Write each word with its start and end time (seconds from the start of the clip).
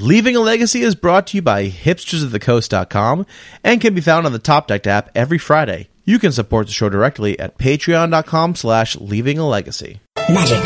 Leaving 0.00 0.34
a 0.34 0.40
Legacy 0.40 0.80
is 0.80 0.94
brought 0.94 1.26
to 1.26 1.36
you 1.36 1.42
by 1.42 1.68
hipstersofthecoast.com 1.68 3.26
and 3.62 3.82
can 3.82 3.92
be 3.92 4.00
found 4.00 4.24
on 4.24 4.32
the 4.32 4.38
Top 4.38 4.66
Deck 4.66 4.86
app 4.86 5.10
every 5.14 5.36
Friday. 5.36 5.90
You 6.06 6.18
can 6.18 6.32
support 6.32 6.68
the 6.68 6.72
show 6.72 6.88
directly 6.88 7.38
at 7.38 7.58
patreon.com 7.58 8.54
slash 8.54 8.96
leaving 8.96 9.38
a 9.38 9.46
legacy. 9.46 10.00
Magic 10.30 10.56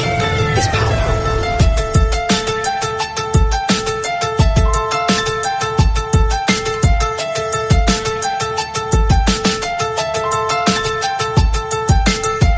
is 0.56 0.68
power. 0.68 1.00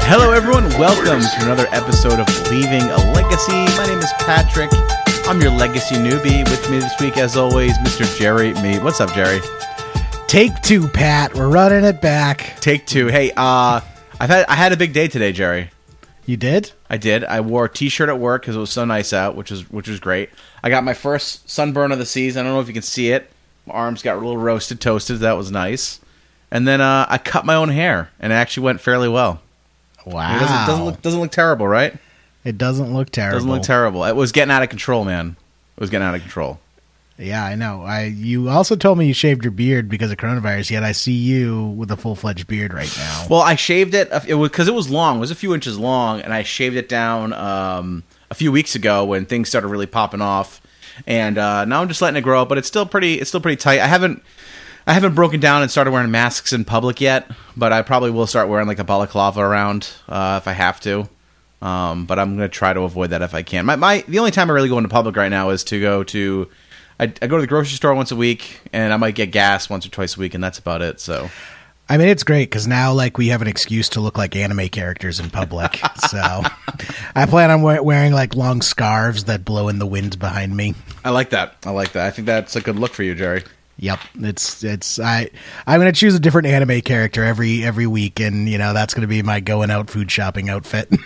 Hello, 0.05 0.33
everyone. 0.33 0.69
Welcome 0.79 1.23
to 1.23 1.39
another 1.41 1.69
episode 1.73 2.21
of 2.21 2.51
Leaving 2.51 2.83
a 2.83 3.13
Legacy. 3.15 3.65
My 3.79 3.87
name 3.87 4.01
is 4.01 4.13
Patrick. 4.19 4.71
I'm 5.29 5.41
your 5.41 5.51
legacy 5.51 5.97
newbie. 5.97 6.49
With 6.49 6.71
me 6.71 6.79
this 6.79 7.01
week, 7.01 7.17
as 7.17 7.37
always, 7.37 7.77
Mr. 7.79 8.17
Jerry 8.17 8.55
Mee. 8.63 8.79
What's 8.79 9.01
up, 9.01 9.13
Jerry? 9.13 9.41
Take 10.29 10.63
two, 10.63 10.87
Pat. 10.87 11.35
We're 11.35 11.49
running 11.49 11.85
it 11.85 12.01
back. 12.01 12.55
Take 12.61 12.87
two. 12.87 13.09
Hey, 13.09 13.33
uh, 13.37 13.81
I've 14.21 14.31
had 14.31 14.47
I 14.47 14.55
had 14.55 14.71
a 14.73 14.77
big 14.77 14.93
day 14.93 15.09
today, 15.09 15.33
Jerry. 15.33 15.71
You 16.27 16.37
did? 16.37 16.71
I 16.89 16.97
did. 16.97 17.25
I 17.25 17.41
wore 17.41 17.65
a 17.65 17.69
t-shirt 17.69 18.09
at 18.09 18.21
work 18.21 18.43
because 18.43 18.55
it 18.55 18.61
was 18.61 18.71
so 18.71 18.85
nice 18.85 19.13
out, 19.13 19.35
which 19.35 19.51
was 19.51 19.69
which 19.69 19.89
was 19.89 19.99
great. 19.99 20.31
I 20.63 20.71
got 20.71 20.85
my 20.85 20.95
first 20.95 21.51
sunburn 21.51 21.91
of 21.91 21.99
the 21.99 22.07
season. 22.07 22.41
I 22.41 22.45
don't 22.45 22.55
know 22.55 22.61
if 22.61 22.69
you 22.69 22.75
can 22.75 22.83
see 22.83 23.11
it. 23.11 23.29
My 23.67 23.75
arms 23.75 24.03
got 24.03 24.15
a 24.15 24.21
little 24.21 24.37
roasted, 24.37 24.81
toasted. 24.81 25.19
That 25.19 25.37
was 25.37 25.51
nice. 25.51 25.99
And 26.53 26.69
then 26.69 26.81
uh, 26.81 27.05
I 27.09 27.19
cut 27.19 27.45
my 27.45 27.57
own 27.57 27.71
hair, 27.71 28.11
and 28.21 28.33
it 28.33 28.37
actually 28.37 28.63
went 28.63 28.81
fairly 28.81 29.09
well. 29.09 29.41
Wow. 30.05 30.37
It 30.37 30.39
doesn't, 30.39 30.67
doesn't 30.67 30.85
look 30.85 31.03
doesn't 31.03 31.21
look 31.21 31.33
terrible, 31.33 31.67
right? 31.67 31.97
It 32.47 32.57
doesn't 32.59 32.95
look 32.95 33.11
terrible. 33.11 33.39
Doesn't 33.39 33.51
look 33.51 33.63
terrible. 33.63 34.05
It 34.05 34.15
was 34.15 34.31
getting 34.31 34.53
out 34.53 34.63
of 34.63 34.69
control, 34.69 35.05
man. 35.05 35.37
It 35.77 35.81
was 35.81 35.91
getting 35.91 36.07
out 36.07 36.15
of 36.15 36.21
control. 36.21 36.61
Yeah, 37.19 37.45
I 37.45 37.57
know. 37.57 37.83
I 37.83 38.05
you 38.05 38.49
also 38.49 38.77
told 38.77 38.99
me 38.99 39.07
you 39.07 39.15
shaved 39.15 39.43
your 39.43 39.51
beard 39.51 39.89
because 39.89 40.13
of 40.13 40.19
coronavirus. 40.19 40.71
Yet 40.71 40.85
I 40.85 40.93
see 40.93 41.13
you 41.15 41.67
with 41.77 41.91
a 41.91 41.97
full 41.97 42.15
fledged 42.15 42.47
beard 42.47 42.73
right 42.73 42.93
now. 42.97 43.27
Well, 43.29 43.41
I 43.41 43.57
shaved 43.57 43.95
it. 43.95 44.11
It 44.29 44.35
was 44.35 44.51
because 44.51 44.69
it 44.69 44.75
was 44.75 44.89
long. 44.89 45.17
It 45.17 45.21
was 45.21 45.33
a 45.33 45.35
few 45.35 45.55
inches 45.55 45.77
long, 45.77 46.21
and 46.21 46.33
I 46.33 46.45
shaved 46.45 46.77
it 46.77 46.89
down 46.89 47.33
um, 47.33 48.05
a 48.31 48.35
few 48.35 48.53
weeks 48.53 48.77
ago 48.77 49.05
when 49.05 49.27
things 49.27 49.49
started 49.49 49.67
really 49.67 49.87
popping 49.87 50.21
off. 50.21 50.61
And 51.05 51.39
uh, 51.39 51.65
now 51.65 51.81
I'm 51.81 51.89
just 51.89 52.01
letting 52.01 52.17
it 52.17 52.23
grow 52.23 52.43
up, 52.43 52.49
but 52.49 52.59
it's 52.59 52.69
still 52.69 52.87
pretty. 52.87 53.15
It's 53.15 53.29
still 53.31 53.41
pretty 53.41 53.57
tight. 53.57 53.81
I 53.81 53.87
haven't. 53.87 54.23
I 54.87 54.93
haven't 54.93 55.17
broken 55.17 55.41
down 55.41 55.63
and 55.63 55.71
started 55.71 55.91
wearing 55.91 56.13
masks 56.13 56.53
in 56.53 56.65
public 56.65 57.01
yet, 57.01 57.29
but 57.57 57.73
I 57.73 57.83
probably 57.83 58.13
will 58.13 58.29
start 58.29 58.49
wearing 58.49 58.69
like 58.69 58.79
a 58.79 58.85
balaclava 58.85 59.41
around 59.41 59.89
uh, 60.09 60.39
if 60.41 60.47
I 60.47 60.53
have 60.53 60.79
to. 60.83 61.09
Um, 61.63 62.05
but 62.05 62.19
I'm 62.19 62.37
going 62.37 62.49
to 62.49 62.55
try 62.55 62.73
to 62.73 62.83
avoid 62.83 63.11
that 63.11 63.23
if 63.23 63.35
I 63.35 63.43
can. 63.43 63.65
My, 63.65 63.77
my 63.77 64.05
the 64.07 64.19
only 64.19 64.31
time 64.31 64.51
I 64.51 64.53
really 64.53 64.69
go 64.69 64.77
into 64.77 64.91
public 64.91 65.17
right 65.17 65.31
now 65.31 65.51
is 65.51 65.65
to 65.65 65.81
go 65.81 66.05
to 66.05 66.49
I, 66.99 67.05
I, 67.05 67.27
go 67.27 67.37
to 67.37 67.41
the 67.41 67.47
grocery 67.47 67.77
store 67.77 67.95
once 67.95 68.11
a 68.11 68.17
week, 68.17 68.61
and 68.73 68.93
I 68.93 68.97
might 68.97 69.15
get 69.15 69.31
gas 69.31 69.69
once 69.69 69.87
or 69.87 69.91
twice 69.91 70.17
a 70.17 70.21
week, 70.21 70.35
and 70.35 70.43
that's 70.43 70.59
about 70.59 70.81
it. 70.81 70.99
So, 70.99 71.29
I 71.89 71.99
mean, 71.99 72.09
it's 72.09 72.25
great 72.25 72.51
because 72.51 72.67
now 72.67 72.93
like 72.93 73.19
we 73.19 73.29
have 73.29 73.43
an 73.43 73.49
excuse 73.49 73.91
to 73.91 74.01
look 74.01 74.17
like 74.17 74.35
anime 74.35 74.69
characters 74.69 75.21
in 75.21 75.29
public. 75.31 75.79
so, 76.09 76.43
I 77.15 77.27
plan 77.27 77.51
on 77.51 77.63
wearing 77.63 78.13
like 78.13 78.35
long 78.35 78.63
scarves 78.63 79.25
that 79.25 79.45
blow 79.45 79.69
in 79.69 79.79
the 79.79 79.87
wind 79.87 80.19
behind 80.19 80.57
me. 80.57 80.75
I 81.05 81.11
like 81.11 81.31
that. 81.31 81.57
I 81.65 81.71
like 81.71 81.93
that. 81.93 82.07
I 82.07 82.11
think 82.11 82.27
that's 82.27 82.57
a 82.57 82.61
good 82.61 82.79
look 82.79 82.95
for 82.95 83.03
you, 83.03 83.15
Jerry. 83.15 83.45
Yep, 83.79 84.01
it's 84.21 84.65
it's 84.65 84.99
I 84.99 85.29
I'm 85.67 85.81
gonna 85.81 85.93
choose 85.93 86.15
a 86.15 86.21
different 86.21 86.47
anime 86.47 86.81
character 86.81 87.23
every 87.25 87.63
every 87.63 87.87
week, 87.87 88.21
and 88.21 88.49
you 88.49 88.57
know 88.57 88.73
that's 88.73 88.95
gonna 88.95 89.07
be 89.07 89.23
my 89.23 89.41
going 89.41 89.71
out 89.71 89.91
food 89.91 90.11
shopping 90.11 90.49
outfit. 90.49 90.91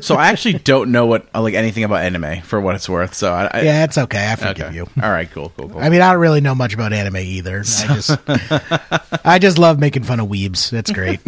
so 0.00 0.16
I 0.16 0.28
actually 0.28 0.54
don't 0.54 0.92
know 0.92 1.06
what 1.06 1.26
like 1.34 1.54
anything 1.54 1.84
about 1.84 2.02
anime 2.02 2.42
for 2.42 2.60
what 2.60 2.74
it's 2.74 2.88
worth. 2.88 3.14
So 3.14 3.32
I, 3.32 3.50
I 3.52 3.60
yeah, 3.62 3.84
it's 3.84 3.98
okay. 3.98 4.30
I 4.30 4.36
forgive 4.36 4.66
okay. 4.66 4.76
you. 4.76 4.88
All 5.02 5.10
right, 5.10 5.30
cool, 5.30 5.52
cool, 5.56 5.68
cool. 5.68 5.78
I 5.78 5.88
mean, 5.88 6.00
I 6.00 6.12
don't 6.12 6.20
really 6.20 6.40
know 6.40 6.54
much 6.54 6.74
about 6.74 6.92
anime 6.92 7.16
either. 7.16 7.58
I 7.58 7.94
just 7.94 8.18
I 9.24 9.38
just 9.38 9.58
love 9.58 9.78
making 9.78 10.04
fun 10.04 10.20
of 10.20 10.28
weebs. 10.28 10.70
That's 10.70 10.90
great. 10.90 11.20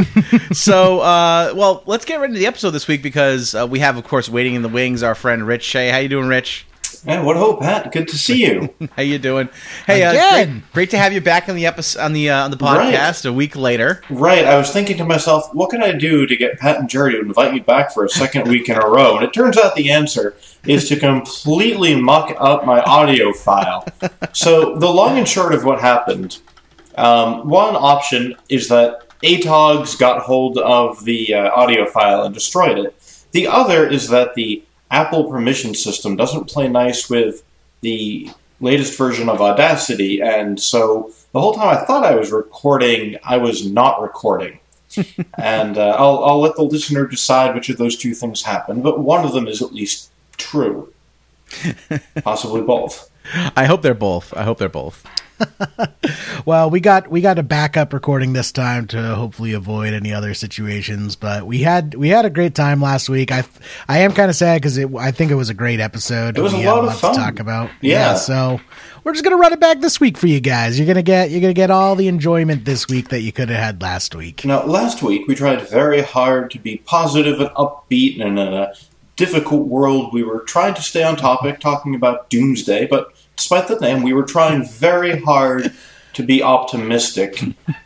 so, 0.56 1.00
uh, 1.00 1.52
well, 1.56 1.82
let's 1.86 2.04
get 2.04 2.16
right 2.16 2.28
into 2.28 2.38
the 2.38 2.46
episode 2.46 2.70
this 2.70 2.88
week 2.88 3.02
because 3.02 3.54
uh, 3.54 3.66
we 3.66 3.78
have, 3.80 3.96
of 3.96 4.04
course, 4.04 4.28
waiting 4.28 4.54
in 4.54 4.62
the 4.62 4.68
wings 4.68 5.02
our 5.02 5.14
friend 5.14 5.46
Rich 5.46 5.64
Shay. 5.64 5.88
How 5.88 5.98
you 5.98 6.08
doing, 6.08 6.28
Rich? 6.28 6.66
Man, 7.04 7.24
what 7.24 7.36
hope, 7.36 7.60
Pat? 7.60 7.92
Good 7.92 8.08
to 8.08 8.18
see 8.18 8.44
you. 8.44 8.74
How 8.96 9.02
you 9.02 9.18
doing? 9.18 9.48
Hey, 9.86 10.02
uh, 10.02 10.12
great, 10.44 10.62
great, 10.72 10.90
to 10.90 10.98
have 10.98 11.12
you 11.12 11.20
back 11.20 11.48
on 11.48 11.54
the 11.54 11.66
episode 11.66 12.00
on 12.00 12.12
the 12.12 12.30
uh, 12.30 12.44
on 12.44 12.50
the 12.50 12.56
podcast 12.56 13.24
right. 13.24 13.24
a 13.26 13.32
week 13.32 13.54
later. 13.54 14.02
Right. 14.10 14.44
I 14.44 14.56
was 14.58 14.70
thinking 14.72 14.96
to 14.98 15.04
myself, 15.04 15.54
what 15.54 15.70
can 15.70 15.82
I 15.82 15.92
do 15.92 16.26
to 16.26 16.36
get 16.36 16.58
Pat 16.58 16.78
and 16.78 16.88
Jerry 16.88 17.12
to 17.12 17.20
invite 17.20 17.52
me 17.52 17.60
back 17.60 17.92
for 17.92 18.04
a 18.04 18.08
second 18.08 18.48
week 18.48 18.68
in 18.68 18.76
a 18.76 18.86
row? 18.86 19.16
And 19.16 19.24
it 19.24 19.32
turns 19.32 19.56
out 19.56 19.76
the 19.76 19.90
answer 19.90 20.36
is 20.64 20.88
to 20.88 20.96
completely 20.96 22.00
muck 22.00 22.34
up 22.38 22.66
my 22.66 22.80
audio 22.82 23.32
file. 23.32 23.86
So 24.32 24.76
the 24.76 24.90
long 24.90 25.18
and 25.18 25.28
short 25.28 25.54
of 25.54 25.64
what 25.64 25.80
happened, 25.80 26.38
um, 26.96 27.48
one 27.48 27.76
option 27.76 28.34
is 28.48 28.68
that 28.68 29.06
ATOGs 29.22 29.98
got 29.98 30.22
hold 30.22 30.58
of 30.58 31.04
the 31.04 31.34
uh, 31.34 31.50
audio 31.50 31.86
file 31.86 32.24
and 32.24 32.34
destroyed 32.34 32.78
it. 32.78 32.94
The 33.32 33.46
other 33.46 33.86
is 33.86 34.08
that 34.08 34.34
the 34.34 34.62
Apple 34.90 35.30
permission 35.30 35.74
system 35.74 36.16
doesn't 36.16 36.46
play 36.46 36.68
nice 36.68 37.10
with 37.10 37.42
the 37.80 38.30
latest 38.60 38.96
version 38.96 39.28
of 39.28 39.40
Audacity, 39.40 40.20
and 40.20 40.60
so 40.60 41.12
the 41.32 41.40
whole 41.40 41.54
time 41.54 41.68
I 41.68 41.84
thought 41.84 42.04
I 42.04 42.14
was 42.14 42.32
recording, 42.32 43.16
I 43.24 43.36
was 43.36 43.70
not 43.70 44.00
recording. 44.00 44.60
and 45.38 45.76
uh, 45.76 45.96
I'll, 45.98 46.24
I'll 46.24 46.40
let 46.40 46.56
the 46.56 46.62
listener 46.62 47.06
decide 47.06 47.54
which 47.54 47.68
of 47.68 47.76
those 47.76 47.96
two 47.96 48.14
things 48.14 48.42
happened, 48.42 48.82
but 48.82 49.00
one 49.00 49.24
of 49.24 49.32
them 49.32 49.46
is 49.46 49.60
at 49.60 49.72
least 49.72 50.10
true. 50.36 50.92
Possibly 52.22 52.62
both. 52.62 53.10
I 53.56 53.64
hope 53.66 53.82
they're 53.82 53.94
both. 53.94 54.32
I 54.34 54.44
hope 54.44 54.58
they're 54.58 54.68
both. 54.68 55.04
well, 56.46 56.70
we 56.70 56.78
got 56.78 57.10
we 57.10 57.20
got 57.20 57.40
a 57.40 57.42
backup 57.42 57.92
recording 57.92 58.32
this 58.32 58.52
time 58.52 58.86
to 58.86 59.16
hopefully 59.16 59.52
avoid 59.52 59.92
any 59.92 60.12
other 60.12 60.32
situations. 60.32 61.16
But 61.16 61.44
we 61.44 61.58
had 61.58 61.94
we 61.96 62.08
had 62.08 62.24
a 62.24 62.30
great 62.30 62.54
time 62.54 62.80
last 62.80 63.08
week. 63.08 63.32
I 63.32 63.44
I 63.88 63.98
am 63.98 64.12
kind 64.12 64.30
of 64.30 64.36
sad 64.36 64.62
because 64.62 64.78
I 64.78 65.10
think 65.10 65.32
it 65.32 65.34
was 65.34 65.50
a 65.50 65.54
great 65.54 65.80
episode. 65.80 66.38
It 66.38 66.40
was 66.40 66.54
we 66.54 66.64
a 66.64 66.72
lot 66.72 66.84
of 66.84 66.96
fun 66.96 67.14
to 67.14 67.20
talk 67.20 67.40
about. 67.40 67.70
Yeah. 67.80 68.12
yeah. 68.12 68.14
So 68.14 68.60
we're 69.02 69.12
just 69.12 69.24
gonna 69.24 69.36
run 69.36 69.52
it 69.52 69.58
back 69.58 69.80
this 69.80 69.98
week 69.98 70.16
for 70.16 70.28
you 70.28 70.38
guys. 70.38 70.78
You're 70.78 70.86
gonna 70.86 71.02
get 71.02 71.32
you're 71.32 71.40
gonna 71.40 71.52
get 71.52 71.72
all 71.72 71.96
the 71.96 72.06
enjoyment 72.06 72.64
this 72.64 72.86
week 72.86 73.08
that 73.08 73.22
you 73.22 73.32
could 73.32 73.48
have 73.48 73.58
had 73.58 73.82
last 73.82 74.14
week. 74.14 74.44
Now, 74.44 74.64
last 74.64 75.02
week 75.02 75.26
we 75.26 75.34
tried 75.34 75.68
very 75.68 76.02
hard 76.02 76.52
to 76.52 76.60
be 76.60 76.76
positive 76.76 77.40
and 77.40 77.50
upbeat, 77.50 78.24
and 78.24 78.38
in 78.38 78.54
a 78.54 78.72
difficult 79.16 79.66
world, 79.66 80.12
we 80.12 80.22
were 80.22 80.40
trying 80.40 80.74
to 80.74 80.82
stay 80.82 81.02
on 81.02 81.16
topic, 81.16 81.58
talking 81.58 81.96
about 81.96 82.30
doomsday, 82.30 82.86
but 82.86 83.12
despite 83.34 83.66
the 83.66 83.80
name, 83.80 84.02
we 84.02 84.12
were 84.12 84.22
trying 84.22 84.64
very 84.64 85.18
hard 85.20 85.72
to 86.16 86.22
be 86.22 86.42
optimistic. 86.42 87.42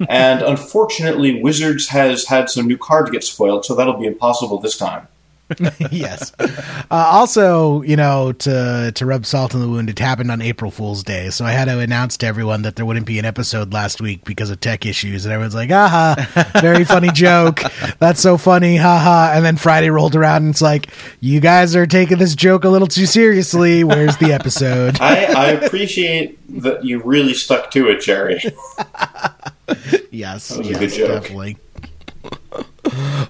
and 0.08 0.40
unfortunately, 0.40 1.42
Wizards 1.42 1.88
has 1.88 2.26
had 2.26 2.48
some 2.48 2.68
new 2.68 2.78
cards 2.78 3.10
get 3.10 3.24
spoiled, 3.24 3.64
so 3.64 3.74
that'll 3.74 3.98
be 3.98 4.06
impossible 4.06 4.58
this 4.58 4.78
time. 4.78 5.08
yes. 5.90 6.32
Uh, 6.38 6.46
also, 6.90 7.82
you 7.82 7.96
know, 7.96 8.32
to 8.32 8.92
to 8.94 9.06
rub 9.06 9.26
salt 9.26 9.54
in 9.54 9.60
the 9.60 9.68
wound, 9.68 9.90
it 9.90 9.98
happened 9.98 10.30
on 10.30 10.40
April 10.42 10.70
Fool's 10.70 11.02
Day, 11.02 11.30
so 11.30 11.44
I 11.44 11.52
had 11.52 11.66
to 11.66 11.78
announce 11.78 12.16
to 12.18 12.26
everyone 12.26 12.62
that 12.62 12.76
there 12.76 12.84
wouldn't 12.86 13.06
be 13.06 13.18
an 13.18 13.24
episode 13.24 13.72
last 13.72 14.00
week 14.00 14.24
because 14.24 14.50
of 14.50 14.60
tech 14.60 14.86
issues, 14.86 15.24
and 15.24 15.32
everyone's 15.32 15.54
like, 15.54 15.70
"Aha, 15.70 16.50
very 16.60 16.84
funny 16.84 17.10
joke. 17.14 17.60
That's 17.98 18.20
so 18.20 18.36
funny, 18.36 18.76
haha." 18.76 19.32
And 19.34 19.44
then 19.44 19.56
Friday 19.56 19.90
rolled 19.90 20.16
around, 20.16 20.44
and 20.44 20.50
it's 20.50 20.62
like, 20.62 20.88
"You 21.20 21.40
guys 21.40 21.74
are 21.76 21.86
taking 21.86 22.18
this 22.18 22.34
joke 22.34 22.64
a 22.64 22.68
little 22.68 22.88
too 22.88 23.06
seriously. 23.06 23.84
Where's 23.84 24.16
the 24.18 24.32
episode?" 24.32 25.00
I, 25.00 25.24
I 25.32 25.46
appreciate 25.50 26.38
that 26.62 26.84
you 26.84 27.00
really 27.02 27.34
stuck 27.34 27.70
to 27.72 27.88
it, 27.88 28.00
Jerry. 28.00 28.42
yes, 30.10 30.58
yes, 30.62 30.96
definitely. 30.96 31.56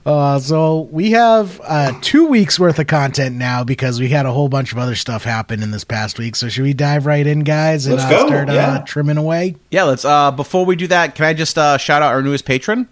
Uh, 0.06 0.38
so 0.38 0.88
we 0.91 1.10
have 1.12 1.60
uh, 1.65 1.93
two 2.00 2.26
weeks 2.26 2.59
worth 2.59 2.78
of 2.78 2.87
content 2.87 3.37
now 3.37 3.65
because 3.65 4.00
we 4.00 4.09
had 4.09 4.26
a 4.26 4.32
whole 4.32 4.48
bunch 4.48 4.72
of 4.72 4.78
other 4.78 4.94
stuff 4.94 5.25
happen 5.25 5.62
in 5.62 5.71
this 5.71 5.84
past 5.84 6.19
week. 6.19 6.37
So 6.37 6.48
should 6.48 6.62
we 6.62 6.72
dive 6.72 7.06
right 7.06 7.26
in, 7.26 7.41
guys, 7.41 7.87
and 7.87 7.98
uh, 7.98 8.26
start 8.26 8.48
uh, 8.48 8.53
yeah. 8.53 8.83
trimming 8.86 9.16
away? 9.16 9.57
Yeah, 9.71 9.84
let's. 9.84 10.04
Uh, 10.04 10.30
before 10.30 10.65
we 10.65 10.77
do 10.77 10.86
that, 10.89 11.15
can 11.15 11.24
I 11.24 11.34
just 11.34 11.59
uh, 11.59 11.78
shout 11.78 12.03
out 12.03 12.12
our 12.12 12.22
newest 12.22 12.45
patron? 12.45 12.89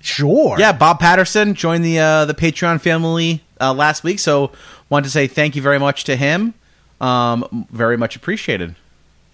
Sure. 0.00 0.56
Yeah, 0.58 0.72
Bob 0.72 1.00
Patterson 1.00 1.54
joined 1.54 1.84
the 1.84 1.96
the 2.26 2.34
Patreon 2.36 2.80
family 2.80 3.42
last 3.60 4.04
week, 4.04 4.18
so 4.18 4.52
wanted 4.90 5.04
to 5.04 5.10
say 5.10 5.26
thank 5.26 5.56
you 5.56 5.62
very 5.62 5.78
much 5.78 6.04
to 6.04 6.16
him. 6.16 6.54
Um, 7.00 7.66
very 7.70 7.96
much 7.96 8.14
appreciated. 8.16 8.76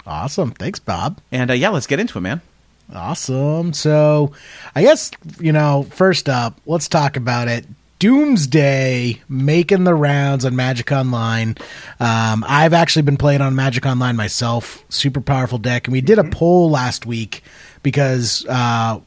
Awesome. 0.07 0.53
Thanks, 0.53 0.79
Bob. 0.79 1.21
And 1.31 1.51
yeah, 1.51 1.69
let's 1.69 1.87
get 1.87 2.01
into 2.01 2.19
it, 2.19 2.23
man. 2.23 2.41
Awesome. 2.95 3.73
So, 3.73 4.33
I 4.75 4.83
guess, 4.83 5.11
you 5.39 5.53
know, 5.53 5.87
first 5.91 6.29
up, 6.29 6.61
let's 6.67 6.89
talk 6.89 7.17
about 7.17 7.49
it. 7.49 7.67
Doomsday 8.01 9.21
making 9.29 9.85
the 9.85 9.95
rounds 9.95 10.45
on 10.47 10.57
Magic 10.57 10.91
Online. 10.91 11.57
Um, 12.01 12.45
I've 12.49 12.73
actually 12.73 13.03
been 13.03 13.19
playing 13.19 13.43
on 13.43 13.55
Magic 13.55 13.85
Online 13.85 14.17
myself. 14.17 14.83
Super 14.89 15.21
powerful 15.21 15.59
deck. 15.59 15.87
And 15.87 15.93
we 15.93 16.01
did 16.01 16.19
a 16.19 16.23
mm-hmm. 16.23 16.31
poll 16.31 16.71
last 16.71 17.05
week 17.05 17.45
because 17.83 18.47
uh, 18.49 19.01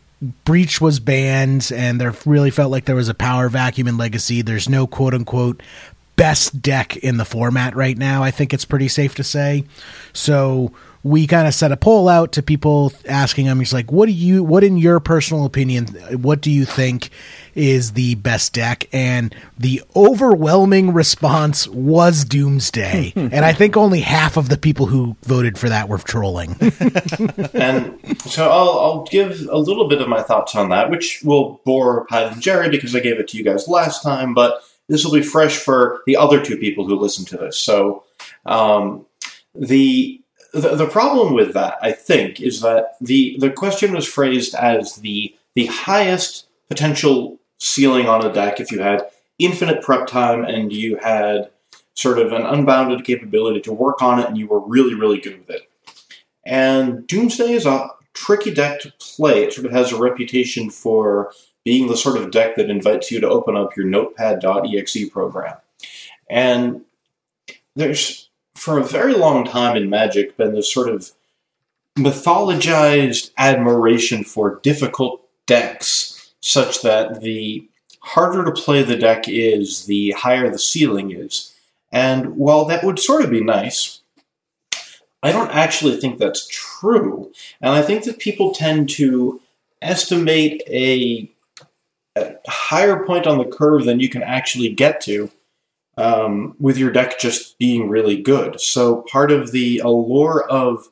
Breach 0.45 0.79
was 0.79 0.99
banned 0.99 1.71
and 1.75 1.99
there 1.99 2.13
really 2.25 2.51
felt 2.51 2.71
like 2.71 2.85
there 2.85 2.95
was 2.95 3.09
a 3.09 3.15
power 3.15 3.49
vacuum 3.49 3.87
in 3.87 3.97
Legacy. 3.97 4.43
There's 4.43 4.69
no 4.69 4.85
quote 4.85 5.15
unquote 5.15 5.63
best 6.15 6.61
deck 6.61 6.95
in 6.97 7.17
the 7.17 7.25
format 7.25 7.75
right 7.75 7.97
now. 7.97 8.21
I 8.23 8.29
think 8.29 8.53
it's 8.53 8.65
pretty 8.65 8.87
safe 8.87 9.15
to 9.15 9.23
say. 9.23 9.65
So 10.13 10.71
we 11.03 11.27
kind 11.27 11.47
of 11.47 11.53
set 11.53 11.71
a 11.73 11.77
poll 11.77 12.07
out 12.07 12.31
to 12.31 12.41
people 12.41 12.93
asking 13.07 13.45
them, 13.45 13.59
he's 13.59 13.73
like, 13.73 13.91
what 13.91 14.05
do 14.05 14.13
you, 14.13 14.41
what 14.41 14.63
in 14.63 14.77
your 14.77 15.01
personal 15.01 15.45
opinion, 15.45 15.87
what 16.21 16.39
do 16.39 16.49
you 16.49 16.63
think 16.63 17.09
is 17.55 17.91
the 17.91 18.15
best 18.15 18.53
deck? 18.53 18.87
And 18.93 19.35
the 19.57 19.83
overwhelming 19.97 20.93
response 20.93 21.67
was 21.67 22.23
Doomsday. 22.23 23.11
and 23.17 23.43
I 23.43 23.51
think 23.51 23.75
only 23.75 23.99
half 23.99 24.37
of 24.37 24.47
the 24.47 24.57
people 24.57 24.85
who 24.85 25.17
voted 25.23 25.57
for 25.57 25.67
that 25.67 25.89
were 25.89 25.97
trolling. 25.97 26.55
and 27.53 27.99
so 28.21 28.49
I'll, 28.49 28.79
I'll 28.79 29.03
give 29.03 29.45
a 29.49 29.57
little 29.57 29.89
bit 29.89 30.01
of 30.01 30.07
my 30.07 30.21
thoughts 30.21 30.55
on 30.55 30.69
that, 30.69 30.89
which 30.89 31.21
will 31.21 31.59
bore 31.65 32.05
Pat 32.05 32.31
and 32.31 32.41
Jerry 32.41 32.69
because 32.69 32.95
I 32.95 33.01
gave 33.01 33.19
it 33.19 33.27
to 33.29 33.37
you 33.37 33.43
guys 33.43 33.67
last 33.67 34.03
time, 34.03 34.33
but 34.33 34.63
this 34.87 35.03
will 35.03 35.13
be 35.13 35.21
fresh 35.21 35.57
for 35.57 36.01
the 36.05 36.15
other 36.15 36.43
two 36.43 36.57
people 36.57 36.87
who 36.87 36.95
listen 36.95 37.25
to 37.25 37.37
this. 37.37 37.57
So 37.57 38.05
um, 38.45 39.05
the 39.53 40.22
the, 40.53 40.75
the 40.75 40.87
problem 40.87 41.33
with 41.33 41.53
that, 41.53 41.77
I 41.81 41.91
think, 41.91 42.39
is 42.39 42.61
that 42.61 42.95
the 43.01 43.35
the 43.39 43.49
question 43.49 43.93
was 43.93 44.07
phrased 44.07 44.53
as 44.55 44.97
the 44.97 45.35
the 45.55 45.65
highest 45.65 46.47
potential 46.69 47.39
ceiling 47.57 48.07
on 48.07 48.25
a 48.25 48.31
deck 48.31 48.59
if 48.59 48.71
you 48.71 48.79
had 48.79 49.07
infinite 49.39 49.81
prep 49.81 50.07
time 50.07 50.43
and 50.43 50.71
you 50.71 50.97
had 50.97 51.49
sort 51.95 52.19
of 52.19 52.31
an 52.31 52.43
unbounded 52.43 53.03
capability 53.03 53.61
to 53.61 53.73
work 53.73 54.01
on 54.01 54.19
it 54.19 54.27
and 54.27 54.37
you 54.37 54.47
were 54.47 54.59
really 54.59 54.93
really 54.93 55.19
good 55.19 55.39
with 55.39 55.49
it. 55.49 55.69
And 56.45 57.07
Doomsday 57.07 57.51
is 57.51 57.65
a 57.65 57.89
tricky 58.13 58.53
deck 58.53 58.79
to 58.81 58.93
play. 58.99 59.43
It 59.43 59.53
sort 59.53 59.65
of 59.65 59.71
has 59.71 59.91
a 59.91 59.97
reputation 59.97 60.69
for 60.69 61.31
being 61.65 61.87
the 61.87 61.97
sort 61.97 62.17
of 62.17 62.31
deck 62.31 62.57
that 62.57 62.69
invites 62.69 63.09
you 63.09 63.19
to 63.21 63.29
open 63.29 63.55
up 63.55 63.75
your 63.75 63.85
notepad.exe 63.87 65.09
program. 65.09 65.55
And 66.29 66.81
there's 67.75 68.29
for 68.63 68.79
a 68.79 68.83
very 68.83 69.13
long 69.13 69.43
time 69.43 69.75
in 69.75 69.89
Magic 69.89 70.37
been 70.37 70.53
this 70.53 70.73
sort 70.73 70.87
of 70.87 71.11
mythologized 71.97 73.31
admiration 73.37 74.23
for 74.23 74.61
difficult 74.63 75.21
decks, 75.45 76.33
such 76.39 76.81
that 76.81 77.19
the 77.19 77.67
harder 77.99 78.45
to 78.45 78.53
play 78.53 78.81
the 78.81 78.95
deck 78.95 79.25
is, 79.27 79.85
the 79.85 80.11
higher 80.11 80.49
the 80.49 80.57
ceiling 80.57 81.11
is. 81.11 81.53
And 81.91 82.37
while 82.37 82.63
that 82.65 82.85
would 82.85 82.99
sort 82.99 83.25
of 83.25 83.31
be 83.31 83.43
nice, 83.43 83.99
I 85.21 85.33
don't 85.33 85.51
actually 85.51 85.97
think 85.97 86.17
that's 86.17 86.47
true. 86.47 87.33
And 87.59 87.71
I 87.71 87.81
think 87.81 88.05
that 88.05 88.19
people 88.19 88.53
tend 88.53 88.89
to 88.91 89.41
estimate 89.81 90.63
a, 90.67 91.29
a 92.15 92.35
higher 92.47 93.05
point 93.05 93.27
on 93.27 93.39
the 93.39 93.45
curve 93.45 93.83
than 93.83 93.99
you 93.99 94.07
can 94.07 94.23
actually 94.23 94.69
get 94.69 95.01
to 95.01 95.29
um, 95.97 96.55
with 96.59 96.77
your 96.77 96.91
deck 96.91 97.19
just 97.19 97.57
being 97.59 97.89
really 97.89 98.21
good. 98.21 98.59
So 98.59 99.03
part 99.03 99.31
of 99.31 99.51
the 99.51 99.79
allure 99.79 100.45
of 100.49 100.89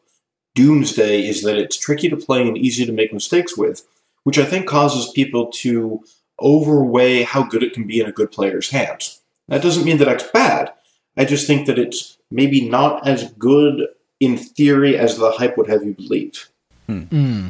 Doomsday 0.55 1.27
is 1.27 1.43
that 1.43 1.57
it's 1.57 1.77
tricky 1.77 2.09
to 2.09 2.17
play 2.17 2.47
and 2.47 2.57
easy 2.57 2.85
to 2.85 2.91
make 2.91 3.13
mistakes 3.13 3.57
with, 3.57 3.85
which 4.23 4.37
I 4.37 4.45
think 4.45 4.67
causes 4.67 5.11
people 5.11 5.47
to 5.53 6.03
overweigh 6.39 7.23
how 7.23 7.43
good 7.43 7.63
it 7.63 7.73
can 7.73 7.85
be 7.85 7.99
in 7.99 8.07
a 8.07 8.11
good 8.11 8.31
player's 8.31 8.69
hands. 8.69 9.21
That 9.47 9.61
doesn't 9.61 9.85
mean 9.85 9.97
that 9.97 10.07
it's 10.07 10.29
bad. 10.31 10.73
I 11.17 11.25
just 11.25 11.47
think 11.47 11.67
that 11.67 11.79
it's 11.79 12.17
maybe 12.29 12.67
not 12.67 13.07
as 13.07 13.31
good 13.33 13.87
in 14.19 14.37
theory 14.37 14.97
as 14.97 15.17
the 15.17 15.31
hype 15.31 15.57
would 15.57 15.67
have 15.67 15.83
you 15.83 15.93
believe. 15.93 16.49
Hmm. 16.87 17.47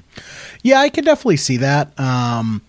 Yeah, 0.63 0.79
I 0.79 0.89
can 0.89 1.03
definitely 1.03 1.37
see 1.37 1.57
that. 1.57 1.99
Um, 1.99 2.61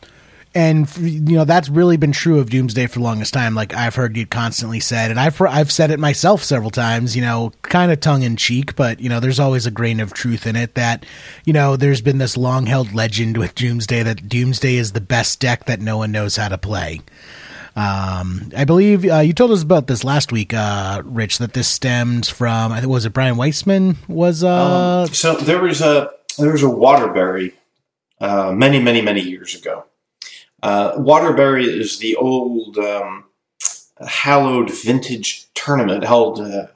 and 0.55 0.95
you 0.99 1.37
know 1.37 1.45
that's 1.45 1.69
really 1.69 1.97
been 1.97 2.13
true 2.13 2.39
of 2.39 2.51
Doomsday 2.51 2.87
for 2.87 2.99
the 2.99 3.05
longest 3.05 3.33
time. 3.33 3.55
Like 3.55 3.75
I've 3.75 3.95
heard 3.95 4.17
you 4.17 4.27
constantly 4.27 4.81
said, 4.81 5.11
and 5.11 5.19
I've 5.19 5.41
I've 5.41 5.73
said 5.73 5.91
it 5.91 5.99
myself 5.99 6.43
several 6.43 6.71
times. 6.71 7.17
You 7.17 7.23
know, 7.23 7.53
kind 7.63 7.91
of 7.91 8.01
tongue 8.01 8.23
in 8.23 8.37
cheek, 8.37 8.77
but 8.77 9.01
you 9.01 9.09
know, 9.09 9.21
there's 9.21 9.41
always 9.41 9.67
a 9.67 9.71
grain 9.71 10.01
of 10.01 10.13
truth 10.13 10.47
in 10.47 10.57
it. 10.57 10.75
That 10.75 11.07
you 11.45 11.53
know, 11.53 11.77
there's 11.77 12.03
been 12.03 12.19
this 12.19 12.37
long 12.37 12.67
held 12.67 12.93
legend 12.93 13.39
with 13.39 13.55
Doomsday 13.55 14.03
that 14.03 14.29
Doomsday 14.29 14.77
is 14.77 14.93
the 14.93 15.01
best 15.01 15.41
deck 15.41 15.65
that 15.65 15.81
no 15.81 15.97
one 15.97 16.13
knows 16.13 16.37
how 16.37 16.49
to 16.49 16.59
play. 16.59 17.01
Um, 17.75 18.53
I 18.55 18.65
believe 18.67 19.11
uh, 19.11 19.21
you 19.21 19.33
told 19.33 19.53
us 19.53 19.63
about 19.63 19.87
this 19.87 20.05
last 20.05 20.33
week, 20.33 20.53
uh, 20.53 21.01
Rich. 21.07 21.39
That 21.39 21.55
this 21.55 21.69
stems 21.69 22.29
from 22.29 22.73
I 22.73 22.81
think 22.81 22.91
was 22.91 23.07
it 23.07 23.15
Brian 23.15 23.39
Weissman 23.39 23.97
was. 24.07 24.45
Uh, 24.45 25.07
um, 25.07 25.15
so 25.15 25.35
there 25.37 25.63
was 25.63 25.81
a 25.81 26.11
there 26.39 26.53
was 26.53 26.63
a 26.63 26.69
Waterbury 26.69 27.55
uh, 28.21 28.53
many 28.53 28.79
many 28.79 29.01
many 29.01 29.23
years 29.23 29.55
ago 29.55 29.87
uh, 30.63 30.95
Waterbury 30.97 31.65
is 31.65 31.99
the 31.99 32.17
old 32.17 32.79
um, 32.79 33.25
hallowed 34.07 34.71
vintage 34.71 35.47
tournament 35.55 36.05
held 36.05 36.41
uh, 36.41 36.67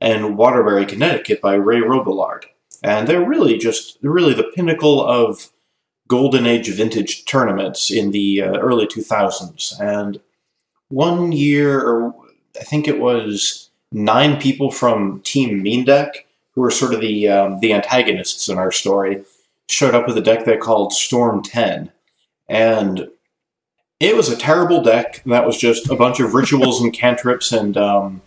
in 0.00 0.36
Waterbury, 0.36 0.86
Connecticut 0.86 1.40
by 1.40 1.54
Ray 1.54 1.80
Robillard. 1.80 2.44
And 2.82 3.06
they're 3.06 3.26
really 3.26 3.58
just, 3.58 3.98
really 4.02 4.34
the 4.34 4.50
pinnacle 4.54 5.04
of 5.04 5.50
golden 6.08 6.46
age 6.46 6.68
vintage 6.68 7.24
tournaments 7.24 7.90
in 7.90 8.10
the 8.10 8.42
uh, 8.42 8.58
early 8.58 8.86
2000s. 8.86 9.78
And 9.80 10.20
one 10.88 11.30
year, 11.30 12.12
I 12.58 12.64
think 12.64 12.88
it 12.88 12.98
was 12.98 13.70
nine 13.92 14.40
people 14.40 14.70
from 14.70 15.20
Team 15.20 15.62
Mean 15.62 15.84
Deck, 15.84 16.26
who 16.54 16.62
were 16.62 16.70
sort 16.70 16.94
of 16.94 17.00
the, 17.00 17.28
um, 17.28 17.60
the 17.60 17.72
antagonists 17.72 18.48
in 18.48 18.58
our 18.58 18.72
story, 18.72 19.22
showed 19.68 19.94
up 19.94 20.08
with 20.08 20.18
a 20.18 20.22
deck 20.22 20.44
they 20.44 20.56
called 20.56 20.92
Storm 20.92 21.42
10. 21.42 21.92
And 22.48 23.08
it 24.00 24.16
was 24.16 24.30
a 24.30 24.36
terrible 24.36 24.82
deck. 24.82 25.22
That 25.26 25.46
was 25.46 25.58
just 25.58 25.90
a 25.90 25.94
bunch 25.94 26.20
of 26.20 26.32
rituals 26.32 26.80
and 26.80 26.92
cantrips, 26.92 27.52
and 27.52 27.76
um, 27.76 28.22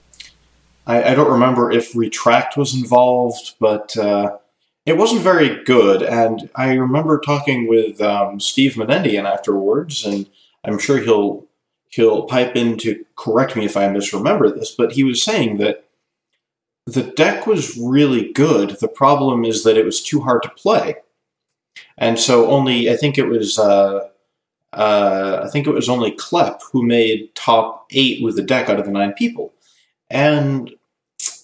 I, 0.85 1.11
I, 1.11 1.15
don't 1.15 1.31
remember 1.31 1.71
if 1.71 1.95
retract 1.95 2.55
was 2.55 2.75
involved, 2.75 3.55
but 3.59 3.97
uh, 3.97 4.37
it 4.85 4.97
wasn't 4.97 5.21
very 5.21 5.63
good. 5.63 6.03
And 6.03 6.49
I 6.55 6.73
remember 6.75 7.19
talking 7.19 7.67
with 7.67 7.99
um, 8.01 8.39
Steve 8.39 8.73
Menendian 8.73 9.25
afterwards, 9.25 10.05
and 10.05 10.29
I'm 10.63 10.77
sure 10.77 10.99
he'll 10.99 11.45
he'll 11.89 12.23
pipe 12.23 12.55
in 12.55 12.77
to 12.79 13.03
correct 13.15 13.55
me 13.55 13.65
if 13.65 13.75
I 13.75 13.87
misremember 13.87 14.49
this, 14.49 14.71
but 14.71 14.93
he 14.93 15.03
was 15.03 15.23
saying 15.23 15.57
that 15.57 15.85
the 16.85 17.03
deck 17.03 17.47
was 17.47 17.77
really 17.77 18.31
good. 18.31 18.77
The 18.79 18.87
problem 18.87 19.43
is 19.43 19.63
that 19.63 19.77
it 19.77 19.85
was 19.85 20.03
too 20.03 20.21
hard 20.21 20.43
to 20.43 20.49
play, 20.49 20.97
and 21.97 22.19
so 22.19 22.51
only 22.51 22.91
I 22.91 22.95
think 22.95 23.17
it 23.17 23.27
was. 23.27 23.57
Uh, 23.57 24.09
uh, 24.73 25.41
I 25.43 25.49
think 25.49 25.67
it 25.67 25.73
was 25.73 25.89
only 25.89 26.11
Klepp 26.11 26.61
who 26.71 26.83
made 26.83 27.33
top 27.35 27.87
eight 27.91 28.23
with 28.23 28.35
the 28.35 28.43
deck 28.43 28.69
out 28.69 28.79
of 28.79 28.85
the 28.85 28.91
nine 28.91 29.13
people. 29.13 29.53
And 30.09 30.71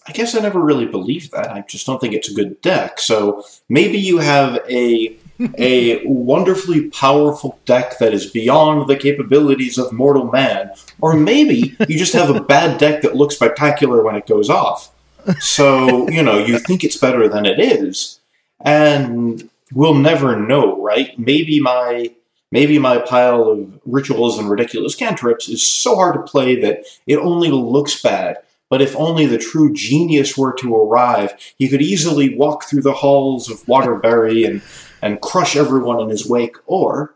I 0.08 0.12
guess 0.12 0.36
I 0.36 0.40
never 0.40 0.60
really 0.60 0.88
believed 0.88 1.32
that. 1.32 1.52
I 1.52 1.62
just 1.62 1.86
don't 1.86 2.02
think 2.02 2.14
it's 2.14 2.32
a 2.32 2.34
good 2.34 2.60
deck. 2.62 3.00
So 3.00 3.44
maybe 3.70 4.00
you 4.00 4.18
have 4.18 4.60
a 4.70 5.16
a 5.58 6.06
wonderfully 6.06 6.90
powerful 6.90 7.60
deck 7.66 7.98
that 8.00 8.14
is 8.14 8.30
beyond 8.30 8.90
the 8.90 8.98
capabilities 8.98 9.78
of 9.78 9.94
mortal 9.94 10.30
man, 10.32 10.72
or 11.00 11.14
maybe 11.14 11.78
you 11.88 11.98
just 11.98 12.14
have 12.14 12.30
a 12.30 12.42
bad 12.56 12.78
deck 12.78 13.04
that 13.04 13.16
looks 13.16 13.36
spectacular 13.36 14.04
when 14.04 14.16
it 14.16 14.28
goes 14.28 14.50
off. 14.50 14.92
So 15.40 16.10
you 16.10 16.24
know 16.24 16.40
you 16.40 16.60
think 16.60 16.84
it's 16.84 16.98
better 16.98 17.30
than 17.30 17.46
it 17.46 17.60
is, 17.60 18.20
and 18.60 19.50
we'll 19.74 19.94
never 19.94 20.36
know, 20.36 20.82
right? 20.82 21.18
Maybe 21.18 21.60
my 21.60 22.12
Maybe 22.52 22.80
my 22.80 22.98
pile 23.00 23.50
of 23.50 23.80
rituals 23.86 24.40
and 24.40 24.50
ridiculous 24.50 24.96
cantrips 24.96 25.48
is 25.48 25.66
so 25.66 25.96
hard 25.96 26.16
to 26.16 26.32
play 26.32 26.60
that 26.62 26.84
it 27.06 27.18
only 27.18 27.50
looks 27.50 28.02
bad. 28.02 28.38
But 28.70 28.82
if 28.82 28.96
only 28.96 29.26
the 29.26 29.38
true 29.38 29.74
genius 29.74 30.38
were 30.38 30.54
to 30.54 30.76
arrive, 30.76 31.34
he 31.58 31.70
could 31.70 31.82
easily 31.82 32.36
walk 32.36 32.66
through 32.66 32.84
the 32.84 32.94
halls 32.94 33.50
of 33.50 33.68
Waterbury 33.68 34.44
and, 34.44 34.62
and 35.02 35.22
crush 35.22 35.56
everyone 35.56 36.00
in 36.02 36.10
his 36.10 36.28
wake. 36.28 36.56
Or 36.68 37.16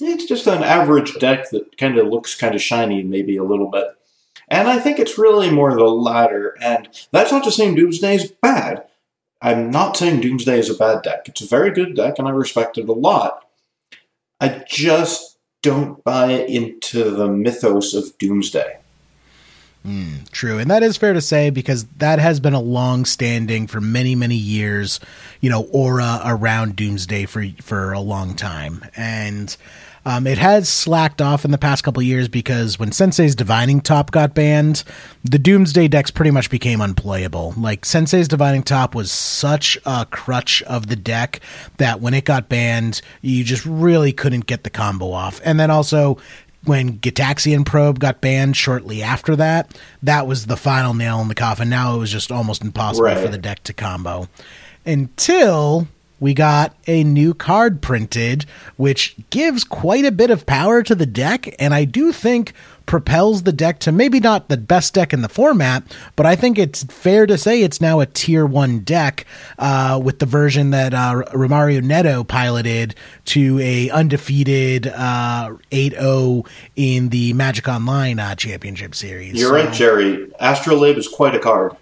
it's 0.00 0.26
just 0.26 0.46
an 0.46 0.62
average 0.62 1.18
deck 1.18 1.50
that 1.50 1.76
kind 1.78 1.98
of 1.98 2.08
looks 2.08 2.34
kind 2.34 2.54
of 2.54 2.62
shiny, 2.62 3.02
maybe 3.02 3.36
a 3.36 3.44
little 3.44 3.70
bit. 3.70 3.86
And 4.48 4.68
I 4.68 4.78
think 4.78 4.98
it's 4.98 5.18
really 5.18 5.50
more 5.50 5.74
the 5.74 5.84
latter. 5.84 6.56
And 6.60 6.88
that's 7.12 7.30
not 7.30 7.44
to 7.44 7.52
say 7.52 7.72
Doomsday 7.74 8.16
is 8.16 8.30
bad. 8.30 8.84
I'm 9.40 9.70
not 9.70 9.96
saying 9.96 10.20
Doomsday 10.20 10.58
is 10.58 10.70
a 10.70 10.74
bad 10.74 11.02
deck. 11.02 11.28
It's 11.28 11.42
a 11.42 11.46
very 11.46 11.70
good 11.70 11.94
deck, 11.94 12.18
and 12.18 12.26
I 12.26 12.32
respect 12.32 12.76
it 12.76 12.88
a 12.88 12.92
lot. 12.92 13.47
I 14.40 14.64
just 14.68 15.38
don't 15.62 16.02
buy 16.04 16.30
into 16.30 17.10
the 17.10 17.28
mythos 17.28 17.94
of 17.94 18.16
Doomsday. 18.18 18.78
Mm, 19.86 20.28
true, 20.30 20.58
and 20.58 20.70
that 20.70 20.82
is 20.82 20.96
fair 20.96 21.12
to 21.12 21.20
say 21.20 21.50
because 21.50 21.84
that 21.96 22.18
has 22.18 22.40
been 22.40 22.52
a 22.52 22.60
long 22.60 23.04
standing 23.04 23.66
for 23.66 23.80
many 23.80 24.14
many 24.14 24.34
years, 24.34 25.00
you 25.40 25.48
know, 25.48 25.62
aura 25.72 26.20
around 26.24 26.76
Doomsday 26.76 27.26
for 27.26 27.46
for 27.62 27.92
a 27.92 28.00
long 28.00 28.34
time, 28.34 28.84
and 28.96 29.56
um, 30.08 30.26
it 30.26 30.38
has 30.38 30.70
slacked 30.70 31.20
off 31.20 31.44
in 31.44 31.50
the 31.50 31.58
past 31.58 31.84
couple 31.84 32.02
years 32.02 32.28
because 32.28 32.78
when 32.78 32.92
Sensei's 32.92 33.34
Divining 33.34 33.82
Top 33.82 34.10
got 34.10 34.32
banned, 34.34 34.82
the 35.22 35.38
Doomsday 35.38 35.86
decks 35.88 36.10
pretty 36.10 36.30
much 36.30 36.48
became 36.48 36.80
unplayable. 36.80 37.52
Like 37.58 37.84
Sensei's 37.84 38.26
Divining 38.26 38.62
Top 38.62 38.94
was 38.94 39.12
such 39.12 39.76
a 39.84 40.06
crutch 40.06 40.62
of 40.62 40.86
the 40.86 40.96
deck 40.96 41.40
that 41.76 42.00
when 42.00 42.14
it 42.14 42.24
got 42.24 42.48
banned, 42.48 43.02
you 43.20 43.44
just 43.44 43.66
really 43.66 44.12
couldn't 44.12 44.46
get 44.46 44.64
the 44.64 44.70
combo 44.70 45.12
off. 45.12 45.42
And 45.44 45.60
then 45.60 45.70
also 45.70 46.16
when 46.64 46.98
Gitaxian 47.00 47.66
Probe 47.66 47.98
got 47.98 48.22
banned 48.22 48.56
shortly 48.56 49.02
after 49.02 49.36
that, 49.36 49.78
that 50.02 50.26
was 50.26 50.46
the 50.46 50.56
final 50.56 50.94
nail 50.94 51.20
in 51.20 51.28
the 51.28 51.34
coffin. 51.34 51.68
Now 51.68 51.94
it 51.94 51.98
was 51.98 52.10
just 52.10 52.32
almost 52.32 52.62
impossible 52.62 53.04
Right. 53.04 53.18
for 53.18 53.28
the 53.28 53.36
deck 53.38 53.62
to 53.64 53.74
combo 53.74 54.26
until 54.86 55.86
we 56.20 56.34
got 56.34 56.74
a 56.86 57.04
new 57.04 57.32
card 57.34 57.80
printed, 57.80 58.44
which 58.76 59.14
gives 59.30 59.64
quite 59.64 60.04
a 60.04 60.12
bit 60.12 60.30
of 60.30 60.46
power 60.46 60.82
to 60.82 60.94
the 60.94 61.06
deck, 61.06 61.54
and 61.58 61.72
I 61.74 61.84
do 61.84 62.12
think 62.12 62.52
propels 62.86 63.42
the 63.42 63.52
deck 63.52 63.78
to 63.80 63.92
maybe 63.92 64.18
not 64.18 64.48
the 64.48 64.56
best 64.56 64.94
deck 64.94 65.12
in 65.12 65.20
the 65.20 65.28
format, 65.28 65.82
but 66.16 66.24
I 66.24 66.34
think 66.36 66.58
it's 66.58 66.84
fair 66.84 67.26
to 67.26 67.36
say 67.36 67.62
it's 67.62 67.82
now 67.82 68.00
a 68.00 68.06
tier 68.06 68.46
one 68.46 68.80
deck 68.80 69.26
uh, 69.58 70.00
with 70.02 70.20
the 70.20 70.26
version 70.26 70.70
that 70.70 70.94
uh, 70.94 71.22
Romario 71.34 71.82
Neto 71.82 72.24
piloted 72.24 72.94
to 73.26 73.58
a 73.60 73.90
undefeated 73.90 74.86
uh, 74.86 75.50
8-0 75.70 76.46
in 76.76 77.10
the 77.10 77.34
Magic 77.34 77.68
Online 77.68 78.18
uh, 78.18 78.34
Championship 78.34 78.94
Series. 78.94 79.34
You're 79.38 79.50
So- 79.50 79.54
right, 79.66 79.72
Jerry. 79.72 80.32
Astrolabe 80.40 80.96
is 80.96 81.08
quite 81.08 81.34
a 81.34 81.38
card. 81.38 81.76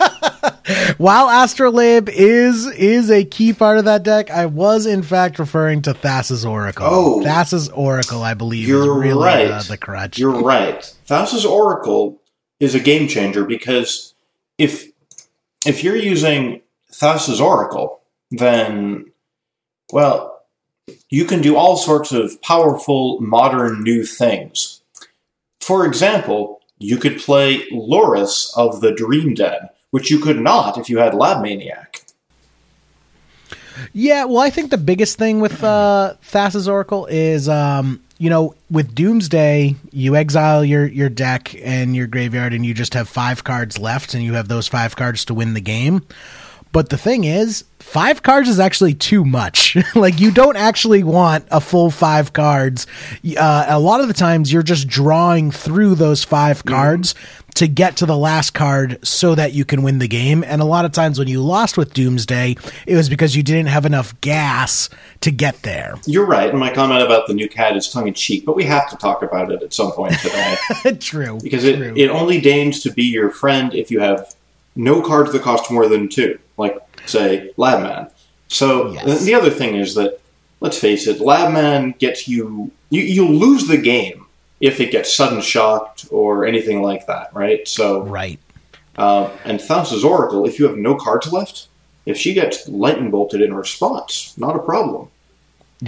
While 0.98 1.28
Astrolabe 1.28 2.08
is 2.08 2.66
is 2.66 3.10
a 3.10 3.24
key 3.24 3.52
part 3.52 3.78
of 3.78 3.84
that 3.86 4.02
deck, 4.02 4.30
I 4.30 4.46
was 4.46 4.86
in 4.86 5.02
fact 5.02 5.38
referring 5.38 5.82
to 5.82 5.94
Thassa's 5.94 6.44
Oracle. 6.44 6.86
Oh. 6.88 7.22
Thassa's 7.22 7.68
Oracle, 7.70 8.22
I 8.22 8.34
believe, 8.34 8.68
You're 8.68 8.98
really 8.98 9.22
uh, 9.22 9.26
right. 9.26 9.62
the, 9.62 9.70
the 9.70 9.78
crutch. 9.78 10.18
You're 10.18 10.42
right. 10.42 10.82
Thassa's 11.06 11.44
Oracle 11.44 12.20
is 12.58 12.74
a 12.74 12.80
game 12.80 13.08
changer 13.08 13.44
because 13.44 14.14
if 14.58 14.90
if 15.66 15.82
you're 15.82 15.96
using 15.96 16.60
Thassa's 16.92 17.40
Oracle, 17.40 18.00
then 18.30 19.10
well, 19.92 20.42
you 21.08 21.24
can 21.24 21.40
do 21.40 21.56
all 21.56 21.76
sorts 21.76 22.12
of 22.12 22.40
powerful 22.42 23.20
modern 23.20 23.82
new 23.82 24.04
things. 24.04 24.82
For 25.60 25.86
example, 25.86 26.60
you 26.78 26.96
could 26.96 27.20
play 27.20 27.66
Lurrus 27.70 28.50
of 28.56 28.80
the 28.80 28.92
Dream 28.92 29.34
Den, 29.34 29.68
which 29.90 30.10
you 30.10 30.18
could 30.18 30.40
not 30.40 30.78
if 30.78 30.88
you 30.88 30.98
had 30.98 31.14
Lab 31.14 31.42
Maniac. 31.42 32.02
Yeah, 33.92 34.24
well, 34.24 34.38
I 34.38 34.50
think 34.50 34.70
the 34.70 34.78
biggest 34.78 35.16
thing 35.18 35.40
with 35.40 35.64
uh, 35.64 36.14
Thassa's 36.22 36.68
Oracle 36.68 37.06
is, 37.06 37.48
um, 37.48 38.02
you 38.18 38.28
know, 38.28 38.54
with 38.70 38.94
Doomsday, 38.94 39.76
you 39.90 40.16
exile 40.16 40.64
your 40.64 40.86
your 40.86 41.08
deck 41.08 41.54
and 41.62 41.96
your 41.96 42.06
graveyard, 42.06 42.52
and 42.52 42.64
you 42.64 42.74
just 42.74 42.94
have 42.94 43.08
five 43.08 43.42
cards 43.42 43.78
left, 43.78 44.14
and 44.14 44.22
you 44.22 44.34
have 44.34 44.48
those 44.48 44.68
five 44.68 44.96
cards 44.96 45.24
to 45.26 45.34
win 45.34 45.54
the 45.54 45.60
game. 45.60 46.02
But 46.72 46.90
the 46.90 46.98
thing 46.98 47.24
is, 47.24 47.64
five 47.80 48.22
cards 48.22 48.48
is 48.48 48.60
actually 48.60 48.94
too 48.94 49.24
much. 49.24 49.76
like 49.96 50.20
you 50.20 50.30
don't 50.30 50.56
actually 50.56 51.02
want 51.02 51.46
a 51.50 51.60
full 51.60 51.90
five 51.90 52.32
cards. 52.32 52.86
Uh, 53.36 53.66
a 53.68 53.80
lot 53.80 54.00
of 54.00 54.06
the 54.06 54.14
times, 54.14 54.52
you're 54.52 54.62
just 54.62 54.86
drawing 54.86 55.50
through 55.50 55.96
those 55.96 56.22
5 56.22 56.64
cards 56.64 57.14
to 57.54 57.68
get 57.68 57.96
to 57.96 58.06
the 58.06 58.16
last 58.16 58.52
card 58.54 58.98
so 59.06 59.34
that 59.34 59.52
you 59.52 59.64
can 59.64 59.82
win 59.82 59.98
the 59.98 60.08
game. 60.08 60.42
And 60.44 60.62
a 60.62 60.64
lot 60.64 60.84
of 60.84 60.92
times, 60.92 61.18
when 61.18 61.28
you 61.28 61.42
lost 61.42 61.76
with 61.76 61.92
Doomsday, 61.92 62.56
it 62.86 62.96
was 62.96 63.08
because 63.08 63.36
you 63.36 63.42
didn't 63.42 63.68
have 63.68 63.84
enough 63.86 64.18
gas 64.20 64.88
to 65.20 65.30
get 65.30 65.62
there. 65.62 65.94
You're 66.06 66.26
right, 66.26 66.50
and 66.50 66.58
my 66.58 66.72
comment 66.72 67.02
about 67.02 67.26
the 67.26 67.34
new 67.34 67.48
cat 67.48 67.76
is 67.76 67.88
tongue 67.90 68.08
in 68.08 68.14
cheek, 68.14 68.44
but 68.46 68.56
we 68.56 68.64
have 68.64 68.88
to 68.90 68.96
talk 68.96 69.22
about 69.22 69.52
it 69.52 69.62
at 69.62 69.72
some 69.72 69.92
point 69.92 70.14
today. 70.20 70.56
true, 71.00 71.38
because 71.42 71.64
it, 71.64 71.76
true. 71.76 71.92
it 71.96 72.08
only 72.08 72.40
deigns 72.40 72.82
to 72.82 72.92
be 72.92 73.04
your 73.04 73.30
friend 73.30 73.74
if 73.74 73.90
you 73.90 74.00
have 74.00 74.34
no 74.76 75.02
cards 75.02 75.32
that 75.32 75.42
cost 75.42 75.70
more 75.70 75.88
than 75.88 76.08
two, 76.08 76.38
like 76.56 76.78
say 77.06 77.52
Labman. 77.58 78.10
So 78.48 78.92
Yes. 78.92 79.04
the, 79.20 79.24
the 79.26 79.34
other 79.34 79.50
thing 79.50 79.76
is 79.76 79.94
that 79.94 80.20
let's 80.60 80.78
face 80.78 81.06
it, 81.06 81.18
Labman 81.18 81.98
gets 81.98 82.26
you, 82.28 82.70
you 82.88 83.02
you 83.02 83.28
lose 83.28 83.66
the 83.66 83.76
game 83.76 84.26
if 84.60 84.80
it 84.80 84.90
gets 84.90 85.14
sudden 85.14 85.40
shocked 85.40 86.06
or 86.10 86.44
anything 86.44 86.82
like 86.82 87.06
that, 87.06 87.34
right? 87.34 87.66
So 87.66 88.04
right. 88.04 88.38
uh, 88.96 89.30
and 89.44 89.58
Thassa's 89.58 90.04
Oracle, 90.04 90.46
if 90.46 90.58
you 90.58 90.66
have 90.66 90.76
no 90.76 90.94
cards 90.94 91.32
left, 91.32 91.68
if 92.06 92.16
she 92.16 92.34
gets 92.34 92.68
lightning 92.68 93.10
bolted 93.10 93.40
in 93.40 93.54
response, 93.54 94.34
not 94.36 94.56
a 94.56 94.60
problem. 94.60 95.09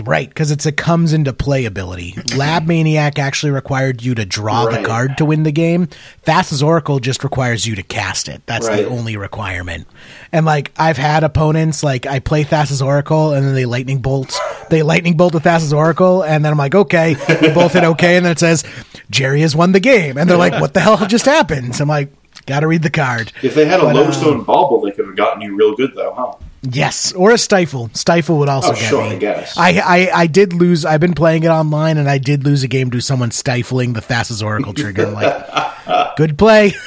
Right, 0.04 0.26
because 0.28 0.50
it's 0.50 0.64
a 0.64 0.72
comes 0.72 1.12
into 1.12 1.32
play 1.34 1.66
ability. 1.66 2.16
Lab 2.36 2.66
Maniac 2.66 3.18
actually 3.18 3.52
required 3.52 4.02
you 4.02 4.14
to 4.14 4.24
draw 4.24 4.64
Right. 4.64 4.80
the 4.80 4.86
card 4.88 5.18
to 5.18 5.24
win 5.26 5.42
the 5.42 5.52
game. 5.52 5.88
Thassa's 6.24 6.62
Oracle 6.62 6.98
just 6.98 7.22
requires 7.22 7.66
you 7.66 7.74
to 7.74 7.82
cast 7.82 8.28
it. 8.28 8.40
That's 8.46 8.66
the 8.68 8.86
only 8.88 9.16
requirement. 9.18 9.86
And 10.32 10.46
like 10.46 10.72
I've 10.78 10.96
had 10.96 11.24
opponents 11.24 11.82
like 11.82 12.06
I 12.06 12.20
play 12.20 12.42
Thassa's 12.44 12.80
Oracle 12.80 13.32
and 13.32 13.46
then 13.46 13.54
they 13.54 13.66
lightning 13.66 13.98
bolt. 14.00 14.38
They 14.70 14.82
lightning 14.82 15.16
bolt 15.18 15.34
with 15.34 15.42
Thassa's 15.44 15.72
Oracle, 15.74 16.22
and 16.22 16.42
then 16.42 16.52
I'm 16.52 16.58
like, 16.58 16.74
okay, 16.74 17.14
we 17.42 17.50
both 17.52 17.74
hit 17.74 17.84
okay, 17.84 18.16
and 18.16 18.24
then 18.24 18.32
it 18.32 18.38
says 18.38 18.64
Jerry 19.10 19.42
has 19.42 19.54
won 19.54 19.72
the 19.72 19.80
game, 19.80 20.16
and 20.16 20.30
they're 20.30 20.38
like, 20.38 20.58
what 20.58 20.72
the 20.72 20.80
hell 20.80 20.96
just 21.06 21.26
happened? 21.26 21.76
So 21.76 21.82
I'm 21.82 21.88
like, 21.90 22.10
gotta 22.46 22.66
read 22.66 22.82
the 22.82 22.88
card. 22.88 23.32
If 23.42 23.54
they 23.54 23.66
had 23.66 23.80
a 23.80 23.82
But, 23.82 23.96
lodestone 23.96 24.40
uh, 24.40 24.44
bauble, 24.44 24.80
they 24.80 24.92
could 24.92 25.04
have 25.06 25.16
gotten 25.16 25.42
you 25.42 25.54
real 25.54 25.74
good, 25.76 25.92
though, 25.94 26.14
huh? 26.16 26.32
Yes, 26.62 27.12
or 27.14 27.32
a 27.32 27.38
stifle. 27.38 27.90
Stifle 27.92 28.38
would 28.38 28.48
also 28.48 28.70
Oh, 28.70 28.74
get 28.74 28.82
sure, 28.88 29.02
me. 29.02 29.10
I 29.10 29.18
guess. 29.18 29.58
I, 29.58 29.70
I 29.80 30.10
I 30.22 30.26
did 30.28 30.52
lose. 30.52 30.84
I've 30.84 31.00
been 31.00 31.14
playing 31.14 31.42
it 31.42 31.48
online, 31.48 31.98
and 31.98 32.08
I 32.08 32.18
did 32.18 32.44
lose 32.44 32.62
a 32.62 32.68
game 32.68 32.90
to 32.92 33.00
someone 33.00 33.32
stifling 33.32 33.94
the 33.94 34.00
Thassa's 34.00 34.42
Oracle 34.44 34.72
trigger. 34.72 35.06
I'm 35.08 35.14
like, 35.14 36.16
good 36.16 36.38
play. 36.38 36.72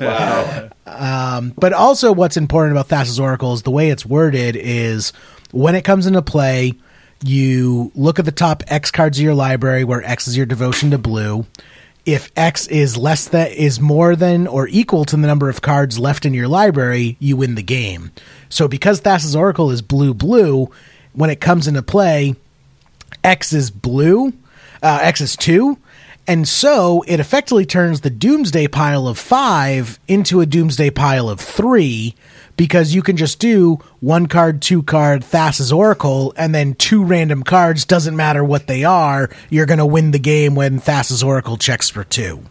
Wow. 0.00 0.70
Um, 0.86 1.52
but 1.56 1.72
also, 1.72 2.12
what's 2.12 2.36
important 2.36 2.72
about 2.76 2.88
Thassa's 2.88 3.18
Oracle 3.20 3.52
is 3.52 3.62
the 3.62 3.70
way 3.70 3.90
it's 3.90 4.06
worded 4.06 4.56
is 4.56 5.12
when 5.50 5.74
it 5.74 5.82
comes 5.84 6.06
into 6.06 6.22
play, 6.22 6.74
you 7.22 7.90
look 7.94 8.18
at 8.18 8.24
the 8.24 8.32
top 8.32 8.62
X 8.68 8.90
cards 8.90 9.18
of 9.18 9.24
your 9.24 9.34
library, 9.34 9.84
where 9.84 10.02
X 10.02 10.28
is 10.28 10.36
your 10.36 10.46
devotion 10.46 10.90
to 10.92 10.98
blue. 10.98 11.46
If 12.06 12.30
X 12.36 12.66
is 12.68 12.96
less 12.96 13.28
than 13.28 13.48
is 13.48 13.80
more 13.80 14.16
than 14.16 14.46
or 14.46 14.66
equal 14.68 15.04
to 15.06 15.16
the 15.16 15.26
number 15.26 15.48
of 15.50 15.60
cards 15.60 15.98
left 15.98 16.24
in 16.24 16.32
your 16.34 16.48
library, 16.48 17.16
you 17.20 17.36
win 17.36 17.54
the 17.54 17.62
game. 17.62 18.12
So 18.48 18.68
because 18.68 19.00
Thassa's 19.00 19.36
Oracle 19.36 19.70
is 19.70 19.82
blue 19.82 20.14
blue, 20.14 20.70
when 21.12 21.30
it 21.30 21.40
comes 21.40 21.66
into 21.66 21.82
play, 21.82 22.34
X 23.24 23.52
is 23.52 23.70
blue, 23.70 24.32
uh, 24.82 25.00
X 25.02 25.20
is 25.20 25.36
two, 25.36 25.78
and 26.26 26.46
so 26.46 27.02
it 27.08 27.20
effectively 27.20 27.64
turns 27.64 28.02
the 28.02 28.10
Doomsday 28.10 28.68
pile 28.68 29.08
of 29.08 29.18
five 29.18 29.98
into 30.06 30.40
a 30.40 30.46
Doomsday 30.46 30.90
pile 30.90 31.28
of 31.28 31.40
three 31.40 32.14
because 32.58 32.94
you 32.94 33.02
can 33.02 33.16
just 33.16 33.38
do 33.38 33.78
one 34.00 34.26
card, 34.26 34.60
two 34.60 34.82
card, 34.82 35.22
Thassa's 35.22 35.72
Oracle, 35.72 36.34
and 36.36 36.54
then 36.54 36.74
two 36.74 37.02
random 37.02 37.44
cards, 37.44 37.86
doesn't 37.86 38.16
matter 38.16 38.44
what 38.44 38.66
they 38.66 38.84
are, 38.84 39.30
you're 39.48 39.64
going 39.64 39.78
to 39.78 39.86
win 39.86 40.10
the 40.10 40.18
game 40.18 40.54
when 40.54 40.80
Thassa's 40.80 41.22
Oracle 41.22 41.56
checks 41.56 41.88
for 41.88 42.04
two. 42.04 42.44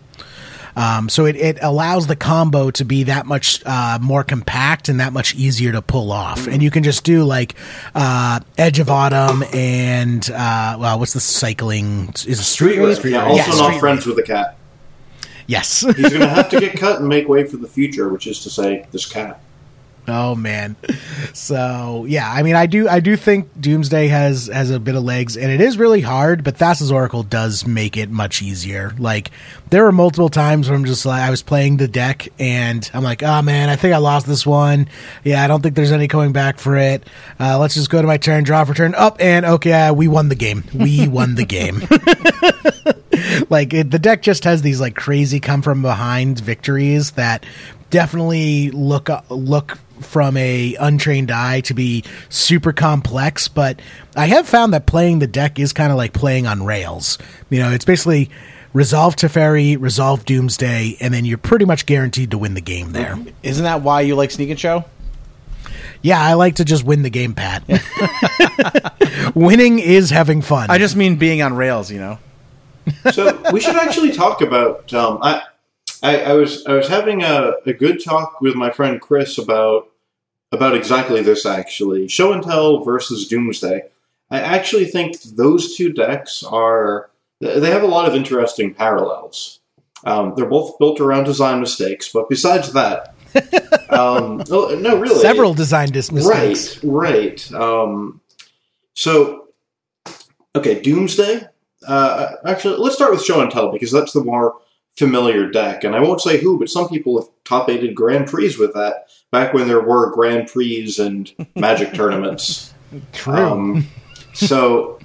Um, 0.77 1.09
so 1.09 1.25
it, 1.25 1.35
it 1.35 1.57
allows 1.61 2.05
the 2.05 2.15
combo 2.15 2.69
to 2.71 2.85
be 2.85 3.03
that 3.05 3.25
much 3.25 3.63
uh, 3.65 3.97
more 3.99 4.23
compact 4.23 4.89
and 4.89 4.99
that 4.99 5.11
much 5.11 5.33
easier 5.33 5.71
to 5.71 5.81
pull 5.81 6.11
off. 6.11 6.45
And 6.45 6.61
you 6.61 6.69
can 6.69 6.83
just 6.83 7.03
do 7.03 7.23
like 7.23 7.55
uh, 7.95 8.41
Edge 8.59 8.77
of 8.79 8.89
Autumn 8.89 9.43
and 9.53 10.29
uh, 10.29 10.77
well, 10.79 10.99
what's 10.99 11.13
the 11.13 11.19
cycling? 11.19 12.09
Is 12.09 12.39
it 12.39 12.43
Street 12.43 12.77
Wraith? 12.77 13.03
Yeah, 13.03 13.25
also 13.25 13.51
Yeah, 13.51 13.57
not 13.57 13.79
friends 13.79 14.05
Race. 14.05 14.05
with 14.05 14.17
the 14.17 14.23
cat. 14.31 14.57
Yes. 15.47 15.79
He's 15.81 15.95
going 16.09 16.19
to 16.21 16.27
have 16.27 16.49
to 16.49 16.59
get 16.59 16.77
cut 16.77 16.99
and 16.99 17.07
make 17.09 17.27
way 17.27 17.43
for 17.45 17.57
the 17.57 17.67
future, 17.67 18.09
which 18.09 18.27
is 18.27 18.43
to 18.43 18.49
say, 18.51 18.85
this 18.91 19.05
cat. 19.05 19.41
Oh 20.09 20.35
man. 20.35 20.77
So 21.33 22.05
yeah, 22.07 22.31
I 22.31 22.41
mean, 22.41 22.55
I 22.55 22.65
do, 22.65 22.87
I 22.87 23.01
do 23.01 23.17
think 23.17 23.49
Doomsday 23.59 24.07
has 24.07 24.47
has 24.47 24.71
a 24.71 24.79
bit 24.79 24.95
of 24.95 25.03
legs, 25.03 25.35
and 25.35 25.51
it 25.51 25.59
is 25.59 25.77
really 25.77 25.99
hard. 25.99 26.45
But 26.45 26.57
Thassa's 26.57 26.93
Oracle 26.93 27.23
does 27.23 27.67
make 27.67 27.97
it 27.97 28.09
much 28.09 28.41
easier. 28.41 28.93
Like 28.97 29.31
there 29.69 29.83
were 29.83 29.91
multiple 29.91 30.29
times 30.29 30.69
where 30.69 30.77
I'm 30.77 30.85
just 30.85 31.05
like, 31.05 31.21
I 31.21 31.29
was 31.29 31.43
playing 31.43 31.75
the 31.75 31.89
deck, 31.89 32.29
and 32.39 32.89
I'm 32.93 33.03
like, 33.03 33.21
oh 33.21 33.41
man, 33.41 33.67
I 33.69 33.75
think 33.75 33.93
I 33.93 33.97
lost 33.97 34.27
this 34.27 34.45
one. 34.45 34.87
Yeah, 35.25 35.43
I 35.43 35.47
don't 35.47 35.61
think 35.61 35.75
there's 35.75 35.91
any 35.91 36.07
coming 36.07 36.31
back 36.31 36.57
for 36.57 36.77
it. 36.77 37.05
Uh, 37.37 37.59
let's 37.59 37.73
just 37.73 37.89
go 37.89 38.01
to 38.01 38.07
my 38.07 38.17
turn, 38.17 38.45
draw 38.45 38.63
for 38.63 38.73
turn, 38.73 38.95
up, 38.95 39.17
and 39.19 39.45
okay, 39.45 39.91
we 39.91 40.07
won 40.07 40.29
the 40.29 40.35
game. 40.35 40.63
We 40.73 41.07
won 41.09 41.35
the 41.35 41.45
game. 41.45 41.81
like 43.49 43.73
it, 43.73 43.91
the 43.91 43.99
deck 43.99 44.21
just 44.21 44.45
has 44.45 44.61
these 44.61 44.79
like 44.79 44.95
crazy 44.95 45.41
come 45.41 45.61
from 45.61 45.81
behind 45.81 46.39
victories 46.39 47.11
that 47.11 47.45
definitely 47.89 48.71
look 48.71 49.09
look 49.29 49.77
from 50.01 50.37
a 50.37 50.75
untrained 50.79 51.31
eye 51.31 51.61
to 51.61 51.73
be 51.73 52.03
super 52.29 52.71
complex 52.73 53.47
but 53.47 53.79
i 54.15 54.25
have 54.27 54.47
found 54.47 54.73
that 54.73 54.85
playing 54.85 55.19
the 55.19 55.27
deck 55.27 55.59
is 55.59 55.73
kind 55.73 55.91
of 55.91 55.97
like 55.97 56.13
playing 56.13 56.45
on 56.47 56.63
rails 56.63 57.17
you 57.49 57.59
know 57.59 57.71
it's 57.71 57.85
basically 57.85 58.29
resolve 58.73 59.15
Teferi, 59.15 59.79
resolve 59.79 60.23
doomsday 60.25 60.97
and 60.99 61.13
then 61.13 61.25
you're 61.25 61.37
pretty 61.37 61.65
much 61.65 61.85
guaranteed 61.85 62.31
to 62.31 62.37
win 62.37 62.53
the 62.53 62.61
game 62.61 62.91
there 62.91 63.17
Isn't 63.43 63.63
that 63.63 63.81
why 63.81 64.01
you 64.01 64.15
like 64.15 64.31
Sneak 64.31 64.49
and 64.49 64.59
Show? 64.59 64.85
yeah 66.01 66.21
i 66.21 66.33
like 66.33 66.55
to 66.55 66.65
just 66.65 66.83
win 66.83 67.01
the 67.01 67.09
game 67.09 67.33
pat 67.33 67.63
winning 69.35 69.79
is 69.79 70.09
having 70.09 70.41
fun 70.41 70.69
I 70.69 70.77
just 70.77 70.95
mean 70.95 71.15
being 71.15 71.41
on 71.41 71.55
rails, 71.55 71.91
you 71.91 71.99
know. 71.99 72.19
So 73.11 73.37
we 73.51 73.59
should 73.59 73.75
actually 73.75 74.11
talk 74.13 74.41
about. 74.41 74.93
Um, 74.93 75.19
I, 75.21 75.41
I, 76.03 76.19
I 76.21 76.33
was 76.33 76.65
I 76.65 76.73
was 76.73 76.87
having 76.87 77.23
a, 77.23 77.53
a 77.65 77.73
good 77.73 78.03
talk 78.03 78.41
with 78.41 78.55
my 78.55 78.71
friend 78.71 79.01
Chris 79.01 79.37
about 79.37 79.89
about 80.51 80.75
exactly 80.75 81.21
this. 81.21 81.45
Actually, 81.45 82.07
Show 82.07 82.33
and 82.33 82.43
Tell 82.43 82.83
versus 82.83 83.27
Doomsday. 83.27 83.83
I 84.29 84.39
actually 84.39 84.85
think 84.85 85.21
those 85.21 85.75
two 85.75 85.93
decks 85.93 86.43
are 86.43 87.09
they 87.39 87.69
have 87.69 87.83
a 87.83 87.87
lot 87.87 88.07
of 88.07 88.15
interesting 88.15 88.73
parallels. 88.73 89.59
Um, 90.03 90.33
they're 90.35 90.45
both 90.45 90.77
built 90.79 90.99
around 90.99 91.23
design 91.23 91.59
mistakes, 91.59 92.09
but 92.13 92.29
besides 92.29 92.73
that, 92.73 93.15
um, 93.89 94.43
no, 94.49 94.69
no, 94.75 94.97
really, 94.97 95.19
Several 95.19 95.53
design 95.53 95.89
dis- 95.89 96.11
mistakes. 96.11 96.83
Right, 96.83 97.49
right. 97.51 97.53
Um, 97.53 98.21
so, 98.93 99.47
okay, 100.55 100.81
Doomsday. 100.81 101.47
Uh, 101.87 102.31
actually, 102.45 102.77
let's 102.77 102.95
start 102.95 103.11
with 103.11 103.23
Show 103.23 103.41
and 103.41 103.51
Tell 103.51 103.71
because 103.71 103.91
that's 103.91 104.13
the 104.13 104.23
more 104.23 104.57
familiar 104.97 105.49
deck, 105.49 105.83
and 105.83 105.95
I 105.95 105.99
won't 105.99 106.21
say 106.21 106.39
who, 106.39 106.57
but 106.57 106.69
some 106.69 106.89
people 106.89 107.19
have 107.19 107.29
top 107.43 107.69
aided 107.69 107.95
Grand 107.95 108.27
Prix 108.27 108.55
with 108.57 108.73
that 108.73 109.07
back 109.31 109.53
when 109.53 109.67
there 109.67 109.81
were 109.81 110.11
Grand 110.11 110.47
Prix 110.47 110.95
and 110.99 111.31
Magic 111.55 111.93
tournaments. 111.93 112.73
True. 113.13 113.35
Um, 113.35 113.87
so, 114.33 114.99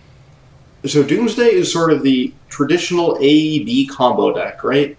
so 0.84 1.02
Doomsday 1.02 1.52
is 1.52 1.72
sort 1.72 1.92
of 1.92 2.02
the 2.02 2.32
traditional 2.48 3.16
A 3.20 3.64
B 3.64 3.86
combo 3.86 4.32
deck, 4.32 4.64
right? 4.64 4.96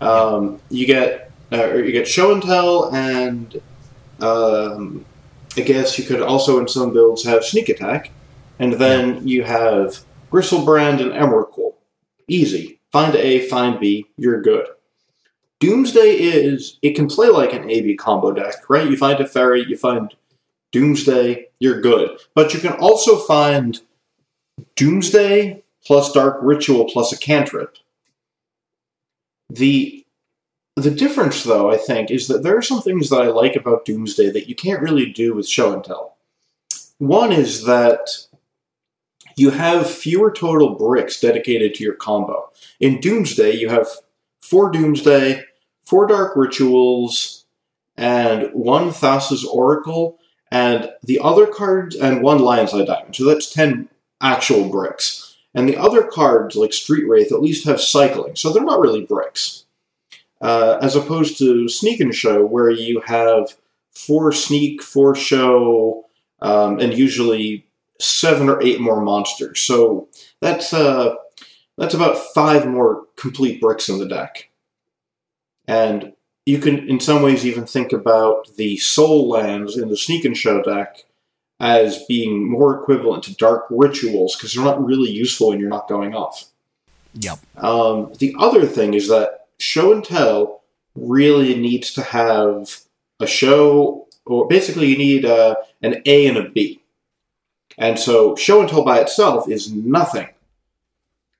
Um, 0.00 0.60
you 0.70 0.86
get 0.86 1.30
uh, 1.52 1.64
or 1.64 1.84
you 1.84 1.92
get 1.92 2.06
Show 2.06 2.32
and 2.32 2.42
Tell, 2.42 2.94
and 2.94 3.60
um, 4.20 5.04
I 5.56 5.60
guess 5.60 5.98
you 5.98 6.04
could 6.04 6.20
also 6.20 6.58
in 6.60 6.68
some 6.68 6.92
builds 6.92 7.24
have 7.24 7.44
Sneak 7.44 7.68
Attack, 7.68 8.10
and 8.58 8.74
then 8.74 9.26
you 9.26 9.44
have 9.44 10.00
Griselbrand 10.30 11.00
and 11.00 11.12
Emrakul. 11.12 11.74
Easy. 12.26 12.80
Find 12.94 13.16
A, 13.16 13.48
find 13.48 13.80
B, 13.80 14.06
you're 14.16 14.40
good. 14.40 14.68
Doomsday 15.58 16.14
is 16.14 16.78
it 16.80 16.94
can 16.94 17.08
play 17.08 17.26
like 17.26 17.52
an 17.52 17.68
A 17.68 17.80
B 17.80 17.96
combo 17.96 18.30
deck, 18.30 18.70
right? 18.70 18.88
You 18.88 18.96
find 18.96 19.18
a 19.18 19.26
fairy, 19.26 19.64
you 19.66 19.76
find 19.76 20.14
Doomsday, 20.70 21.48
you're 21.58 21.80
good. 21.80 22.20
But 22.36 22.54
you 22.54 22.60
can 22.60 22.74
also 22.74 23.18
find 23.18 23.80
Doomsday 24.76 25.64
plus 25.84 26.12
Dark 26.12 26.38
Ritual 26.40 26.84
plus 26.84 27.12
a 27.12 27.18
cantrip. 27.18 27.78
The 29.50 30.06
the 30.76 30.92
difference, 30.92 31.42
though, 31.42 31.72
I 31.72 31.78
think, 31.78 32.12
is 32.12 32.28
that 32.28 32.44
there 32.44 32.56
are 32.56 32.62
some 32.62 32.80
things 32.80 33.10
that 33.10 33.22
I 33.22 33.26
like 33.26 33.56
about 33.56 33.84
Doomsday 33.84 34.30
that 34.30 34.48
you 34.48 34.54
can't 34.54 34.82
really 34.82 35.06
do 35.06 35.34
with 35.34 35.48
Show 35.48 35.72
and 35.72 35.82
Tell. 35.82 36.16
One 36.98 37.32
is 37.32 37.64
that 37.64 38.08
you 39.36 39.50
have 39.50 39.90
fewer 39.90 40.30
total 40.30 40.74
bricks 40.74 41.20
dedicated 41.20 41.74
to 41.74 41.84
your 41.84 41.94
combo. 41.94 42.50
In 42.80 43.00
Doomsday, 43.00 43.56
you 43.56 43.68
have 43.68 43.88
four 44.40 44.70
Doomsday, 44.70 45.44
four 45.84 46.06
Dark 46.06 46.36
Rituals, 46.36 47.44
and 47.96 48.50
one 48.52 48.90
Thassa's 48.90 49.44
Oracle, 49.44 50.18
and 50.50 50.90
the 51.02 51.20
other 51.20 51.46
cards, 51.46 51.96
and 51.96 52.22
one 52.22 52.38
Lion's 52.38 52.74
Eye 52.74 52.84
Diamond. 52.84 53.16
So 53.16 53.24
that's 53.24 53.52
10 53.52 53.88
actual 54.20 54.68
bricks. 54.68 55.36
And 55.54 55.68
the 55.68 55.76
other 55.76 56.02
cards, 56.02 56.56
like 56.56 56.72
Street 56.72 57.06
Wraith, 57.08 57.32
at 57.32 57.42
least 57.42 57.66
have 57.66 57.80
cycling, 57.80 58.36
so 58.36 58.52
they're 58.52 58.64
not 58.64 58.80
really 58.80 59.04
bricks. 59.04 59.64
Uh, 60.40 60.78
as 60.82 60.96
opposed 60.96 61.38
to 61.38 61.68
Sneak 61.68 62.00
and 62.00 62.14
Show, 62.14 62.44
where 62.44 62.70
you 62.70 63.00
have 63.06 63.54
four 63.92 64.32
Sneak, 64.32 64.82
four 64.82 65.14
Show, 65.14 66.06
um, 66.42 66.80
and 66.80 66.92
usually 66.92 67.66
seven 68.00 68.48
or 68.48 68.62
eight 68.62 68.80
more 68.80 69.00
monsters. 69.00 69.60
So 69.60 70.08
that's 70.40 70.72
uh, 70.72 71.14
that's 71.76 71.94
about 71.94 72.18
five 72.34 72.66
more 72.66 73.06
complete 73.16 73.60
bricks 73.60 73.88
in 73.88 73.98
the 73.98 74.08
deck. 74.08 74.50
And 75.66 76.12
you 76.46 76.58
can, 76.58 76.88
in 76.88 77.00
some 77.00 77.22
ways, 77.22 77.46
even 77.46 77.66
think 77.66 77.92
about 77.92 78.54
the 78.56 78.76
soul 78.76 79.28
lands 79.28 79.76
in 79.78 79.88
the 79.88 79.96
Sneak 79.96 80.24
and 80.24 80.36
Show 80.36 80.62
deck 80.62 81.04
as 81.58 82.04
being 82.04 82.50
more 82.50 82.78
equivalent 82.80 83.24
to 83.24 83.34
dark 83.36 83.64
rituals 83.70 84.36
because 84.36 84.52
they're 84.52 84.64
not 84.64 84.84
really 84.84 85.10
useful 85.10 85.48
when 85.48 85.60
you're 85.60 85.68
not 85.68 85.88
going 85.88 86.14
off. 86.14 86.50
Yep. 87.14 87.38
Um, 87.56 88.12
the 88.18 88.34
other 88.38 88.66
thing 88.66 88.92
is 88.92 89.08
that 89.08 89.46
show 89.58 89.92
and 89.92 90.04
tell 90.04 90.62
really 90.94 91.54
needs 91.54 91.92
to 91.94 92.02
have 92.02 92.80
a 93.20 93.26
show, 93.26 94.08
or 94.26 94.46
basically 94.48 94.88
you 94.88 94.98
need 94.98 95.24
uh, 95.24 95.54
an 95.82 96.02
A 96.06 96.26
and 96.26 96.36
a 96.36 96.48
B. 96.50 96.82
And 97.78 97.98
so 97.98 98.36
show 98.36 98.60
and 98.60 98.68
tell 98.68 98.84
by 98.84 99.00
itself 99.00 99.48
is 99.48 99.72
nothing. 99.72 100.28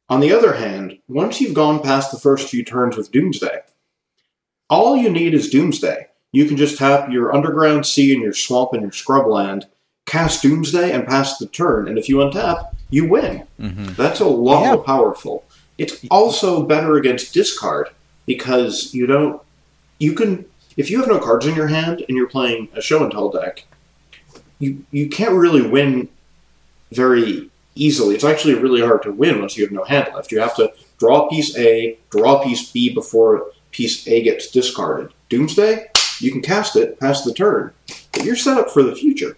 On 0.08 0.20
the 0.20 0.32
other 0.32 0.54
hand, 0.54 0.98
once 1.08 1.40
you've 1.40 1.54
gone 1.54 1.80
past 1.82 2.10
the 2.10 2.18
first 2.18 2.48
few 2.48 2.64
turns 2.64 2.96
with 2.96 3.10
Doomsday, 3.12 3.62
all 4.68 4.96
you 4.96 5.10
need 5.10 5.34
is 5.34 5.48
Doomsday. 5.50 6.08
You 6.32 6.46
can 6.46 6.56
just 6.56 6.76
tap 6.78 7.10
your 7.10 7.34
Underground 7.34 7.86
Sea 7.86 8.12
and 8.12 8.22
your 8.22 8.32
Swamp 8.32 8.72
and 8.72 8.82
your 8.82 8.90
Scrubland, 8.90 9.64
cast 10.06 10.42
Doomsday, 10.42 10.90
and 10.92 11.06
pass 11.06 11.38
the 11.38 11.46
turn. 11.46 11.88
And 11.88 11.96
if 11.98 12.08
you 12.08 12.16
untap, 12.16 12.74
you 12.90 13.08
win. 13.08 13.46
Mm-hmm. 13.60 13.94
That's 13.94 14.20
a 14.20 14.26
lot 14.26 14.62
Yeah. 14.62 14.74
more 14.74 14.84
powerful. 14.84 15.44
It's 15.78 16.04
also 16.10 16.64
better 16.64 16.96
against 16.96 17.32
discard 17.34 17.88
because 18.26 18.92
you 18.94 19.06
don't. 19.06 19.40
You 19.98 20.12
can 20.12 20.44
if 20.76 20.90
you 20.90 20.98
have 20.98 21.08
no 21.08 21.18
cards 21.20 21.46
in 21.46 21.54
your 21.54 21.68
hand 21.68 22.04
and 22.08 22.16
you're 22.16 22.28
playing 22.28 22.68
a 22.74 22.82
show 22.82 23.02
and 23.02 23.10
tell 23.12 23.30
deck, 23.30 23.64
you 24.58 24.84
you 24.90 25.08
can't 25.08 25.34
really 25.34 25.62
win 25.66 26.08
very 26.94 27.50
easily. 27.74 28.14
It's 28.14 28.24
actually 28.24 28.54
really 28.54 28.80
hard 28.80 29.02
to 29.02 29.12
win 29.12 29.40
once 29.40 29.56
you 29.56 29.64
have 29.64 29.72
no 29.72 29.84
hand 29.84 30.08
left. 30.14 30.32
You 30.32 30.40
have 30.40 30.56
to 30.56 30.72
draw 30.98 31.28
piece 31.28 31.56
A, 31.58 31.98
draw 32.10 32.42
piece 32.42 32.70
B 32.70 32.92
before 32.92 33.46
piece 33.70 34.06
A 34.06 34.22
gets 34.22 34.50
discarded. 34.50 35.12
Doomsday, 35.28 35.88
you 36.20 36.30
can 36.30 36.42
cast 36.42 36.76
it, 36.76 37.00
pass 37.00 37.24
the 37.24 37.34
turn, 37.34 37.72
but 38.12 38.24
you're 38.24 38.36
set 38.36 38.58
up 38.58 38.70
for 38.70 38.82
the 38.82 38.94
future. 38.94 39.36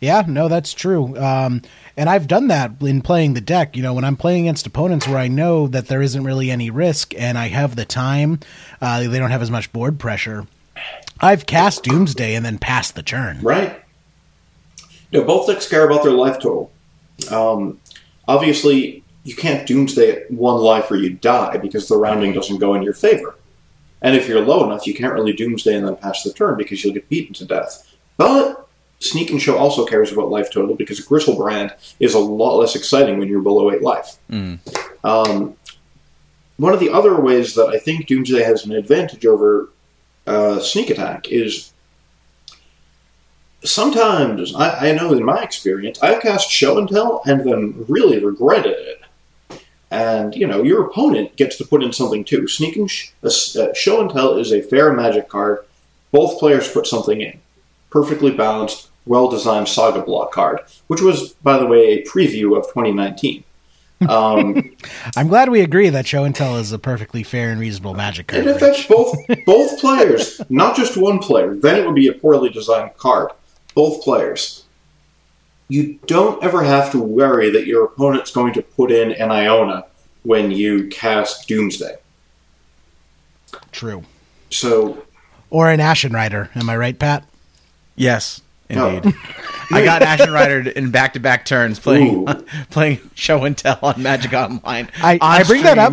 Yeah, 0.00 0.22
no, 0.26 0.48
that's 0.48 0.72
true. 0.74 1.16
Um, 1.18 1.62
and 1.96 2.08
I've 2.08 2.28
done 2.28 2.48
that 2.48 2.80
in 2.80 3.02
playing 3.02 3.34
the 3.34 3.40
deck. 3.40 3.76
You 3.76 3.82
know, 3.82 3.94
when 3.94 4.04
I'm 4.04 4.16
playing 4.16 4.46
against 4.46 4.66
opponents 4.66 5.08
where 5.08 5.18
I 5.18 5.28
know 5.28 5.66
that 5.68 5.88
there 5.88 6.00
isn't 6.00 6.24
really 6.24 6.50
any 6.50 6.70
risk 6.70 7.14
and 7.16 7.36
I 7.36 7.48
have 7.48 7.74
the 7.74 7.84
time, 7.84 8.40
uh, 8.80 9.08
they 9.08 9.18
don't 9.18 9.32
have 9.32 9.42
as 9.42 9.50
much 9.50 9.72
board 9.72 9.98
pressure. 9.98 10.46
I've 11.20 11.46
cast 11.46 11.82
Doomsday 11.82 12.36
and 12.36 12.44
then 12.44 12.58
passed 12.58 12.94
the 12.94 13.02
turn. 13.02 13.40
Right. 13.42 13.82
No, 15.12 15.24
both 15.24 15.46
decks 15.46 15.68
care 15.68 15.86
about 15.86 16.02
their 16.02 16.12
life 16.12 16.34
total. 16.34 16.70
Um, 17.30 17.80
obviously, 18.26 19.02
you 19.24 19.34
can't 19.34 19.66
Doomsday 19.66 20.10
at 20.10 20.30
one 20.30 20.56
life 20.56 20.90
or 20.90 20.96
you 20.96 21.10
die 21.10 21.56
because 21.56 21.88
the 21.88 21.96
rounding 21.96 22.32
doesn't 22.32 22.58
go 22.58 22.74
in 22.74 22.82
your 22.82 22.94
favor. 22.94 23.34
And 24.00 24.14
if 24.14 24.28
you're 24.28 24.40
low 24.40 24.64
enough, 24.64 24.86
you 24.86 24.94
can't 24.94 25.14
really 25.14 25.32
Doomsday 25.32 25.74
and 25.74 25.86
then 25.86 25.96
pass 25.96 26.22
the 26.22 26.32
turn 26.32 26.56
because 26.56 26.84
you'll 26.84 26.94
get 26.94 27.08
beaten 27.08 27.34
to 27.34 27.44
death. 27.44 27.94
But 28.16 28.68
Sneak 29.00 29.30
and 29.30 29.40
Show 29.40 29.56
also 29.56 29.84
cares 29.84 30.12
about 30.12 30.30
life 30.30 30.50
total 30.50 30.74
because 30.74 31.04
Griselbrand 31.04 31.72
is 32.00 32.14
a 32.14 32.18
lot 32.18 32.56
less 32.56 32.76
exciting 32.76 33.18
when 33.18 33.28
you're 33.28 33.42
below 33.42 33.70
8 33.70 33.82
life. 33.82 34.18
Um, 35.04 35.56
one 36.56 36.74
of 36.74 36.80
the 36.80 36.90
other 36.90 37.20
ways 37.20 37.54
that 37.54 37.68
I 37.68 37.78
think 37.78 38.06
Doomsday 38.06 38.42
has 38.42 38.64
an 38.64 38.72
advantage 38.72 39.24
over 39.24 39.68
uh, 40.26 40.58
Sneak 40.60 40.90
Attack 40.90 41.28
is 41.28 41.72
sometimes 43.64 44.54
I, 44.54 44.90
I 44.90 44.92
know 44.92 45.12
in 45.12 45.24
my 45.24 45.42
experience 45.42 45.98
I've 46.02 46.22
cast 46.22 46.50
show 46.50 46.78
and 46.78 46.88
tell 46.88 47.22
and 47.24 47.40
then 47.48 47.84
really 47.88 48.24
regretted 48.24 48.76
it. 48.78 49.02
And 49.90 50.34
you 50.34 50.46
know 50.46 50.62
your 50.62 50.86
opponent 50.86 51.36
gets 51.36 51.56
to 51.56 51.64
put 51.64 51.82
in 51.82 51.92
something 51.92 52.24
too. 52.24 52.46
Sneak 52.46 52.76
and 52.76 52.90
sh- 52.90 53.10
uh, 53.24 53.72
show 53.74 54.00
and 54.00 54.10
tell 54.10 54.36
is 54.36 54.52
a 54.52 54.62
fair 54.62 54.92
magic 54.92 55.28
card. 55.28 55.64
Both 56.10 56.38
players 56.38 56.70
put 56.70 56.86
something 56.86 57.20
in. 57.20 57.40
Perfectly 57.90 58.30
balanced, 58.30 58.88
well 59.06 59.28
designed 59.28 59.68
saga 59.68 60.02
block 60.02 60.30
card, 60.32 60.60
which 60.88 61.00
was, 61.00 61.32
by 61.34 61.58
the 61.58 61.66
way, 61.66 61.92
a 61.92 62.04
preview 62.04 62.56
of 62.56 62.64
2019. 62.66 63.44
Um, 64.06 64.76
I'm 65.16 65.28
glad 65.28 65.48
we 65.48 65.62
agree 65.62 65.88
that 65.88 66.06
Show 66.06 66.24
and 66.24 66.34
Tell 66.34 66.56
is 66.56 66.70
a 66.70 66.78
perfectly 66.78 67.22
fair 67.22 67.50
and 67.50 67.58
reasonable 67.58 67.94
magic 67.94 68.28
card. 68.28 68.44
That's 68.44 68.62
Rich. 68.62 68.88
both 68.88 69.16
both 69.46 69.80
players, 69.80 70.40
not 70.50 70.76
just 70.76 70.96
one 70.96 71.18
player, 71.18 71.54
then 71.54 71.80
it 71.80 71.86
would 71.86 71.94
be 71.94 72.08
a 72.08 72.12
poorly 72.12 72.50
designed 72.50 72.96
card. 72.96 73.30
Both 73.78 74.02
players. 74.02 74.64
You 75.68 76.00
don't 76.08 76.42
ever 76.42 76.64
have 76.64 76.90
to 76.90 76.98
worry 76.98 77.48
that 77.50 77.64
your 77.68 77.84
opponent's 77.84 78.32
going 78.32 78.52
to 78.54 78.60
put 78.62 78.90
in 78.90 79.12
an 79.12 79.30
Iona 79.30 79.84
when 80.24 80.50
you 80.50 80.88
cast 80.88 81.46
Doomsday. 81.46 81.94
True. 83.70 84.02
So 84.50 85.04
Or 85.50 85.70
an 85.70 85.78
Ashen 85.78 86.12
Rider. 86.12 86.50
Am 86.56 86.68
I 86.68 86.76
right, 86.76 86.98
Pat? 86.98 87.24
Yes, 87.94 88.40
No. 88.68 88.88
indeed. 88.96 89.14
I 89.70 89.84
got 89.84 90.02
Ashen 90.02 90.32
Rider 90.32 90.68
in 90.70 90.90
back 90.90 91.12
to 91.12 91.20
back 91.20 91.44
turns 91.44 91.78
playing 91.78 92.28
Ooh. 92.28 92.44
playing 92.70 92.98
show 93.14 93.44
and 93.44 93.56
tell 93.56 93.78
on 93.80 94.02
Magic 94.02 94.32
Online. 94.32 94.88
I, 95.00 95.12
on 95.12 95.18
I 95.22 95.44
bring 95.44 95.62
that 95.62 95.78
up. 95.78 95.92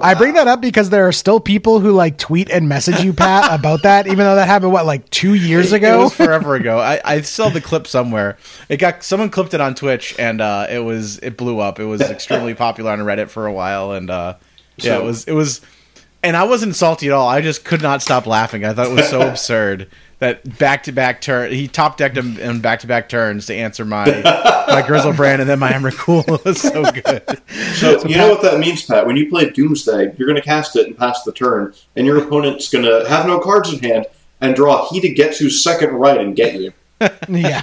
I 0.00 0.14
bring 0.14 0.34
that 0.34 0.46
up 0.48 0.60
because 0.60 0.90
there 0.90 1.06
are 1.08 1.12
still 1.12 1.40
people 1.40 1.80
who 1.80 1.92
like 1.92 2.18
tweet 2.18 2.50
and 2.50 2.68
message 2.68 3.00
you, 3.02 3.12
Pat, 3.12 3.52
about 3.58 3.82
that, 3.82 4.06
even 4.06 4.18
though 4.18 4.36
that 4.36 4.46
happened 4.46 4.72
what 4.72 4.86
like 4.86 5.08
two 5.10 5.34
years 5.34 5.72
It 5.72 5.76
ago. 5.76 6.04
was 6.04 6.14
forever 6.14 6.54
ago. 6.54 6.78
I, 6.78 7.00
I 7.04 7.20
still 7.22 7.46
have 7.46 7.54
the 7.54 7.60
clip 7.60 7.86
somewhere. 7.86 8.36
It 8.68 8.76
got 8.78 9.02
someone 9.02 9.30
clipped 9.30 9.54
it 9.54 9.60
on 9.60 9.74
Twitch, 9.74 10.14
and 10.18 10.40
uh, 10.40 10.66
it 10.70 10.80
was 10.80 11.18
it 11.18 11.36
blew 11.36 11.60
up. 11.60 11.80
It 11.80 11.84
was 11.86 12.00
extremely 12.00 12.54
popular 12.54 12.92
on 12.92 12.98
Reddit 13.00 13.28
for 13.28 13.46
a 13.46 13.52
while, 13.52 13.92
and 13.92 14.10
uh, 14.10 14.34
yeah, 14.76 14.84
So- 14.96 15.02
it 15.02 15.04
was 15.04 15.24
it 15.24 15.32
was. 15.32 15.60
And 16.22 16.38
I 16.38 16.44
wasn't 16.44 16.74
salty 16.74 17.08
at 17.08 17.12
all. 17.12 17.28
I 17.28 17.42
just 17.42 17.66
could 17.66 17.82
not 17.82 18.00
stop 18.00 18.26
laughing. 18.26 18.64
I 18.64 18.72
thought 18.72 18.86
it 18.86 18.94
was 18.94 19.10
so 19.10 19.20
absurd 19.28 19.90
that 20.18 20.58
back 20.58 20.84
to 20.84 20.92
back 20.92 21.20
turn. 21.20 21.52
He 21.52 21.68
top 21.68 21.96
decked 21.96 22.16
him 22.16 22.38
in 22.38 22.60
back 22.60 22.80
to 22.80 22.86
back 22.86 23.08
turns 23.08 23.46
to 23.46 23.54
answer 23.54 23.84
my 23.84 24.04
my 24.06 24.82
Griselbrand 24.82 25.40
and 25.40 25.48
then 25.48 25.58
my 25.58 25.72
Emrakul. 25.72 26.26
It 26.28 26.44
was 26.44 26.60
so 26.60 26.82
good. 26.90 27.42
So, 27.74 28.06
you 28.06 28.16
know 28.16 28.30
what 28.30 28.42
that 28.42 28.58
means, 28.58 28.84
Pat? 28.84 29.06
When 29.06 29.16
you 29.16 29.28
play 29.28 29.50
Doomsday, 29.50 30.14
you're 30.16 30.28
going 30.28 30.40
to 30.40 30.42
cast 30.42 30.76
it 30.76 30.86
and 30.86 30.96
pass 30.96 31.22
the 31.22 31.32
turn, 31.32 31.74
and 31.96 32.06
your 32.06 32.18
opponent's 32.18 32.68
going 32.68 32.84
to 32.84 33.08
have 33.08 33.26
no 33.26 33.38
cards 33.40 33.72
in 33.72 33.78
hand 33.80 34.06
and 34.40 34.54
draw 34.54 34.88
He 34.88 35.00
to 35.00 35.08
get 35.08 35.32
Getsu's 35.32 35.62
second 35.62 35.90
right 35.90 36.20
and 36.20 36.36
get 36.36 36.54
you. 36.60 36.72
yeah. 37.28 37.62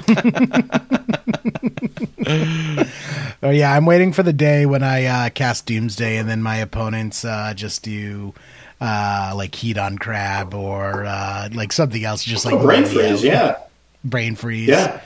oh 3.41 3.49
yeah, 3.49 3.73
I'm 3.73 3.85
waiting 3.85 4.13
for 4.13 4.23
the 4.23 4.33
day 4.33 4.65
when 4.65 4.83
I 4.83 5.05
uh, 5.05 5.29
cast 5.29 5.65
Doomsday 5.65 6.17
and 6.17 6.29
then 6.29 6.43
my 6.43 6.57
opponents 6.57 7.23
uh, 7.23 7.53
just 7.55 7.83
do 7.83 8.33
uh, 8.81 9.33
like 9.35 9.51
Hedron 9.51 9.97
Crab 9.99 10.53
or 10.53 11.05
uh, 11.05 11.47
like 11.53 11.71
something 11.71 12.03
else, 12.03 12.23
just 12.23 12.43
like 12.45 12.55
Oh, 12.55 12.61
brain 12.61 12.83
freeze, 12.85 13.23
yeah. 13.23 13.57
brain 14.03 14.35
freeze. 14.35 14.67
Yeah. 14.67 14.99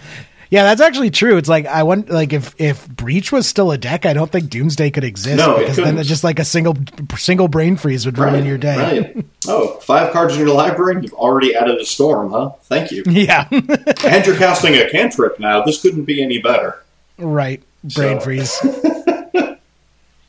Yeah, 0.51 0.63
that's 0.63 0.79
actually 0.79 1.09
true. 1.09 1.38
It's 1.38 1.49
like 1.49 1.65
I 1.65 1.81
want 1.83 2.09
like 2.09 2.31
if 2.31 2.53
if 2.61 2.88
Breach 2.88 3.31
was 3.31 3.47
still 3.47 3.71
a 3.71 3.77
deck, 3.79 4.05
I 4.05 4.13
don't 4.13 4.31
think 4.31 4.49
Doomsday 4.49 4.91
could 4.91 5.03
exist 5.03 5.38
No, 5.38 5.57
because 5.57 5.75
then 5.75 5.97
it's 5.97 6.07
just 6.07 6.23
like 6.23 6.38
a 6.38 6.45
single 6.45 6.75
single 7.17 7.47
brain 7.47 7.75
freeze 7.77 8.05
would 8.05 8.17
ruin 8.19 8.45
your 8.45 8.57
day. 8.59 8.77
Right. 9.13 9.25
Oh, 9.47 9.75
five 9.81 10.11
cards 10.13 10.33
in 10.35 10.39
your 10.39 10.55
library, 10.55 10.95
and 10.95 11.03
you've 11.03 11.13
already 11.13 11.55
added 11.55 11.79
a 11.79 11.85
storm, 11.85 12.31
huh? 12.31 12.51
Thank 12.63 12.91
you. 12.91 13.03
Yeah, 13.07 13.47
and 13.51 14.25
you're 14.25 14.38
casting 14.38 14.75
a 14.75 14.89
cantrip 14.89 15.39
now. 15.39 15.63
This 15.63 15.81
couldn't 15.81 16.05
be 16.05 16.23
any 16.23 16.38
better. 16.39 16.81
right. 17.17 17.61
Brain 17.83 18.19
So- 18.19 18.23
freeze. 18.23 18.61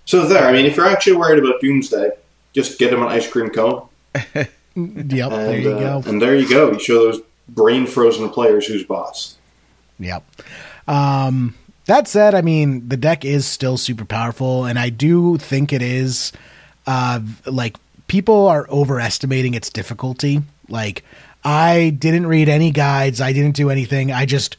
So 0.04 0.26
there, 0.26 0.46
I 0.46 0.52
mean, 0.52 0.66
if 0.66 0.76
you're 0.76 0.86
actually 0.86 1.16
worried 1.16 1.42
about 1.42 1.60
Doomsday, 1.60 2.10
just 2.56 2.78
get 2.78 2.92
him 2.92 3.02
an 3.02 3.08
ice 3.08 3.30
cream 3.30 3.50
cone. 3.50 3.88
Yep, 4.78 5.32
And, 5.32 5.32
there 5.32 5.58
you 5.58 5.70
uh, 5.72 6.00
go. 6.00 6.10
And 6.10 6.20
there 6.20 6.36
you 6.36 6.46
go. 6.46 6.72
You 6.72 6.78
show 6.78 6.98
those 6.98 7.22
brain 7.48 7.86
frozen 7.86 8.28
players 8.28 8.66
who's 8.66 8.84
boss. 8.84 9.38
Yep. 9.98 10.22
Um, 10.86 11.54
that 11.86 12.06
said, 12.06 12.34
I 12.34 12.42
mean, 12.42 12.86
the 12.86 12.98
deck 12.98 13.24
is 13.24 13.46
still 13.46 13.78
super 13.78 14.04
powerful, 14.04 14.66
and 14.66 14.78
I 14.78 14.90
do 14.90 15.38
think 15.38 15.72
it 15.72 15.80
is. 15.80 16.30
Uh, 16.86 17.20
like 17.46 17.78
people 18.06 18.48
are 18.48 18.68
overestimating 18.68 19.54
its 19.54 19.70
difficulty. 19.70 20.42
Like 20.68 21.04
I 21.42 21.96
didn't 21.98 22.26
read 22.26 22.50
any 22.50 22.70
guides. 22.70 23.20
I 23.20 23.32
didn't 23.32 23.56
do 23.56 23.70
anything. 23.70 24.12
I 24.12 24.26
just 24.26 24.58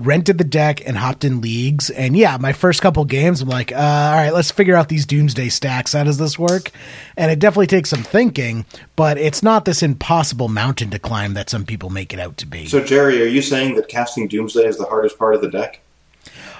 rented 0.00 0.38
the 0.38 0.44
deck 0.44 0.86
and 0.86 0.96
hopped 0.96 1.24
in 1.24 1.40
leagues. 1.40 1.90
And 1.90 2.16
yeah, 2.16 2.36
my 2.38 2.52
first 2.52 2.82
couple 2.82 3.04
games, 3.04 3.42
I'm 3.42 3.48
like, 3.48 3.72
uh, 3.72 3.76
all 3.76 4.14
right, 4.14 4.32
let's 4.32 4.50
figure 4.50 4.76
out 4.76 4.88
these 4.88 5.06
doomsday 5.06 5.48
stacks. 5.48 5.92
How 5.92 6.04
does 6.04 6.18
this 6.18 6.38
work? 6.38 6.70
And 7.16 7.30
it 7.30 7.38
definitely 7.38 7.66
takes 7.66 7.90
some 7.90 8.02
thinking, 8.02 8.66
but 8.96 9.18
it's 9.18 9.42
not 9.42 9.64
this 9.64 9.82
impossible 9.82 10.48
mountain 10.48 10.90
to 10.90 10.98
climb 10.98 11.34
that 11.34 11.50
some 11.50 11.64
people 11.64 11.90
make 11.90 12.12
it 12.12 12.20
out 12.20 12.36
to 12.38 12.46
be. 12.46 12.66
So, 12.66 12.82
Jerry, 12.82 13.22
are 13.22 13.26
you 13.26 13.42
saying 13.42 13.76
that 13.76 13.88
casting 13.88 14.28
Doomsday 14.28 14.66
is 14.66 14.78
the 14.78 14.86
hardest 14.86 15.18
part 15.18 15.34
of 15.34 15.40
the 15.40 15.50
deck? 15.50 15.80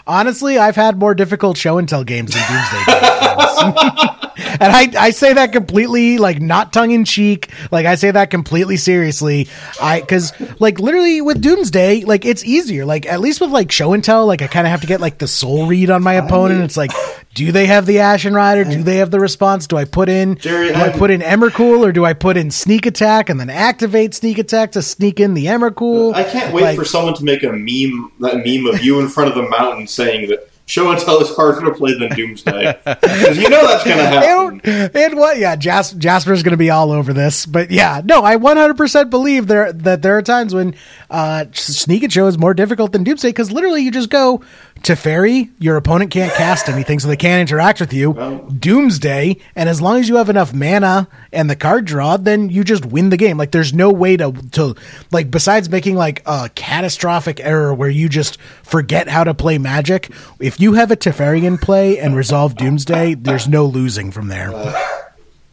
Honestly, 0.07 0.59
I've 0.59 0.77
had 0.77 0.99
more 0.99 1.15
difficult 1.15 1.57
show 1.57 1.79
and 1.79 1.89
tell 1.89 2.05
games 2.05 2.35
than 2.35 2.43
Doomsday 2.47 2.85
games. 2.87 4.31
and 4.37 4.63
I, 4.63 4.93
I 4.99 5.11
say 5.11 5.33
that 5.35 5.53
completely 5.53 6.19
like 6.19 6.41
not 6.41 6.73
tongue 6.73 6.91
in 6.91 7.05
cheek. 7.05 7.51
Like 7.71 7.87
I 7.87 7.95
say 7.95 8.11
that 8.11 8.31
completely 8.31 8.77
seriously. 8.77 9.49
I 9.81 10.01
because 10.01 10.33
like 10.61 10.79
literally 10.81 11.21
with 11.21 11.41
Doomsday, 11.41 12.05
like 12.05 12.25
it's 12.25 12.45
easier. 12.45 12.85
Like 12.85 13.07
at 13.07 13.21
least 13.21 13.41
with 13.41 13.51
like 13.51 13.71
show 13.73 13.93
and 13.93 14.03
tell, 14.03 14.27
like 14.27 14.43
I 14.43 14.47
kind 14.47 14.67
of 14.67 14.71
have 14.71 14.81
to 14.83 14.87
get 14.87 15.01
like 15.01 15.19
the 15.19 15.29
soul 15.29 15.67
read 15.67 15.91
on 15.91 16.03
my 16.03 16.15
opponent. 16.15 16.63
It's 16.65 16.77
like, 16.77 16.91
do 17.35 17.53
they 17.53 17.67
have 17.67 17.87
the 17.87 18.01
Ashen 18.01 18.35
Rider? 18.35 18.65
Do 18.65 18.83
they 18.83 18.97
have 18.97 19.11
the 19.11 19.21
response? 19.21 19.67
Do 19.67 19.77
I 19.77 19.85
put 19.85 20.09
in 20.09 20.37
Jerry, 20.37 20.69
do 20.69 20.75
I 20.75 20.91
put 20.91 21.11
in 21.11 21.21
Emrakul 21.21 21.85
or 21.85 21.93
do 21.93 22.05
I 22.05 22.13
put 22.13 22.37
in 22.37 22.51
sneak 22.51 22.87
attack 22.87 23.29
and 23.29 23.39
then 23.41 23.51
activate 23.51 24.15
sneak 24.15 24.39
attack 24.39 24.73
to 24.73 24.83
sneak 24.83 25.21
in 25.21 25.35
the 25.35 25.47
Emrakul? 25.47 26.15
I 26.15 26.25
can't 26.25 26.53
wait 26.55 26.63
Like- 26.63 26.79
for 26.79 26.85
someone 26.85 27.15
to 27.15 27.25
make 27.25 27.43
a 27.43 27.53
meme, 27.53 28.13
that 28.21 28.45
meme 28.45 28.67
of 28.67 28.83
you 28.85 29.01
in 29.01 29.09
front 29.09 29.29
of 29.31 29.37
the 29.37 29.49
mountain 29.49 29.87
saying 29.87 30.29
that 30.29 30.49
show 30.67 30.91
and 30.91 30.99
tell 31.01 31.21
is 31.21 31.35
harder 31.35 31.61
to 31.67 31.75
play 31.75 31.99
than 31.99 32.09
Doomsday. 32.11 32.79
Because 32.85 33.39
you 33.39 33.49
know 33.49 33.67
that's 33.67 33.85
going 33.85 33.99
to 33.99 34.05
happen. 34.05 34.61
And, 34.65 34.97
and 34.97 35.17
what? 35.17 35.39
Yeah, 35.39 35.57
Jas- 35.57 35.93
Jasper's 35.93 36.43
going 36.43 36.53
to 36.53 36.57
be 36.57 36.71
all 36.71 36.91
over 36.91 37.13
this, 37.13 37.47
but 37.47 37.71
yeah, 37.71 38.01
no, 38.05 38.23
I 38.23 38.37
100% 38.37 39.11
believe 39.11 39.47
there 39.47 39.73
that 39.73 40.03
there 40.03 40.17
are 40.17 40.23
times 40.23 40.55
when 40.55 40.75
uh, 41.11 41.47
Sneak 41.53 42.03
and 42.03 42.13
Show 42.13 42.27
is 42.27 42.39
more 42.39 42.55
difficult 42.55 42.93
than 42.93 43.05
Doomsday 43.05 43.29
because 43.29 43.53
literally 43.53 43.83
you 43.83 43.91
just 43.91 44.11
go 44.11 44.43
to 44.83 44.97
Fairy, 44.97 45.51
your 45.59 45.77
opponent 45.77 46.11
can't 46.11 46.33
cast 46.35 46.69
anything, 46.69 46.99
so 46.99 47.09
they 47.09 47.17
can't 47.17 47.41
interact 47.41 47.81
with 47.81 47.93
you. 47.93 48.13
Doomsday, 48.59 49.37
and 49.57 49.69
as 49.69 49.81
long 49.81 49.99
as 50.01 50.09
you 50.09 50.17
have 50.17 50.29
enough 50.29 50.53
mana 50.53 51.09
and 51.33 51.49
the 51.49 51.57
card 51.57 51.85
draw, 51.85 52.17
then 52.17 52.51
you 52.51 52.65
just 52.65 52.85
win 52.85 53.11
the 53.11 53.17
game. 53.17 53.37
Like 53.37 53.51
there's 53.51 53.73
no 53.73 53.91
way 53.91 54.17
to 54.17 54.33
to 54.53 54.75
like 55.11 55.31
besides 55.31 55.69
making 55.71 55.97
like 55.97 56.23
a 56.27 56.51
catastrophic 56.55 57.41
error 57.41 57.73
where 57.75 57.89
you 57.89 58.09
just 58.09 58.41
forget 58.63 59.09
how 59.09 59.25
to 59.25 59.35
play 59.35 59.59
Magic. 59.59 60.11
If 60.41 60.54
you 60.61 60.75
have 60.75 60.91
a 60.91 60.97
Teferian 60.97 61.61
play 61.61 61.99
and 61.99 62.17
resolve 62.17 62.57
Doomsday, 62.57 63.15
there's 63.15 63.49
no 63.49 63.65
losing 63.67 64.11
from 64.11 64.29
there. 64.29 64.53
Uh, 64.55 64.81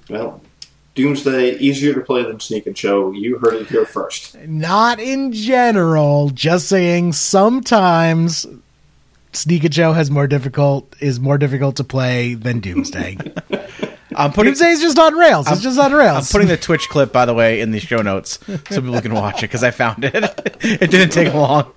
well, 0.09 0.41
Doomsday, 0.95 1.57
easier 1.57 1.93
to 1.93 2.01
play 2.01 2.23
than 2.23 2.39
Sneak 2.39 2.67
and 2.67 2.77
Show. 2.77 3.11
You 3.11 3.37
heard 3.37 3.55
it 3.55 3.67
here 3.67 3.85
first. 3.85 4.37
Not 4.39 4.99
in 4.99 5.31
general, 5.31 6.29
just 6.29 6.67
saying 6.67 7.13
sometimes 7.13 8.45
Sneak 9.31 9.63
and 9.63 9.73
Show 9.73 9.93
has 9.93 10.11
more 10.11 10.27
difficult 10.27 10.93
is 10.99 11.19
more 11.19 11.37
difficult 11.37 11.77
to 11.77 11.83
play 11.83 12.33
than 12.33 12.59
Doomsday. 12.59 13.17
Um, 14.13 14.25
I'm 14.25 14.33
putting 14.33 14.51
Doomsday 14.51 14.71
is 14.71 14.81
just 14.81 14.99
on 14.99 15.15
rails. 15.15 15.49
It's 15.49 15.61
just 15.61 15.79
on 15.79 15.93
rails. 15.93 16.27
I'm 16.27 16.31
putting 16.33 16.49
the 16.49 16.57
Twitch 16.57 16.89
clip, 16.89 17.13
by 17.13 17.25
the 17.25 17.33
way, 17.33 17.61
in 17.61 17.71
the 17.71 17.79
show 17.79 18.01
notes 18.01 18.39
so 18.45 18.81
people 18.81 18.99
can 18.99 19.13
watch 19.13 19.37
it 19.37 19.43
because 19.43 19.63
I 19.63 19.71
found 19.71 20.03
it. 20.03 20.13
it 20.61 20.91
didn't 20.91 21.11
take 21.11 21.33
long. 21.33 21.71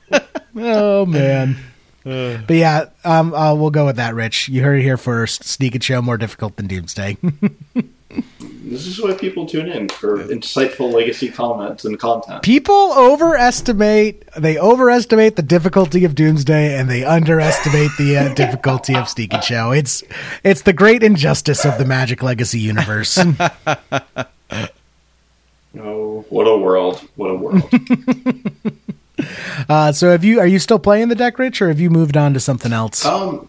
oh 0.57 1.07
man. 1.07 1.57
But 2.05 2.55
yeah, 2.55 2.87
um, 3.05 3.35
uh, 3.35 3.55
we'll 3.55 3.71
go 3.71 3.87
with 3.87 3.97
that, 3.97 4.15
Rich. 4.15 4.49
You 4.49 4.63
heard 4.63 4.79
it 4.79 4.83
here 4.83 4.97
first. 4.97 5.45
Sneak 5.45 5.75
and 5.75 5.83
Show 5.83 6.03
more 6.03 6.17
difficult 6.19 6.57
than 6.57 6.67
Doomsday. 6.67 7.17
This 8.65 8.87
is 8.87 9.01
why 9.01 9.13
people 9.15 9.45
tune 9.47 9.69
in 9.69 9.89
for 9.89 10.19
insightful 10.25 10.93
legacy 10.93 11.29
comments 11.31 11.85
and 11.85 11.99
content. 11.99 12.43
People 12.43 12.93
overestimate. 12.97 14.27
They 14.37 14.59
overestimate 14.59 15.37
the 15.37 15.43
difficulty 15.43 16.05
of 16.05 16.15
Doomsday, 16.15 16.79
and 16.79 16.89
they 16.89 17.05
underestimate 17.05 17.91
the 17.99 18.17
uh, 18.17 18.35
difficulty 18.35 18.95
of 18.95 19.09
Sneak 19.09 19.35
and 19.35 19.45
Show. 19.45 19.73
It's 19.73 20.03
it's 20.43 20.63
the 20.63 20.73
great 20.73 21.03
injustice 21.03 21.65
of 21.65 21.77
the 21.77 21.85
Magic 21.85 22.23
Legacy 22.23 22.61
universe. 22.61 23.19
Oh, 25.77 26.25
what 26.29 26.47
a 26.47 26.57
world! 26.57 27.01
What 27.17 27.31
a 27.31 27.35
world! 27.35 27.65
Uh, 29.69 29.93
so 29.93 30.11
have 30.11 30.25
you 30.25 30.41
are 30.41 30.47
you 30.47 30.59
still 30.59 30.79
playing 30.79 31.09
the 31.09 31.15
deck, 31.15 31.39
Rich, 31.39 31.63
or 31.63 31.69
have 31.69 31.81
you 31.81 31.89
moved 31.91 32.17
on 32.17 32.35
to 32.35 32.41
something 32.41 32.73
else? 32.73 33.05
um, 33.05 33.49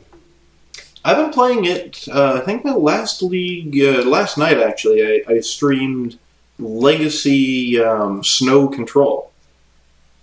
I've 1.04 1.18
been 1.18 1.32
playing 1.32 1.66
it. 1.66 2.08
Uh, 2.12 2.40
I 2.42 2.46
think 2.46 2.66
my 2.66 2.74
last 2.74 3.22
league, 3.22 3.80
uh, 3.80 4.02
last 4.10 4.38
night 4.38 4.58
actually, 4.60 5.04
I, 5.04 5.34
I 5.34 5.40
streamed 5.42 6.18
Legacy 6.58 7.80
um, 7.80 8.24
Snow 8.24 8.68
Control. 8.68 9.32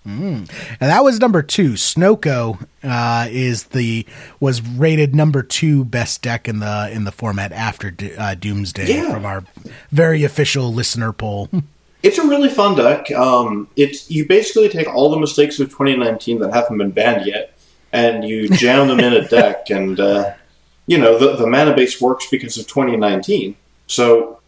and 0.04 0.48
that 0.80 1.04
was 1.04 1.20
number 1.20 1.42
two. 1.42 1.72
Snoko 1.74 2.66
uh, 2.82 3.28
is 3.30 3.64
the 3.66 4.04
was 4.40 4.60
rated 4.60 5.14
number 5.14 5.44
two 5.44 5.84
best 5.84 6.22
deck 6.22 6.48
in 6.48 6.58
the 6.58 6.90
in 6.92 7.04
the 7.04 7.12
format 7.12 7.52
after 7.52 7.90
Do- 7.92 8.14
uh, 8.18 8.34
Doomsday 8.34 8.92
Yeah. 8.94 9.12
from 9.12 9.24
our 9.24 9.44
very 9.92 10.24
official 10.24 10.72
listener 10.74 11.12
poll. 11.12 11.48
It's 12.02 12.18
a 12.18 12.26
really 12.26 12.48
fun 12.48 12.76
deck. 12.76 13.10
Um, 13.12 13.68
it's 13.76 14.10
you 14.10 14.26
basically 14.26 14.68
take 14.68 14.88
all 14.88 15.10
the 15.10 15.18
mistakes 15.18 15.60
of 15.60 15.68
2019 15.70 16.40
that 16.40 16.52
haven't 16.52 16.78
been 16.78 16.90
banned 16.90 17.26
yet, 17.26 17.56
and 17.92 18.24
you 18.24 18.48
jam 18.56 18.88
them 18.88 19.00
in 19.00 19.12
a 19.12 19.26
deck. 19.28 19.70
And 19.70 20.00
uh, 20.00 20.34
you 20.86 20.98
know 20.98 21.18
the 21.18 21.36
the 21.36 21.46
mana 21.46 21.74
base 21.74 22.00
works 22.00 22.26
because 22.30 22.58
of 22.58 22.66
2019. 22.66 23.56
So 23.86 24.40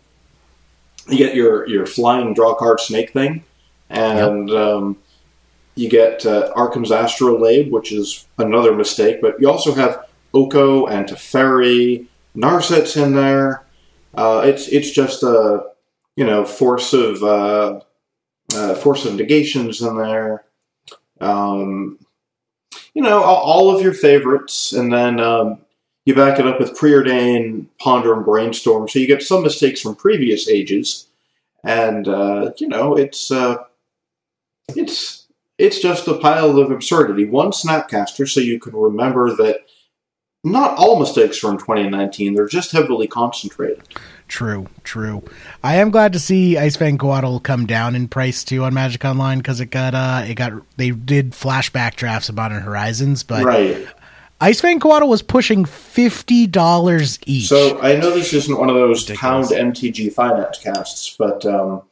you 1.08 1.18
get 1.18 1.34
your 1.34 1.68
your 1.68 1.86
flying 1.86 2.34
draw 2.34 2.54
card 2.54 2.80
snake 2.80 3.12
thing, 3.12 3.44
and 3.88 4.50
um, 4.50 4.98
you 5.74 5.88
get 5.88 6.26
uh, 6.26 6.52
Arcum's 6.56 6.90
Astrolabe, 6.90 7.70
which 7.70 7.92
is 7.92 8.26
another 8.38 8.74
mistake. 8.74 9.20
But 9.20 9.40
you 9.40 9.48
also 9.48 9.74
have 9.74 10.06
Oko 10.32 10.86
and 10.86 11.06
Teferi, 11.06 12.06
Narset's 12.36 12.96
in 12.96 13.14
there. 13.14 13.64
Uh, 14.14 14.42
it's 14.44 14.68
it's 14.68 14.90
just 14.90 15.22
a 15.22 15.66
you 16.16 16.24
know, 16.24 16.44
force 16.44 16.92
of 16.92 17.22
uh, 17.22 17.81
uh, 18.55 18.74
force 18.74 19.05
of 19.05 19.14
negations 19.14 19.83
in 19.83 19.96
there. 19.96 20.44
Um, 21.20 21.98
you 22.92 23.03
know, 23.03 23.22
all, 23.22 23.74
of 23.74 23.83
your 23.83 23.92
favorites, 23.92 24.72
and 24.72 24.92
then 24.92 25.18
um, 25.18 25.59
you 26.05 26.14
back 26.14 26.38
it 26.38 26.46
up 26.46 26.61
with 26.61 26.79
preordain, 26.79 27.66
ponder, 27.81 28.14
and 28.14 28.24
brainstorm. 28.24 28.88
So 28.88 29.00
you 29.00 29.07
get 29.07 29.22
some 29.22 29.42
mistakes 29.42 29.81
from 29.81 29.96
previous 29.96 30.48
ages, 30.48 31.09
and 31.64 32.07
uh, 32.07 32.53
you 32.59 32.68
know, 32.68 32.96
it's 32.96 33.31
uh, 33.31 33.64
it's 34.68 35.27
it's 35.59 35.81
just 35.81 36.07
a 36.07 36.18
pile 36.18 36.59
of 36.59 36.70
absurdity. 36.70 37.24
One 37.24 37.50
snapcaster, 37.50 38.29
so 38.29 38.40
you 38.40 38.61
can 38.61 38.74
remember 38.74 39.35
that 39.37 39.61
not 40.44 40.77
all 40.77 41.00
mistakes 41.00 41.38
from 41.38 41.59
2019. 41.59 42.35
They're 42.35 42.46
just 42.46 42.72
heavily 42.72 43.07
concentrated. 43.07 43.83
True, 44.26 44.66
true. 44.82 45.22
I 45.62 45.76
am 45.76 45.90
glad 45.90 46.12
to 46.14 46.18
see 46.18 46.56
Ice 46.56 46.76
Fang 46.76 46.98
Coatl 46.98 47.38
come 47.42 47.66
down 47.66 47.94
in 47.94 48.08
price 48.08 48.42
too 48.42 48.64
on 48.64 48.74
Magic 48.74 49.04
Online 49.04 49.38
because 49.38 49.60
it 49.60 49.66
got 49.66 49.94
uh 49.94 50.24
it 50.26 50.34
got 50.34 50.52
they 50.76 50.90
did 50.90 51.32
flashback 51.32 51.94
drafts 51.96 52.28
of 52.28 52.34
Modern 52.34 52.62
Horizons, 52.62 53.22
but 53.22 53.44
Right. 53.44 53.87
Ice 54.40 54.60
Fang 54.60 54.80
Coatl 54.80 55.06
was 55.08 55.22
pushing 55.22 55.64
fifty 55.64 56.46
dollars 56.46 57.18
each. 57.26 57.48
So 57.48 57.80
I 57.80 57.96
know 57.96 58.10
this 58.10 58.32
isn't 58.32 58.58
one 58.58 58.68
of 58.68 58.74
those 58.74 59.08
Ridiculous. 59.08 59.50
pound 59.52 59.74
MTG 59.74 60.12
finance 60.12 60.58
casts, 60.58 61.14
but 61.18 61.44
um, 61.46 61.82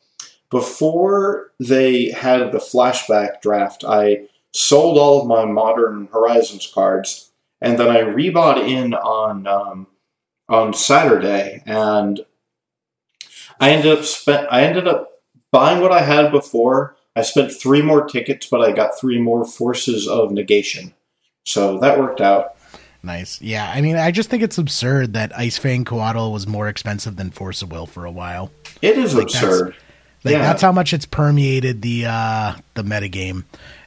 before 0.51 1.53
they 1.61 2.11
had 2.11 2.53
the 2.53 2.59
flashback 2.59 3.41
draft, 3.41 3.85
I 3.87 4.27
sold 4.53 4.99
all 4.99 5.23
of 5.23 5.27
my 5.27 5.45
Modern 5.45 6.09
Horizons 6.13 6.71
cards, 6.75 7.31
and 7.61 7.79
then 7.79 7.89
I 7.89 8.01
rebought 8.03 8.69
in 8.69 8.93
on 8.95 9.47
um, 9.47 9.87
on 10.49 10.75
Saturday, 10.75 11.63
and 11.67 12.21
I 13.61 13.71
ended 13.71 13.99
up 13.99 14.05
spent. 14.05 14.49
I 14.51 14.63
ended 14.65 14.87
up 14.89 15.11
buying 15.51 15.81
what 15.81 15.93
I 15.93 16.01
had 16.03 16.31
before. 16.31 16.97
I 17.15 17.23
spent 17.23 17.53
three 17.53 17.83
more 17.83 18.07
tickets, 18.07 18.47
but 18.47 18.61
I 18.63 18.73
got 18.73 18.99
three 18.99 19.21
more 19.21 19.45
Forces 19.45 20.09
of 20.09 20.33
Negation, 20.33 20.95
so 21.45 21.79
that 21.79 21.99
worked 21.99 22.21
out. 22.21 22.57
nice, 23.03 23.41
yeah. 23.43 23.71
I 23.75 23.81
mean, 23.81 23.97
I 23.97 24.11
just 24.13 24.31
think 24.31 24.43
it's 24.43 24.59
absurd 24.59 25.13
that 25.15 25.37
Ice 25.37 25.59
Fang 25.59 25.85
Coatl 25.85 26.33
was 26.33 26.47
more 26.47 26.69
expensive 26.69 27.17
than 27.17 27.31
Force 27.31 27.61
of 27.61 27.71
Will 27.73 27.87
for 27.87 28.05
a 28.05 28.11
while. 28.13 28.51
It 28.81 28.97
is 28.97 29.15
Like, 29.15 29.27
that's- 29.29 29.43
absurd. 29.43 29.75
Like 30.25 30.35
Yeah. 30.35 30.43
that's 30.43 30.63
how 30.63 30.71
much 30.71 30.93
it's 30.93 31.05
permeated 31.05 31.83
the 31.83 32.07
uh 32.07 32.55
the 32.75 32.83
metagame. 32.85 33.43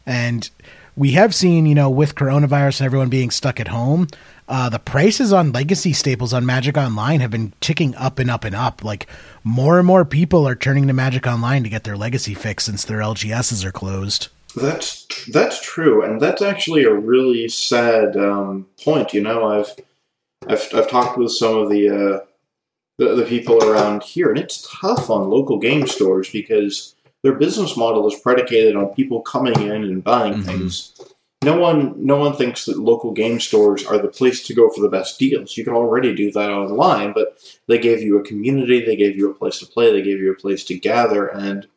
And 0.05 0.49
we 0.97 1.11
have 1.13 1.33
seen, 1.33 1.65
you 1.65 1.73
know, 1.75 1.89
with 1.89 2.13
coronavirus 2.15 2.81
and 2.81 2.85
everyone 2.85 3.07
being 3.07 3.31
stuck 3.31 3.59
at 3.61 3.69
home, 3.69 4.07
uh 4.47 4.69
the 4.69 4.79
prices 4.79 5.33
on 5.33 5.51
legacy 5.51 5.93
staples 5.93 6.33
on 6.33 6.45
Magic 6.45 6.77
Online 6.77 7.19
have 7.19 7.31
been 7.31 7.53
ticking 7.61 7.95
up 7.95 8.19
and 8.19 8.29
up 8.29 8.43
and 8.43 8.55
up. 8.55 8.83
Like 8.83 9.07
more 9.43 9.77
and 9.79 9.87
more 9.87 10.05
people 10.05 10.47
are 10.47 10.55
turning 10.55 10.87
to 10.87 10.93
Magic 10.93 11.25
Online 11.27 11.63
to 11.63 11.69
get 11.69 11.83
their 11.83 11.97
legacy 11.97 12.33
fix 12.33 12.65
since 12.65 12.85
their 12.85 12.99
LGSs 12.99 13.63
are 13.65 13.71
closed. 13.71 14.27
That's 14.55 15.05
that's 15.27 15.59
true, 15.61 16.01
and 16.03 16.21
that's 16.21 16.41
actually 16.41 16.83
a 16.85 16.93
really 16.93 17.47
sad 17.49 18.15
um, 18.15 18.67
point. 18.81 19.13
You 19.13 19.21
know, 19.21 19.45
I've 19.45 19.75
I've 20.47 20.67
I've 20.73 20.89
talked 20.89 21.17
with 21.17 21.31
some 21.31 21.57
of 21.57 21.69
the, 21.69 21.89
uh, 21.89 22.19
the 22.97 23.15
the 23.15 23.25
people 23.25 23.61
around 23.63 24.03
here, 24.03 24.29
and 24.29 24.39
it's 24.39 24.65
tough 24.79 25.09
on 25.09 25.29
local 25.29 25.59
game 25.59 25.87
stores 25.87 26.29
because 26.29 26.95
their 27.21 27.33
business 27.33 27.75
model 27.75 28.07
is 28.07 28.17
predicated 28.19 28.77
on 28.77 28.93
people 28.93 29.19
coming 29.21 29.59
in 29.59 29.83
and 29.83 30.01
buying 30.03 30.35
Mhm. 30.35 30.45
things. 30.45 30.93
No 31.45 31.57
one 31.57 31.93
no 32.03 32.17
one 32.17 32.35
thinks 32.35 32.65
that 32.65 32.79
local 32.79 33.11
game 33.11 33.39
stores 33.39 33.85
are 33.85 33.99
the 33.99 34.07
place 34.07 34.45
to 34.47 34.55
go 34.55 34.69
for 34.69 34.81
the 34.81 34.89
best 34.89 35.19
deals. 35.19 35.55
You 35.55 35.63
can 35.63 35.73
already 35.73 36.13
do 36.13 36.31
that 36.31 36.49
online, 36.49 37.13
but 37.13 37.37
they 37.67 37.77
gave 37.77 38.01
you 38.01 38.17
a 38.17 38.23
community, 38.23 38.83
they 38.83 38.95
gave 38.95 39.15
you 39.15 39.29
a 39.29 39.33
place 39.33 39.59
to 39.59 39.65
play, 39.65 39.91
they 39.91 40.01
gave 40.01 40.19
you 40.19 40.31
a 40.31 40.35
place 40.35 40.63
to 40.65 40.79
gather, 40.79 41.27
and 41.27 41.67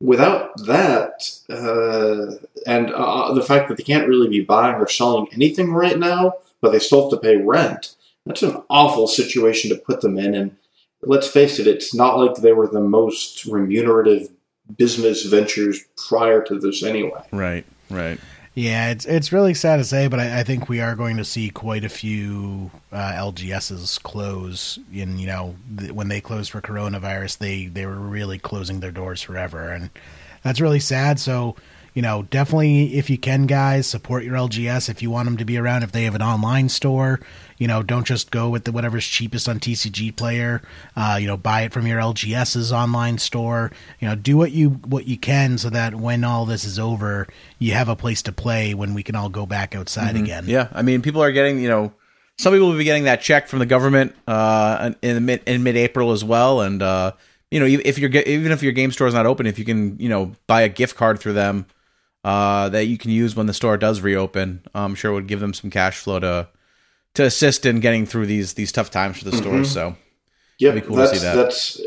without 0.00 0.56
that, 0.66 1.30
uh, 1.50 2.36
and 2.66 2.90
uh, 2.90 3.32
the 3.34 3.42
fact 3.42 3.68
that 3.68 3.76
they 3.76 3.82
can't 3.82 4.08
really 4.08 4.28
be 4.28 4.40
buying 4.42 4.76
or 4.76 4.88
selling 4.88 5.26
anything 5.32 5.72
right 5.72 5.98
now, 5.98 6.34
but 6.60 6.72
they 6.72 6.78
still 6.78 7.02
have 7.02 7.10
to 7.10 7.16
pay 7.16 7.36
rent, 7.36 7.96
that's 8.26 8.42
an 8.42 8.62
awful 8.70 9.06
situation 9.06 9.70
to 9.70 9.76
put 9.76 10.00
them 10.00 10.18
in. 10.18 10.34
And 10.34 10.56
let's 11.02 11.28
face 11.28 11.58
it, 11.58 11.66
it's 11.66 11.94
not 11.94 12.18
like 12.18 12.36
they 12.36 12.52
were 12.52 12.68
the 12.68 12.80
most 12.80 13.44
remunerative 13.46 14.28
business 14.76 15.24
ventures 15.24 15.80
prior 16.08 16.42
to 16.44 16.58
this 16.58 16.82
anyway. 16.82 17.22
Right, 17.32 17.66
right. 17.90 18.18
Yeah, 18.54 18.90
it's 18.90 19.04
it's 19.04 19.32
really 19.32 19.52
sad 19.52 19.78
to 19.78 19.84
say, 19.84 20.06
but 20.06 20.20
I, 20.20 20.40
I 20.40 20.42
think 20.44 20.68
we 20.68 20.80
are 20.80 20.94
going 20.94 21.16
to 21.16 21.24
see 21.24 21.50
quite 21.50 21.84
a 21.84 21.88
few 21.88 22.70
uh, 22.92 23.12
LGSs 23.14 24.00
close. 24.04 24.78
In 24.92 25.18
you 25.18 25.26
know, 25.26 25.56
th- 25.76 25.90
when 25.90 26.06
they 26.06 26.20
closed 26.20 26.52
for 26.52 26.60
coronavirus, 26.60 27.38
they 27.38 27.66
they 27.66 27.84
were 27.84 27.96
really 27.96 28.38
closing 28.38 28.78
their 28.78 28.92
doors 28.92 29.22
forever, 29.22 29.70
and 29.70 29.90
that's 30.44 30.60
really 30.60 30.78
sad. 30.78 31.18
So 31.18 31.56
you 31.94 32.02
know, 32.02 32.24
definitely 32.24 32.96
if 32.96 33.08
you 33.08 33.16
can, 33.16 33.46
guys, 33.46 33.86
support 33.86 34.24
your 34.24 34.34
LGS 34.34 34.88
if 34.88 35.00
you 35.00 35.10
want 35.10 35.26
them 35.26 35.36
to 35.36 35.44
be 35.44 35.56
around. 35.56 35.84
If 35.84 35.92
they 35.92 36.02
have 36.02 36.16
an 36.16 36.22
online 36.22 36.68
store, 36.68 37.20
you 37.56 37.68
know, 37.68 37.84
don't 37.84 38.04
just 38.04 38.32
go 38.32 38.50
with 38.50 38.64
the 38.64 38.72
whatever's 38.72 39.06
cheapest 39.06 39.48
on 39.48 39.60
TCG 39.60 40.16
Player. 40.16 40.60
Uh, 40.96 41.18
you 41.20 41.28
know, 41.28 41.36
buy 41.36 41.62
it 41.62 41.72
from 41.72 41.86
your 41.86 42.00
LGS's 42.00 42.72
online 42.72 43.18
store. 43.18 43.70
You 44.00 44.08
know, 44.08 44.16
do 44.16 44.36
what 44.36 44.50
you 44.50 44.70
what 44.70 45.06
you 45.06 45.16
can 45.16 45.56
so 45.56 45.70
that 45.70 45.94
when 45.94 46.24
all 46.24 46.44
this 46.46 46.64
is 46.64 46.80
over, 46.80 47.28
you 47.60 47.72
have 47.72 47.88
a 47.88 47.94
place 47.94 48.22
to 48.22 48.32
play 48.32 48.74
when 48.74 48.92
we 48.92 49.04
can 49.04 49.14
all 49.14 49.28
go 49.28 49.46
back 49.46 49.76
outside 49.76 50.16
again. 50.16 50.44
Yeah, 50.48 50.68
I 50.72 50.82
mean, 50.82 51.00
people 51.00 51.22
are 51.22 51.30
getting 51.30 51.60
you 51.60 51.68
know, 51.68 51.92
some 52.38 52.52
people 52.52 52.70
will 52.70 52.78
be 52.78 52.82
getting 52.82 53.04
that 53.04 53.20
check 53.20 53.46
from 53.46 53.60
the 53.60 53.66
government 53.66 54.16
uh, 54.26 54.94
in 55.00 55.24
mid 55.24 55.42
in 55.46 55.62
mid 55.62 55.76
April 55.76 56.10
as 56.10 56.24
well, 56.24 56.60
and 56.60 56.82
uh, 56.82 57.12
you 57.52 57.60
know, 57.60 57.66
if 57.66 57.98
you're 57.98 58.10
even 58.10 58.50
if 58.50 58.64
your 58.64 58.72
game 58.72 58.90
store 58.90 59.06
is 59.06 59.14
not 59.14 59.26
open, 59.26 59.46
if 59.46 59.60
you 59.60 59.64
can 59.64 59.96
you 60.00 60.08
know 60.08 60.32
buy 60.48 60.62
a 60.62 60.68
gift 60.68 60.96
card 60.96 61.20
through 61.20 61.34
them 61.34 61.66
uh, 62.24 62.70
that 62.70 62.86
you 62.86 62.96
can 62.98 63.10
use 63.10 63.36
when 63.36 63.46
the 63.46 63.54
store 63.54 63.76
does 63.76 64.00
reopen, 64.00 64.62
I'm 64.74 64.94
sure 64.94 65.10
it 65.12 65.14
would 65.14 65.28
give 65.28 65.40
them 65.40 65.54
some 65.54 65.70
cash 65.70 65.98
flow 65.98 66.18
to 66.20 66.48
to 67.14 67.24
assist 67.24 67.64
in 67.64 67.80
getting 67.80 68.06
through 68.06 68.26
these 68.26 68.54
these 68.54 68.72
tough 68.72 68.90
times 68.90 69.18
for 69.18 69.24
the 69.24 69.36
stores. 69.36 69.70
So 69.70 69.96
be 70.72 70.80
cool 70.80 70.96
to 70.96 71.02
that's, 71.02 71.12
see 71.12 71.24
that. 71.24 71.36
That's 71.36 71.80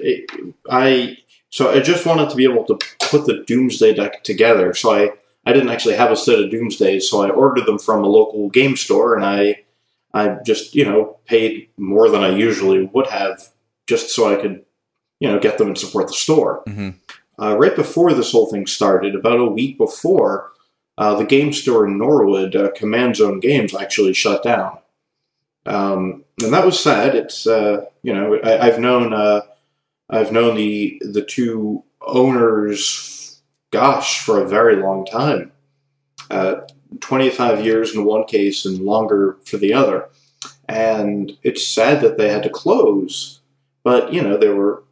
I. 0.70 1.18
So 1.50 1.72
I 1.72 1.80
just 1.80 2.06
wanted 2.06 2.30
to 2.30 2.36
be 2.36 2.44
able 2.44 2.66
to 2.66 2.78
put 3.10 3.26
the 3.26 3.44
Doomsday 3.48 3.94
deck 3.94 4.24
together. 4.24 4.74
So 4.74 4.94
I 4.94 5.12
I 5.46 5.54
didn't 5.54 5.70
actually 5.70 5.96
have 5.96 6.12
a 6.12 6.16
set 6.16 6.40
of 6.40 6.52
Doomsdays, 6.52 7.04
so 7.04 7.22
I 7.22 7.30
ordered 7.30 7.66
them 7.66 7.80
from 7.80 8.04
a 8.04 8.08
local 8.08 8.50
game 8.50 8.76
store, 8.76 9.16
and 9.16 9.26
I 9.26 9.64
I 10.14 10.38
just 10.46 10.76
you 10.76 10.86
know 10.86 11.18
paid 11.26 11.70
more 11.78 12.10
than 12.10 12.24
I 12.24 12.36
usually 12.36 12.84
would 12.86 13.08
have 13.08 13.50
just 13.88 14.10
so 14.10 14.32
I 14.32 14.40
could 14.40 14.66
you 15.20 15.30
know 15.30 15.40
get 15.40 15.58
them 15.58 15.68
and 15.68 15.78
support 15.78 16.08
the 16.08 16.14
store. 16.14 16.64
Mhm. 16.68 16.96
Uh, 17.40 17.56
right 17.58 17.76
before 17.76 18.14
this 18.14 18.32
whole 18.32 18.48
thing 18.48 18.66
started, 18.66 19.16
about 19.16 19.40
a 19.40 19.46
week 19.46 19.78
before, 19.78 20.52
uh, 20.98 21.16
the 21.16 21.26
game 21.26 21.54
store 21.54 21.86
in 21.86 21.98
Norwood, 21.98 22.56
uh, 22.56 22.72
Command 22.76 23.16
Zone 23.16 23.40
Games, 23.40 23.76
actually 23.76 24.14
shut 24.14 24.44
down. 24.44 24.80
Um, 25.66 26.24
and 26.42 26.54
that 26.54 26.66
was 26.66 26.80
sad. 26.80 27.14
It's 27.14 27.46
uh, 27.46 27.86
you 28.02 28.14
know 28.14 28.40
I, 28.44 28.68
I've 28.68 28.80
known 28.80 29.14
uh, 29.14 29.42
I've 30.10 30.32
known 30.32 30.56
the 30.56 31.02
the 31.06 31.24
two 31.24 31.84
owners, 32.02 33.42
gosh, 33.72 34.24
for 34.24 34.42
a 34.42 34.48
very 34.48 34.78
long 34.78 35.06
time. 35.06 35.52
Uh, 36.30 36.62
25 37.00 37.66
years 37.66 37.94
in 37.94 38.06
one 38.06 38.26
case 38.26 38.66
and 38.66 38.80
longer 38.80 39.38
for 39.46 39.58
the 39.58 39.74
other. 39.74 40.10
And 40.68 41.38
it's 41.44 41.66
sad 41.66 42.02
that 42.02 42.18
they 42.18 42.30
had 42.30 42.44
to 42.44 42.50
close, 42.50 43.42
but 43.84 44.14
you 44.14 44.22
know, 44.22 44.38
they 44.38 44.50
were, 44.50 44.84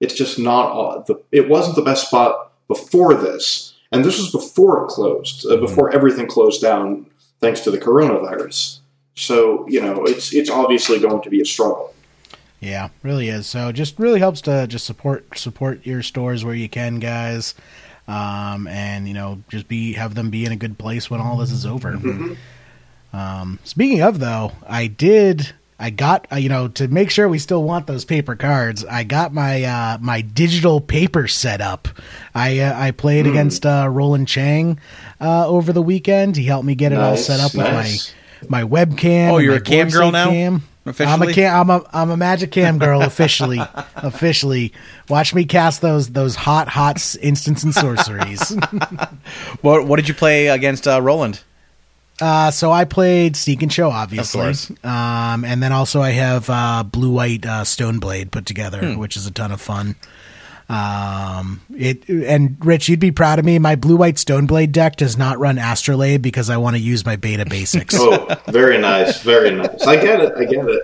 it's 0.00 0.14
just 0.14 0.38
not, 0.38 0.70
all- 0.70 1.04
the, 1.06 1.20
it 1.32 1.48
wasn't 1.48 1.76
the 1.76 1.82
best 1.82 2.08
spot 2.08 2.52
before 2.68 3.14
this. 3.14 3.74
And 3.90 4.04
this 4.04 4.18
was 4.18 4.30
before 4.30 4.84
it 4.84 4.88
closed, 4.88 5.46
uh, 5.46 5.56
before 5.56 5.90
everything 5.94 6.26
closed 6.26 6.60
down 6.60 7.06
thanks 7.40 7.60
to 7.60 7.70
the 7.70 7.78
coronavirus. 7.78 8.78
So, 9.14 9.66
you 9.68 9.80
know, 9.80 10.04
it's, 10.04 10.34
it's 10.34 10.50
obviously 10.50 10.98
going 11.00 11.22
to 11.22 11.30
be 11.30 11.40
a 11.40 11.44
struggle. 11.44 11.94
Yeah, 12.60 12.88
really 13.02 13.28
is. 13.28 13.46
So 13.46 13.70
just 13.72 13.98
really 13.98 14.18
helps 14.18 14.40
to 14.42 14.66
just 14.66 14.84
support 14.84 15.38
support 15.38 15.86
your 15.86 16.02
stores 16.02 16.44
where 16.44 16.56
you 16.56 16.68
can, 16.68 16.98
guys. 16.98 17.54
Um, 18.08 18.66
and 18.66 19.06
you 19.06 19.14
know, 19.14 19.42
just 19.48 19.68
be 19.68 19.92
have 19.92 20.16
them 20.16 20.28
be 20.30 20.44
in 20.44 20.50
a 20.50 20.56
good 20.56 20.76
place 20.76 21.08
when 21.08 21.20
all 21.20 21.36
this 21.36 21.52
is 21.52 21.64
over. 21.64 21.96
Um, 23.12 23.58
speaking 23.62 24.02
of 24.02 24.18
though, 24.18 24.52
I 24.66 24.88
did 24.88 25.52
I 25.78 25.90
got 25.90 26.26
uh, 26.32 26.36
you 26.36 26.48
know 26.48 26.68
to 26.68 26.88
make 26.88 27.10
sure 27.10 27.28
we 27.28 27.38
still 27.38 27.62
want 27.62 27.86
those 27.86 28.04
paper 28.04 28.34
cards. 28.34 28.84
I 28.84 29.04
got 29.04 29.32
my 29.32 29.62
uh, 29.62 29.98
my 30.00 30.22
digital 30.22 30.80
paper 30.80 31.28
set 31.28 31.60
up. 31.60 31.88
I 32.34 32.58
uh, 32.58 32.74
I 32.76 32.90
played 32.90 33.26
against 33.26 33.64
uh, 33.64 33.88
Roland 33.88 34.26
Chang 34.26 34.80
uh, 35.20 35.46
over 35.46 35.72
the 35.72 35.82
weekend. 35.82 36.36
He 36.36 36.44
helped 36.44 36.66
me 36.66 36.74
get 36.74 36.92
it 36.92 36.98
all 36.98 37.16
set 37.16 37.38
up 37.40 37.54
nice. 37.54 38.12
with 38.42 38.50
my 38.50 38.62
my 38.62 38.68
webcam. 38.68 39.30
Oh, 39.30 39.38
you're 39.38 39.56
a 39.56 39.60
cam 39.60 39.88
girl 39.88 40.06
Sync 40.06 40.12
now? 40.12 40.30
Cam. 40.30 40.62
Officially? 40.84 41.12
I'm 41.12 41.22
a 41.22 41.32
cam. 41.32 41.60
I'm 41.60 41.70
a 41.70 41.84
I'm 41.92 42.10
a 42.10 42.16
magic 42.16 42.50
cam 42.50 42.78
girl 42.78 43.02
officially. 43.02 43.60
officially, 43.96 44.72
watch 45.08 45.34
me 45.34 45.44
cast 45.44 45.80
those 45.80 46.08
those 46.08 46.34
hot 46.34 46.68
hot 46.68 46.96
s- 46.96 47.14
instants 47.16 47.62
and 47.62 47.74
sorceries. 47.74 48.50
what 49.60 49.86
what 49.86 49.96
did 49.96 50.08
you 50.08 50.14
play 50.14 50.48
against 50.48 50.88
uh, 50.88 51.00
Roland? 51.00 51.42
Uh, 52.20 52.50
so 52.50 52.70
I 52.72 52.84
played 52.84 53.36
Sneak 53.36 53.62
and 53.62 53.72
Show, 53.72 53.90
obviously, 53.90 54.40
course. 54.42 54.70
um, 54.84 55.44
and 55.44 55.62
then 55.62 55.72
also 55.72 56.00
I 56.02 56.10
have 56.10 56.48
uh, 56.50 56.82
blue 56.82 57.10
white 57.12 57.44
uh, 57.46 57.64
Stone 57.64 57.98
Blade 57.98 58.30
put 58.32 58.46
together, 58.46 58.80
Hmm. 58.92 58.98
which 58.98 59.16
is 59.16 59.26
a 59.26 59.30
ton 59.30 59.52
of 59.52 59.60
fun. 59.60 59.96
Um, 60.70 61.62
it 61.74 62.06
and 62.08 62.56
Rich, 62.64 62.88
you'd 62.90 63.00
be 63.00 63.10
proud 63.10 63.38
of 63.38 63.44
me. 63.44 63.58
My 63.58 63.74
blue 63.74 63.96
white 63.96 64.18
Stone 64.18 64.46
Blade 64.46 64.70
deck 64.72 64.96
does 64.96 65.16
not 65.16 65.38
run 65.38 65.58
Astrolabe 65.58 66.20
because 66.20 66.50
I 66.50 66.56
want 66.58 66.76
to 66.76 66.82
use 66.82 67.06
my 67.06 67.16
beta 67.16 67.46
basics. 67.46 67.94
Oh, 67.98 68.26
very 68.48 68.78
nice, 68.78 69.22
very 69.22 69.50
nice. 69.50 69.86
I 69.86 69.96
get 69.96 70.20
it. 70.20 70.32
I 70.36 70.44
get 70.44 70.66
it. 70.68 70.82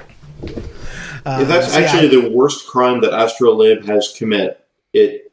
Yeah, 1.27 1.45
that's 1.45 1.73
so 1.73 1.79
yeah, 1.81 1.87
actually 1.87 2.09
the 2.09 2.29
worst 2.31 2.67
crime 2.67 3.01
that 3.01 3.13
Astrolabe 3.19 3.85
has 3.87 4.13
commit. 4.17 4.63
It 4.93 5.33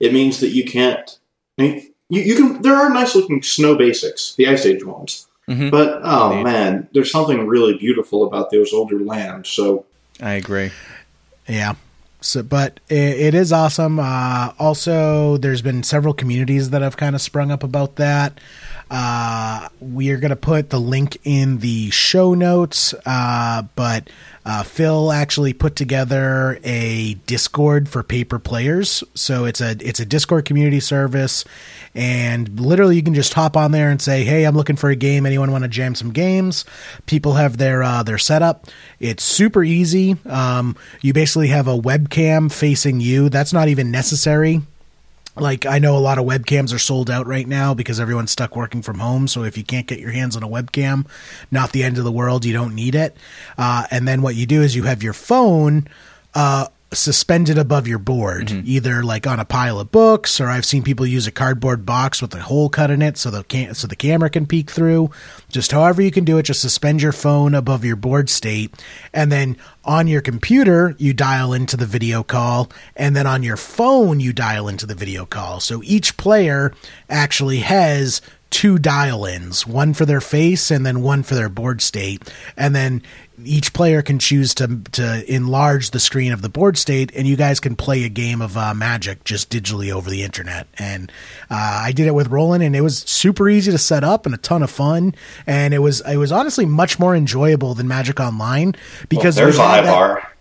it 0.00 0.12
means 0.12 0.40
that 0.40 0.48
you 0.50 0.64
can't. 0.64 1.18
I 1.58 1.62
mean, 1.62 1.94
you, 2.08 2.22
you 2.22 2.34
can. 2.36 2.62
There 2.62 2.74
are 2.74 2.90
nice 2.90 3.14
looking 3.14 3.42
snow 3.42 3.76
basics, 3.76 4.34
the 4.36 4.46
Ice 4.48 4.66
Age 4.66 4.84
ones, 4.84 5.27
But 5.70 6.00
oh 6.02 6.42
man, 6.42 6.88
there's 6.92 7.10
something 7.10 7.46
really 7.46 7.76
beautiful 7.76 8.26
about 8.26 8.50
those 8.50 8.72
older 8.72 9.00
lands. 9.00 9.48
So 9.48 9.86
I 10.20 10.34
agree. 10.34 10.70
Yeah. 11.48 11.74
So, 12.20 12.42
but 12.42 12.80
it, 12.88 12.96
it 12.96 13.34
is 13.34 13.52
awesome. 13.52 14.00
Uh, 14.00 14.52
also, 14.58 15.36
there's 15.36 15.62
been 15.62 15.82
several 15.84 16.12
communities 16.12 16.70
that 16.70 16.82
have 16.82 16.96
kind 16.96 17.14
of 17.14 17.22
sprung 17.22 17.50
up 17.50 17.62
about 17.62 17.96
that. 17.96 18.40
Uh, 18.90 19.68
we 19.80 20.10
are 20.10 20.16
going 20.16 20.30
to 20.30 20.36
put 20.36 20.70
the 20.70 20.80
link 20.80 21.18
in 21.24 21.58
the 21.58 21.90
show 21.90 22.34
notes, 22.34 22.94
uh, 23.06 23.62
but 23.76 24.10
uh, 24.44 24.62
Phil 24.62 25.12
actually 25.12 25.52
put 25.52 25.76
together 25.76 26.58
a 26.64 27.14
Discord 27.26 27.88
for 27.88 28.02
paper 28.02 28.38
players. 28.38 29.04
So 29.14 29.44
it's 29.44 29.60
a 29.60 29.76
it's 29.80 30.00
a 30.00 30.06
Discord 30.06 30.44
community 30.44 30.80
service, 30.80 31.44
and 31.94 32.58
literally 32.60 32.96
you 32.96 33.02
can 33.02 33.14
just 33.14 33.34
hop 33.34 33.56
on 33.56 33.72
there 33.72 33.90
and 33.90 34.00
say, 34.00 34.24
"Hey, 34.24 34.44
I'm 34.44 34.56
looking 34.56 34.76
for 34.76 34.90
a 34.90 34.96
game. 34.96 35.26
Anyone 35.26 35.52
want 35.52 35.64
to 35.64 35.68
jam 35.68 35.94
some 35.94 36.12
games?" 36.12 36.64
People 37.06 37.34
have 37.34 37.58
their 37.58 37.82
uh, 37.82 38.02
their 38.02 38.18
setup. 38.18 38.66
It's 39.00 39.22
super 39.22 39.62
easy. 39.62 40.16
Um, 40.26 40.76
you 41.00 41.12
basically 41.12 41.48
have 41.48 41.68
a 41.68 41.78
webcam 41.78 42.50
facing 42.50 43.00
you. 43.00 43.28
That's 43.28 43.52
not 43.52 43.68
even 43.68 43.90
necessary 43.90 44.62
like 45.40 45.66
I 45.66 45.78
know 45.78 45.96
a 45.96 46.00
lot 46.00 46.18
of 46.18 46.24
webcams 46.24 46.74
are 46.74 46.78
sold 46.78 47.10
out 47.10 47.26
right 47.26 47.46
now 47.46 47.74
because 47.74 48.00
everyone's 48.00 48.30
stuck 48.30 48.56
working 48.56 48.82
from 48.82 48.98
home. 48.98 49.28
So 49.28 49.44
if 49.44 49.56
you 49.56 49.64
can't 49.64 49.86
get 49.86 49.98
your 49.98 50.10
hands 50.10 50.36
on 50.36 50.42
a 50.42 50.48
webcam, 50.48 51.06
not 51.50 51.72
the 51.72 51.82
end 51.84 51.98
of 51.98 52.04
the 52.04 52.12
world. 52.12 52.44
You 52.44 52.52
don't 52.52 52.74
need 52.74 52.94
it. 52.94 53.16
Uh, 53.56 53.86
and 53.90 54.06
then 54.06 54.22
what 54.22 54.34
you 54.34 54.46
do 54.46 54.62
is 54.62 54.74
you 54.76 54.84
have 54.84 55.02
your 55.02 55.12
phone 55.12 55.88
uh, 56.34 56.68
suspended 56.92 57.58
above 57.58 57.86
your 57.86 57.98
board, 57.98 58.46
mm-hmm. 58.46 58.62
either 58.64 59.02
like 59.02 59.26
on 59.26 59.38
a 59.38 59.44
pile 59.44 59.78
of 59.78 59.90
books, 59.90 60.40
or 60.40 60.48
I've 60.48 60.64
seen 60.64 60.82
people 60.82 61.06
use 61.06 61.26
a 61.26 61.30
cardboard 61.30 61.84
box 61.84 62.22
with 62.22 62.34
a 62.34 62.40
hole 62.40 62.70
cut 62.70 62.90
in 62.90 63.02
it 63.02 63.18
so 63.18 63.30
the 63.30 63.44
can- 63.44 63.74
so 63.74 63.86
the 63.86 63.96
camera 63.96 64.30
can 64.30 64.46
peek 64.46 64.70
through. 64.70 65.10
Just 65.50 65.72
however 65.72 66.00
you 66.00 66.10
can 66.10 66.24
do 66.24 66.38
it, 66.38 66.44
just 66.44 66.62
suspend 66.62 67.02
your 67.02 67.12
phone 67.12 67.54
above 67.54 67.84
your 67.84 67.96
board 67.96 68.30
state, 68.30 68.74
and 69.12 69.30
then 69.30 69.56
on 69.84 70.06
your 70.06 70.22
computer 70.22 70.94
you 70.98 71.12
dial 71.12 71.52
into 71.52 71.76
the 71.76 71.86
video 71.86 72.22
call, 72.22 72.70
and 72.96 73.14
then 73.14 73.26
on 73.26 73.42
your 73.42 73.58
phone 73.58 74.20
you 74.20 74.32
dial 74.32 74.66
into 74.66 74.86
the 74.86 74.94
video 74.94 75.26
call. 75.26 75.60
So 75.60 75.82
each 75.84 76.16
player 76.16 76.72
actually 77.10 77.58
has 77.58 78.22
two 78.50 78.78
dial 78.78 79.26
ins, 79.26 79.66
one 79.66 79.92
for 79.92 80.06
their 80.06 80.22
face 80.22 80.70
and 80.70 80.86
then 80.86 81.02
one 81.02 81.22
for 81.22 81.34
their 81.34 81.50
board 81.50 81.82
state. 81.82 82.32
And 82.56 82.74
then 82.74 83.02
each 83.44 83.72
player 83.72 84.02
can 84.02 84.18
choose 84.18 84.54
to 84.54 84.80
to 84.92 85.32
enlarge 85.32 85.90
the 85.90 86.00
screen 86.00 86.32
of 86.32 86.42
the 86.42 86.48
board 86.48 86.76
state, 86.76 87.12
and 87.14 87.26
you 87.26 87.36
guys 87.36 87.60
can 87.60 87.76
play 87.76 88.04
a 88.04 88.08
game 88.08 88.40
of 88.40 88.56
uh, 88.56 88.74
Magic 88.74 89.24
just 89.24 89.50
digitally 89.50 89.90
over 89.90 90.10
the 90.10 90.22
internet. 90.22 90.66
And 90.78 91.10
uh, 91.50 91.82
I 91.84 91.92
did 91.92 92.06
it 92.06 92.14
with 92.14 92.28
Roland, 92.28 92.62
and 92.62 92.74
it 92.74 92.80
was 92.80 92.98
super 92.98 93.48
easy 93.48 93.70
to 93.70 93.78
set 93.78 94.04
up 94.04 94.26
and 94.26 94.34
a 94.34 94.38
ton 94.38 94.62
of 94.62 94.70
fun. 94.70 95.14
And 95.46 95.74
it 95.74 95.78
was 95.78 96.00
it 96.02 96.16
was 96.16 96.32
honestly 96.32 96.66
much 96.66 96.98
more 96.98 97.14
enjoyable 97.14 97.74
than 97.74 97.88
Magic 97.88 98.20
Online 98.20 98.74
because 99.08 99.36
there's 99.36 99.56
we 99.56 99.62
high 99.62 99.82
that- 99.82 99.92
bar. 99.92 100.32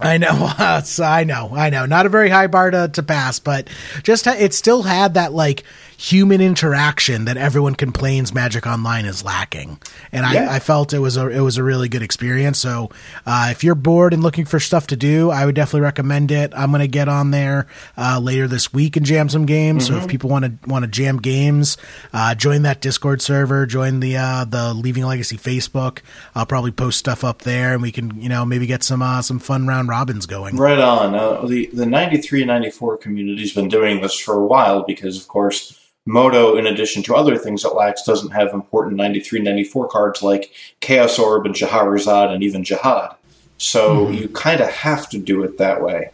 I 0.00 0.18
know, 0.18 0.30
I 0.98 1.22
know, 1.24 1.50
I 1.54 1.70
know. 1.70 1.86
Not 1.86 2.04
a 2.04 2.08
very 2.08 2.28
high 2.28 2.48
bar 2.48 2.68
to, 2.70 2.88
to 2.88 3.02
pass, 3.04 3.38
but 3.38 3.68
just 4.02 4.26
it 4.26 4.52
still 4.52 4.82
had 4.82 5.14
that 5.14 5.32
like 5.32 5.62
human 5.96 6.40
interaction 6.40 7.24
that 7.26 7.36
everyone 7.36 7.74
complains 7.74 8.34
Magic 8.34 8.66
Online 8.66 9.04
is 9.04 9.24
lacking, 9.24 9.78
and 10.12 10.26
Yeah. 10.32 10.50
I, 10.50 10.56
I 10.56 10.58
felt 10.58 10.92
it 10.92 10.98
was 10.98 11.16
a 11.16 11.28
it 11.28 11.40
was 11.40 11.56
a 11.56 11.62
really 11.62 11.88
good 11.88 12.02
experience. 12.02 12.58
So 12.58 12.90
uh, 13.26 13.48
if 13.50 13.62
you're 13.64 13.74
bored 13.74 14.12
and 14.12 14.22
looking 14.22 14.44
for 14.44 14.60
stuff 14.60 14.86
to 14.88 14.96
do, 14.96 15.30
I 15.30 15.46
would 15.46 15.54
definitely 15.54 15.82
recommend 15.82 16.30
it. 16.30 16.52
I'm 16.56 16.70
gonna 16.70 16.86
get 16.86 17.08
on 17.08 17.30
there 17.30 17.66
uh, 17.96 18.18
later 18.20 18.46
this 18.48 18.72
week 18.72 18.96
and 18.96 19.04
jam 19.06 19.28
some 19.28 19.46
games. 19.46 19.86
So 19.86 19.96
if 19.96 20.08
people 20.08 20.30
want 20.30 20.44
to 20.44 20.68
want 20.68 20.84
to 20.84 20.90
jam 20.90 21.18
games, 21.18 21.76
uh, 22.12 22.34
join 22.34 22.62
that 22.62 22.80
Discord 22.80 23.22
server, 23.22 23.66
join 23.66 24.00
the 24.00 24.16
uh, 24.16 24.44
the 24.44 24.74
Leaving 24.74 25.04
Legacy 25.04 25.36
Facebook. 25.36 26.00
I'll 26.34 26.46
probably 26.46 26.70
post 26.72 26.98
stuff 26.98 27.24
up 27.24 27.42
there, 27.42 27.72
and 27.72 27.82
we 27.82 27.92
can 27.92 28.20
you 28.20 28.28
know 28.28 28.44
maybe 28.44 28.66
get 28.66 28.82
some 28.82 29.02
uh, 29.02 29.22
some 29.22 29.38
fun 29.38 29.66
round 29.66 29.88
robins 29.88 30.26
going. 30.26 30.56
Right 30.56 30.78
on. 30.78 31.14
Uh, 31.14 31.44
the 31.46 31.66
the 31.72 31.86
93 31.86 32.44
94 32.44 32.98
community's 32.98 33.52
been 33.54 33.68
doing 33.68 34.00
this 34.00 34.18
for 34.18 34.34
a 34.34 34.44
while 34.46 34.82
because, 34.82 35.20
of 35.20 35.28
course, 35.28 35.78
Moto, 36.06 36.56
in 36.56 36.66
addition 36.66 37.02
to 37.04 37.14
other 37.14 37.38
things 37.38 37.64
it 37.64 37.74
lacks, 37.74 38.02
doesn't 38.02 38.32
have 38.32 38.52
important 38.52 38.96
93 38.96 39.40
94 39.40 39.88
cards 39.88 40.22
like 40.22 40.52
Chaos 40.80 41.18
Orb 41.18 41.46
and 41.46 41.54
Shahrazad 41.54 42.30
and 42.30 42.42
even 42.42 42.62
Jihad. 42.62 43.16
So 43.56 44.10
you 44.10 44.28
kind 44.28 44.60
of 44.60 44.68
have 44.68 45.08
to 45.10 45.18
do 45.18 45.42
it 45.44 45.58
that 45.58 45.82
way. 45.82 46.10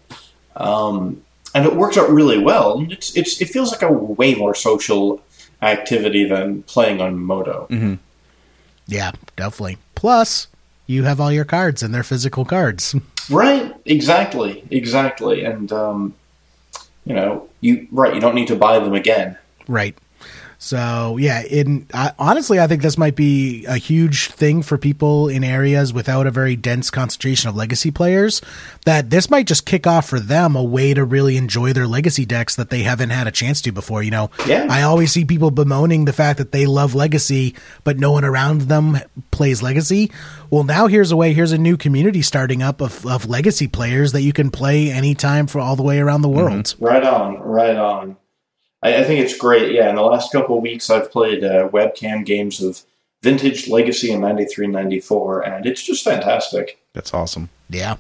Um, 0.57 1.22
and 1.55 1.66
it 1.66 1.74
works 1.74 1.96
out 1.96 2.09
really 2.11 2.38
well. 2.38 2.87
It's, 2.90 3.16
it's, 3.16 3.40
it 3.40 3.48
feels 3.48 3.72
like 3.72 3.83
a 3.83 3.90
way 3.92 4.35
more 4.35 4.55
social 4.55 5.22
activity 5.62 6.24
than 6.24 6.62
playing 6.64 7.00
on 7.00 7.18
Moto. 7.18 7.66
Yeah, 8.87 9.12
definitely. 9.37 9.79
Plus, 9.94 10.46
you 10.87 11.05
have 11.05 11.20
all 11.20 11.33
your 11.33 11.44
cards 11.44 11.83
and 11.83 11.94
they're 11.94 12.03
physical 12.03 12.44
cards. 12.44 12.94
Right, 13.29 13.72
exactly, 13.85 14.64
exactly. 14.72 15.44
And, 15.44 15.70
um, 15.70 16.14
you 17.05 17.14
know, 17.14 17.48
you 17.61 17.87
right, 17.92 18.12
you 18.12 18.20
don't 18.20 18.35
need 18.35 18.48
to 18.48 18.57
buy 18.57 18.81
them 18.81 18.92
again. 18.92 19.38
Right. 19.70 19.96
So 20.62 21.16
yeah, 21.16 21.42
in 21.42 21.87
I, 21.94 22.12
honestly, 22.18 22.61
I 22.61 22.66
think 22.66 22.83
this 22.83 22.98
might 22.98 23.16
be 23.16 23.64
a 23.64 23.78
huge 23.78 24.26
thing 24.30 24.61
for 24.61 24.76
people 24.76 25.26
in 25.26 25.42
areas 25.42 25.94
without 25.94 26.26
a 26.26 26.30
very 26.30 26.54
dense 26.54 26.90
concentration 26.90 27.48
of 27.48 27.56
legacy 27.56 27.90
players. 27.90 28.42
That 28.85 29.09
this 29.09 29.30
might 29.30 29.46
just 29.46 29.64
kick 29.64 29.87
off 29.87 30.06
for 30.06 30.20
them 30.20 30.56
a 30.56 30.62
way 30.62 30.92
to 30.92 31.02
really 31.02 31.38
enjoy 31.38 31.72
their 31.72 31.87
legacy 31.87 32.26
decks 32.26 32.56
that 32.56 32.68
they 32.68 32.83
haven't 32.83 33.09
had 33.09 33.26
a 33.26 33.30
chance 33.30 33.62
to 33.62 33.72
before. 33.72 34.02
You 34.02 34.11
know, 34.11 34.30
Yeah. 34.46 34.66
I 34.68 34.83
always 34.83 35.12
see 35.12 35.24
people 35.24 35.50
bemoaning 35.50 36.04
the 36.04 36.12
fact 36.12 36.37
that 36.37 36.52
they 36.52 36.66
love 36.66 36.94
legacy, 36.94 37.54
but 37.83 37.98
no 37.98 38.12
one 38.12 38.26
around 38.26 38.62
them 38.62 38.98
plays 39.30 39.62
legacy. 39.62 40.12
Well, 40.50 40.64
now 40.64 40.88
here's 40.88 41.11
a 41.11 41.16
way. 41.16 41.33
Here's 41.33 41.52
a 41.52 41.59
new 41.59 41.78
community 41.78 42.20
starting 42.20 42.62
up 42.62 42.83
of, 42.83 43.06
of 43.06 43.24
legacy 43.24 43.66
players 43.66 44.12
that 44.12 44.22
you 44.22 44.35
can 44.35 44.50
play 44.50 44.90
anytime 44.90 45.46
for 45.46 45.59
all 45.59 45.74
the 45.74 45.83
way 45.83 46.00
around 46.00 46.20
the 46.20 46.28
world. 46.28 46.64
Mm-hmm. 46.64 46.85
Right 46.85 47.02
on, 47.02 47.38
right 47.38 47.76
on. 47.76 48.18
I, 48.83 48.97
I 48.97 49.05
think 49.05 49.21
it's 49.21 49.37
great. 49.37 49.73
Yeah, 49.73 49.90
in 49.90 49.97
the 49.97 50.03
last 50.03 50.33
couple 50.33 50.57
of 50.57 50.62
weeks, 50.62 50.90
I've 50.90 51.11
played 51.11 51.45
uh, 51.45 51.69
webcam 51.69 52.25
games 52.25 52.62
of 52.62 52.83
Vintage, 53.23 53.69
Legacy, 53.69 54.12
and 54.12 54.23
93 54.23 54.69
94, 54.69 55.43
and 55.43 55.66
it's 55.66 55.83
just 55.83 56.05
fantastic. 56.05 56.79
That's 56.95 57.12
awesome. 57.12 57.51
Yeah. 57.69 57.97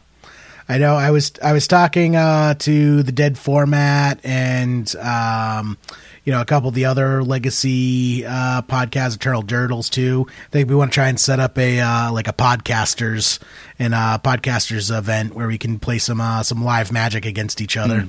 I 0.68 0.78
know 0.78 0.94
I 0.94 1.10
was 1.10 1.32
I 1.42 1.52
was 1.52 1.66
talking 1.66 2.14
uh, 2.14 2.54
to 2.54 3.02
the 3.02 3.10
dead 3.10 3.36
format 3.36 4.20
and 4.22 4.94
um, 4.96 5.76
you 6.22 6.32
know 6.32 6.40
a 6.40 6.44
couple 6.44 6.68
of 6.68 6.76
the 6.76 6.84
other 6.84 7.24
legacy 7.24 8.24
uh, 8.24 8.62
podcasts, 8.62 9.16
Eternal 9.16 9.42
Durdles 9.42 9.90
too. 9.90 10.28
I 10.28 10.50
think 10.50 10.68
we 10.68 10.76
want 10.76 10.92
to 10.92 10.94
try 10.94 11.08
and 11.08 11.18
set 11.18 11.40
up 11.40 11.58
a 11.58 11.80
uh, 11.80 12.12
like 12.12 12.28
a 12.28 12.32
podcasters 12.32 13.40
and 13.80 13.94
uh, 13.94 14.18
podcasters 14.22 14.96
event 14.96 15.34
where 15.34 15.48
we 15.48 15.58
can 15.58 15.80
play 15.80 15.98
some 15.98 16.20
uh, 16.20 16.44
some 16.44 16.64
live 16.64 16.92
magic 16.92 17.26
against 17.26 17.60
each 17.60 17.76
other. 17.76 18.08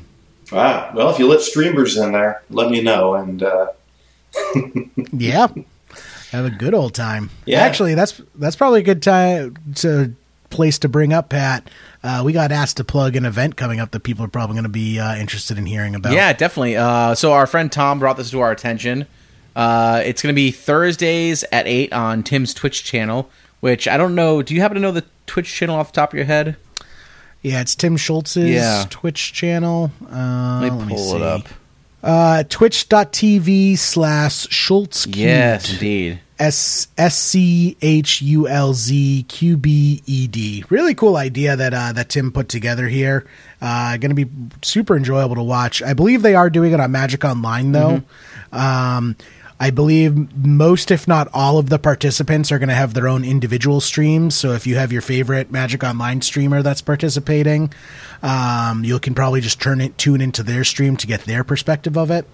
Ah, 0.53 0.91
well, 0.93 1.09
if 1.09 1.19
you 1.19 1.27
let 1.27 1.41
streamers 1.41 1.97
in 1.97 2.11
there, 2.11 2.43
let 2.49 2.69
me 2.69 2.81
know. 2.81 3.15
And 3.15 3.41
uh, 3.43 3.67
Yeah. 5.13 5.47
Have 6.31 6.45
a 6.45 6.49
good 6.49 6.73
old 6.73 6.93
time. 6.93 7.29
Yeah. 7.45 7.59
Actually, 7.61 7.95
that's 7.95 8.21
that's 8.35 8.55
probably 8.55 8.79
a 8.79 8.83
good 8.83 9.01
time 9.03 9.55
to 9.75 10.13
place 10.49 10.79
to 10.79 10.89
bring 10.89 11.11
up, 11.13 11.29
Pat. 11.29 11.69
Uh, 12.03 12.21
we 12.23 12.31
got 12.33 12.51
asked 12.51 12.77
to 12.77 12.83
plug 12.83 13.15
an 13.15 13.25
event 13.25 13.55
coming 13.57 13.79
up 13.79 13.91
that 13.91 14.01
people 14.01 14.23
are 14.23 14.29
probably 14.29 14.53
going 14.53 14.63
to 14.63 14.69
be 14.69 14.99
uh, 14.99 15.15
interested 15.15 15.57
in 15.57 15.65
hearing 15.65 15.93
about. 15.95 16.13
Yeah, 16.13 16.31
definitely. 16.33 16.77
Uh, 16.77 17.15
so 17.15 17.33
our 17.33 17.47
friend 17.47 17.71
Tom 17.71 17.99
brought 17.99 18.17
this 18.17 18.31
to 18.31 18.39
our 18.39 18.51
attention. 18.51 19.07
Uh, 19.55 20.01
it's 20.05 20.21
going 20.21 20.33
to 20.33 20.35
be 20.35 20.51
Thursdays 20.51 21.43
at 21.51 21.67
eight 21.67 21.91
on 21.91 22.23
Tim's 22.23 22.53
Twitch 22.53 22.83
channel. 22.83 23.29
Which 23.59 23.87
I 23.87 23.97
don't 23.97 24.15
know. 24.15 24.41
Do 24.41 24.55
you 24.55 24.61
happen 24.61 24.75
to 24.75 24.81
know 24.81 24.91
the 24.91 25.05
Twitch 25.27 25.53
channel 25.53 25.75
off 25.75 25.91
the 25.91 25.97
top 25.97 26.13
of 26.13 26.17
your 26.17 26.25
head? 26.25 26.55
Yeah, 27.41 27.61
it's 27.61 27.75
Tim 27.75 27.97
Schultz's 27.97 28.49
Yeah. 28.49 28.85
Twitch 28.89 29.33
channel. 29.33 29.91
Uh, 30.11 30.59
Let 30.61 30.73
me 30.87 30.93
pull 30.95 31.15
it 31.15 31.21
up. 31.21 31.41
Uh, 32.03 32.43
Twitch.tv 32.43 33.77
slash 33.77 34.47
Schultz. 34.49 35.05
Yes, 35.07 35.71
indeed. 35.73 36.19
S 36.39 36.87
S 36.97 37.15
C 37.15 37.77
H 37.83 38.21
U 38.23 38.47
L 38.47 38.73
Z 38.73 39.23
Q 39.27 39.57
B 39.57 40.01
E 40.07 40.25
D. 40.27 40.63
Really 40.69 40.95
cool 40.95 41.15
idea 41.15 41.55
that 41.55 41.71
uh, 41.73 41.93
that 41.93 42.09
Tim 42.09 42.31
put 42.31 42.49
together 42.49 42.87
here. 42.87 43.27
Uh, 43.61 43.97
going 43.97 44.15
to 44.15 44.25
be 44.25 44.25
super 44.63 44.97
enjoyable 44.97 45.35
to 45.35 45.43
watch. 45.43 45.83
I 45.83 45.93
believe 45.93 46.23
they 46.23 46.33
are 46.33 46.49
doing 46.49 46.71
it 46.73 46.79
on 46.79 46.91
Magic 46.91 47.23
Online 47.23 47.71
though. 47.71 48.01
Um, 48.51 49.15
I 49.61 49.69
believe 49.69 50.35
most, 50.35 50.89
if 50.89 51.07
not 51.07 51.27
all, 51.35 51.59
of 51.59 51.69
the 51.69 51.77
participants 51.77 52.51
are 52.51 52.57
going 52.57 52.69
to 52.69 52.75
have 52.75 52.95
their 52.95 53.07
own 53.07 53.23
individual 53.23 53.79
streams. 53.79 54.33
So 54.33 54.53
if 54.53 54.65
you 54.65 54.75
have 54.77 54.91
your 54.91 55.03
favorite 55.03 55.51
Magic 55.51 55.83
Online 55.83 56.21
streamer 56.21 56.63
that's 56.63 56.81
participating, 56.81 57.71
um, 58.23 58.83
you 58.83 58.97
can 58.97 59.13
probably 59.13 59.39
just 59.39 59.61
turn 59.61 59.79
it 59.79 59.99
tune 59.99 60.19
into 60.19 60.41
their 60.41 60.63
stream 60.63 60.97
to 60.97 61.05
get 61.05 61.25
their 61.25 61.43
perspective 61.43 61.95
of 61.95 62.09
it 62.09 62.25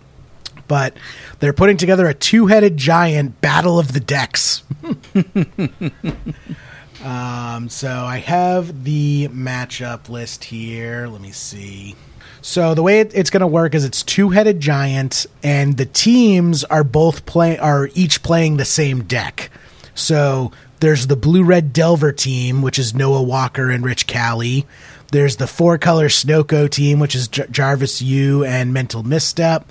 but 0.67 0.95
they're 1.39 1.53
putting 1.53 1.77
together 1.77 2.07
a 2.07 2.13
two-headed 2.13 2.77
giant 2.77 3.39
battle 3.39 3.79
of 3.79 3.93
the 3.93 4.01
decks. 4.01 4.63
um, 7.03 7.69
so 7.69 7.89
I 7.89 8.17
have 8.17 8.83
the 8.83 9.29
matchup 9.29 10.09
list 10.09 10.45
here. 10.45 11.07
Let 11.07 11.21
me 11.21 11.31
see. 11.31 11.95
So 12.41 12.73
the 12.73 12.83
way 12.83 12.99
it, 12.99 13.11
it's 13.13 13.29
going 13.29 13.41
to 13.41 13.47
work 13.47 13.75
is 13.75 13.83
it's 13.83 14.03
two-headed 14.03 14.59
giant, 14.59 15.25
and 15.43 15.77
the 15.77 15.85
teams 15.85 16.63
are 16.65 16.83
both 16.83 17.25
play 17.25 17.57
are 17.57 17.89
each 17.93 18.23
playing 18.23 18.57
the 18.57 18.65
same 18.65 19.03
deck. 19.03 19.49
So 19.95 20.51
there's 20.79 21.07
the 21.07 21.15
Blue 21.15 21.43
Red 21.43 21.73
Delver 21.73 22.11
team, 22.11 22.61
which 22.61 22.77
is 22.77 22.93
Noah 22.93 23.23
Walker 23.23 23.71
and 23.71 23.83
Rich 23.83 24.07
Callie. 24.07 24.65
There's 25.11 25.37
the 25.37 25.47
four 25.47 25.77
color 25.77 26.09
Snowko 26.09 26.69
team, 26.69 26.99
which 26.99 27.15
is 27.15 27.27
J- 27.27 27.47
Jarvis 27.49 28.01
Yu 28.01 28.43
and 28.43 28.73
Mental 28.73 29.03
Misstep. 29.03 29.67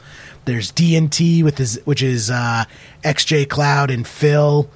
There's 0.46 0.72
DNT 0.72 1.44
with 1.44 1.58
his, 1.58 1.80
which 1.84 2.02
is 2.02 2.30
uh, 2.30 2.64
XJ 3.04 3.48
Cloud 3.48 3.90
and 3.90 4.06
Phil. 4.06 4.68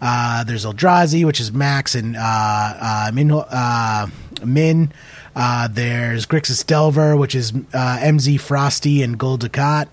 Uh, 0.00 0.44
there's 0.44 0.64
Eldrazi, 0.64 1.24
which 1.24 1.40
is 1.40 1.52
Max 1.52 1.94
and 1.94 2.16
uh, 2.16 2.20
uh, 2.20 3.10
Min. 3.12 3.30
Uh, 3.30 4.06
Min. 4.44 4.92
Uh, 5.36 5.68
there's 5.68 6.24
Grixis 6.24 6.64
Delver, 6.66 7.14
which 7.14 7.34
is 7.34 7.52
uh, 7.54 7.98
MZ 8.00 8.40
Frosty 8.40 9.02
and 9.02 9.18
Gold 9.18 9.40
Ducat. 9.40 9.88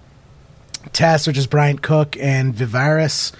TES, 0.94 1.28
which 1.28 1.38
is 1.38 1.48
Bryant 1.48 1.82
Cook 1.82 2.18
and 2.18 2.56
Vivaris. 2.56 3.34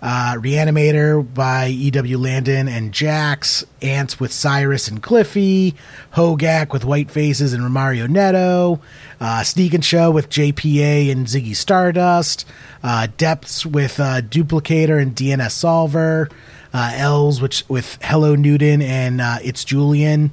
Uh, 0.00 0.34
Reanimator 0.36 1.22
by 1.34 1.68
E.W. 1.68 2.18
Landon 2.18 2.68
and 2.68 2.92
Jax. 2.92 3.64
Ants 3.82 4.20
with 4.20 4.32
Cyrus 4.32 4.86
and 4.86 5.02
Cliffy. 5.02 5.74
Hogaak 6.14 6.72
with 6.72 6.84
White 6.84 7.10
Faces 7.10 7.52
and 7.52 7.64
Romario 7.64 8.08
Neto. 8.08 8.80
Uh, 9.20 9.42
Sneak 9.42 9.74
and 9.74 9.84
Show 9.84 10.10
with 10.12 10.30
JPA 10.30 11.10
and 11.10 11.26
Ziggy 11.26 11.56
Stardust. 11.56 12.44
Uh, 12.82 13.08
Depths 13.16 13.66
with 13.66 13.98
uh, 13.98 14.20
Duplicator 14.20 15.02
and 15.02 15.16
DNS 15.16 15.50
Solver. 15.50 16.28
Uh, 16.72 16.92
L's 16.94 17.40
which 17.40 17.64
with 17.68 17.98
Hello 18.02 18.36
Newton 18.36 18.82
and 18.82 19.20
uh, 19.20 19.38
It's 19.42 19.64
Julian. 19.64 20.30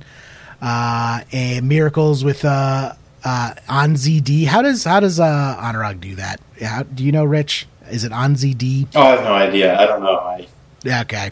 Uh, 0.65 1.21
and 1.31 1.69
Miracles 1.69 2.23
with 2.23 2.43
uh, 2.43 2.93
uh, 3.23 3.53
on 3.69 3.93
ZD. 3.93 4.45
How 4.47 4.63
does 4.63 4.83
how 4.83 4.99
does 4.99 5.19
uh, 5.19 5.57
Anurag 5.59 6.01
do 6.01 6.15
that? 6.15 6.41
How, 6.59 6.81
do 6.81 7.03
you 7.03 7.11
know, 7.11 7.23
Rich? 7.23 7.67
Is 7.91 8.03
it 8.03 8.11
on 8.11 8.33
ZD? 8.33 8.87
Oh, 8.95 8.99
I 8.99 9.09
have 9.11 9.23
no 9.23 9.33
idea. 9.33 9.79
I 9.79 9.85
don't 9.85 10.01
know. 10.01 10.17
I 10.17 10.47
Yeah, 10.83 11.01
okay. 11.01 11.29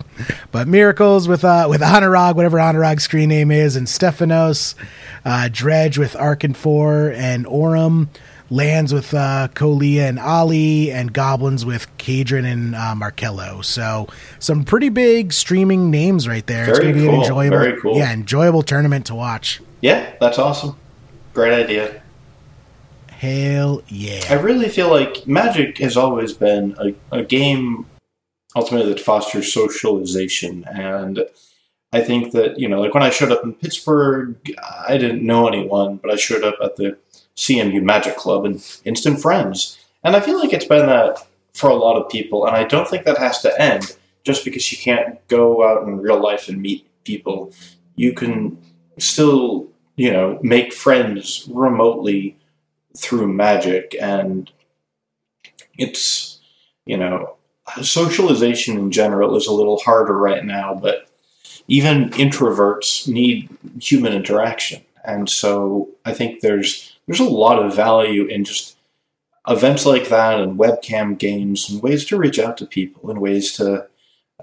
But 0.52 0.68
miracles 0.68 1.28
with 1.28 1.44
uh 1.44 1.66
with 1.68 1.82
Anurag, 1.82 2.36
whatever 2.36 2.58
Anurag's 2.58 3.02
screen 3.06 3.30
name 3.30 3.50
is, 3.50 3.76
and 3.76 3.90
Stephanos, 3.90 4.76
uh, 5.26 5.50
Dredge 5.52 5.98
with 5.98 6.16
Arkin 6.16 6.54
Four 6.54 7.12
and 7.16 7.48
Orum, 7.48 8.10
lands 8.54 8.94
with 8.94 9.14
uh, 9.14 9.48
Kolia 9.56 10.08
and 10.08 10.20
Ali, 10.20 10.92
and 10.92 11.12
goblins 11.12 11.66
with 11.66 11.88
Kadrin 11.98 12.46
and 12.46 12.76
uh, 12.76 12.94
Markello. 12.96 13.66
So 13.66 14.08
some 14.40 14.64
pretty 14.64 14.90
big 14.90 15.34
streaming 15.34 15.90
names 15.90 16.28
right 16.28 16.46
there. 16.46 16.70
it's 16.70 16.78
Very 16.78 16.94
going 16.94 16.96
to 16.96 17.00
be 17.02 17.08
cool. 17.08 17.16
an 17.16 17.22
enjoyable, 17.22 17.58
Very 17.58 17.82
cool. 17.82 17.98
yeah, 17.98 18.14
enjoyable 18.14 18.62
tournament 18.64 19.06
to 19.08 19.16
watch. 19.16 19.62
yeah, 19.82 20.14
that's 20.20 20.38
awesome. 20.38 20.78
Great 21.34 21.54
idea. 21.54 22.02
Hell 23.10 23.82
yeah! 23.88 24.26
I 24.30 24.34
really 24.34 24.70
feel 24.70 24.90
like 24.90 25.26
Magic 25.26 25.78
has 25.80 25.96
always 25.98 26.34
been 26.34 26.76
a, 26.78 26.94
a 27.18 27.24
game 27.24 27.86
ultimately 28.56 28.94
that 28.94 29.00
fosters 29.00 29.52
socialization. 29.52 30.64
And 30.68 31.24
I 31.92 32.02
think 32.02 32.34
that, 32.34 32.60
you 32.60 32.68
know, 32.68 32.82
like 32.82 32.94
when 32.94 33.02
I 33.02 33.10
showed 33.10 33.32
up 33.32 33.44
in 33.44 33.54
Pittsburgh, 33.54 34.36
I 34.88 34.98
didn't 34.98 35.26
know 35.26 35.48
anyone, 35.48 35.98
but 35.98 36.12
I 36.12 36.18
showed 36.18 36.44
up 36.44 36.56
at 36.62 36.76
the 36.76 36.98
CMU 37.38 37.82
Magic 37.82 38.16
Club 38.16 38.46
and 38.46 38.64
instant 38.86 39.22
friends. 39.22 39.78
And 40.04 40.16
I 40.16 40.20
feel 40.20 40.40
like 40.40 40.54
it's 40.54 40.66
been 40.66 40.86
that 40.86 41.20
for 41.54 41.70
a 41.70 41.76
lot 41.76 42.02
of 42.02 42.10
people. 42.10 42.46
And 42.46 42.56
I 42.56 42.64
don't 42.64 42.88
think 42.88 43.06
that 43.06 43.18
has 43.18 43.42
to 43.42 43.62
end 43.62 43.96
just 44.24 44.46
because 44.46 44.72
you 44.72 44.78
can't 44.78 45.26
go 45.28 45.68
out 45.68 45.88
in 45.88 46.00
real 46.00 46.22
life 46.22 46.48
and 46.48 46.62
meet 46.62 46.88
people. 47.04 47.52
You 47.96 48.14
can 48.14 48.58
still, 48.98 49.68
you 49.96 50.12
know, 50.12 50.40
make 50.42 50.74
friends 50.74 51.48
remotely 51.52 52.38
through 52.96 53.32
magic 53.32 53.96
and 54.00 54.52
it's 55.78 56.40
you 56.86 56.98
know 56.98 57.36
socialization 57.82 58.78
in 58.78 58.92
general 58.92 59.36
is 59.36 59.48
a 59.48 59.54
little 59.54 59.80
harder 59.80 60.18
right 60.18 60.46
now 60.46 60.76
but 60.76 61.08
even 61.68 62.10
introverts 62.12 63.08
need 63.08 63.50
human 63.82 64.14
interaction 64.14 64.82
and 65.04 65.30
so 65.30 65.90
i 66.06 66.14
think 66.14 66.42
there's 66.42 66.93
there's 67.06 67.20
a 67.20 67.26
lot 67.26 67.60
of 67.60 67.76
value 67.76 68.26
in 68.26 68.44
just 68.44 68.78
events 69.48 69.86
like 69.86 70.10
that 70.10 70.40
and 70.40 70.58
webcam 70.58 71.18
games 71.18 71.70
and 71.70 71.82
ways 71.82 72.06
to 72.06 72.18
reach 72.18 72.40
out 72.40 72.58
to 72.58 72.66
people 72.66 73.10
and 73.10 73.20
ways 73.20 73.52
to 73.54 73.86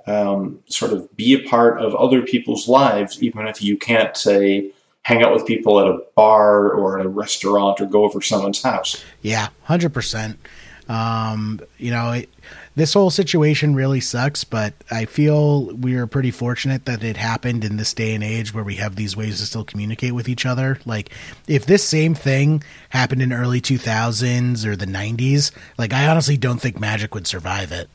um, 0.07 0.61
sort 0.67 0.93
of 0.93 1.15
be 1.17 1.35
a 1.35 1.49
part 1.49 1.81
of 1.81 1.95
other 1.95 2.23
people's 2.23 2.69
lives 2.69 3.23
even 3.23 3.47
if 3.47 3.63
you 3.63 3.77
can't 3.77 4.17
say 4.17 4.71
hang 5.03 5.23
out 5.23 5.33
with 5.33 5.47
people 5.47 5.81
at 5.81 5.87
a 5.87 5.99
bar 6.15 6.71
or 6.71 6.99
at 6.99 7.07
a 7.07 7.09
restaurant 7.09 7.81
or 7.81 7.87
go 7.87 8.05
over 8.05 8.21
someone's 8.21 8.63
house 8.63 9.03
Yeah, 9.23 9.49
hundred 9.65 9.95
percent. 9.95 10.39
Um, 10.89 11.61
you 11.79 11.93
know, 11.93 12.13
it, 12.13 12.29
this 12.77 12.95
whole 12.95 13.11
situation 13.11 13.75
really 13.75 14.01
sucks, 14.01 14.45
but 14.45 14.75
I 14.91 15.05
feel 15.05 15.75
we 15.75 15.97
are 15.97 16.07
pretty 16.07 16.31
fortunate 16.31 16.85
that 16.85 17.03
it 17.03 17.17
happened 17.17 17.65
in 17.65 17.77
this 17.77 17.93
day 17.93 18.15
and 18.15 18.23
age 18.23 18.55
where 18.55 18.65
we 18.65 18.77
have 18.77 18.97
these 18.97 19.17
ways 19.17 19.41
to 19.41 19.47
still 19.47 19.65
communicate 19.65 20.15
with 20.15 20.29
each 20.29 20.47
other. 20.47 20.79
Like, 20.87 21.11
if 21.49 21.67
this 21.67 21.87
same 21.87 22.15
thing 22.15 22.63
happened 22.91 23.23
in 23.23 23.33
early 23.33 23.61
two 23.61 23.79
thousands 23.79 24.65
or 24.65 24.77
the 24.77 24.87
nineties, 24.87 25.51
like 25.79 25.93
I 25.93 26.07
honestly 26.07 26.37
don't 26.37 26.61
think 26.61 26.79
Magic 26.79 27.15
would 27.15 27.27
survive 27.27 27.73
it. 27.73 27.91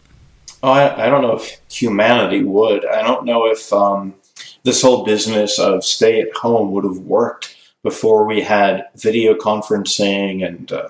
Oh, 0.61 0.71
I, 0.71 1.05
I 1.05 1.09
don't 1.09 1.21
know 1.21 1.37
if 1.37 1.59
humanity 1.71 2.43
would. 2.43 2.85
I 2.85 3.01
don't 3.01 3.25
know 3.25 3.45
if 3.45 3.71
um, 3.71 4.15
this 4.63 4.81
whole 4.81 5.05
business 5.05 5.57
of 5.59 5.85
stay 5.85 6.21
at 6.21 6.35
home 6.35 6.71
would 6.71 6.83
have 6.83 6.99
worked 6.99 7.55
before 7.83 8.25
we 8.25 8.41
had 8.41 8.87
video 8.95 9.35
conferencing 9.35 10.45
and 10.45 10.71
uh, 10.71 10.89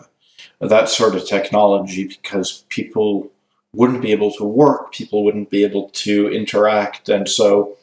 that 0.59 0.87
sort 0.89 1.13
of 1.13 1.27
technology 1.27 2.07
because 2.07 2.63
people 2.69 3.29
wouldn't 3.75 4.01
be 4.01 4.11
able 4.11 4.31
to 4.33 4.43
work, 4.43 4.91
people 4.93 5.23
wouldn't 5.23 5.49
be 5.49 5.63
able 5.63 5.89
to 5.89 6.29
interact. 6.29 7.09
And 7.09 7.27
so, 7.27 7.77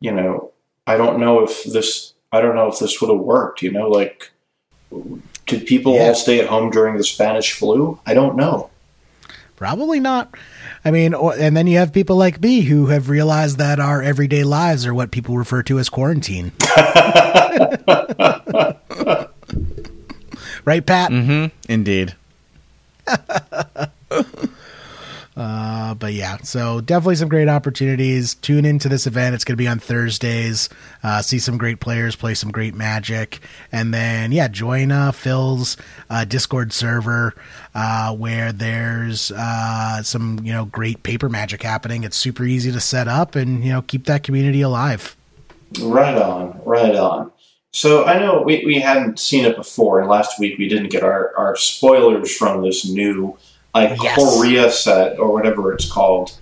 you 0.00 0.12
know, 0.12 0.50
I 0.86 0.96
don't 0.96 1.18
know 1.20 1.40
if 1.42 1.64
this, 1.64 2.12
I 2.32 2.40
don't 2.40 2.54
know 2.56 2.68
if 2.68 2.78
this 2.78 3.00
would 3.00 3.10
have 3.10 3.20
worked, 3.20 3.62
you 3.62 3.70
know, 3.72 3.88
like, 3.88 4.30
did 5.46 5.66
people 5.66 5.94
Yeah. 5.94 6.08
all 6.08 6.14
stay 6.14 6.40
at 6.40 6.46
home 6.48 6.70
during 6.70 6.96
the 6.96 7.04
Spanish 7.04 7.52
flu? 7.52 7.98
I 8.06 8.14
don't 8.14 8.36
know. 8.36 8.70
Probably 9.56 10.00
not. 10.00 10.34
I 10.84 10.90
mean, 10.90 11.14
or, 11.14 11.32
and 11.38 11.56
then 11.56 11.66
you 11.66 11.78
have 11.78 11.92
people 11.92 12.16
like 12.16 12.40
me 12.42 12.62
who 12.62 12.86
have 12.86 13.08
realized 13.08 13.56
that 13.58 13.78
our 13.80 14.02
everyday 14.02 14.42
lives 14.44 14.84
are 14.84 14.92
what 14.92 15.10
people 15.10 15.36
refer 15.38 15.62
to 15.62 15.78
as 15.78 15.88
quarantine. 15.88 16.52
right, 20.64 20.84
Pat? 20.84 21.10
Mm-hmm. 21.10 21.46
Indeed. 21.72 22.14
Uh, 25.36 25.94
but 25.94 26.12
yeah, 26.12 26.36
so 26.38 26.80
definitely 26.80 27.16
some 27.16 27.28
great 27.28 27.48
opportunities. 27.48 28.34
Tune 28.36 28.64
into 28.64 28.88
this 28.88 29.06
event. 29.06 29.34
It's 29.34 29.44
going 29.44 29.54
to 29.54 29.62
be 29.62 29.66
on 29.66 29.80
Thursdays. 29.80 30.68
Uh, 31.02 31.22
see 31.22 31.40
some 31.40 31.58
great 31.58 31.80
players 31.80 32.14
play 32.14 32.34
some 32.34 32.52
great 32.52 32.74
magic. 32.74 33.40
And 33.72 33.92
then, 33.92 34.30
yeah, 34.30 34.46
join 34.46 34.92
uh, 34.92 35.10
Phil's 35.10 35.76
uh, 36.08 36.24
Discord 36.24 36.72
server 36.72 37.34
uh, 37.74 38.14
where 38.14 38.52
there's 38.52 39.32
uh, 39.32 40.02
some, 40.04 40.38
you 40.44 40.52
know, 40.52 40.66
great 40.66 41.02
paper 41.02 41.28
magic 41.28 41.62
happening. 41.62 42.04
It's 42.04 42.16
super 42.16 42.44
easy 42.44 42.70
to 42.70 42.80
set 42.80 43.08
up 43.08 43.34
and, 43.34 43.64
you 43.64 43.72
know, 43.72 43.82
keep 43.82 44.04
that 44.04 44.22
community 44.22 44.60
alive. 44.60 45.16
Right 45.80 46.16
on, 46.16 46.60
right 46.64 46.94
on. 46.94 47.32
So 47.72 48.04
I 48.04 48.20
know 48.20 48.42
we, 48.42 48.64
we 48.64 48.78
hadn't 48.78 49.18
seen 49.18 49.44
it 49.44 49.56
before, 49.56 49.98
and 49.98 50.08
last 50.08 50.38
week 50.38 50.58
we 50.58 50.68
didn't 50.68 50.90
get 50.90 51.02
our, 51.02 51.36
our 51.36 51.56
spoilers 51.56 52.32
from 52.32 52.62
this 52.62 52.88
new 52.88 53.36
like 53.74 54.00
Yes. 54.02 54.18
Ikoria 54.18 54.70
set 54.70 55.18
or 55.18 55.32
whatever 55.32 55.72
it's 55.72 55.90
called. 55.90 56.38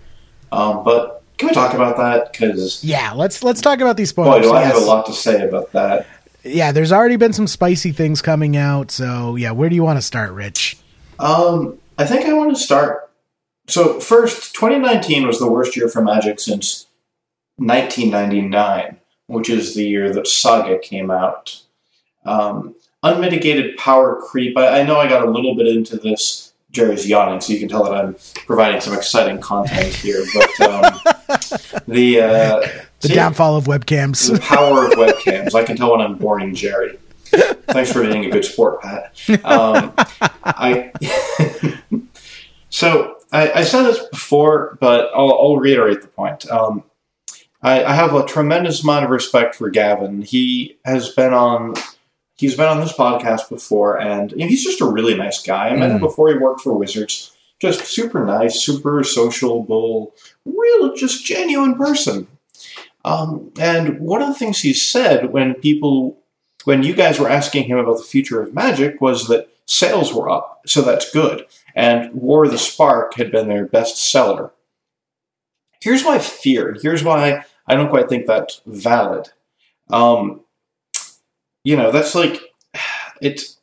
Um, 0.51 0.85
but 0.85 1.23
can 1.39 1.49
we 1.49 1.55
talk 1.55 1.75
about 1.75 1.97
that? 1.97 2.33
Because 2.33 2.85
Yeah, 2.85 3.13
let's 3.13 3.43
let's 3.43 3.61
talk 3.61 3.81
about 3.81 3.97
these 3.97 4.13
boy, 4.13 4.25
spoilers. 4.25 4.47
do 4.47 4.53
I 4.53 4.63
have 4.63 4.77
a 4.77 4.81
lot 4.81 5.07
to 5.07 5.13
say 5.13 5.47
about 5.47 5.73
that. 5.73 6.07
Yeah, 6.45 6.73
there's 6.73 6.93
already 6.93 7.17
been 7.17 7.33
some 7.33 7.47
spicy 7.47 7.93
things 7.93 8.21
coming 8.21 8.57
out. 8.57 8.91
So 8.91 9.37
yeah, 9.37 9.53
where 9.53 9.69
do 9.69 9.75
you 9.75 9.83
want 9.83 9.97
to 9.99 10.03
start, 10.03 10.33
Rich? 10.33 10.77
Um, 11.19 11.79
I 11.99 12.05
think 12.05 12.27
I 12.27 12.33
want 12.33 12.55
to 12.55 12.61
start. 12.61 13.11
So 13.69 14.01
first, 14.01 14.55
2019 14.55 15.27
was 15.27 15.39
the 15.39 15.51
worst 15.51 15.77
year 15.77 15.89
for 15.89 16.03
Magic 16.03 16.41
since 16.41 16.87
1999, 17.57 18.99
which 19.27 19.49
is 19.49 19.75
the 19.75 19.85
year 19.87 20.13
that 20.13 20.27
Saga 20.27 20.79
came 20.79 21.11
out. 21.11 21.63
Um, 22.25 22.75
unmitigated 23.03 23.77
power 23.77 24.21
creep. 24.21 24.57
I, 24.57 24.81
I 24.81 24.85
know 24.85 24.99
I 24.99 25.09
got 25.09 25.27
a 25.27 25.31
little 25.31 25.55
bit 25.55 25.69
into 25.69 25.97
this. 25.97 26.52
Jerry's 26.73 27.07
yawning, 27.09 27.41
so 27.41 27.53
you 27.53 27.59
can 27.61 27.69
tell 27.69 27.85
that 27.85 27.93
I'm 27.93 28.17
providing 28.47 28.81
some 28.81 28.95
exciting 28.95 29.41
content 29.41 29.95
here. 29.95 30.25
But 30.35 30.61
um, 30.69 31.01
the 31.87 32.21
uh, 32.21 32.61
The 33.01 33.09
see, 33.09 33.15
downfall 33.15 33.57
of 33.57 33.65
webcams. 33.65 34.33
the 34.33 34.41
power 34.41 34.87
of 34.87 34.93
webcams. 34.93 35.55
I 35.55 35.65
can 35.65 35.77
tell 35.77 35.93
when 35.93 36.01
I'm 36.01 36.17
boring 36.17 36.55
Jerry. 36.55 36.99
Thanks 37.27 37.93
for 37.93 38.03
being 38.03 38.25
a 38.27 38.31
good 38.31 38.45
sport, 38.45 38.83
Pat. 38.83 39.15
Um, 39.45 39.93
I 40.45 40.93
so 42.69 43.17
I, 43.33 43.53
I 43.53 43.63
said 43.65 43.83
this 43.85 43.99
before, 44.09 44.77
but 44.81 45.11
I'll, 45.15 45.31
I'll 45.33 45.57
reiterate 45.57 46.03
the 46.03 46.09
point. 46.09 46.51
Um, 46.51 46.85
I, 47.63 47.85
I 47.85 47.95
have 47.95 48.15
a 48.15 48.27
tremendous 48.27 48.83
amount 48.83 49.05
of 49.05 49.11
respect 49.11 49.55
for 49.55 49.71
Gavin. 49.71 50.23
He 50.23 50.79
has 50.85 51.09
been 51.11 51.33
on 51.33 51.75
he's 52.43 52.57
been 52.57 52.69
on 52.69 52.81
this 52.81 52.93
podcast 52.93 53.49
before, 53.49 53.99
and 53.99 54.31
you 54.33 54.39
know, 54.39 54.47
he's 54.47 54.63
just 54.65 54.81
a 54.83 54.85
really 54.85 55.15
nice 55.15 55.43
guy. 55.43 55.69
I 55.71 55.77
met 55.77 55.91
him 55.91 55.97
Mm. 55.99 56.01
before 56.01 56.29
he 56.29 56.35
worked 56.37 56.61
for 56.61 56.75
Wizards. 56.75 57.31
just 57.61 57.85
super 57.87 58.25
nice, 58.25 58.61
super 58.61 59.05
sociable, 59.05 60.13
real, 60.45 60.95
just 60.97 61.25
genuine 61.25 61.77
person. 61.77 62.27
Um, 63.05 63.53
and 63.61 64.01
one 64.01 64.21
of 64.21 64.27
the 64.27 64.35
things 64.35 64.59
he 64.61 64.73
said 64.75 65.33
when 65.33 65.55
people, 65.55 66.19
when 66.65 66.83
you 66.83 66.93
guys 66.93 67.21
were 67.21 67.29
asking 67.31 67.65
him 67.69 67.79
about 67.79 67.99
the 67.99 68.03
future 68.05 68.43
of 68.43 68.53
Magic, 68.53 69.01
was 69.01 69.29
that 69.29 69.49
sales 69.67 70.13
were 70.13 70.29
up, 70.29 70.63
so 70.67 70.83
that's 70.83 71.09
good. 71.13 71.47
And 71.77 72.13
War 72.15 72.45
of 72.47 72.51
the 72.51 72.59
Spark 72.59 73.15
had 73.15 73.31
been 73.31 73.47
their 73.47 73.65
best 73.65 73.97
seller. 74.11 74.51
Here's 75.81 76.05
my 76.05 76.19
fear. 76.19 76.77
Here's 76.83 77.05
why 77.05 77.45
I 77.69 77.75
don't 77.77 77.91
quite 77.91 78.09
think 78.09 78.27
that's 78.27 78.61
valid. 78.67 79.29
Um, 79.89 80.41
you 81.65 81.77
know, 81.77 81.91
that's 81.91 82.15
like 82.15 82.41
it's 83.21 83.59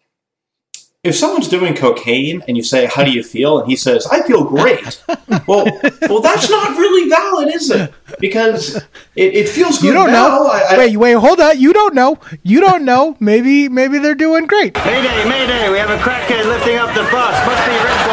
if 1.02 1.16
someone's 1.16 1.47
doing 1.47 1.76
cocaine 1.76 2.43
and 2.47 2.58
you 2.58 2.64
say, 2.64 2.86
"How 2.86 3.04
do 3.04 3.12
you 3.12 3.24
feel?" 3.24 3.60
and 3.60 3.70
he 3.70 3.76
says, 3.76 4.06
"I 4.08 4.22
feel 4.24 4.43
great," 4.43 5.02
well, 5.47 5.66
well, 6.02 6.22
that's 6.22 6.50
not 6.50 6.78
really 6.78 7.10
valid, 7.10 7.56
is 7.56 7.70
it? 7.70 7.93
Because 8.20 8.76
it, 9.16 9.34
it 9.34 9.50
feels 9.50 9.80
good. 9.80 9.88
You 9.88 9.93
don't 9.93 10.12
now. 10.12 10.28
know. 10.28 10.47
I, 10.47 10.76
I, 10.76 10.78
wait, 10.78 10.97
wait, 10.97 11.14
hold 11.14 11.39
on. 11.39 11.60
You 11.60 11.72
don't 11.72 11.95
know. 11.95 12.20
You 12.43 12.60
don't 12.60 12.84
know. 12.84 13.16
Maybe, 13.20 13.70
maybe 13.70 13.97
they're 14.00 14.16
doing 14.16 14.45
great. 14.45 14.76
Mayday, 14.76 15.30
mayday, 15.30 15.70
we 15.70 15.78
have 15.78 15.89
a 15.89 15.97
crackhead 15.97 16.45
lifting 16.45 16.76
up 16.76 16.93
the 16.93 17.04
bus. 17.04 17.47
Must 17.47 17.66
be 17.66 17.76
Red 17.76 18.06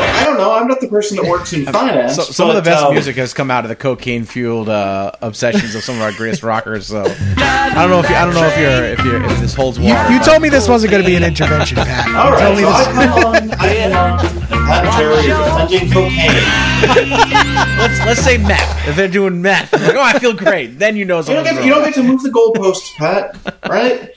Bull. 0.00 0.05
Well, 0.16 0.22
I 0.22 0.24
don't 0.24 0.38
know. 0.38 0.52
I'm 0.54 0.66
not 0.68 0.80
the 0.80 0.88
person 0.88 1.16
that 1.16 1.26
works 1.28 1.52
in 1.52 1.64
finance. 1.72 2.16
So, 2.16 2.22
some 2.22 2.48
of 2.48 2.56
the 2.56 2.62
best 2.62 2.84
um, 2.84 2.92
music 2.92 3.16
has 3.16 3.32
come 3.34 3.50
out 3.50 3.64
of 3.64 3.68
the 3.68 3.76
cocaine 3.76 4.24
fueled 4.24 4.68
uh, 4.68 5.12
obsessions 5.22 5.74
of 5.74 5.82
some 5.82 5.96
of 5.96 6.02
our 6.02 6.12
greatest 6.12 6.42
rockers. 6.42 6.86
So 6.86 7.02
I 7.04 7.72
don't 7.74 7.90
know 7.90 8.00
if 8.00 8.08
you, 8.08 8.16
I 8.16 8.24
don't 8.24 8.34
know 8.34 8.46
if 8.46 8.58
you're 8.58 8.84
if 8.84 9.04
you're 9.04 9.24
if 9.24 9.40
this 9.40 9.54
holds 9.54 9.78
You, 9.78 9.92
water. 9.94 10.12
you 10.12 10.18
but- 10.18 10.24
told 10.26 10.42
me 10.42 10.48
this 10.48 10.68
wasn't 10.68 10.90
going 10.92 11.02
to 11.02 11.06
be 11.08 11.16
an 11.16 11.24
intervention, 11.24 11.76
Pat. 11.76 12.06
All 12.16 12.30
You 12.30 12.34
right, 12.34 12.42
told 12.42 12.56
me 12.56 12.62
so 12.62 12.68
I 12.70 12.78
this- 12.78 12.94
come 12.94 13.24
on, 13.24 13.50
I 13.60 14.48
come 14.48 14.66
Pat 14.66 15.02
and 15.02 15.70
attending 15.70 15.92
cocaine. 15.92 17.76
let's 17.78 17.98
let's 18.06 18.20
say 18.22 18.38
meth. 18.38 18.88
If 18.88 18.96
they're 18.96 19.08
doing 19.08 19.42
meth, 19.42 19.72
like, 19.72 19.94
oh, 19.94 20.00
I 20.02 20.18
feel 20.18 20.32
great. 20.32 20.78
Then 20.78 20.96
you 20.96 21.04
know 21.04 21.18
You 21.18 21.24
don't, 21.34 21.44
get, 21.44 21.64
you 21.64 21.70
don't 21.74 21.84
get 21.84 21.94
to 21.94 22.02
move 22.02 22.22
the 22.22 22.30
goalposts, 22.30 22.94
Pat. 22.96 23.36
Right? 23.68 24.10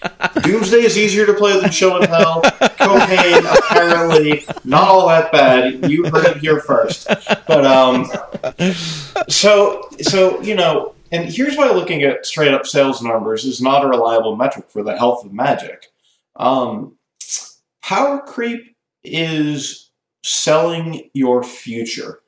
Doomsday 0.44 0.84
is 0.86 0.98
easier 0.98 1.26
to 1.26 1.34
play 1.34 1.60
than 1.60 1.72
Show 1.72 1.98
and 1.98 2.06
Hell. 2.06 2.42
Cocaine, 2.80 3.46
apparently, 3.46 4.46
not 4.64 4.88
all 4.88 5.08
that 5.08 5.32
bad. 5.32 5.89
You 5.90 6.06
heard 6.06 6.26
it 6.26 6.38
here 6.38 6.60
first. 6.60 7.08
But 7.48 7.66
um, 7.66 8.06
so 9.28 9.90
so 10.02 10.42
you 10.42 10.56
know, 10.56 10.96
and 11.12 11.30
here's 11.30 11.58
why 11.58 11.70
looking 11.72 12.04
at 12.04 12.26
straight 12.26 12.54
up 12.54 12.66
sales 12.66 13.02
numbers 13.02 13.46
is 13.46 13.62
not 13.62 13.84
a 13.84 13.88
reliable 13.88 14.36
metric 14.36 14.70
for 14.70 14.84
the 14.84 14.98
health 14.98 15.26
of 15.26 15.34
Magic. 15.34 15.88
Um, 16.36 16.98
power 17.82 18.20
creep 18.20 18.76
is 19.04 19.90
selling 20.24 21.10
your 21.14 21.44
future. 21.44 22.20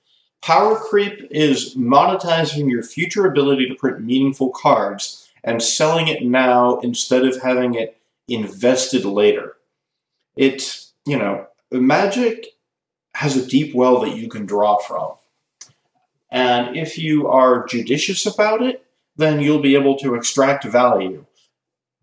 Power 0.42 0.76
creep 0.76 1.28
is 1.30 1.76
monetizing 1.76 2.70
your 2.70 2.82
future 2.82 3.28
ability 3.28 3.68
to 3.68 3.76
print 3.76 4.02
meaningful 4.02 4.50
cards 4.50 5.30
and 5.44 5.62
selling 5.62 6.08
it 6.08 6.24
now 6.24 6.80
instead 6.80 7.26
of 7.26 7.42
having 7.42 7.76
it 7.76 7.98
invested 8.28 9.06
later. 9.06 9.58
It's, 10.36 10.94
you 11.06 11.18
know, 11.18 11.48
magic 11.72 12.51
has 13.16 13.36
a 13.36 13.46
deep 13.46 13.76
well 13.76 14.00
that 14.02 14.16
you 14.16 14.28
can 14.28 14.46
draw 14.46 14.78
from. 14.78 15.14
And 16.30 16.78
if 16.78 16.98
you 16.98 17.28
are 17.28 17.66
judicious 17.66 18.26
about 18.26 18.62
it, 18.62 18.86
then 19.18 19.42
you'll 19.42 19.60
be 19.60 19.76
able 19.76 19.98
to 19.98 20.16
extract 20.16 20.64
value. 20.64 21.26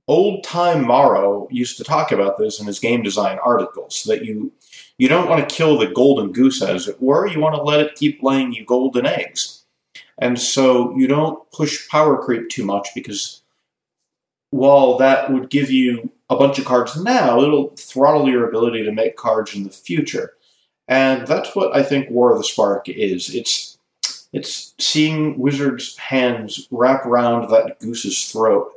Old 0.06 0.42
Time 0.42 0.86
Morrow 0.86 1.48
used 1.50 1.76
to 1.78 1.84
talk 1.84 2.12
about 2.12 2.38
this 2.38 2.60
in 2.60 2.66
his 2.66 2.78
game 2.78 3.02
design 3.02 3.38
articles 3.44 4.04
that 4.04 4.24
you 4.24 4.52
you 4.96 5.08
don't 5.08 5.28
want 5.28 5.48
to 5.48 5.54
kill 5.54 5.78
the 5.78 5.86
golden 5.86 6.32
goose, 6.32 6.60
as 6.60 6.88
it 6.88 7.00
were. 7.00 7.26
You 7.28 7.38
want 7.38 7.54
to 7.54 7.62
let 7.62 7.80
it 7.80 7.94
keep 7.94 8.22
laying 8.22 8.52
you 8.52 8.64
golden 8.64 9.06
eggs. 9.06 9.64
And 10.18 10.38
so 10.40 10.96
you 10.96 11.06
don't 11.06 11.48
push 11.52 11.88
power 11.88 12.16
creep 12.20 12.48
too 12.48 12.64
much 12.64 12.88
because 12.94 13.42
while 14.50 14.98
that 14.98 15.30
would 15.30 15.50
give 15.50 15.70
you 15.70 16.10
a 16.30 16.36
bunch 16.36 16.58
of 16.58 16.64
cards 16.64 17.00
now, 17.00 17.40
it'll 17.40 17.74
throttle 17.76 18.28
your 18.28 18.48
ability 18.48 18.82
to 18.84 18.92
make 18.92 19.16
cards 19.16 19.54
in 19.54 19.62
the 19.62 19.70
future. 19.70 20.34
And 20.88 21.26
that's 21.26 21.54
what 21.54 21.76
I 21.76 21.82
think 21.82 22.10
War 22.10 22.32
of 22.32 22.38
the 22.38 22.44
Spark 22.44 22.88
is. 22.88 23.34
It's 23.34 23.78
it's 24.32 24.74
seeing 24.78 25.38
Wizards' 25.38 25.96
hands 25.96 26.66
wrap 26.70 27.06
around 27.06 27.50
that 27.50 27.78
goose's 27.80 28.30
throat 28.30 28.72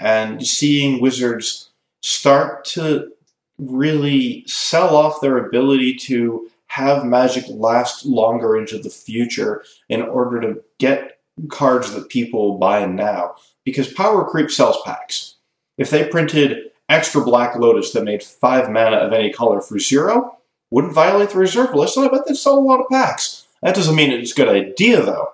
and 0.00 0.44
seeing 0.46 1.00
Wizards 1.00 1.70
start 2.02 2.64
to 2.64 3.12
really 3.58 4.44
sell 4.46 4.96
off 4.96 5.20
their 5.20 5.38
ability 5.38 5.94
to 5.94 6.48
have 6.68 7.04
magic 7.04 7.44
last 7.48 8.06
longer 8.06 8.56
into 8.56 8.78
the 8.78 8.90
future 8.90 9.64
in 9.88 10.02
order 10.02 10.40
to 10.40 10.62
get 10.78 11.18
cards 11.48 11.92
that 11.94 12.08
people 12.08 12.58
buy 12.58 12.84
now. 12.86 13.34
Because 13.64 13.92
Power 13.92 14.24
Creep 14.24 14.50
sells 14.50 14.80
packs. 14.84 15.36
If 15.76 15.90
they 15.90 16.08
printed 16.08 16.70
extra 16.88 17.22
Black 17.22 17.56
Lotus 17.56 17.92
that 17.92 18.04
made 18.04 18.22
five 18.22 18.70
mana 18.70 18.96
of 18.96 19.12
any 19.12 19.32
color 19.32 19.60
for 19.60 19.78
zero, 19.78 20.37
wouldn't 20.70 20.94
violate 20.94 21.30
the 21.30 21.38
reserve 21.38 21.74
list, 21.74 21.96
and 21.96 22.06
I 22.06 22.10
bet 22.10 22.26
they'd 22.26 22.36
sell 22.36 22.58
a 22.58 22.60
lot 22.60 22.80
of 22.80 22.88
packs. 22.90 23.46
That 23.62 23.74
doesn't 23.74 23.96
mean 23.96 24.10
it's 24.10 24.32
a 24.32 24.36
good 24.36 24.48
idea, 24.48 25.02
though. 25.02 25.32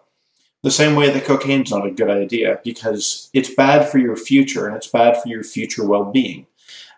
The 0.63 0.71
same 0.71 0.95
way 0.95 1.11
that 1.11 1.25
cocaine's 1.25 1.71
not 1.71 1.87
a 1.87 1.91
good 1.91 2.09
idea, 2.09 2.61
because 2.65 3.29
it's 3.33 3.55
bad 3.55 3.89
for 3.89 3.99
your 3.99 4.17
future 4.17 4.67
and 4.67 4.77
it's 4.77 4.87
bad 4.87 5.21
for 5.21 5.29
your 5.29 5.45
future 5.45 5.85
well 5.85 6.05
being. 6.05 6.47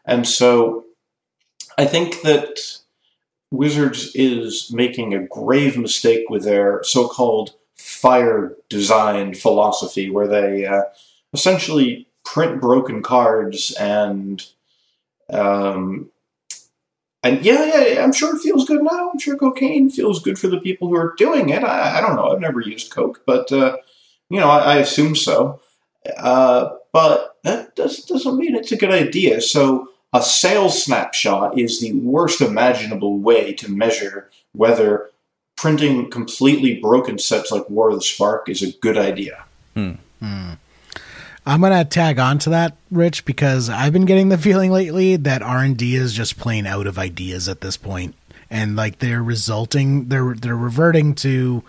And 0.04 0.26
so 0.26 0.84
I 1.76 1.84
think 1.86 2.22
that 2.22 2.78
Wizards 3.50 4.12
is 4.14 4.70
making 4.72 5.14
a 5.14 5.26
grave 5.26 5.76
mistake 5.76 6.30
with 6.30 6.44
their 6.44 6.82
so 6.84 7.08
called 7.08 7.54
fire 7.74 8.54
design 8.68 9.34
philosophy, 9.34 10.10
where 10.10 10.28
they 10.28 10.64
uh, 10.66 10.82
essentially 11.32 12.06
print 12.24 12.60
broken 12.60 13.02
cards 13.02 13.72
and. 13.80 14.46
Um, 15.28 16.10
and 17.26 17.44
yeah, 17.44 17.64
yeah, 17.64 17.86
yeah, 17.86 18.04
I'm 18.04 18.12
sure 18.12 18.36
it 18.36 18.40
feels 18.40 18.64
good 18.64 18.82
now. 18.82 19.10
I'm 19.10 19.18
sure 19.18 19.36
cocaine 19.36 19.90
feels 19.90 20.22
good 20.22 20.38
for 20.38 20.48
the 20.48 20.60
people 20.60 20.88
who 20.88 20.96
are 20.96 21.14
doing 21.16 21.48
it. 21.48 21.64
I, 21.64 21.98
I 21.98 22.00
don't 22.00 22.16
know. 22.16 22.28
I've 22.28 22.40
never 22.40 22.60
used 22.60 22.92
coke, 22.92 23.22
but 23.26 23.50
uh, 23.50 23.76
you 24.30 24.40
know, 24.40 24.48
I, 24.48 24.74
I 24.74 24.76
assume 24.76 25.16
so. 25.16 25.60
Uh, 26.16 26.70
but 26.92 27.36
that 27.42 27.74
does, 27.74 28.04
doesn't 28.04 28.38
mean 28.38 28.54
it's 28.54 28.72
a 28.72 28.76
good 28.76 28.92
idea. 28.92 29.40
So 29.40 29.90
a 30.12 30.22
sales 30.22 30.82
snapshot 30.82 31.58
is 31.58 31.80
the 31.80 31.92
worst 31.94 32.40
imaginable 32.40 33.18
way 33.18 33.52
to 33.54 33.70
measure 33.70 34.30
whether 34.52 35.10
printing 35.56 36.10
completely 36.10 36.78
broken 36.80 37.18
sets 37.18 37.50
like 37.50 37.68
War 37.68 37.90
of 37.90 37.96
the 37.96 38.02
Spark 38.02 38.48
is 38.48 38.62
a 38.62 38.72
good 38.78 38.96
idea. 38.96 39.44
I'm 41.46 41.60
gonna 41.60 41.84
tag 41.84 42.18
on 42.18 42.38
to 42.40 42.50
that, 42.50 42.76
Rich, 42.90 43.24
because 43.24 43.70
I've 43.70 43.92
been 43.92 44.04
getting 44.04 44.28
the 44.28 44.38
feeling 44.48 44.72
lately 44.72 45.16
that 45.16 45.42
R 45.42 45.62
and 45.62 45.76
D 45.76 45.94
is 45.94 46.12
just 46.12 46.38
plain 46.38 46.66
out 46.66 46.86
of 46.86 46.98
ideas 46.98 47.48
at 47.48 47.60
this 47.60 47.76
point, 47.76 48.14
and 48.50 48.74
like 48.76 48.98
they're 48.98 49.22
resulting, 49.22 50.08
they're 50.08 50.34
they're 50.34 50.56
reverting 50.56 51.14
to 51.16 51.62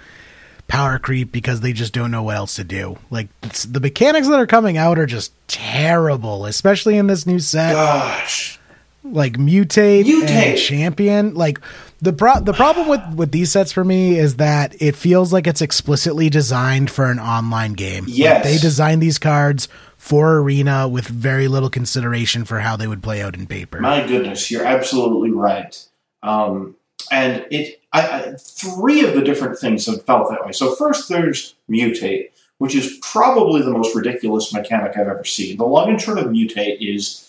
power 0.68 1.00
creep 1.00 1.32
because 1.32 1.62
they 1.62 1.72
just 1.72 1.94
don't 1.94 2.12
know 2.12 2.24
what 2.24 2.36
else 2.36 2.56
to 2.56 2.64
do. 2.64 2.98
Like 3.10 3.28
the 3.42 3.80
mechanics 3.80 4.28
that 4.28 4.40
are 4.40 4.48
coming 4.48 4.78
out 4.78 5.00
are 5.00 5.06
just 5.06 5.32
terrible, 5.48 6.46
especially 6.46 6.98
in 6.98 7.08
this 7.08 7.26
new 7.26 7.40
set. 7.40 7.74
Gosh. 7.74 8.60
like 9.04 9.34
mutate, 9.38 10.04
Mutate. 10.06 10.30
and 10.30 10.58
champion 10.58 11.34
like 11.36 11.60
the 12.02 12.14
pro- 12.14 12.40
the 12.40 12.54
problem 12.54 12.88
with 12.88 13.02
with 13.16 13.32
these 13.32 13.52
sets 13.52 13.72
for 13.72 13.84
me 13.84 14.18
is 14.18 14.36
that 14.38 14.80
it 14.82 14.96
feels 14.96 15.34
like 15.34 15.48
it's 15.48 15.62
explicitly 15.62 16.30
designed 16.30 16.92
for 16.92 17.10
an 17.10 17.20
online 17.20 17.74
game 17.74 18.06
Like, 18.06 18.14
Yes. 18.16 18.44
they 18.46 18.58
designed 18.58 19.02
these 19.02 19.18
cards 19.20 19.68
for 19.98 20.38
arena 20.40 20.88
with 20.88 21.08
very 21.08 21.48
little 21.48 21.70
consideration 21.70 22.46
for 22.46 22.60
how 22.60 22.78
they 22.78 22.88
would 22.88 23.02
play 23.04 23.22
out 23.22 23.36
in 23.36 23.48
paper 23.48 23.80
My 23.80 24.06
goodness, 24.06 24.50
you're 24.52 24.66
absolutely 24.66 25.32
right. 25.32 25.76
Um, 26.24 26.76
and 27.12 27.46
it, 27.52 27.82
I, 27.94 28.02
I, 28.02 28.36
three 28.40 29.04
of 29.06 29.14
the 29.16 29.22
different 29.22 29.58
things 29.60 29.86
have 29.88 30.04
felt 30.06 30.30
that 30.30 30.46
way. 30.46 30.52
So 30.52 30.76
first, 30.76 31.10
there's 31.10 31.56
mutate, 31.70 32.30
which 32.58 32.76
is 32.76 32.98
probably 33.02 33.62
the 33.62 33.72
most 33.72 33.96
ridiculous 33.96 34.54
mechanic 34.54 34.92
I've 34.98 35.08
ever 35.08 35.24
seen. 35.24 35.58
The 35.58 35.66
long 35.66 35.90
and 35.90 36.02
short 36.02 36.18
of 36.20 36.26
mutate 36.26 36.78
is 36.80 37.27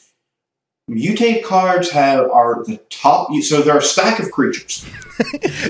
mutate 0.89 1.45
cards 1.45 1.91
have 1.91 2.31
are 2.31 2.65
the 2.65 2.79
top. 2.91 3.33
So 3.43 3.63
they're 3.63 3.79
a 3.79 3.83
stack 3.83 4.19
of 4.21 4.31
creatures. 4.31 4.85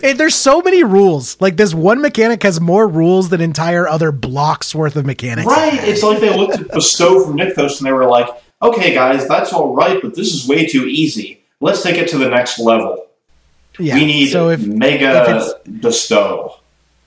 And 0.03 0.21
there's 0.21 0.35
so 0.35 0.61
many 0.61 0.85
rules 0.85 1.41
like 1.41 1.57
this 1.57 1.73
one 1.73 2.03
mechanic 2.03 2.43
has 2.43 2.61
more 2.61 2.87
rules 2.87 3.31
than 3.31 3.41
entire 3.41 3.89
other 3.89 4.13
blocks 4.13 4.75
worth 4.75 4.95
of 4.95 5.07
mechanics 5.07 5.47
Right. 5.47 5.73
It's 5.73 6.03
like 6.03 6.21
they 6.21 6.37
looked 6.37 6.61
at 6.61 6.69
Bestow 6.69 7.25
from 7.25 7.39
Nykthos 7.39 7.79
and 7.79 7.87
they 7.87 7.93
were 7.93 8.05
like, 8.05 8.29
okay, 8.61 8.93
guys, 8.93 9.27
that's 9.27 9.55
all 9.55 9.75
right, 9.75 10.03
but 10.03 10.15
this 10.15 10.35
is 10.35 10.47
way 10.47 10.67
too 10.67 10.85
easy. 10.85 11.43
Let's 11.61 11.83
take 11.83 11.97
it 11.97 12.09
to 12.11 12.19
the 12.19 12.29
next 12.29 12.59
level. 12.59 13.07
yeah 13.79 13.95
we 13.95 14.05
need 14.05 14.27
so 14.27 14.51
if 14.51 14.67
mega 14.67 15.55
if 15.65 15.81
bestow. 15.81 16.58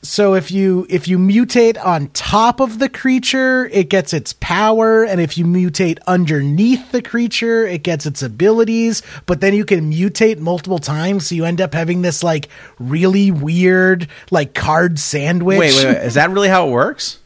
So 0.04 0.34
if 0.34 0.50
you 0.50 0.88
if 0.90 1.08
you 1.08 1.20
mutate 1.20 1.84
on 1.84 2.08
top 2.10 2.60
of 2.60 2.80
the 2.80 2.90
creature, 2.90 3.68
it 3.68 3.90
gets 3.90 4.14
its 4.14 4.34
power, 4.34 5.04
and 5.04 5.22
if 5.22 5.38
you 5.38 5.46
mutate 5.46 6.00
underneath 6.08 6.92
the 6.92 7.02
creature, 7.02 7.68
it 7.68 7.84
gets 7.84 8.06
its 8.06 8.24
abilities. 8.24 9.04
But 9.28 9.42
then 9.42 9.54
you 9.54 9.64
can 9.64 9.92
mutate 9.92 10.40
multiple 10.40 10.80
times, 10.80 11.28
so 11.28 11.36
you 11.36 11.46
end 11.46 11.62
up 11.62 11.74
having 11.74 12.02
this 12.02 12.24
like 12.24 12.50
really 12.80 13.30
weird 13.30 14.08
like 14.32 14.56
card 14.56 14.98
sandwich. 14.98 15.60
Wait, 15.60 15.76
wait, 15.76 15.86
wait. 15.86 16.04
Is 16.04 16.16
that 16.16 16.32
really 16.32 16.50
how 16.50 16.68
it 16.68 16.72
works? 16.72 17.20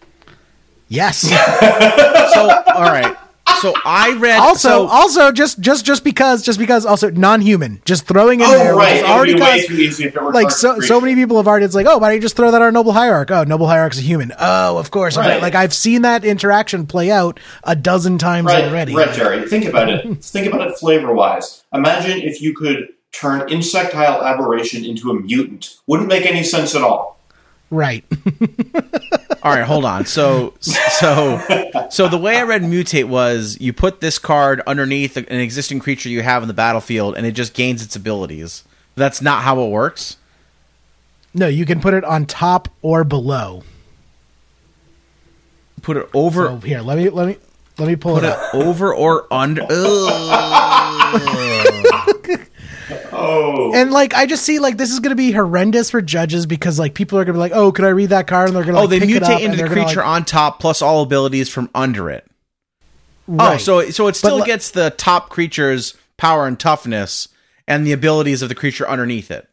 Yes. 0.88 1.26
So, 2.36 2.50
all 2.50 2.82
right. 2.82 3.16
So 3.62 3.74
I 3.86 4.18
read. 4.18 4.40
also, 4.40 4.70
so, 4.70 4.88
also 4.88 5.32
just 5.32 5.60
just 5.60 5.86
just 5.86 6.04
because 6.04 6.44
just 6.44 6.60
because 6.60 6.86
also 6.86 7.10
non-human, 7.10 7.82
just 7.86 8.06
throwing 8.08 8.40
in 8.42 8.46
oh, 8.48 8.52
there 8.52 8.74
Oh, 8.74 8.78
which 8.78 8.86
right. 8.86 8.96
It 8.98 9.02
would 9.04 9.12
already 9.12 9.38
caused 9.38 9.68
too 9.68 9.76
easy 9.76 10.06
if 10.06 10.16
it 10.16 10.22
were 10.22 10.34
like 10.34 10.52
so 10.52 10.80
so 10.80 11.00
many 11.00 11.16
people 11.16 11.38
have 11.38 11.48
already 11.48 11.66
it's 11.66 11.76
like 11.76 11.86
oh 11.88 11.98
why 11.98 12.10
don't 12.10 12.16
you 12.16 12.22
just 12.22 12.36
throw 12.36 12.52
that 12.52 12.62
on 12.62 12.74
noble 12.74 12.92
hierarch 12.92 13.32
oh 13.32 13.44
noble 13.44 13.68
hierarch's 13.68 14.00
a 14.00 14.02
human 14.02 14.32
oh 14.40 14.78
of 14.78 14.92
course 14.92 15.16
Right. 15.18 15.42
like 15.42 15.56
i've 15.56 15.74
seen 15.74 16.02
that 16.02 16.26
interaction 16.26 16.86
play 16.88 17.12
out 17.12 17.40
a 17.64 17.76
dozen 17.76 18.18
times 18.18 18.48
Right, 18.48 18.66
already 18.66 18.96
right, 18.96 19.14
Jerry. 19.14 19.48
Think 19.48 19.66
about 19.66 19.90
it. 19.90 20.18
think 20.24 20.48
about 20.48 20.68
it 20.68 20.78
flavor 20.78 21.14
wise. 21.14 21.64
Imagine 21.74 22.20
if 22.20 22.42
you 22.42 22.54
could 22.54 22.90
turn 23.12 23.50
insectile 23.52 24.22
aberration 24.24 24.84
into 24.84 25.10
a 25.10 25.14
mutant. 25.14 25.78
Wouldn't 25.88 26.10
make 26.10 26.26
any 26.26 26.44
sense 26.44 26.76
at 26.76 26.82
all. 26.82 27.15
Right 27.76 28.04
all 29.44 29.52
right, 29.54 29.64
hold 29.64 29.86
on. 29.86 30.08
So, 30.08 30.56
so, 30.60 31.40
so 31.92 32.08
the 32.08 32.18
way 32.18 32.38
I 32.38 32.44
read 32.44 32.64
mutate 32.64 33.04
was 33.06 33.60
you 33.62 33.74
put 33.74 34.02
this 34.02 34.18
card 34.18 34.60
underneath 34.66 35.18
an 35.18 35.26
existing 35.30 35.78
creature 35.80 36.10
you 36.10 36.24
have 36.24 36.42
in 36.42 36.48
the 36.48 36.54
battlefield, 36.56 37.16
and 37.16 37.28
it 37.28 37.34
just 37.34 37.54
gains 37.54 37.84
its 37.84 37.96
abilities. 37.96 38.64
That's 38.96 39.22
not 39.22 39.44
how 39.44 39.62
it 39.62 39.70
works. 39.70 40.18
no 41.36 41.48
you 41.48 41.64
can 41.66 41.80
put 41.80 41.94
it 41.94 42.04
on 42.04 42.26
top 42.26 42.70
or 42.82 43.04
below 43.04 43.62
Put 45.84 45.98
it 45.98 46.10
over. 46.16 46.46
so 46.48 46.58
here 46.58 46.82
let 46.82 46.98
me 46.98 47.10
let 47.10 47.28
me 47.28 47.38
let 47.78 47.88
me 47.88 47.96
pull 47.96 48.16
Put 48.16 48.24
it 48.24 48.28
it 48.30 48.34
up 48.34 48.56
over 48.56 48.96
or 48.96 49.32
under. 49.32 49.62
Ugh. 53.26 53.56
Oh. 53.58 53.72
and 53.76 53.92
like 53.92 54.14
i 54.14 54.26
just 54.26 54.44
see 54.44 54.60
like 54.60 54.78
this 54.78 54.92
is 54.92 55.00
gonna 55.00 55.16
be 55.16 55.32
horrendous 55.32 55.90
for 55.92 56.02
judges 56.02 56.46
because 56.46 56.78
like 56.80 56.94
people 56.94 57.18
are 57.20 57.26
gonna 57.26 57.34
be 57.34 57.40
like 57.40 57.52
oh 57.54 57.72
could 57.72 57.86
i 57.86 57.90
read 57.90 58.10
that 58.10 58.28
card 58.28 58.50
and 58.50 58.56
they're 58.56 58.64
gonna 58.64 58.78
oh, 58.78 58.82
like, 58.82 58.90
they 58.92 59.00
pick 59.00 59.10
it 59.10 59.24
up 59.24 59.40
mutate 59.40 59.42
into 59.46 59.52
the 59.52 59.58
they're 59.58 59.68
gonna, 59.68 59.84
creature 59.86 60.00
like- 60.02 60.08
on 60.10 60.26
top 60.26 60.60
plus 60.60 60.82
all 60.82 61.02
abilities 61.04 61.50
from 61.50 61.70
under 61.76 62.10
it. 62.10 62.26
Oh, 63.28 63.58
so 63.58 63.90
so 63.90 64.08
it 64.08 64.16
still 64.16 64.38
li- 64.38 64.46
gets 64.46 64.70
the 64.72 64.92
top 64.92 65.30
creature's 65.30 65.96
power 66.18 66.46
and 66.46 66.60
toughness 66.60 67.28
and 67.68 67.86
the 67.86 67.92
abilities 67.92 68.42
of 68.44 68.50
the 68.50 68.56
creature 68.56 68.88
underneath 68.88 69.32
it. 69.32 69.48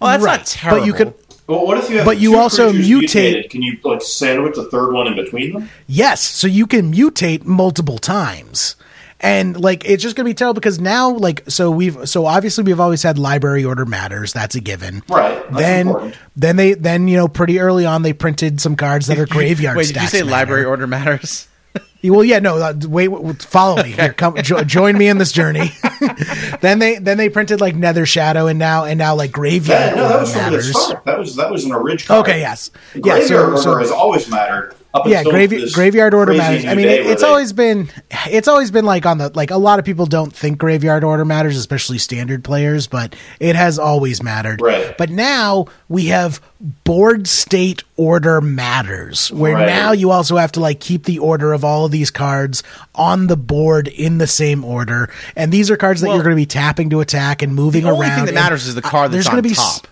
Oh, 0.00 0.06
that's 0.08 0.22
Right. 0.24 0.38
not 0.38 0.46
terrible. 0.46 0.80
But 0.80 0.86
you 0.86 0.92
could 0.94 1.14
Well, 1.46 1.66
what 1.66 1.76
if 1.78 1.90
you 1.90 1.96
have 1.98 2.06
But 2.06 2.18
you 2.18 2.38
also 2.38 2.72
mutate- 2.72 2.80
mutated? 2.88 3.50
Can 3.50 3.62
you 3.62 3.76
like 3.84 4.00
sandwich 4.02 4.56
a 4.56 4.64
third 4.64 4.92
one 4.92 5.06
in 5.06 5.14
between 5.14 5.52
them? 5.52 5.70
Yes, 5.86 6.22
so 6.22 6.46
you 6.46 6.66
can 6.66 6.92
mutate 6.92 7.44
multiple 7.44 7.98
times. 7.98 8.76
And 9.20 9.58
like 9.58 9.84
it's 9.88 10.02
just 10.02 10.14
gonna 10.14 10.28
be 10.28 10.34
terrible 10.34 10.54
because 10.54 10.78
now 10.78 11.10
like 11.10 11.44
so 11.48 11.70
we've 11.70 12.08
so 12.08 12.26
obviously 12.26 12.64
we've 12.64 12.80
always 12.80 13.02
had 13.02 13.18
library 13.18 13.64
order 13.64 13.86
matters, 13.86 14.32
that's 14.32 14.54
a 14.54 14.60
given. 14.60 15.02
Right. 15.08 15.42
That's 15.50 15.56
then 15.56 15.86
important. 15.88 16.16
then 16.36 16.56
they 16.56 16.74
then 16.74 17.08
you 17.08 17.16
know 17.16 17.26
pretty 17.26 17.58
early 17.58 17.86
on 17.86 18.02
they 18.02 18.12
printed 18.12 18.60
some 18.60 18.76
cards 18.76 19.06
that 19.06 19.18
are 19.18 19.26
graveyard 19.26 19.76
Wait, 19.78 19.86
did 19.88 20.02
you 20.02 20.08
say 20.08 20.18
matter. 20.18 20.30
library 20.30 20.64
order 20.64 20.86
matters? 20.86 21.48
Well, 22.04 22.22
yeah, 22.22 22.38
no. 22.38 22.58
Uh, 22.58 22.72
wait, 22.86 23.08
wait, 23.08 23.42
follow 23.42 23.82
me 23.82 23.90
here. 23.90 24.12
Come, 24.12 24.36
jo- 24.40 24.62
join 24.62 24.96
me 24.96 25.08
in 25.08 25.18
this 25.18 25.32
journey. 25.32 25.72
then 26.60 26.78
they 26.78 26.98
then 26.98 27.18
they 27.18 27.28
printed 27.28 27.60
like 27.60 27.74
Nether 27.74 28.06
Shadow, 28.06 28.46
and 28.46 28.60
now 28.60 28.84
and 28.84 28.96
now 28.96 29.16
like 29.16 29.32
Graveyard 29.32 29.90
Yeah, 29.90 29.94
no, 29.96 30.02
that 30.08 30.12
Order 30.12 30.20
was 30.20 30.32
from 30.32 30.38
the 30.44 30.50
matters. 30.50 30.78
start. 30.84 31.04
That 31.04 31.18
was 31.18 31.34
that 31.36 31.50
was 31.50 31.64
an 31.64 31.72
original. 31.72 32.18
Okay, 32.20 32.38
yes, 32.38 32.70
yeah. 32.94 33.20
So, 33.26 33.44
order 33.46 33.56
so 33.58 33.78
has 33.78 33.90
always 33.90 34.30
mattered. 34.30 34.76
Yeah, 35.06 35.22
gravy, 35.24 35.70
graveyard 35.72 36.14
order 36.14 36.32
matters. 36.34 36.64
I 36.64 36.74
mean, 36.74 36.88
it, 36.88 37.06
it's 37.06 37.22
they- 37.22 37.28
always 37.28 37.52
been 37.52 37.88
it's 38.28 38.48
always 38.48 38.70
been 38.70 38.84
like 38.84 39.04
on 39.06 39.18
the 39.18 39.30
like 39.34 39.50
a 39.50 39.56
lot 39.58 39.78
of 39.78 39.84
people 39.84 40.06
don't 40.06 40.34
think 40.34 40.58
graveyard 40.58 41.04
order 41.04 41.24
matters, 41.24 41.56
especially 41.58 41.98
standard 41.98 42.42
players, 42.44 42.86
but 42.86 43.14
it 43.40 43.56
has 43.56 43.78
always 43.78 44.22
mattered. 44.22 44.60
Right. 44.60 44.96
But 44.96 45.10
now 45.10 45.66
we 45.88 46.06
have 46.06 46.40
board 46.84 47.26
state 47.28 47.82
order 47.96 48.40
matters, 48.40 49.30
where 49.30 49.54
Right. 49.54 49.66
now 49.66 49.92
you 49.92 50.10
also 50.10 50.36
have 50.36 50.52
to 50.52 50.60
like 50.60 50.80
keep 50.80 51.04
the 51.04 51.18
order 51.18 51.52
of 51.52 51.64
all 51.64 51.84
of 51.84 51.92
these 51.92 52.10
cards 52.10 52.62
on 52.94 53.26
the 53.26 53.36
board 53.36 53.88
in 53.88 54.18
the 54.18 54.26
same 54.26 54.64
order, 54.64 55.10
and 55.36 55.52
these 55.52 55.70
are 55.70 55.76
cards 55.76 56.00
that 56.00 56.08
Well, 56.08 56.16
you're 56.16 56.24
going 56.24 56.34
to 56.36 56.40
be 56.40 56.46
tapping 56.46 56.90
to 56.90 57.00
attack 57.00 57.42
and 57.42 57.54
moving 57.54 57.84
The 57.84 57.90
only 57.90 58.06
around. 58.06 58.16
thing 58.16 58.24
that 58.26 58.30
and, 58.30 58.34
matters 58.44 58.66
is 58.66 58.74
the 58.74 58.84
uh, 58.84 58.88
card 58.88 59.12
that's 59.12 59.26
there's 59.26 59.34
on 59.36 59.42
be 59.42 59.50
s- 59.50 59.80
top. 59.80 59.88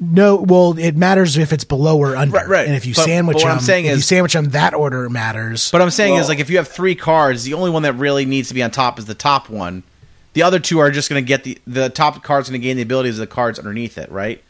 No, 0.00 0.36
well, 0.36 0.76
it 0.78 0.96
matters 0.96 1.36
if 1.36 1.52
it's 1.52 1.64
below 1.64 1.98
or 1.98 2.16
under, 2.16 2.34
Right, 2.36 2.48
right. 2.48 2.66
and 2.66 2.76
if 2.76 2.84
you 2.86 2.94
But- 2.94 3.04
sandwich 3.04 3.34
but 3.36 3.42
what 3.44 3.48
them, 3.48 3.58
I'm 3.58 3.64
saying 3.64 3.86
if 3.86 3.96
you 3.96 4.02
sandwich 4.02 4.32
them, 4.32 4.50
that 4.50 4.74
order 4.74 5.08
matters. 5.08 5.70
But 5.70 5.82
I'm 5.82 5.90
saying 5.90 6.16
is 6.16 6.28
like 6.28 6.40
if 6.40 6.50
you 6.50 6.56
have 6.56 6.68
three 6.68 6.94
cards, 6.94 7.44
the 7.44 7.54
only 7.54 7.70
one 7.70 7.82
that 7.84 7.94
really 7.94 8.24
needs 8.24 8.48
to 8.48 8.54
be 8.54 8.62
on 8.62 8.70
top 8.70 8.98
is 8.98 9.06
the 9.06 9.14
top 9.14 9.48
one. 9.48 9.82
The 10.32 10.42
other 10.42 10.58
two 10.58 10.80
are 10.80 10.90
just 10.90 11.08
going 11.08 11.22
to 11.24 11.26
get 11.26 11.44
the 11.44 11.58
the 11.66 11.88
top 11.90 12.22
card's 12.24 12.48
going 12.50 12.60
to 12.60 12.64
gain 12.66 12.76
the 12.76 12.82
abilities 12.82 13.14
of 13.14 13.20
the 13.20 13.32
cards 13.32 13.58
underneath 13.58 13.96
it, 13.98 14.10
right? 14.10 14.42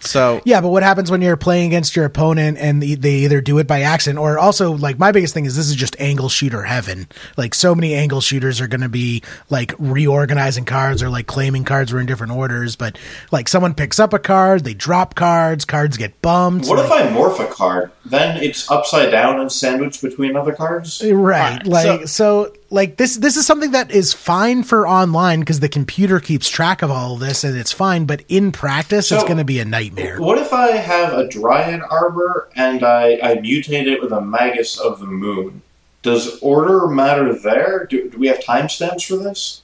So 0.00 0.40
Yeah, 0.44 0.60
but 0.60 0.68
what 0.68 0.82
happens 0.82 1.10
when 1.10 1.22
you're 1.22 1.36
playing 1.36 1.68
against 1.68 1.96
your 1.96 2.04
opponent 2.04 2.58
and 2.58 2.82
they 2.82 2.94
they 2.94 3.14
either 3.24 3.40
do 3.40 3.58
it 3.58 3.66
by 3.66 3.82
accident 3.82 4.18
or 4.18 4.38
also 4.38 4.72
like 4.72 4.98
my 4.98 5.10
biggest 5.12 5.34
thing 5.34 5.46
is 5.46 5.56
this 5.56 5.68
is 5.68 5.74
just 5.74 5.98
angle 6.00 6.28
shooter 6.28 6.62
heaven. 6.62 7.08
Like 7.36 7.54
so 7.54 7.74
many 7.74 7.94
angle 7.94 8.20
shooters 8.20 8.60
are 8.60 8.68
going 8.68 8.82
to 8.82 8.88
be 8.88 9.22
like 9.50 9.74
reorganizing 9.78 10.64
cards 10.64 11.02
or 11.02 11.08
like 11.08 11.26
claiming 11.26 11.64
cards 11.64 11.92
were 11.92 12.00
in 12.00 12.06
different 12.06 12.32
orders, 12.32 12.76
but 12.76 12.98
like 13.32 13.48
someone 13.48 13.74
picks 13.74 13.98
up 13.98 14.12
a 14.12 14.18
card, 14.18 14.64
they 14.64 14.74
drop 14.74 15.14
cards, 15.14 15.64
cards 15.64 15.96
get 15.96 16.20
bumped. 16.22 16.66
What 16.68 16.78
like- 16.78 16.86
if 16.86 16.92
I 16.92 17.02
morph 17.16 17.40
a 17.40 17.52
card? 17.52 17.90
Then 18.04 18.40
it's 18.40 18.70
upside 18.70 19.10
down 19.10 19.40
and 19.40 19.50
sandwiched 19.50 20.00
between 20.00 20.36
other 20.36 20.52
cards. 20.52 21.02
Right. 21.04 21.66
Alright, 21.66 21.66
Like 21.66 22.06
so, 22.08 22.52
like 22.70 22.96
this 22.96 23.16
this 23.16 23.36
is 23.36 23.46
something 23.46 23.70
that 23.72 23.90
is 23.90 24.12
fine 24.12 24.62
for 24.62 24.86
online 24.88 25.40
because 25.40 25.60
the 25.60 25.68
computer 25.68 26.20
keeps 26.20 26.48
track 26.48 26.82
of 26.82 26.90
all 26.90 27.14
of 27.14 27.20
this 27.20 27.44
and 27.44 27.56
it's 27.56 27.72
fine, 27.72 28.04
but 28.04 28.24
in 28.28 28.52
practice 28.52 29.12
it's 29.12 29.24
going 29.24 29.38
to 29.38 29.44
be 29.44 29.60
a 29.60 29.64
nightmare. 29.64 30.20
What 30.20 30.38
if 30.38 30.52
I 30.52 30.72
have 30.72 31.12
a 31.12 31.28
Dryad 31.28 31.82
Arbor 31.88 32.48
and 32.56 32.82
I, 32.82 33.18
I 33.22 33.36
mutate 33.36 33.86
it 33.86 34.02
with 34.02 34.12
a 34.12 34.20
Magus 34.20 34.78
of 34.78 35.00
the 35.00 35.06
Moon? 35.06 35.62
Does 36.02 36.38
order 36.40 36.86
matter 36.86 37.34
there? 37.34 37.86
Do, 37.86 38.08
do 38.10 38.18
we 38.18 38.28
have 38.28 38.38
timestamps 38.38 39.06
for 39.06 39.16
this? 39.16 39.62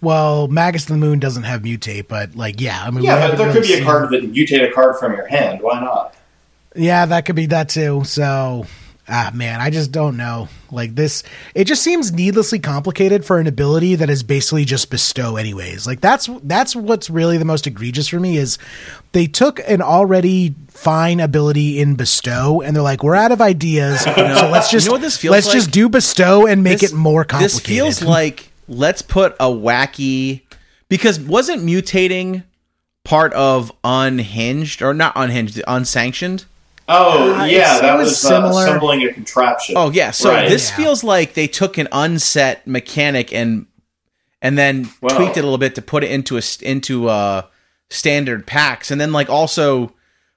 Well, 0.00 0.46
Magus 0.48 0.82
of 0.82 0.88
the 0.88 0.96
Moon 0.96 1.18
doesn't 1.18 1.42
have 1.42 1.62
mutate, 1.62 2.06
but 2.06 2.36
like 2.36 2.60
yeah, 2.60 2.82
I 2.82 2.90
mean 2.90 3.00
we 3.00 3.06
Yeah, 3.06 3.28
but 3.28 3.36
there 3.36 3.48
really 3.48 3.60
could 3.60 3.68
be 3.68 3.74
a 3.74 3.84
card 3.84 4.10
that 4.10 4.32
mutate 4.32 4.68
a 4.68 4.72
card 4.72 4.96
from 4.96 5.12
your 5.12 5.26
hand. 5.26 5.60
Why 5.60 5.80
not? 5.80 6.14
Yeah, 6.76 7.06
that 7.06 7.24
could 7.24 7.34
be 7.34 7.46
that 7.46 7.68
too. 7.70 8.04
So, 8.04 8.66
ah, 9.08 9.32
man, 9.34 9.60
I 9.60 9.70
just 9.70 9.90
don't 9.90 10.16
know. 10.16 10.48
Like 10.70 10.94
this, 10.94 11.22
it 11.54 11.64
just 11.64 11.82
seems 11.82 12.12
needlessly 12.12 12.58
complicated 12.58 13.24
for 13.24 13.38
an 13.38 13.46
ability 13.46 13.94
that 13.96 14.10
is 14.10 14.22
basically 14.22 14.64
just 14.64 14.90
bestow, 14.90 15.36
anyways. 15.36 15.86
Like 15.86 16.00
that's 16.00 16.28
that's 16.42 16.76
what's 16.76 17.08
really 17.08 17.38
the 17.38 17.44
most 17.44 17.66
egregious 17.66 18.08
for 18.08 18.20
me 18.20 18.36
is 18.36 18.58
they 19.12 19.26
took 19.26 19.60
an 19.66 19.80
already 19.80 20.54
fine 20.68 21.20
ability 21.20 21.80
in 21.80 21.94
bestow 21.94 22.60
and 22.60 22.76
they're 22.76 22.82
like, 22.82 23.02
we're 23.02 23.14
out 23.14 23.32
of 23.32 23.40
ideas, 23.40 24.00
so 24.04 24.10
let's 24.12 24.70
just 24.70 24.86
You 24.86 24.90
know 24.90 24.94
what 24.94 25.00
this 25.02 25.16
feels 25.16 25.32
let's 25.32 25.46
like? 25.46 25.54
just 25.54 25.70
do 25.70 25.88
bestow 25.88 26.46
and 26.46 26.62
make 26.62 26.80
this- 26.80 26.92
it 26.92 26.96
more 26.96 27.24
complicated. 27.24 27.60
This 27.60 27.66
feels 27.66 28.02
like 28.08 28.50
let's 28.68 29.02
put 29.02 29.34
a 29.40 29.46
wacky 29.46 30.42
because 30.88 31.18
wasn't 31.18 31.62
mutating 31.62 32.44
part 33.04 33.32
of 33.32 33.72
unhinged 33.84 34.82
or 34.82 34.92
not 34.92 35.12
unhinged, 35.16 35.62
unsanctioned? 35.66 36.44
Oh, 36.88 37.34
Uh, 37.34 37.44
yeah, 37.44 37.80
that 37.80 37.94
it 37.94 37.98
was 37.98 38.08
was, 38.08 38.24
uh, 38.24 38.28
similar. 38.28 38.62
assembling 38.64 39.02
a 39.02 39.12
contraption. 39.12 39.74
Oh 39.76 39.90
yeah, 39.90 40.10
so 40.10 40.30
Right. 40.30 40.48
this 40.48 40.70
Yeah. 40.70 40.76
feels 40.76 41.04
like 41.04 41.34
they 41.34 41.46
took 41.46 41.76
an 41.78 41.88
unset 41.92 42.66
mechanic 42.66 43.32
and 43.32 43.66
and 44.40 44.56
then 44.56 44.88
Well- 45.02 45.16
tweaked 45.16 45.36
it 45.36 45.40
a 45.40 45.42
little 45.42 45.58
bit 45.58 45.74
to 45.74 45.82
put 45.82 46.04
it 46.04 46.10
into 46.10 46.38
a 46.38 46.42
into 46.62 47.08
uh 47.08 47.42
standard 47.90 48.46
packs, 48.46 48.90
and 48.90 49.00
then 49.00 49.12
like 49.12 49.28
also 49.28 49.92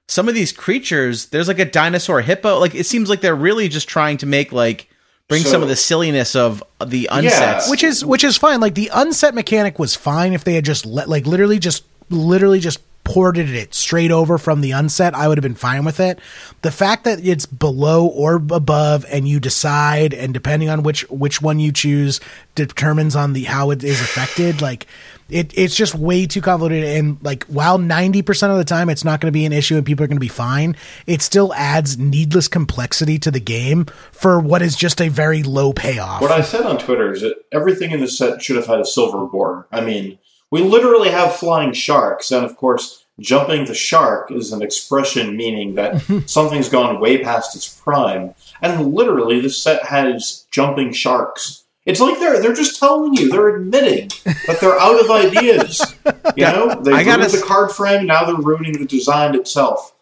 some 0.08 0.28
of 0.28 0.34
these 0.34 0.52
creatures, 0.52 1.26
there's 1.26 1.48
like 1.48 1.58
a 1.60 1.64
dinosaur 1.64 2.20
hippo. 2.20 2.58
Like 2.58 2.74
it 2.74 2.84
seems 2.86 3.08
like 3.08 3.20
they're 3.20 3.34
really 3.34 3.68
just 3.68 3.88
trying 3.88 4.18
to 4.18 4.26
make 4.26 4.52
like 4.52 4.88
bring 5.28 5.42
So- 5.44 5.50
some 5.52 5.62
of 5.62 5.68
the 5.68 5.76
silliness 5.76 6.34
of 6.36 6.62
the 6.84 7.08
unsets. 7.12 7.70
which 7.70 7.82
is 7.84 8.04
which 8.04 8.24
is 8.24 8.36
fine. 8.36 8.60
Like 8.60 8.74
the 8.74 8.90
unset 8.92 9.34
mechanic 9.34 9.78
was 9.78 9.94
fine 9.94 10.32
if 10.34 10.44
they 10.44 10.54
had 10.54 10.64
just 10.64 10.84
let 10.84 11.08
like 11.08 11.26
literally 11.26 11.58
just 11.58 11.84
literally 12.10 12.60
just 12.60 12.80
ported 13.12 13.50
it 13.50 13.74
straight 13.74 14.10
over 14.10 14.38
from 14.38 14.62
the 14.62 14.70
unset. 14.70 15.14
I 15.14 15.28
would 15.28 15.36
have 15.36 15.42
been 15.42 15.54
fine 15.54 15.84
with 15.84 16.00
it. 16.00 16.18
The 16.62 16.70
fact 16.70 17.04
that 17.04 17.22
it's 17.22 17.44
below 17.44 18.06
or 18.06 18.36
above, 18.36 19.04
and 19.10 19.28
you 19.28 19.38
decide, 19.38 20.14
and 20.14 20.32
depending 20.32 20.70
on 20.70 20.82
which 20.82 21.02
which 21.10 21.42
one 21.42 21.60
you 21.60 21.72
choose, 21.72 22.20
determines 22.54 23.14
on 23.14 23.34
the 23.34 23.44
how 23.44 23.70
it 23.70 23.84
is 23.84 24.00
affected. 24.00 24.62
Like 24.62 24.86
it, 25.28 25.52
it's 25.54 25.76
just 25.76 25.94
way 25.94 26.26
too 26.26 26.40
convoluted. 26.40 26.84
And 26.84 27.22
like 27.22 27.44
while 27.44 27.76
ninety 27.76 28.22
percent 28.22 28.50
of 28.50 28.56
the 28.56 28.64
time 28.64 28.88
it's 28.88 29.04
not 29.04 29.20
going 29.20 29.28
to 29.28 29.32
be 29.32 29.44
an 29.44 29.52
issue 29.52 29.76
and 29.76 29.84
people 29.84 30.04
are 30.04 30.08
going 30.08 30.16
to 30.16 30.20
be 30.20 30.28
fine, 30.28 30.74
it 31.06 31.20
still 31.20 31.52
adds 31.52 31.98
needless 31.98 32.48
complexity 32.48 33.18
to 33.18 33.30
the 33.30 33.40
game 33.40 33.84
for 34.10 34.40
what 34.40 34.62
is 34.62 34.74
just 34.74 35.02
a 35.02 35.10
very 35.10 35.42
low 35.42 35.74
payoff. 35.74 36.22
What 36.22 36.32
I 36.32 36.40
said 36.40 36.64
on 36.64 36.78
Twitter 36.78 37.12
is 37.12 37.20
that 37.20 37.36
everything 37.52 37.90
in 37.90 38.00
the 38.00 38.08
set 38.08 38.42
should 38.42 38.56
have 38.56 38.66
had 38.66 38.80
a 38.80 38.86
silver 38.86 39.26
border. 39.26 39.66
I 39.70 39.82
mean, 39.82 40.18
we 40.50 40.62
literally 40.62 41.10
have 41.10 41.36
flying 41.36 41.72
sharks, 41.72 42.30
and 42.30 42.44
of 42.44 42.56
course, 42.56 43.01
jumping 43.20 43.64
the 43.64 43.74
shark 43.74 44.30
is 44.30 44.52
an 44.52 44.62
expression 44.62 45.36
meaning 45.36 45.74
that 45.74 46.00
something's 46.26 46.68
gone 46.68 47.00
way 47.00 47.22
past 47.22 47.54
its 47.56 47.68
prime. 47.68 48.34
And 48.60 48.94
literally, 48.94 49.40
this 49.40 49.60
set 49.60 49.84
has 49.84 50.46
jumping 50.50 50.92
sharks. 50.92 51.64
It's 51.84 52.00
like 52.00 52.18
they're 52.20 52.40
they're 52.40 52.52
just 52.52 52.78
telling 52.78 53.14
you, 53.14 53.28
they're 53.28 53.56
admitting 53.56 54.10
that 54.46 54.58
they're 54.60 54.78
out 54.78 55.00
of 55.00 55.10
ideas. 55.10 55.80
You 56.34 56.44
know, 56.44 56.80
they 56.80 56.92
I 56.92 57.04
gotta 57.04 57.24
ruined 57.24 57.34
the 57.34 57.42
card 57.42 57.72
frame. 57.72 58.06
Now 58.06 58.24
they're 58.24 58.34
ruining 58.34 58.78
the 58.78 58.86
design 58.86 59.34
itself. 59.34 59.94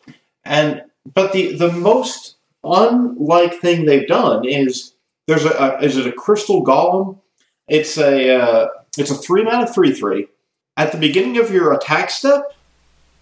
And 0.44 0.84
but 1.12 1.32
the 1.32 1.56
the 1.56 1.72
most 1.72 2.36
unlike 2.62 3.54
thing 3.54 3.84
they've 3.84 4.06
done 4.06 4.44
is 4.44 4.94
there's 5.26 5.44
a, 5.44 5.50
a 5.50 5.82
is 5.82 5.96
it 5.96 6.06
a 6.06 6.12
crystal 6.12 6.64
golem? 6.64 7.18
It's 7.66 7.98
a 7.98 8.36
uh, 8.36 8.68
it's 8.96 9.10
a 9.10 9.14
three 9.14 9.42
mana 9.42 9.66
three 9.66 9.92
three. 9.92 10.28
At 10.76 10.92
the 10.92 10.98
beginning 10.98 11.38
of 11.38 11.50
your 11.50 11.72
attack 11.72 12.10
step, 12.10 12.54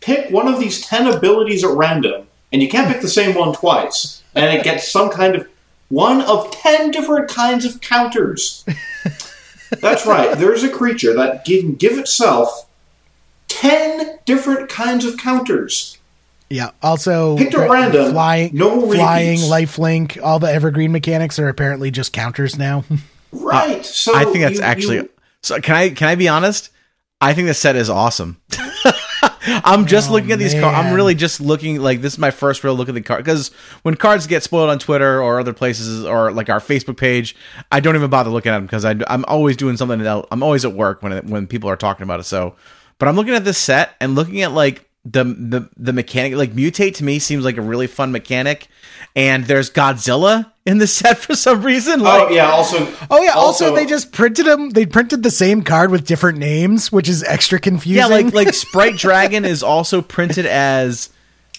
pick 0.01 0.31
one 0.31 0.49
of 0.49 0.61
these 0.61 0.81
ten 0.87 1.07
abilities 1.07 1.65
at 1.65 1.71
random, 1.71 2.27
and 2.53 2.63
you 2.63 2.69
can't 2.69 2.91
pick 2.93 3.01
the 3.03 3.09
same 3.09 3.35
one 3.35 3.53
twice, 3.55 4.23
and 4.35 4.57
it 4.57 4.65
gets 4.65 4.91
some 4.91 5.11
kind 5.11 5.35
of 5.37 5.49
one 5.89 6.21
of 6.23 6.51
ten 6.51 6.91
different 6.91 7.29
kinds 7.29 7.65
of 7.65 7.81
counters. 7.81 8.65
That's 9.81 10.07
right. 10.07 10.37
There's 10.37 10.63
a 10.65 10.71
creature 10.71 11.15
that 11.15 11.45
can 11.45 11.75
give 11.75 11.99
itself 11.99 12.67
ten 13.49 14.19
different 14.25 14.69
kinds 14.69 15.05
of 15.05 15.17
counters. 15.19 15.99
Yeah. 16.51 16.71
Also, 16.83 17.37
Picked 17.37 17.55
at 17.55 17.69
random, 17.69 18.13
flying, 18.13 18.51
no 18.55 18.81
flying, 18.91 19.41
repeats. 19.51 19.77
lifelink, 19.79 20.23
all 20.23 20.39
the 20.39 20.51
evergreen 20.51 20.93
mechanics 20.93 21.39
are 21.39 21.49
apparently 21.49 21.91
just 21.91 22.13
counters 22.13 22.57
now. 22.59 22.85
Right. 23.31 23.85
so 23.85 24.15
I 24.17 24.25
think 24.25 24.39
that's 24.39 24.57
you- 24.57 24.63
actually. 24.65 24.97
you- 24.97 25.11
so 25.43 25.61
can 25.61 25.75
I 25.77 25.91
can 25.91 26.09
I 26.09 26.15
be 26.15 26.29
honest? 26.29 26.71
I 27.21 27.35
think 27.35 27.47
the 27.47 27.53
set 27.53 27.77
is 27.77 27.91
awesome. 27.91 28.41
I'm 29.65 29.87
just 29.87 30.11
Oh, 30.11 30.13
looking 30.13 30.33
at 30.33 30.39
these 30.39 30.55
cards. 30.55 30.77
I'm 30.79 30.95
really 30.95 31.15
just 31.15 31.41
looking 31.41 31.81
like 31.81 32.01
this 32.01 32.15
is 32.15 32.19
my 32.19 32.31
first 32.31 32.65
real 32.65 32.75
look 32.75 32.89
at 32.89 32.95
the 32.95 33.01
card 33.01 33.25
because 33.25 33.49
when 33.83 33.95
cards 33.95 34.27
get 34.27 34.43
spoiled 34.43 34.71
on 34.71 34.79
Twitter 34.79 35.23
or 35.23 35.41
other 35.41 35.53
places 35.53 36.05
or 36.05 36.33
like 36.33 36.49
our 36.49 36.61
Facebook 36.61 36.97
page, 36.97 37.37
I 37.71 37.81
don't 37.81 37.95
even 37.97 38.11
bother 38.11 38.31
looking 38.31 38.51
at 38.53 38.57
them 38.57 38.67
because 38.67 38.85
I'm 38.85 39.25
always 39.27 39.57
doing 39.57 39.77
something 39.77 40.01
else. 40.01 40.27
I'm 40.31 40.43
always 40.43 40.65
at 40.65 40.73
work 40.73 41.03
when 41.03 41.13
it, 41.13 41.25
when 41.25 41.47
people 41.47 41.71
are 41.71 41.77
talking 41.77 42.05
about 42.05 42.21
it. 42.21 42.25
So, 42.25 42.57
but 42.99 43.09
I'm 43.09 43.17
looking 43.17 43.35
at 43.35 43.45
this 43.45 43.59
set 43.59 43.95
and 44.01 44.15
looking 44.15 44.43
at 44.43 44.53
like 44.53 44.89
the 45.05 45.25
the 45.25 45.69
the 45.77 45.93
mechanic. 45.93 46.35
Like 46.35 46.53
mutate 46.53 46.97
to 46.97 47.05
me 47.05 47.19
seems 47.19 47.45
like 47.45 47.57
a 47.57 47.63
really 47.63 47.87
fun 47.87 48.13
mechanic, 48.13 48.69
and 49.17 49.45
there's 49.45 49.71
Godzilla 49.71 50.53
in 50.69 50.77
the 50.79 50.87
set 50.87 51.19
for 51.19 51.35
some 51.35 51.63
reason. 51.63 52.01
Oh, 52.01 52.05
like, 52.05 52.29
Oh 52.29 52.31
yeah. 52.31 52.51
Also. 52.51 52.95
Oh 53.11 53.23
yeah. 53.23 53.33
Also, 53.33 53.75
they 53.75 53.87
just 53.87 54.13
printed 54.13 54.47
them. 54.47 54.71
They 54.71 54.85
printed 54.85 55.23
the 55.23 55.31
same 55.31 55.63
card 55.63 55.91
with 55.91 56.07
different 56.07 56.39
names, 56.39 56.93
which 56.93 57.09
is 57.09 57.25
extra 57.25 57.59
confusing. 57.59 57.99
Yeah, 57.99 58.07
like 58.07 58.35
like 58.35 58.55
Sprite 58.55 58.97
Dragon 58.97 59.45
is 59.45 59.63
also 59.63 60.03
printed 60.03 60.45
as 60.45 61.09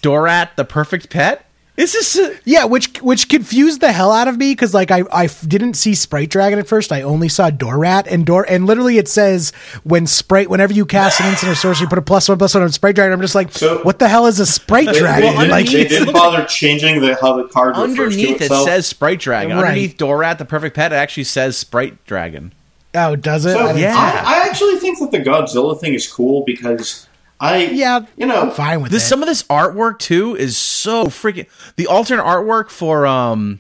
Dorat, 0.02 0.56
the 0.56 0.64
perfect 0.64 1.10
pet. 1.10 1.46
Is 1.80 1.94
this? 1.94 2.18
A, 2.18 2.36
yeah, 2.44 2.66
which 2.66 3.02
which 3.02 3.30
confused 3.30 3.80
the 3.80 3.94
hell 3.94 4.12
out 4.12 4.28
of 4.28 4.38
me 4.38 4.52
because 4.52 4.74
like 4.74 4.92
I 4.92 5.04
I 5.14 5.28
didn't 5.48 5.76
see 5.76 5.96
Sprite 5.96 6.30
Dragon 6.30 6.60
at 6.60 6.68
first. 6.68 6.92
I 6.92 7.02
only 7.04 7.30
saw 7.30 7.50
Dorat 7.50 8.06
and 8.12 8.26
Dor 8.26 8.46
and 8.50 8.66
literally 8.66 8.98
it 8.98 9.08
says 9.08 9.52
when 9.86 10.06
Sprite 10.06 10.50
whenever 10.50 10.74
you 10.74 10.86
cast 10.86 11.22
an 11.22 11.28
instant 11.28 11.54
or 11.54 11.56
sorcery, 11.56 11.86
you 11.86 11.90
put 11.90 11.98
a 11.98 12.02
plus 12.02 12.28
one 12.28 12.38
plus 12.38 12.54
one 12.54 12.64
on 12.64 12.72
Sprite 12.74 12.96
Dragon. 12.96 13.14
I'm 13.14 13.22
just 13.22 13.34
like, 13.34 13.52
So- 13.54 13.80
what 13.84 13.98
the 13.98 14.10
hell 14.10 14.26
is 14.26 14.42
a 14.42 14.46
Sprite 14.46 14.86
They, 14.88 14.92
they 14.94 15.00
Dragon? 15.00 15.32
didn't, 15.36 15.50
like, 15.52 15.66
they 15.68 15.86
didn't 15.86 16.12
bother 16.14 16.46
changing 16.46 17.00
the 17.00 17.16
how 17.16 17.38
the 17.42 17.48
card 17.48 17.78
refers 17.78 17.96
to 17.96 18.04
underneath 18.04 18.42
it 18.42 18.50
says 18.50 18.86
Sprite 18.86 19.20
Dragon. 19.20 19.56
Right. 19.58 19.68
Underneath 19.70 19.98
Dorat, 19.98 20.38
the 20.38 20.46
perfect 20.46 20.76
pet, 20.76 20.92
it 20.92 20.96
actually 20.98 21.24
says 21.24 21.58
Sprite 21.58 22.04
Dragon. 22.06 22.52
oh, 22.94 23.16
does 23.16 23.46
it? 23.46 23.54
So, 23.54 23.60
I 23.60 23.68
didn't- 23.68 23.82
Yeah. 23.84 23.96
I, 23.96 24.36
I 24.44 24.48
actually 24.50 24.76
think 24.80 25.00
that 25.00 25.12
the 25.12 25.20
Godzilla 25.20 25.80
thing 25.80 25.94
is 25.94 26.12
cool 26.12 26.44
because 26.46 27.08
I 27.40 27.66
yeah, 27.66 28.06
you 28.18 28.26
know 28.26 28.42
I'm 28.42 28.52
fine 28.52 28.82
with 28.82 28.92
This 28.92 29.04
it. 29.04 29.08
some 29.08 29.22
of 29.22 29.28
this 29.28 29.44
artwork 29.44 30.00
too 30.00 30.36
is 30.36 30.58
so 30.58 31.06
freaking. 31.06 31.48
The 31.78 31.88
alternate 31.88 32.24
artwork 32.26 32.70
for 32.70 33.06
um, 33.08 33.60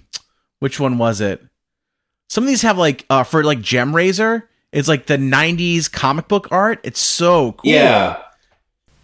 which 0.60 0.80
one 0.80 0.98
was 0.98 1.22
it? 1.22 1.42
Some 2.30 2.44
of 2.44 2.48
these 2.50 2.62
have 2.64 2.78
like 2.78 3.06
uh 3.10 3.24
for 3.24 3.44
like 3.44 3.60
Gemrazer. 3.60 4.44
It's 4.72 4.88
like 4.88 5.06
the 5.08 5.18
'90s 5.18 5.92
comic 5.92 6.28
book 6.28 6.50
art. 6.52 6.80
It's 6.84 7.00
so 7.00 7.54
cool. 7.54 7.72
yeah. 7.72 8.18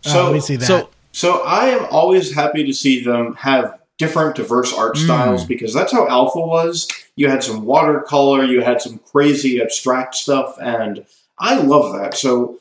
Oh, 0.05 0.09
So 0.11 0.23
let 0.25 0.33
me 0.33 0.39
see 0.41 0.55
that. 0.57 0.65
So 0.65 0.89
So 1.11 1.41
I 1.43 1.67
am 1.69 1.85
always 1.89 2.33
happy 2.35 2.63
to 2.65 2.73
see 2.73 3.03
them 3.03 3.33
have 3.35 3.79
different, 3.97 4.35
diverse 4.35 4.73
art 4.73 4.97
styles 4.97 5.45
because 5.45 5.73
that's 5.73 5.91
how 5.93 6.05
Alpha 6.09 6.39
was. 6.39 6.87
You 7.15 7.29
had 7.29 7.41
some 7.41 7.63
watercolor, 7.65 8.43
you 8.43 8.61
had 8.61 8.81
some 8.81 8.99
crazy 8.99 9.61
abstract 9.61 10.15
stuff, 10.15 10.57
and 10.61 11.05
I 11.39 11.55
love 11.55 11.93
that. 11.93 12.13
So 12.15 12.59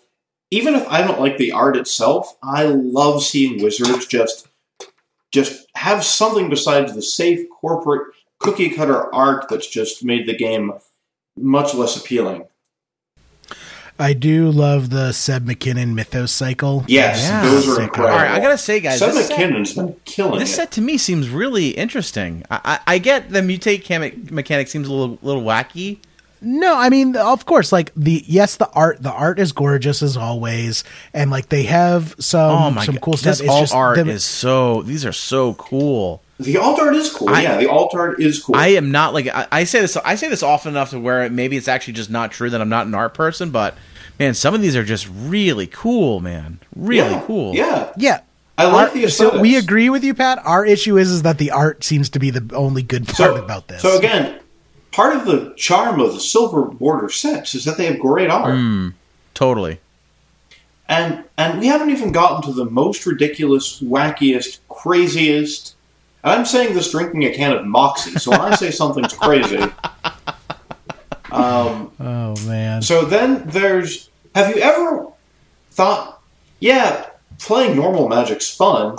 even 0.55 0.75
if 0.75 0.87
I 0.89 1.03
don't 1.03 1.21
like 1.21 1.37
the 1.39 1.53
art 1.53 1.77
itself, 1.77 2.37
I 2.43 2.65
love 2.65 3.23
seeing 3.23 3.63
Wizards 3.63 4.07
just 4.07 4.49
just 5.33 5.67
have 5.75 6.05
something 6.05 6.49
besides 6.49 6.95
the 6.95 7.03
safe 7.03 7.47
corporate 7.51 8.15
cookie 8.39 8.71
cutter 8.71 9.13
art 9.15 9.47
that's 9.51 9.67
just 9.67 10.05
made 10.05 10.27
the 10.29 10.37
game 10.37 10.73
much 11.37 11.75
less 11.75 11.97
appealing. 11.97 12.45
I 13.99 14.13
do 14.13 14.51
love 14.51 14.91
the 14.91 15.13
Seb 15.13 15.47
McKinnon 15.47 15.95
Mythos 15.95 16.33
cycle. 16.33 16.85
Yes, 16.89 17.21
Yeah. 17.23 17.43
those 17.45 17.69
are 17.69 17.75
Sick. 17.77 17.85
incredible. 17.85 18.15
all 18.17 18.23
right, 18.25 18.31
I 18.33 18.41
gotta 18.41 18.59
say, 18.59 18.81
guys, 18.81 18.99
Seb 18.99 19.13
this 19.13 19.29
set- 19.29 19.39
McKinnon's 19.39 19.73
been 19.75 19.95
killing 20.05 20.41
This 20.41 20.53
it. 20.53 20.57
set 20.57 20.71
to 20.73 20.81
me 20.81 20.99
seems 20.99 21.29
really 21.29 21.69
interesting. 21.71 22.43
I, 22.51 22.61
I, 22.87 22.95
I 22.95 22.99
get 22.99 23.31
the 23.31 23.41
mutate 23.41 24.31
mechanic 24.33 24.67
seems 24.69 24.89
a 24.89 24.93
little 24.93 25.19
little 25.23 25.43
wacky. 25.43 25.99
No, 26.45 26.77
I 26.77 26.91
mean, 26.91 27.17
of 27.17 27.47
course, 27.47 27.73
like 27.73 27.93
the 27.97 28.23
yes, 28.27 28.57
the 28.57 28.69
art, 28.71 29.03
the 29.03 29.11
art 29.13 29.39
is 29.39 29.53
gorgeous 29.53 30.03
as 30.03 30.17
always, 30.17 30.85
and 31.13 31.31
like 31.31 31.49
they 31.49 31.65
have 31.65 32.15
some 32.19 32.51
Oh 32.51 32.71
my 32.71 32.85
some 32.85 32.95
god, 32.97 33.03
cool 33.03 33.17
stuff. 33.17 33.39
this 33.39 33.49
alt 33.49 33.73
art 33.75 33.97
the- 33.97 34.09
is 34.11 34.25
so. 34.25 34.83
These 34.83 35.05
are 35.05 35.13
so 35.13 35.55
cool. 35.55 36.23
The 36.41 36.59
alt 36.59 36.81
art 36.81 36.95
is 36.97 37.13
cool. 37.13 37.29
I- 37.29 37.43
yeah, 37.43 37.57
the 37.59 37.71
alt 37.71 37.95
art 37.95 38.21
is 38.21 38.43
cool. 38.43 38.57
I 38.57 38.69
am 38.69 38.91
not 38.91 39.15
like 39.15 39.29
I, 39.29 39.47
I 39.53 39.65
say 39.65 39.81
this. 39.81 39.97
I 39.97 40.15
say 40.17 40.29
this 40.29 40.43
often 40.43 40.73
enough 40.73 40.91
to 40.91 41.01
where 41.01 41.29
maybe 41.31 41.57
it's 41.57 41.69
actually 41.69 41.95
just 41.95 42.11
not 42.11 42.33
true 42.33 42.51
that 42.51 42.61
I'm 42.61 42.69
not 42.69 42.87
an 42.87 42.95
art 42.95 43.15
person. 43.15 43.51
But 43.51 43.77
man, 44.19 44.35
some 44.35 44.53
of 44.55 44.61
these 44.61 44.75
are 44.77 44.85
just 44.85 45.09
really 45.13 45.67
cool, 45.69 46.21
man. 46.21 46.59
Really 46.75 47.11
yeah, 47.11 47.23
cool. 47.27 47.55
Yeah, 47.55 47.93
yeah. 47.97 48.21
I 48.57 48.65
like 48.67 48.75
Art- 48.89 48.93
the 48.95 49.09
so 49.09 49.41
we 49.41 49.57
agree 49.57 49.91
with 49.91 50.05
you, 50.05 50.15
Pat. 50.15 50.41
Our 50.45 50.65
issue 50.65 50.97
is 50.97 51.11
is 51.11 51.23
that 51.23 51.39
the 51.39 51.51
art 51.51 51.83
seems 51.83 52.09
to 52.11 52.19
be 52.21 52.31
the 52.31 52.55
only 52.55 52.83
good 52.83 53.05
part 53.07 53.17
So, 53.17 53.37
about 53.37 53.67
this. 53.69 53.83
so 53.83 53.97
again, 53.99 54.39
part 54.95 55.17
of 55.17 55.27
the 55.27 55.53
charm 55.57 56.01
of 56.01 56.13
the 56.15 56.21
silver 56.21 56.63
border 56.65 57.09
sets 57.09 57.55
is 57.55 57.65
that 57.65 57.77
they 57.77 57.87
have 57.87 57.99
great 57.99 58.31
art, 58.31 58.55
Hmm. 58.57 58.89
Totally. 59.35 59.81
and 60.89 61.25
and 61.37 61.59
we 61.61 61.67
haven't 61.67 61.91
even 61.91 62.13
gotten 62.13 62.43
to 62.43 62.53
the 62.53 62.65
most 62.71 63.05
ridiculous, 63.07 63.81
wackiest, 63.81 64.59
craziest. 64.69 65.75
And 66.23 66.33
I'm 66.33 66.47
saying 66.47 66.75
this 66.75 66.91
drinking 66.91 67.25
a 67.25 67.31
can 67.35 67.53
of 67.53 67.67
Moxie, 67.67 68.13
so 68.19 68.31
when 68.31 68.41
I 68.41 68.55
say 68.55 68.71
something's 68.83 69.13
crazy. 69.13 69.59
Um, 71.33 71.91
oh 72.01 72.35
man, 72.47 72.83
So 72.83 73.05
then 73.05 73.43
there's. 73.47 74.11
Have 74.35 74.55
you 74.55 74.63
ever 74.63 75.07
thought, 75.71 76.21
yeah, 76.61 77.07
playing 77.39 77.77
normal 77.77 78.09
magic's 78.09 78.55
fun, 78.55 78.97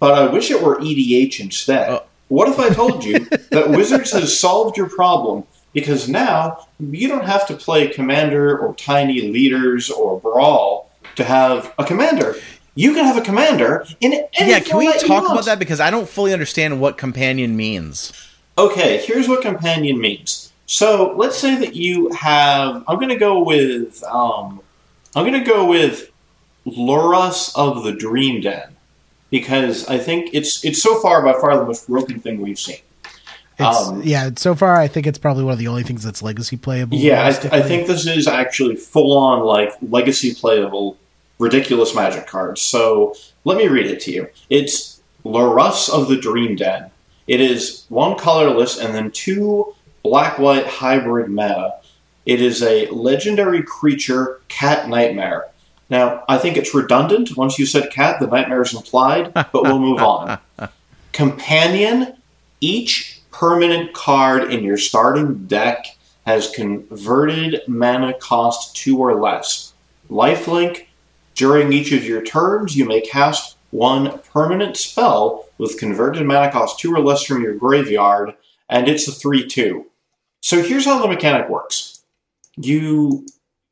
but 0.00 0.12
I 0.14 0.26
wish 0.28 0.50
it 0.50 0.62
were 0.62 0.76
EDH 0.80 1.40
instead? 1.40 1.88
Uh. 1.90 2.00
What 2.28 2.48
if 2.48 2.58
I 2.58 2.70
told 2.70 3.04
you 3.04 3.20
that 3.50 3.70
Wizards 3.70 4.12
has 4.12 4.38
solved 4.38 4.76
your 4.76 4.88
problem 4.88 5.44
because 5.72 6.08
now 6.08 6.66
you 6.80 7.08
don't 7.08 7.24
have 7.24 7.46
to 7.48 7.54
play 7.54 7.88
Commander 7.88 8.58
or 8.58 8.74
Tiny 8.74 9.22
Leaders 9.22 9.90
or 9.90 10.18
Brawl 10.20 10.90
to 11.14 11.24
have 11.24 11.72
a 11.78 11.84
Commander? 11.84 12.34
You 12.74 12.94
can 12.94 13.04
have 13.04 13.16
a 13.16 13.20
Commander 13.20 13.86
in 14.00 14.12
any 14.12 14.50
Yeah, 14.50 14.60
can 14.60 14.76
we 14.76 14.92
talk 14.98 15.30
about 15.30 15.44
that 15.44 15.58
because 15.58 15.80
I 15.80 15.90
don't 15.90 16.08
fully 16.08 16.32
understand 16.32 16.80
what 16.80 16.98
companion 16.98 17.56
means. 17.56 18.12
Okay, 18.58 18.98
here's 18.98 19.28
what 19.28 19.42
companion 19.42 19.98
means. 20.00 20.52
So 20.66 21.14
let's 21.16 21.38
say 21.38 21.56
that 21.56 21.76
you 21.76 22.10
have. 22.10 22.82
I'm 22.88 22.96
going 22.96 23.10
to 23.10 23.16
go 23.16 23.42
with. 23.42 24.02
Um, 24.04 24.60
I'm 25.14 25.24
going 25.24 25.44
to 25.44 25.48
go 25.48 25.66
with 25.66 26.10
Lurrus 26.66 27.52
of 27.54 27.84
the 27.84 27.92
Dream 27.92 28.40
Den 28.40 28.75
because 29.30 29.86
I 29.88 29.98
think 29.98 30.30
it's 30.32 30.64
it's 30.64 30.82
so 30.82 31.00
far 31.00 31.22
by 31.22 31.32
far 31.34 31.56
the 31.56 31.64
most 31.64 31.86
broken 31.86 32.20
thing 32.20 32.40
we've 32.40 32.58
seen. 32.58 32.78
it's, 33.58 33.88
um, 33.88 34.02
yeah. 34.02 34.30
So 34.36 34.54
far, 34.54 34.76
I 34.76 34.88
think 34.88 35.06
it's 35.06 35.18
probably 35.18 35.44
one 35.44 35.52
of 35.52 35.58
the 35.58 35.68
only 35.68 35.82
things 35.82 36.02
that's 36.02 36.22
legacy 36.22 36.56
playable. 36.56 36.96
Yeah, 36.96 37.22
I, 37.22 37.58
I 37.58 37.62
think 37.62 37.86
this 37.86 38.06
is 38.06 38.26
actually 38.26 38.76
full 38.76 39.16
on 39.16 39.40
like 39.40 39.72
legacy 39.82 40.34
playable, 40.34 40.96
ridiculous 41.38 41.94
magic 41.94 42.26
cards. 42.26 42.60
So 42.60 43.14
let 43.44 43.58
me 43.58 43.68
read 43.68 43.86
it 43.86 44.00
to 44.00 44.12
you. 44.12 44.28
It's 44.50 45.00
Lurrus 45.24 45.90
of 45.90 46.08
the 46.08 46.16
Dream 46.16 46.56
Den. 46.56 46.90
It 47.26 47.40
is 47.40 47.84
one 47.88 48.16
colorless 48.16 48.78
and 48.78 48.94
then 48.94 49.10
two 49.10 49.74
black 50.02 50.38
white 50.38 50.66
hybrid 50.66 51.28
meta. 51.28 51.74
It 52.24 52.40
is 52.40 52.62
a 52.62 52.86
legendary 52.88 53.62
creature, 53.62 54.40
Cat 54.48 54.88
Nightmare. 54.88 55.46
Now, 55.88 56.24
I 56.28 56.38
think 56.38 56.56
it's 56.56 56.74
redundant. 56.74 57.36
Once 57.36 57.58
you 57.58 57.66
said 57.66 57.92
cat, 57.92 58.18
the 58.20 58.26
nightmare 58.26 58.62
is 58.62 58.74
implied, 58.74 59.32
but 59.32 59.52
we'll 59.52 59.78
move 59.78 60.00
on. 60.00 60.38
Companion, 61.12 62.16
each 62.60 63.20
permanent 63.30 63.92
card 63.92 64.52
in 64.52 64.64
your 64.64 64.78
starting 64.78 65.46
deck 65.46 65.86
has 66.26 66.50
converted 66.50 67.60
mana 67.68 68.12
cost 68.14 68.74
two 68.76 68.98
or 68.98 69.14
less. 69.14 69.72
Lifelink, 70.10 70.86
During 71.36 71.70
each 71.70 71.92
of 71.92 72.04
your 72.04 72.22
turns, 72.22 72.76
you 72.76 72.86
may 72.86 73.02
cast 73.02 73.58
one 73.70 74.20
permanent 74.32 74.76
spell 74.76 75.44
with 75.58 75.78
converted 75.78 76.26
mana 76.26 76.50
cost 76.50 76.80
two 76.80 76.92
or 76.92 77.00
less 77.00 77.24
from 77.24 77.42
your 77.42 77.54
graveyard, 77.54 78.34
and 78.70 78.88
it's 78.88 79.06
a 79.06 79.12
3 79.12 79.46
2. 79.46 79.84
So 80.40 80.62
here's 80.62 80.86
how 80.86 81.00
the 81.00 81.08
mechanic 81.08 81.48
works 81.48 82.02
you, 82.56 83.26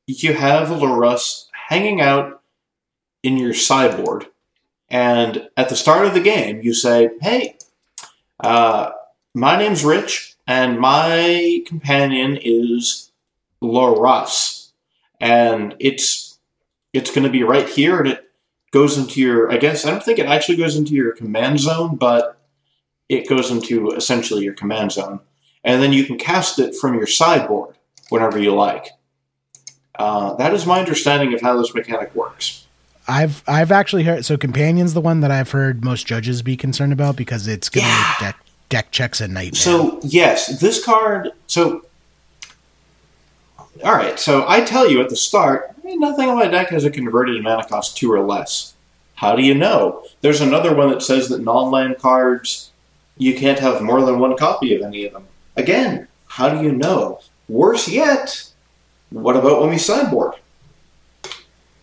you 0.06 0.34
have 0.34 0.68
Lurrus 0.68 1.46
hanging 1.68 2.00
out 2.00 2.42
in 3.22 3.36
your 3.36 3.54
sideboard, 3.54 4.26
and 4.88 5.48
at 5.56 5.68
the 5.68 5.76
start 5.76 6.06
of 6.06 6.14
the 6.14 6.20
game, 6.20 6.60
you 6.62 6.74
say, 6.74 7.10
Hey, 7.20 7.56
uh, 8.40 8.90
my 9.34 9.56
name's 9.56 9.84
Rich, 9.84 10.36
and 10.46 10.78
my 10.78 11.62
companion 11.66 12.38
is 12.40 13.10
Lurrus. 13.62 14.70
And 15.20 15.74
it's 15.80 16.38
it's 16.92 17.10
going 17.10 17.24
to 17.24 17.30
be 17.30 17.42
right 17.42 17.68
here, 17.68 17.98
and 17.98 18.08
it 18.08 18.30
goes 18.70 18.98
into 18.98 19.20
your. 19.20 19.50
I 19.50 19.56
guess 19.56 19.84
I 19.84 19.90
don't 19.90 20.02
think 20.02 20.18
it 20.18 20.26
actually 20.26 20.56
goes 20.56 20.76
into 20.76 20.92
your 20.92 21.12
command 21.12 21.60
zone, 21.60 21.96
but 21.96 22.38
it 23.08 23.28
goes 23.28 23.50
into 23.50 23.90
essentially 23.90 24.44
your 24.44 24.54
command 24.54 24.92
zone, 24.92 25.20
and 25.62 25.82
then 25.82 25.92
you 25.92 26.04
can 26.04 26.18
cast 26.18 26.58
it 26.58 26.76
from 26.76 26.94
your 26.94 27.06
sideboard 27.06 27.76
whenever 28.10 28.38
you 28.38 28.54
like. 28.54 28.88
Uh, 29.96 30.34
that 30.34 30.52
is 30.52 30.66
my 30.66 30.80
understanding 30.80 31.32
of 31.34 31.40
how 31.40 31.56
this 31.56 31.74
mechanic 31.74 32.14
works. 32.14 32.66
I've 33.06 33.42
I've 33.46 33.70
actually 33.70 34.04
heard 34.04 34.24
so 34.24 34.36
companion's 34.36 34.94
the 34.94 35.00
one 35.00 35.20
that 35.20 35.30
I've 35.30 35.50
heard 35.50 35.84
most 35.84 36.06
judges 36.06 36.40
be 36.42 36.56
concerned 36.56 36.92
about 36.92 37.16
because 37.16 37.46
it's 37.46 37.68
going 37.68 37.84
to 37.84 37.90
Yeah. 37.90 38.06
make 38.08 38.18
deck 38.20 38.36
deck 38.70 38.90
checks 38.92 39.20
a 39.20 39.28
nightmare. 39.28 39.60
So 39.60 40.00
yes, 40.02 40.58
this 40.60 40.82
card. 40.84 41.30
So 41.46 41.84
all 43.84 43.92
right. 43.94 44.18
So 44.18 44.44
I 44.48 44.62
tell 44.62 44.90
you 44.90 45.00
at 45.02 45.10
the 45.10 45.16
start, 45.16 45.74
nothing 45.84 46.28
on 46.30 46.36
my 46.38 46.46
deck 46.46 46.70
has 46.70 46.84
a 46.84 46.90
converted 46.90 47.42
mana 47.42 47.64
cost 47.64 47.96
two 47.96 48.10
or 48.12 48.20
less. 48.20 48.74
How 49.16 49.36
do 49.36 49.42
you 49.42 49.54
know? 49.54 50.04
There's 50.22 50.40
another 50.40 50.74
one 50.74 50.90
that 50.90 51.02
says 51.02 51.28
that 51.28 51.42
non-land 51.42 51.98
cards 51.98 52.70
you 53.16 53.34
can't 53.34 53.60
have 53.60 53.80
more 53.80 54.02
than 54.04 54.18
one 54.18 54.36
copy 54.36 54.74
of 54.74 54.82
any 54.82 55.04
of 55.04 55.12
them. 55.12 55.26
Again, 55.56 56.08
how 56.26 56.48
do 56.48 56.64
you 56.64 56.72
know? 56.72 57.20
Worse 57.48 57.86
yet, 57.88 58.48
what 59.10 59.36
about 59.36 59.60
when 59.60 59.70
we 59.70 59.78
sideboard? 59.78 60.34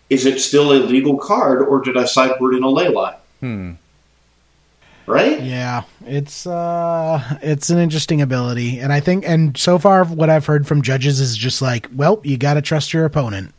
Is 0.10 0.26
it 0.26 0.40
still 0.40 0.72
a 0.74 0.80
legal 0.84 1.18
card, 1.18 1.62
or 1.62 1.82
did 1.82 1.96
I 1.96 2.04
sideboard 2.06 2.56
in 2.56 2.64
a 2.64 2.70
ley 2.70 2.90
line? 2.90 3.16
Hmm. 3.40 3.72
Right? 5.08 5.42
Yeah, 5.42 5.84
it's 6.06 6.46
uh 6.46 7.38
it's 7.42 7.70
an 7.70 7.80
interesting 7.80 8.22
ability 8.22 8.80
and 8.80 8.94
I 8.94 9.00
think 9.00 9.28
and 9.28 9.58
so 9.58 9.78
far 9.80 10.06
what 10.06 10.30
I've 10.30 10.46
heard 10.46 10.68
from 10.68 10.82
judges 10.82 11.20
is 11.20 11.36
just 11.36 11.62
like, 11.62 11.90
well, 11.96 12.22
you 12.24 12.38
got 12.38 12.54
to 12.54 12.62
trust 12.62 12.94
your 12.94 13.04
opponent. 13.06 13.54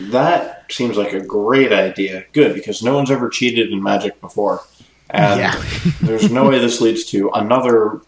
That 0.00 0.64
seems 0.70 0.96
like 0.96 1.12
a 1.12 1.20
great 1.20 1.72
idea. 1.72 2.24
Good, 2.32 2.54
because 2.54 2.82
no 2.82 2.94
one's 2.94 3.10
ever 3.10 3.28
cheated 3.28 3.70
in 3.70 3.82
Magic 3.82 4.20
before. 4.20 4.62
And 5.10 5.40
Yeah. 5.40 5.62
there's 6.02 6.30
no 6.30 6.48
way 6.48 6.58
this 6.58 6.80
leads 6.80 7.04
to 7.06 7.30
another 7.30 8.00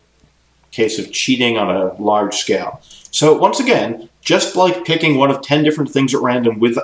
case 0.72 0.98
of 0.98 1.10
cheating 1.12 1.58
on 1.58 1.68
a 1.74 1.92
large 2.00 2.36
scale. 2.36 2.80
So 3.10 3.36
once 3.36 3.58
again, 3.60 4.08
just 4.20 4.56
like 4.56 4.84
picking 4.84 5.16
one 5.16 5.30
of 5.30 5.42
ten 5.42 5.64
different 5.64 5.90
things 5.90 6.14
at 6.14 6.20
random 6.20 6.58
with 6.58 6.78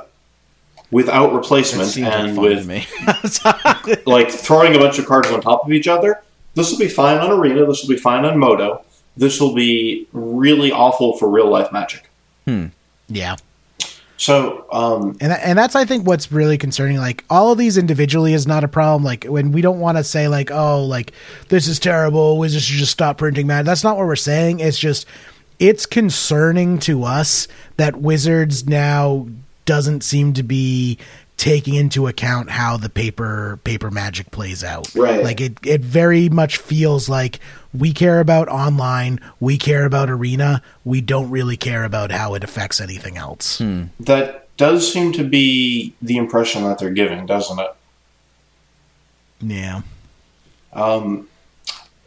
without 0.90 1.32
replacement 1.32 1.96
and 1.98 2.38
with 2.38 2.66
me. 2.66 2.86
like 4.06 4.30
throwing 4.30 4.74
a 4.74 4.78
bunch 4.78 4.98
of 4.98 5.06
cards 5.06 5.28
on 5.30 5.40
top 5.40 5.64
of 5.64 5.72
each 5.72 5.88
other, 5.88 6.22
this 6.54 6.70
will 6.70 6.78
be 6.78 6.88
fine 6.88 7.18
on 7.18 7.30
Arena, 7.30 7.66
this 7.66 7.82
will 7.82 7.90
be 7.90 8.00
fine 8.00 8.24
on 8.24 8.38
Moto. 8.38 8.82
This 9.16 9.40
will 9.40 9.54
be 9.54 10.06
really 10.12 10.70
awful 10.70 11.16
for 11.16 11.28
real 11.28 11.48
life 11.48 11.72
magic. 11.72 12.08
Yeah. 13.08 13.36
So, 14.18 14.66
um, 14.72 15.16
And 15.20 15.32
and 15.32 15.58
that's 15.58 15.74
I 15.74 15.84
think 15.84 16.06
what's 16.06 16.32
really 16.32 16.56
concerning. 16.58 16.98
Like 16.98 17.24
all 17.28 17.52
of 17.52 17.58
these 17.58 17.76
individually 17.76 18.32
is 18.32 18.46
not 18.46 18.64
a 18.64 18.68
problem. 18.68 19.04
Like 19.04 19.24
when 19.24 19.52
we 19.52 19.60
don't 19.60 19.80
want 19.80 19.98
to 19.98 20.04
say 20.04 20.28
like, 20.28 20.50
oh, 20.50 20.84
like 20.84 21.12
this 21.48 21.68
is 21.68 21.78
terrible. 21.78 22.38
Wizards 22.38 22.64
should 22.64 22.78
just 22.78 22.92
stop 22.92 23.18
printing 23.18 23.46
mad. 23.46 23.66
That's 23.66 23.84
not 23.84 23.96
what 23.96 24.06
we're 24.06 24.16
saying. 24.16 24.60
It's 24.60 24.78
just 24.78 25.06
it's 25.58 25.86
concerning 25.86 26.78
to 26.80 27.04
us 27.04 27.48
that 27.76 27.96
Wizards 27.96 28.66
now 28.66 29.26
doesn't 29.64 30.02
seem 30.02 30.32
to 30.34 30.42
be 30.42 30.98
taking 31.36 31.74
into 31.74 32.06
account 32.06 32.48
how 32.50 32.76
the 32.78 32.88
paper 32.88 33.60
paper 33.64 33.90
magic 33.90 34.30
plays 34.30 34.64
out. 34.64 34.94
Right. 34.94 35.22
Like 35.22 35.40
it 35.40 35.58
it 35.64 35.82
very 35.82 36.28
much 36.28 36.56
feels 36.56 37.08
like 37.08 37.40
we 37.74 37.92
care 37.92 38.20
about 38.20 38.48
online, 38.48 39.20
we 39.38 39.58
care 39.58 39.84
about 39.84 40.08
arena, 40.08 40.62
we 40.84 41.00
don't 41.00 41.30
really 41.30 41.56
care 41.56 41.84
about 41.84 42.10
how 42.10 42.34
it 42.34 42.42
affects 42.42 42.80
anything 42.80 43.16
else. 43.18 43.58
that 44.00 44.48
does 44.56 44.90
seem 44.90 45.12
to 45.12 45.24
be 45.24 45.92
the 46.00 46.16
impression 46.16 46.64
that 46.64 46.78
they're 46.78 46.90
giving, 46.90 47.26
doesn't 47.26 47.58
it? 47.58 47.74
Yeah. 49.40 49.82
Um, 50.72 51.28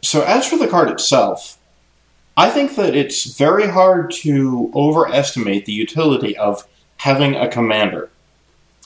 so 0.02 0.22
as 0.22 0.48
for 0.48 0.58
the 0.58 0.66
card 0.66 0.90
itself, 0.90 1.59
I 2.40 2.48
think 2.48 2.74
that 2.76 2.96
it's 2.96 3.24
very 3.36 3.68
hard 3.68 4.10
to 4.22 4.72
overestimate 4.74 5.66
the 5.66 5.72
utility 5.72 6.34
of 6.38 6.66
having 6.96 7.36
a 7.36 7.46
commander. 7.46 8.08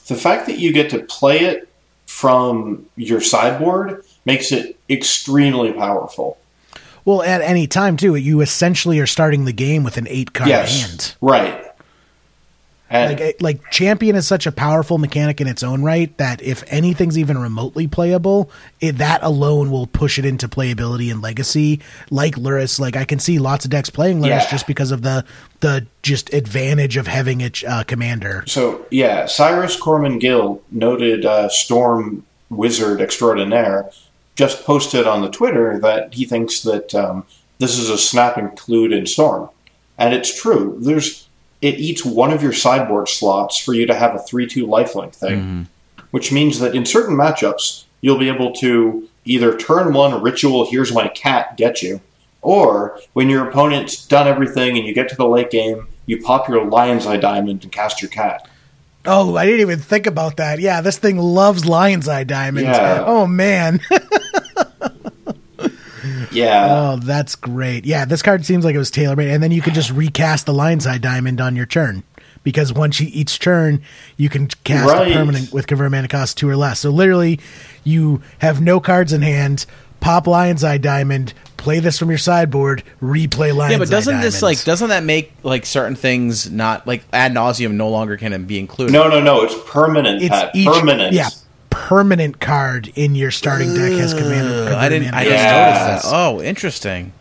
The 0.07 0.15
fact 0.15 0.47
that 0.47 0.59
you 0.59 0.73
get 0.73 0.89
to 0.89 0.99
play 0.99 1.39
it 1.45 1.69
from 2.05 2.87
your 2.97 3.21
sideboard 3.21 4.03
makes 4.25 4.51
it 4.51 4.77
extremely 4.89 5.71
powerful. 5.71 6.37
Well, 7.05 7.21
at 7.21 7.39
any 7.39 7.65
time 7.65 7.95
too, 7.95 8.15
you 8.15 8.41
essentially 8.41 8.99
are 8.99 9.07
starting 9.07 9.45
the 9.45 9.53
game 9.53 9.85
with 9.85 9.95
an 9.95 10.07
eight 10.09 10.33
card 10.33 10.49
hand. 10.49 11.15
right. 11.21 11.64
And 12.87 13.19
Like, 13.19 13.41
like 13.41 13.71
champion 13.71 14.15
is 14.15 14.27
such 14.27 14.45
a 14.45 14.51
powerful 14.51 14.99
mechanic 14.99 15.41
in 15.41 15.47
its 15.47 15.63
own 15.63 15.83
right 15.83 16.15
that 16.17 16.41
if 16.43 16.63
anything's 16.67 17.17
even 17.17 17.37
remotely 17.37 17.87
playable, 17.87 18.51
it, 18.79 18.99
that 18.99 19.23
alone 19.23 19.71
will 19.71 19.87
push 19.87 20.19
it 20.19 20.25
into 20.25 20.47
playability 20.47 21.11
and 21.11 21.19
legacy. 21.21 21.81
Like 22.11 22.35
Lurrus, 22.35 22.79
like 22.79 22.95
I 22.95 23.03
can 23.03 23.17
see 23.17 23.39
lots 23.39 23.65
of 23.65 23.71
decks 23.71 23.89
playing 23.89 24.19
Lurrus 24.19 24.27
Yeah. 24.27 24.49
just 24.51 24.67
because 24.67 24.91
of 24.91 25.01
the 25.01 25.25
the 25.61 25.87
just 26.03 26.31
advantage 26.33 26.95
of 26.95 27.07
having 27.07 27.41
a 27.41 27.51
uh, 27.67 27.83
commander. 27.83 28.43
So 28.45 28.85
yeah, 28.91 29.25
Cyrus 29.25 29.75
Corman 29.79 30.19
Gill, 30.19 30.61
noted 30.69 31.25
uh, 31.25 31.49
Storm 31.49 32.23
wizard 32.51 33.01
extraordinaire, 33.01 33.89
just 34.35 34.63
posted 34.63 35.07
on 35.07 35.21
the 35.23 35.29
Twitter 35.29 35.79
that 35.79 36.13
he 36.13 36.25
thinks 36.25 36.61
that 36.61 36.93
um, 36.93 37.25
this 37.57 37.79
is 37.79 37.89
a 37.89 37.97
snap 37.97 38.37
include 38.37 38.93
in 38.93 39.07
Storm, 39.07 39.49
and 39.97 40.13
it's 40.13 40.39
true. 40.39 40.77
There's 40.79 41.24
it 41.65 41.79
eats 41.79 42.05
one 42.05 42.31
of 42.31 42.43
your 42.43 42.53
sideboard 42.53 43.09
slots 43.09 43.57
for 43.57 43.73
you 43.73 43.87
to 43.87 43.95
have 43.95 44.13
a 44.13 44.19
three-two 44.19 44.67
lifelink 44.67 45.15
thing, 45.15 45.39
mm-hmm. 45.39 45.63
which 46.11 46.31
means 46.31 46.59
that 46.59 46.75
in 46.75 46.85
certain 46.85 47.15
matchups 47.15 47.85
you'll 48.01 48.19
be 48.19 48.29
able 48.29 48.53
to 48.53 49.09
either 49.25 49.57
turn 49.57 49.91
one 49.91 50.21
ritual 50.21 50.69
here's 50.69 50.93
my 50.93 51.07
cat 51.07 51.57
get 51.57 51.81
you, 51.81 51.99
or 52.43 52.99
when 53.13 53.31
your 53.31 53.49
opponent's 53.49 54.05
done 54.05 54.27
everything 54.27 54.77
and 54.77 54.85
you 54.85 54.93
get 54.93 55.09
to 55.09 55.15
the 55.15 55.27
late 55.27 55.49
game, 55.49 55.87
you 56.05 56.21
pop 56.21 56.47
your 56.47 56.63
Lion's 56.65 57.07
Eye 57.07 57.17
Diamond 57.17 57.63
and 57.63 57.71
cast 57.71 57.99
your 57.99 58.11
cat. 58.11 58.47
Oh, 59.07 59.35
I 59.35 59.45
didn't 59.45 59.61
even 59.61 59.79
think 59.79 60.05
about 60.05 60.37
that. 60.37 60.59
Yeah, 60.59 60.81
this 60.81 60.99
thing 60.99 61.17
loves 61.17 61.65
Lion's 61.65 62.07
Eye 62.07 62.23
diamonds. 62.23 62.69
Yeah. 62.69 63.03
Oh 63.05 63.25
man. 63.25 63.79
Yeah. 66.35 66.67
Oh, 66.69 66.95
that's 66.97 67.35
great. 67.35 67.85
Yeah, 67.85 68.05
this 68.05 68.21
card 68.21 68.45
seems 68.45 68.65
like 68.65 68.75
it 68.75 68.79
was 68.79 68.91
tailor 68.91 69.15
made, 69.15 69.29
and 69.31 69.41
then 69.41 69.51
you 69.51 69.61
could 69.61 69.73
just 69.73 69.91
recast 69.91 70.45
the 70.45 70.53
Lion's 70.53 70.85
Eye 70.85 70.97
Diamond 70.97 71.39
on 71.41 71.55
your 71.55 71.65
turn 71.65 72.03
because 72.43 72.71
once 72.71 72.99
you, 72.99 73.09
each 73.11 73.39
turn 73.39 73.81
you 74.17 74.29
can 74.29 74.47
cast 74.63 74.91
Right. 74.93 75.11
a 75.11 75.13
permanent 75.15 75.51
with 75.51 75.65
convert 75.67 75.91
mana 75.91 76.07
cost 76.07 76.37
two 76.37 76.47
or 76.49 76.55
less. 76.55 76.79
So 76.81 76.89
literally, 76.91 77.39
you 77.83 78.21
have 78.39 78.61
no 78.61 78.79
cards 78.79 79.13
in 79.13 79.21
hand. 79.21 79.65
Pop 79.99 80.27
Lion's 80.27 80.63
Eye 80.63 80.77
Diamond. 80.77 81.33
Play 81.57 81.79
this 81.79 81.97
from 81.97 82.09
your 82.09 82.19
sideboard. 82.19 82.83
Replay 83.01 83.55
Lion's 83.55 83.59
Eye. 83.59 83.69
yeah, 83.71 83.77
but 83.79 83.89
doesn't 83.89 84.21
this 84.21 84.43
like 84.43 84.63
doesn't 84.63 84.89
that 84.89 85.03
make 85.03 85.33
like 85.41 85.65
certain 85.65 85.95
things 85.95 86.51
not 86.51 86.85
like 86.85 87.03
ad 87.11 87.33
nauseam 87.33 87.75
no 87.77 87.89
longer 87.89 88.15
can 88.17 88.45
be 88.45 88.59
included? 88.59 88.93
no, 88.93 89.07
no, 89.07 89.19
no. 89.19 89.41
It's 89.43 89.55
permanent. 89.65 90.21
it's 90.21 90.35
each 90.55 90.67
permanent. 90.67 91.13
yeah 91.13 91.29
permanent 91.75 92.39
card 92.39 92.91
in 92.95 93.15
your 93.15 93.31
starting 93.31 93.73
deck 93.75 93.91
has 93.93 94.13
command. 94.13 94.69
I 94.73 94.87
didn't. 94.89 95.13
I 95.13 95.23
just 95.25 95.35
mana 95.35 95.45
Yes. 95.45 95.89
noticed 96.03 96.11
that. 96.11 96.15
Oh, 96.17 96.41
interesting. 96.41 97.11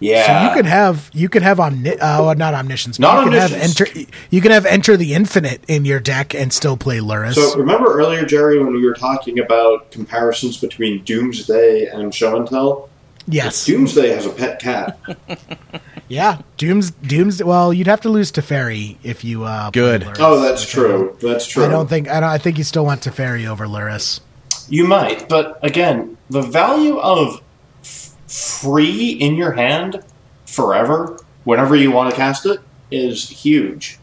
Yeah. 0.00 0.26
So 0.26 0.48
you 0.48 0.54
could 0.56 0.66
have 0.66 1.10
you 1.12 1.28
could 1.28 1.42
have 1.42 1.60
omni- 1.60 1.98
uh, 1.98 2.34
not 2.34 2.52
omniscience, 2.54 2.98
Not 2.98 3.18
you 3.24 3.30
can 3.30 3.38
have 3.40 3.52
omniscience. 3.52 3.80
enter 3.80 4.00
you 4.30 4.40
can 4.40 4.50
have 4.50 4.66
enter 4.66 4.96
the 4.96 5.14
infinite 5.14 5.62
in 5.68 5.84
your 5.84 6.00
deck 6.00 6.34
and 6.34 6.52
still 6.52 6.76
play 6.76 6.98
Lurrus. 6.98 7.34
So 7.34 7.56
remember 7.56 7.92
earlier, 7.92 8.24
Jerry, 8.24 8.58
when 8.58 8.72
we 8.74 8.84
were 8.84 8.94
talking 8.94 9.38
about 9.38 9.90
comparisons 9.90 10.56
between 10.56 11.04
Doomsday 11.04 11.86
and 11.86 12.12
Show 12.14 12.36
and 12.36 12.46
Tell? 12.48 12.88
yes, 13.26 13.64
Doomsday 13.66 14.08
has 14.10 14.26
a 14.26 14.30
pet 14.30 14.58
cat. 14.60 14.98
yeah, 16.08 16.42
Dooms 16.56 16.90
Dooms. 16.90 17.42
Well, 17.42 17.72
you'd 17.72 17.86
have 17.86 18.00
to 18.02 18.08
lose 18.08 18.30
to 18.32 18.42
Teferi 18.42 18.96
if 19.02 19.24
you 19.24 19.44
uh, 19.44 19.70
Good. 19.70 20.02
Lurrus, 20.02 20.16
Oh, 20.20 20.40
that's 20.40 20.62
which 20.64 20.76
I 20.76 20.88
don't- 20.88 21.18
true. 21.20 21.28
That's 21.30 21.46
true. 21.46 21.64
I 21.64 21.68
don't 21.68 21.88
think 21.88 22.08
I 22.08 22.20
don't. 22.20 22.28
I 22.30 22.38
think 22.38 22.58
you 22.58 22.64
still 22.64 22.84
want 22.84 23.02
to 23.02 23.10
Teferi 23.10 23.46
over 23.46 23.66
Lurrus. 23.66 24.20
You 24.68 24.86
might, 24.86 25.28
but 25.28 25.58
again, 25.62 26.16
the 26.30 26.40
value 26.42 26.98
of 26.98 27.42
f- 27.82 28.14
free 28.26 29.10
in 29.10 29.34
your 29.34 29.52
hand 29.52 30.02
forever, 30.46 31.18
whenever 31.44 31.76
you 31.76 31.90
want 31.90 32.10
to 32.10 32.16
cast 32.16 32.46
it, 32.46 32.60
is 32.90 33.28
huge. 33.28 33.98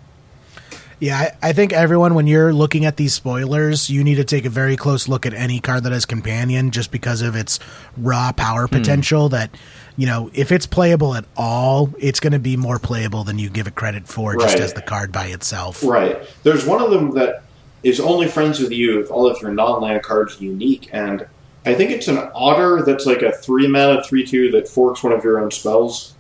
Yeah, 0.99 1.17
I, 1.41 1.49
I 1.49 1.53
think 1.53 1.73
everyone, 1.73 2.13
when 2.13 2.27
you're 2.27 2.53
looking 2.53 2.85
at 2.85 2.97
these 2.97 3.11
spoilers, 3.15 3.89
you 3.89 4.03
need 4.03 4.15
to 4.15 4.23
take 4.23 4.45
a 4.45 4.51
very 4.51 4.77
close 4.77 5.07
look 5.07 5.25
at 5.25 5.33
any 5.33 5.59
card 5.59 5.81
that 5.85 5.91
has 5.91 6.05
companion, 6.05 6.69
just 6.69 6.91
because 6.91 7.23
of 7.23 7.35
its 7.35 7.59
raw 7.97 8.31
power 8.31 8.67
potential. 8.67 9.27
That 9.29 9.49
you 9.97 10.05
know, 10.07 10.29
if 10.33 10.51
it's 10.51 10.65
playable 10.65 11.15
at 11.15 11.25
all, 11.35 11.93
it's 11.99 12.19
going 12.19 12.33
to 12.33 12.39
be 12.39 12.55
more 12.57 12.79
playable 12.79 13.23
than 13.23 13.37
you 13.39 13.49
give 13.49 13.67
it 13.67 13.75
credit 13.75 14.07
for, 14.07 14.35
just 14.35 14.55
Right. 14.55 14.63
as 14.63 14.73
the 14.73 14.81
card 14.81 15.11
by 15.11 15.25
itself. 15.27 15.83
Right. 15.83 16.17
There's 16.43 16.65
one 16.65 16.81
of 16.81 16.91
them 16.91 17.11
that 17.11 17.43
is 17.83 17.99
only 17.99 18.27
friends 18.27 18.59
with 18.59 18.71
you 18.71 19.01
if 19.01 19.11
all 19.11 19.27
of 19.29 19.41
your 19.41 19.51
non-land 19.51 20.03
cards 20.03 20.39
are 20.39 20.43
unique, 20.43 20.89
and 20.93 21.25
I 21.65 21.73
think 21.75 21.91
it's 21.91 22.07
an 22.07 22.19
otter 22.33 22.83
that's 22.85 23.05
like 23.05 23.21
a 23.21 23.31
three 23.31 23.67
mana 23.67 24.03
three 24.03 24.25
two 24.25 24.49
that 24.51 24.67
forks 24.67 25.03
one 25.03 25.13
of 25.13 25.23
your 25.23 25.39
own 25.39 25.51
spells. 25.51 26.13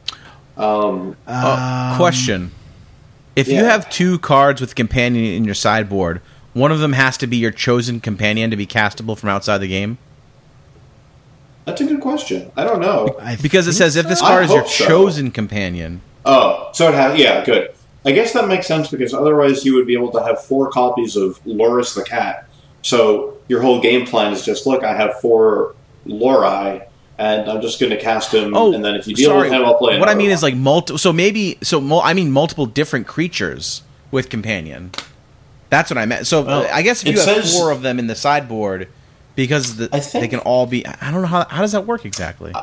Um, 0.57 1.15
Uh, 1.27 1.95
question: 1.97 2.51
If 3.35 3.47
you 3.47 3.63
have 3.63 3.89
two 3.89 4.19
cards 4.19 4.59
with 4.59 4.75
companion 4.75 5.23
in 5.25 5.45
your 5.45 5.55
sideboard, 5.55 6.21
one 6.53 6.71
of 6.71 6.79
them 6.79 6.93
has 6.93 7.15
to 7.17 7.27
be 7.27 7.37
your 7.37 7.51
chosen 7.51 7.99
companion 8.01 8.51
to 8.51 8.57
be 8.57 8.67
castable 8.67 9.17
from 9.17 9.29
outside 9.29 9.59
the 9.59 9.67
game. 9.67 9.97
That's 11.65 11.79
a 11.81 11.85
good 11.85 12.01
question. 12.01 12.51
I 12.57 12.63
don't 12.63 12.79
know. 12.81 13.15
I 13.19 13.35
Because 13.35 13.67
it 13.67 13.71
think 13.71 13.77
says 13.79 13.95
if 13.95 14.07
this 14.07 14.21
I 14.21 14.27
card 14.27 14.45
is 14.45 14.51
your 14.51 14.65
so. 14.67 14.87
chosen 14.87 15.31
companion. 15.31 16.01
Oh, 16.25 16.69
so 16.73 16.87
it 16.89 16.93
has 16.95 17.19
yeah, 17.19 17.43
good. 17.45 17.73
I 18.05 18.11
guess 18.11 18.33
that 18.33 18.47
makes 18.47 18.65
sense 18.67 18.89
because 18.89 19.13
otherwise 19.13 19.63
you 19.63 19.75
would 19.75 19.85
be 19.85 19.93
able 19.93 20.11
to 20.13 20.23
have 20.23 20.43
four 20.43 20.69
copies 20.71 21.15
of 21.15 21.43
Lurrus 21.45 21.93
the 21.95 22.03
cat. 22.03 22.47
So 22.81 23.37
your 23.47 23.61
whole 23.61 23.79
game 23.79 24.07
plan 24.07 24.33
is 24.33 24.43
just 24.43 24.65
look, 24.65 24.83
I 24.83 24.95
have 24.95 25.19
four 25.21 25.75
Lori, 26.05 26.81
and 27.19 27.49
I'm 27.49 27.61
just 27.61 27.79
going 27.79 27.91
to 27.91 27.99
cast 27.99 28.33
him, 28.33 28.55
Oh, 28.55 28.73
and 28.73 28.83
then 28.83 28.95
if 28.95 29.07
you 29.07 29.13
deal 29.15 29.29
sorry. 29.29 29.43
with 29.49 29.51
him, 29.51 29.63
I'll 29.63 29.77
play. 29.77 29.99
What 29.99 30.09
I 30.09 30.15
mean 30.15 30.27
one. 30.27 30.33
is 30.33 30.41
like 30.41 30.55
multiple. 30.55 30.97
So 30.97 31.13
maybe 31.13 31.59
so. 31.61 31.79
Mul- 31.79 32.01
I 32.01 32.13
mean 32.15 32.31
multiple 32.31 32.65
different 32.65 33.05
creatures 33.05 33.83
with 34.09 34.29
companion. 34.29 34.91
That's 35.69 35.89
what 35.91 35.97
I 35.99 36.05
meant. 36.07 36.25
So 36.27 36.41
Well, 36.41 36.67
I 36.73 36.81
guess 36.81 37.01
if 37.03 37.07
it 37.09 37.11
you 37.11 37.17
have 37.17 37.43
says- 37.43 37.55
four 37.55 37.69
of 37.71 37.83
them 37.83 37.99
in 37.99 38.07
the 38.07 38.15
sideboard, 38.15 38.87
because 39.43 39.77
the, 39.77 39.89
I 39.91 39.99
think- 39.99 40.21
they 40.23 40.27
can 40.27 40.39
all 40.39 40.65
be. 40.65 40.85
I 40.85 41.11
don't 41.11 41.21
know 41.21 41.27
how 41.27 41.45
how 41.45 41.61
does 41.61 41.71
that 41.73 41.85
work 41.85 42.05
exactly. 42.05 42.53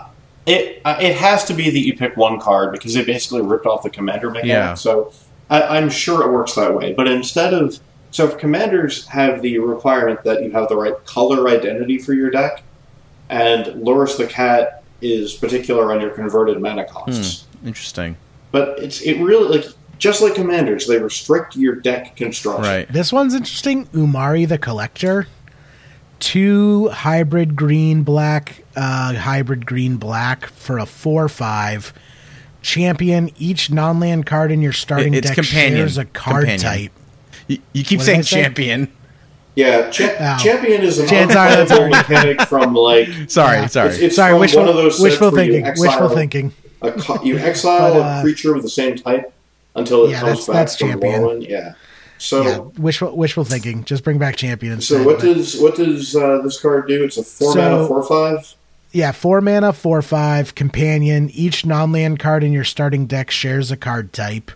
It 0.46 0.80
uh, 0.84 0.98
it 1.00 1.16
has 1.16 1.44
to 1.46 1.54
be 1.54 1.70
that 1.70 1.78
you 1.80 1.96
pick 1.96 2.16
one 2.16 2.40
card 2.40 2.72
because 2.72 2.94
they 2.94 3.04
basically 3.04 3.42
ripped 3.42 3.66
off 3.66 3.82
the 3.82 3.90
commander 3.90 4.30
mechanic. 4.30 4.48
Yeah. 4.48 4.74
So 4.74 5.12
I, 5.50 5.62
I'm 5.78 5.90
sure 5.90 6.26
it 6.26 6.32
works 6.32 6.54
that 6.54 6.74
way. 6.74 6.94
But 6.94 7.08
instead 7.08 7.52
of 7.52 7.78
so 8.10 8.26
if 8.26 8.38
commanders 8.38 9.06
have 9.08 9.42
the 9.42 9.58
requirement 9.58 10.24
that 10.24 10.42
you 10.42 10.50
have 10.52 10.68
the 10.68 10.76
right 10.76 10.94
color 11.04 11.48
identity 11.48 11.98
for 11.98 12.14
your 12.14 12.30
deck, 12.30 12.62
and 13.28 13.66
Lurrus 13.84 14.16
the 14.16 14.26
cat 14.26 14.82
is 15.02 15.34
particular 15.34 15.92
on 15.92 16.00
your 16.00 16.10
converted 16.10 16.60
mana 16.60 16.84
costs. 16.86 17.46
Interesting. 17.64 18.16
But 18.50 18.78
it's 18.78 19.02
it 19.02 19.20
really 19.20 19.58
like 19.58 19.66
just 19.98 20.22
like 20.22 20.34
commanders, 20.34 20.86
they 20.86 20.98
restrict 20.98 21.56
your 21.56 21.74
deck 21.74 22.16
construction. 22.16 22.62
Right. 22.62 22.88
This 22.90 23.12
one's 23.12 23.34
interesting. 23.34 23.86
Umori 23.88 24.48
the 24.48 24.58
Collector. 24.58 25.26
Two 26.20 26.88
hybrid 26.88 27.54
green 27.54 28.02
black, 28.02 28.64
uh, 28.74 29.14
hybrid 29.14 29.64
green 29.66 29.96
black 29.96 30.46
for 30.46 30.78
a 30.78 30.86
4 30.86 31.28
5. 31.28 31.92
Champion. 32.60 33.30
Each 33.38 33.70
non 33.70 34.00
land 34.00 34.26
card 34.26 34.50
in 34.50 34.60
your 34.60 34.72
starting 34.72 35.14
It- 35.14 35.18
it's 35.18 35.28
deck 35.28 35.36
companion. 35.36 35.78
shares 35.78 35.96
a 35.96 36.04
card 36.04 36.46
Companion. 36.48 36.60
type. 36.60 36.92
You, 37.46 37.58
you 37.72 37.84
keep 37.84 37.98
What 38.00 38.06
saying 38.06 38.18
I 38.18 38.22
say? 38.22 38.42
champion. 38.42 38.88
Yeah, 39.54 39.90
cha- 39.90 40.14
Ow. 40.20 40.38
champion 40.38 40.82
is 40.82 40.98
an 40.98 41.08
Chances 41.08 41.70
are 41.72 41.88
mechanic 41.88 42.42
from 42.42 42.74
like 42.74 43.08
Sorry, 43.28 43.58
Yeah. 43.58 43.66
sorry. 43.66 43.88
It's, 43.90 43.98
it's 43.98 44.16
Sorry, 44.16 44.32
from 44.32 44.40
wishful, 44.40 44.60
one 44.62 44.68
of 44.70 44.76
those 44.76 44.94
sets 44.94 45.02
wishful 45.02 45.30
where 45.30 45.44
you 45.44 45.52
thinking. 45.52 45.66
exile- 45.70 45.88
Wishful 45.88 46.08
thinking. 46.10 46.52
A 46.82 46.92
you 47.24 47.38
exile 47.38 47.94
But, 47.94 48.00
uh, 48.02 48.18
a 48.18 48.22
creature 48.22 48.54
of 48.54 48.62
the 48.62 48.68
same 48.68 48.96
type 48.96 49.32
until 49.74 50.04
it 50.06 50.10
Yeah, 50.10 50.20
comes 50.20 50.30
that's- 50.30 50.46
back 50.46 50.54
that's 50.56 50.76
from 50.76 50.88
champion. 50.90 51.22
Morrowind. 51.22 51.48
Yeah. 51.48 51.72
So 52.18 52.42
yeah, 52.42 52.58
wishful, 52.80 53.16
wishful 53.16 53.44
thinking. 53.44 53.84
Just 53.84 54.04
bring 54.04 54.18
back 54.18 54.36
champion 54.36 54.74
instead. 54.74 54.98
so 54.98 55.04
what 55.04 55.18
but- 55.18 55.24
does 55.24 55.60
what 55.60 55.76
does 55.76 56.14
uh, 56.16 56.40
this 56.42 56.60
card 56.60 56.88
do? 56.88 57.04
It's 57.04 57.16
a 57.16 57.22
four 57.22 57.52
So- 57.52 57.58
mana 57.60 57.86
four 57.86 58.02
five. 58.02 58.54
Yeah, 58.90 59.12
four 59.12 59.42
mana, 59.42 59.74
four 59.74 60.00
five, 60.00 60.54
companion. 60.54 61.28
Each 61.30 61.66
non 61.66 61.92
land 61.92 62.18
card 62.18 62.42
in 62.42 62.52
your 62.52 62.64
starting 62.64 63.06
deck 63.06 63.30
shares 63.30 63.70
a 63.70 63.76
card 63.76 64.12
type. 64.14 64.50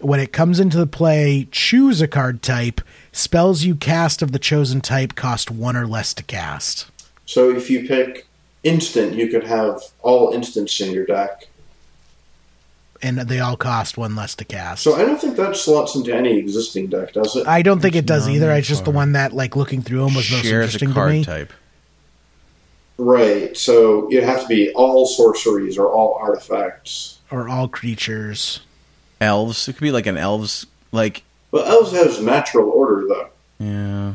When 0.00 0.20
it 0.20 0.32
comes 0.32 0.60
into 0.60 0.76
the 0.76 0.86
play, 0.86 1.48
choose 1.50 2.00
a 2.02 2.08
card 2.08 2.42
type. 2.42 2.80
Spells 3.12 3.62
you 3.62 3.74
cast 3.74 4.20
of 4.20 4.32
the 4.32 4.38
chosen 4.38 4.80
type 4.82 5.14
cost 5.14 5.50
one 5.50 5.76
or 5.76 5.86
less 5.86 6.12
to 6.14 6.22
cast. 6.22 6.90
So 7.24 7.50
if 7.50 7.70
you 7.70 7.86
pick 7.88 8.26
instant, 8.62 9.14
you 9.14 9.28
could 9.28 9.44
have 9.44 9.80
all 10.02 10.32
instants 10.32 10.78
in 10.80 10.92
your 10.92 11.06
deck. 11.06 11.48
And 13.04 13.18
they 13.18 13.40
all 13.40 13.56
cost 13.56 13.98
one 13.98 14.14
less 14.14 14.36
to 14.36 14.44
cast. 14.44 14.84
So 14.84 14.94
I 14.94 15.04
don't 15.04 15.20
think 15.20 15.34
that 15.36 15.56
slots 15.56 15.96
into 15.96 16.14
any 16.14 16.38
existing 16.38 16.86
deck, 16.86 17.12
does 17.14 17.34
it? 17.34 17.48
I 17.48 17.62
don't 17.62 17.80
think 17.80 17.96
it 17.96 18.06
does 18.06 18.28
either. 18.28 18.52
It's 18.52 18.68
just 18.68 18.84
the 18.84 18.92
one 18.92 19.12
that, 19.12 19.32
like, 19.32 19.56
looking 19.56 19.82
through 19.82 20.04
them 20.04 20.14
was 20.14 20.30
most 20.30 20.42
Shares 20.44 20.52
a 20.52 20.52
interesting 20.76 20.88
to 20.90 20.94
card 20.94 21.10
me. 21.10 21.24
type. 21.24 21.52
right. 22.98 23.56
So 23.56 24.08
it'd 24.10 24.22
have 24.22 24.42
to 24.42 24.46
be 24.48 24.70
all 24.74 25.06
sorceries 25.06 25.78
or 25.78 25.88
all 25.90 26.14
artifacts. 26.20 27.18
Or 27.30 27.48
all 27.48 27.66
creatures. 27.66 28.60
Elves. 29.20 29.66
It 29.68 29.72
could 29.72 29.82
be 29.82 29.90
like 29.90 30.06
an 30.06 30.16
elves. 30.16 30.66
Like 30.92 31.24
Well, 31.50 31.64
elves 31.64 31.90
has 31.92 32.22
natural 32.22 32.70
order 32.70 33.06
though. 33.08 33.28
yeah. 33.58 34.14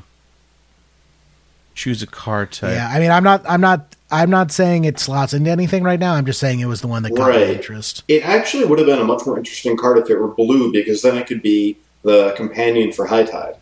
Choose 1.75 2.01
a 2.01 2.07
card 2.07 2.51
type. 2.53 2.73
Yeah, 2.73 2.88
I 2.89 2.99
mean, 2.99 3.11
I'm 3.11 3.23
not, 3.23 3.43
I'm 3.47 3.61
not, 3.61 3.95
I'm 4.09 4.29
not 4.29 4.51
saying 4.51 4.85
it 4.85 4.99
slots 4.99 5.33
into 5.33 5.49
anything 5.49 5.83
right 5.83 5.99
now. 5.99 6.13
I'm 6.13 6.25
just 6.25 6.39
saying 6.39 6.59
it 6.61 6.65
was 6.65 6.79
the 6.81 6.87
one 6.87 7.03
that 7.03 7.09
got 7.13 7.29
my 7.29 7.37
Right. 7.37 7.49
interest. 7.49 8.03
It 8.07 8.23
actually 8.23 8.63
would 8.65 8.79
have 8.79 8.87
been 8.87 8.99
a 8.99 9.03
much 9.03 9.25
more 9.25 9.37
interesting 9.37 9.75
card 9.75 9.97
if 9.97 10.09
it 10.09 10.17
were 10.17 10.29
blue, 10.29 10.71
because 10.71 11.01
then 11.01 11.17
it 11.17 11.27
could 11.27 11.41
be 11.41 11.77
the 12.03 12.33
companion 12.37 12.93
for 12.93 13.07
High 13.07 13.23
Tide. 13.25 13.55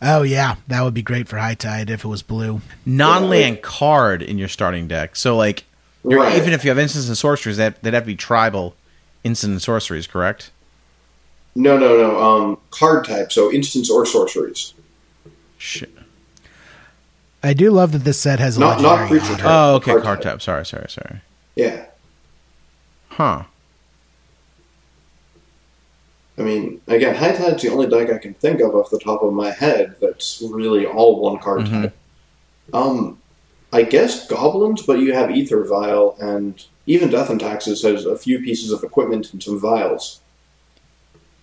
Oh 0.00 0.22
yeah, 0.22 0.56
that 0.68 0.82
would 0.82 0.94
be 0.94 1.02
great 1.02 1.28
for 1.28 1.38
High 1.38 1.54
Tide 1.54 1.90
if 1.90 2.04
it 2.04 2.08
was 2.08 2.22
blue. 2.22 2.60
non-land 2.84 3.62
card 3.62 4.22
in 4.22 4.38
your 4.38 4.48
starting 4.48 4.86
deck. 4.88 5.16
So 5.16 5.36
like, 5.36 5.64
you're, 6.08 6.20
Right. 6.20 6.36
even 6.36 6.52
if 6.52 6.64
you 6.64 6.70
have 6.70 6.78
instants 6.78 7.08
and 7.08 7.18
sorceries, 7.18 7.56
that 7.56 7.82
they'd 7.82 7.94
have 7.94 8.04
to 8.04 8.06
be 8.08 8.14
tribal 8.16 8.74
instant 9.24 9.52
and 9.52 9.62
sorceries, 9.62 10.06
correct? 10.06 10.50
No, 11.54 11.76
no, 11.78 11.96
no. 11.96 12.20
Um, 12.22 12.58
card 12.70 13.04
type, 13.06 13.32
so 13.32 13.50
instants 13.52 13.90
or 13.90 14.04
sorceries. 14.06 14.72
Shit. 15.58 15.90
I 17.42 17.52
do 17.52 17.70
love 17.70 17.92
that 17.92 17.98
this 18.04 18.18
set 18.20 18.38
has 18.40 18.56
a 18.56 18.60
Not- 18.60 18.80
not 18.80 19.08
creature 19.08 19.34
type. 19.36 19.42
Oh, 19.44 19.74
okay, 19.76 19.92
Card 19.92 20.02
card 20.02 20.22
type. 20.22 20.32
type. 20.34 20.42
Sorry, 20.42 20.66
sorry, 20.66 20.86
sorry. 20.88 21.20
Yeah. 21.54 21.86
Huh. 23.10 23.44
I 26.38 26.42
mean, 26.42 26.80
again, 26.86 27.14
High 27.14 27.32
Tide's 27.32 27.62
the 27.62 27.70
only 27.70 27.86
deck 27.86 28.12
I 28.14 28.18
can 28.18 28.34
think 28.34 28.60
of 28.60 28.74
off 28.74 28.90
the 28.90 28.98
top 28.98 29.22
of 29.22 29.32
my 29.32 29.50
head 29.52 29.96
that's 30.00 30.42
really 30.50 30.84
all 30.84 31.20
one 31.20 31.38
card 31.38 31.62
Mhm. 31.62 31.82
type. 31.82 31.96
Um, 32.74 33.18
I 33.72 33.82
guess 33.84 34.26
goblins, 34.26 34.82
but 34.82 34.98
you 34.98 35.14
have 35.14 35.30
Ether 35.30 35.64
Vial, 35.64 36.16
and 36.20 36.62
even 36.86 37.10
Death 37.10 37.30
and 37.30 37.40
Taxes 37.40 37.82
has 37.82 38.04
a 38.04 38.18
few 38.18 38.38
pieces 38.40 38.70
of 38.70 38.82
equipment 38.84 39.32
and 39.32 39.42
some 39.42 39.58
vials. 39.58 40.20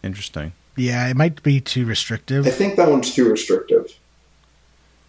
Interesting. 0.03 0.53
Yeah, 0.75 1.07
it 1.07 1.15
might 1.15 1.41
be 1.43 1.59
too 1.59 1.85
restrictive. 1.85 2.45
I 2.45 2.51
think 2.51 2.75
that 2.75 2.89
one's 2.89 3.13
too 3.13 3.27
restrictive. 3.29 3.97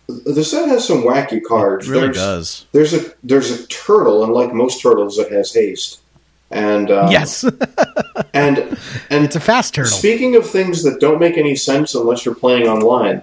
The 0.07 0.45
set 0.45 0.69
has 0.69 0.87
some 0.87 1.03
wacky 1.03 1.43
cards. 1.43 1.89
It 1.89 1.93
really 1.93 2.03
there's, 2.07 2.17
does. 2.17 2.67
There's 2.73 2.95
a 2.95 3.13
there's 3.23 3.51
a 3.51 3.67
turtle, 3.69 4.23
and 4.23 4.33
like 4.33 4.53
most 4.53 4.83
turtles, 4.83 5.19
it 5.19 5.33
has 5.33 5.55
haste. 5.55 6.01
And 6.51 6.91
um, 6.91 7.11
yes, 7.11 7.43
and 8.35 8.59
and 9.11 9.25
it's 9.25 9.37
a 9.37 9.41
fast 9.41 9.75
turtle. 9.75 9.91
Speaking 9.91 10.37
of 10.37 10.49
things 10.49 10.83
that 10.85 11.01
don't 11.01 11.21
make 11.21 11.39
any 11.39 11.57
sense 11.57 11.95
unless 11.95 12.25
you're 12.25 12.35
playing 12.35 12.69
online, 12.69 13.23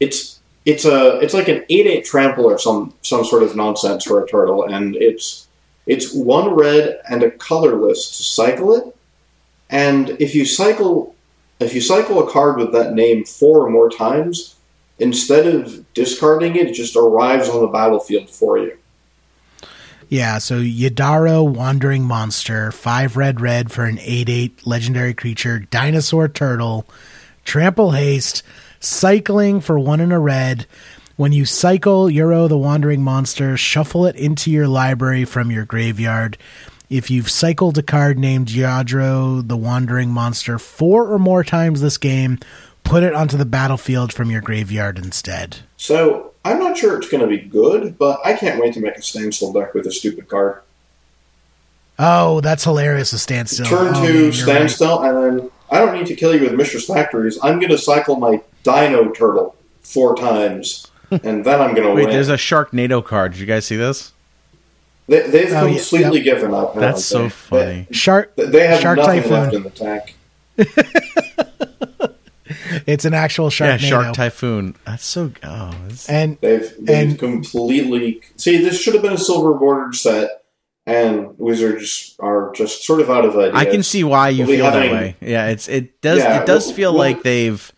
it's 0.00 0.40
it's 0.64 0.84
a 0.84 1.18
it's 1.18 1.34
like 1.34 1.48
an 1.48 1.64
eight 1.68 1.86
eight 1.86 2.04
trample 2.04 2.46
or 2.46 2.58
some 2.58 2.94
some 3.02 3.24
sort 3.24 3.42
of 3.42 3.54
nonsense 3.54 4.04
for 4.04 4.22
a 4.24 4.26
turtle, 4.26 4.64
and 4.64 4.96
it's 4.96 5.48
it's 5.86 6.14
one 6.14 6.54
red 6.54 7.00
and 7.10 7.22
a 7.22 7.30
colorless 7.30 8.16
to 8.16 8.22
cycle 8.22 8.74
it, 8.74 8.96
and 9.68 10.10
if 10.18 10.34
you 10.34 10.46
cycle 10.46 11.14
if 11.60 11.74
you 11.74 11.80
cycle 11.80 12.26
a 12.26 12.30
card 12.30 12.56
with 12.56 12.72
that 12.72 12.94
name 12.94 13.24
four 13.24 13.66
or 13.66 13.70
more 13.70 13.90
times, 13.90 14.51
instead 15.02 15.46
of 15.46 15.92
discarding 15.94 16.54
it, 16.54 16.68
it 16.68 16.74
just 16.74 16.94
arrives 16.94 17.48
on 17.48 17.60
the 17.60 17.66
battlefield 17.66 18.30
for 18.30 18.56
you. 18.56 18.78
Yeah, 20.08 20.38
so 20.38 20.60
Yidaro 20.60 21.46
Wandering 21.46 22.04
Monster, 22.04 22.70
five 22.70 23.16
red 23.16 23.40
red 23.40 23.72
for 23.72 23.84
an 23.84 23.98
eight 24.00 24.28
eight 24.28 24.66
legendary 24.66 25.14
creature, 25.14 25.58
dinosaur 25.58 26.28
turtle, 26.28 26.86
trample 27.44 27.92
haste, 27.92 28.42
cycling 28.78 29.60
for 29.60 29.78
one 29.78 30.00
in 30.00 30.12
a 30.12 30.20
red. 30.20 30.66
When 31.16 31.32
you 31.32 31.46
cycle 31.46 32.06
Yidaro 32.06 32.48
the 32.48 32.58
Wandering 32.58 33.02
Monster, 33.02 33.56
shuffle 33.56 34.06
it 34.06 34.16
into 34.16 34.50
your 34.50 34.68
library 34.68 35.24
from 35.24 35.50
your 35.50 35.64
graveyard. 35.64 36.38
If 36.90 37.10
you've 37.10 37.30
cycled 37.30 37.78
a 37.78 37.82
card 37.82 38.18
named 38.18 38.48
Yidaro 38.48 39.46
the 39.46 39.56
Wandering 39.56 40.10
Monster 40.10 40.58
four 40.58 41.10
or 41.10 41.18
more 41.18 41.42
times 41.42 41.80
this 41.80 41.96
game, 41.96 42.38
put 42.84 43.02
it 43.02 43.14
onto 43.14 43.36
the 43.36 43.44
battlefield 43.44 44.12
from 44.12 44.30
your 44.30 44.40
graveyard 44.40 44.98
instead. 44.98 45.58
So 45.76 46.32
I'm 46.44 46.58
not 46.58 46.76
sure 46.76 46.96
it's 46.98 47.08
going 47.08 47.20
to 47.22 47.26
be 47.26 47.38
good, 47.38 47.98
but 47.98 48.20
I 48.24 48.34
can't 48.34 48.60
wait 48.60 48.74
to 48.74 48.80
make 48.80 48.96
a 48.96 49.02
standstill 49.02 49.52
deck 49.52 49.74
with 49.74 49.86
a 49.86 49.92
stupid 49.92 50.28
card. 50.28 50.60
Oh, 51.98 52.40
that's 52.40 52.64
hilarious! 52.64 53.12
A 53.12 53.18
standstill. 53.18 53.66
turn 53.66 53.88
Oh, 53.88 53.92
to 53.94 54.00
man, 54.02 54.14
you're 54.14 54.24
right. 54.26 54.34
standstill, 54.34 55.02
and 55.02 55.16
then 55.40 55.50
I 55.70 55.78
don't 55.78 55.94
need 55.94 56.06
to 56.06 56.14
kill 56.16 56.34
you 56.34 56.40
with 56.40 56.52
Mishra's 56.54 56.86
Factories. 56.86 57.38
I'm 57.42 57.58
going 57.58 57.70
to 57.70 57.78
cycle 57.78 58.16
my 58.16 58.40
Dino 58.64 59.10
Turtle 59.12 59.54
four 59.82 60.16
times, 60.16 60.90
and 61.10 61.44
then 61.44 61.60
I'm 61.60 61.74
going 61.74 61.86
to 61.86 61.94
Wait, 61.94 62.06
win. 62.06 62.10
there's 62.10 62.30
a 62.30 62.34
Sharknado 62.36 63.04
card. 63.04 63.32
Did 63.32 63.40
you 63.40 63.46
guys 63.46 63.66
see 63.66 63.76
this? 63.76 64.12
they, 65.06 65.28
they've 65.28 65.52
Oh, 65.52 65.66
completely 65.68 66.20
yep. 66.22 66.36
given 66.38 66.54
up. 66.54 66.74
That's 66.74 67.08
haven't 67.12 67.30
so 67.30 67.56
they? 67.58 67.74
funny. 67.74 67.86
Shark 67.92 68.34
They, 68.36 68.46
they 68.46 68.66
have 68.66 68.80
Shark 68.80 68.96
nothing 68.98 69.22
Typhoon. 69.22 69.32
left 69.32 69.54
in 69.54 69.62
the 69.62 69.70
tank. 69.70 70.16
It's 72.86 73.04
an 73.04 73.14
actual 73.14 73.46
Yeah, 73.46 73.76
shark. 73.76 73.80
Shark 73.80 74.14
Typhoon. 74.14 74.74
That's 74.84 75.04
so. 75.04 75.32
Oh, 75.42 75.68
it's- 75.86 76.08
And 76.08 76.38
They've, 76.40 76.72
they've 76.80 77.08
And- 77.10 77.18
completely 77.18 78.20
see. 78.36 78.58
This 78.62 78.80
should 78.80 78.94
have 78.94 79.02
been 79.02 79.12
a 79.12 79.18
silver 79.18 79.54
bordered 79.54 79.94
set, 79.94 80.42
and 80.86 81.38
Wizards 81.38 82.14
are 82.18 82.52
just 82.54 82.84
sort 82.84 83.00
of 83.00 83.10
out 83.10 83.24
of 83.24 83.36
ideas. 83.36 83.54
I 83.54 83.64
can 83.66 83.82
see 83.82 84.04
why 84.04 84.30
you 84.30 84.40
We'll 84.44 84.48
be 84.48 84.56
feel 84.56 84.70
that 84.70 84.92
way. 84.92 85.16
Yeah, 85.20 85.48
it's 85.48 85.68
it 85.68 86.00
does 86.00 86.18
Yeah, 86.18 86.40
it 86.42 86.46
does 86.46 86.66
we'll- 86.66 86.74
feel 86.76 86.92
we'll- 86.92 86.98
like 87.00 87.22
they've 87.22 87.72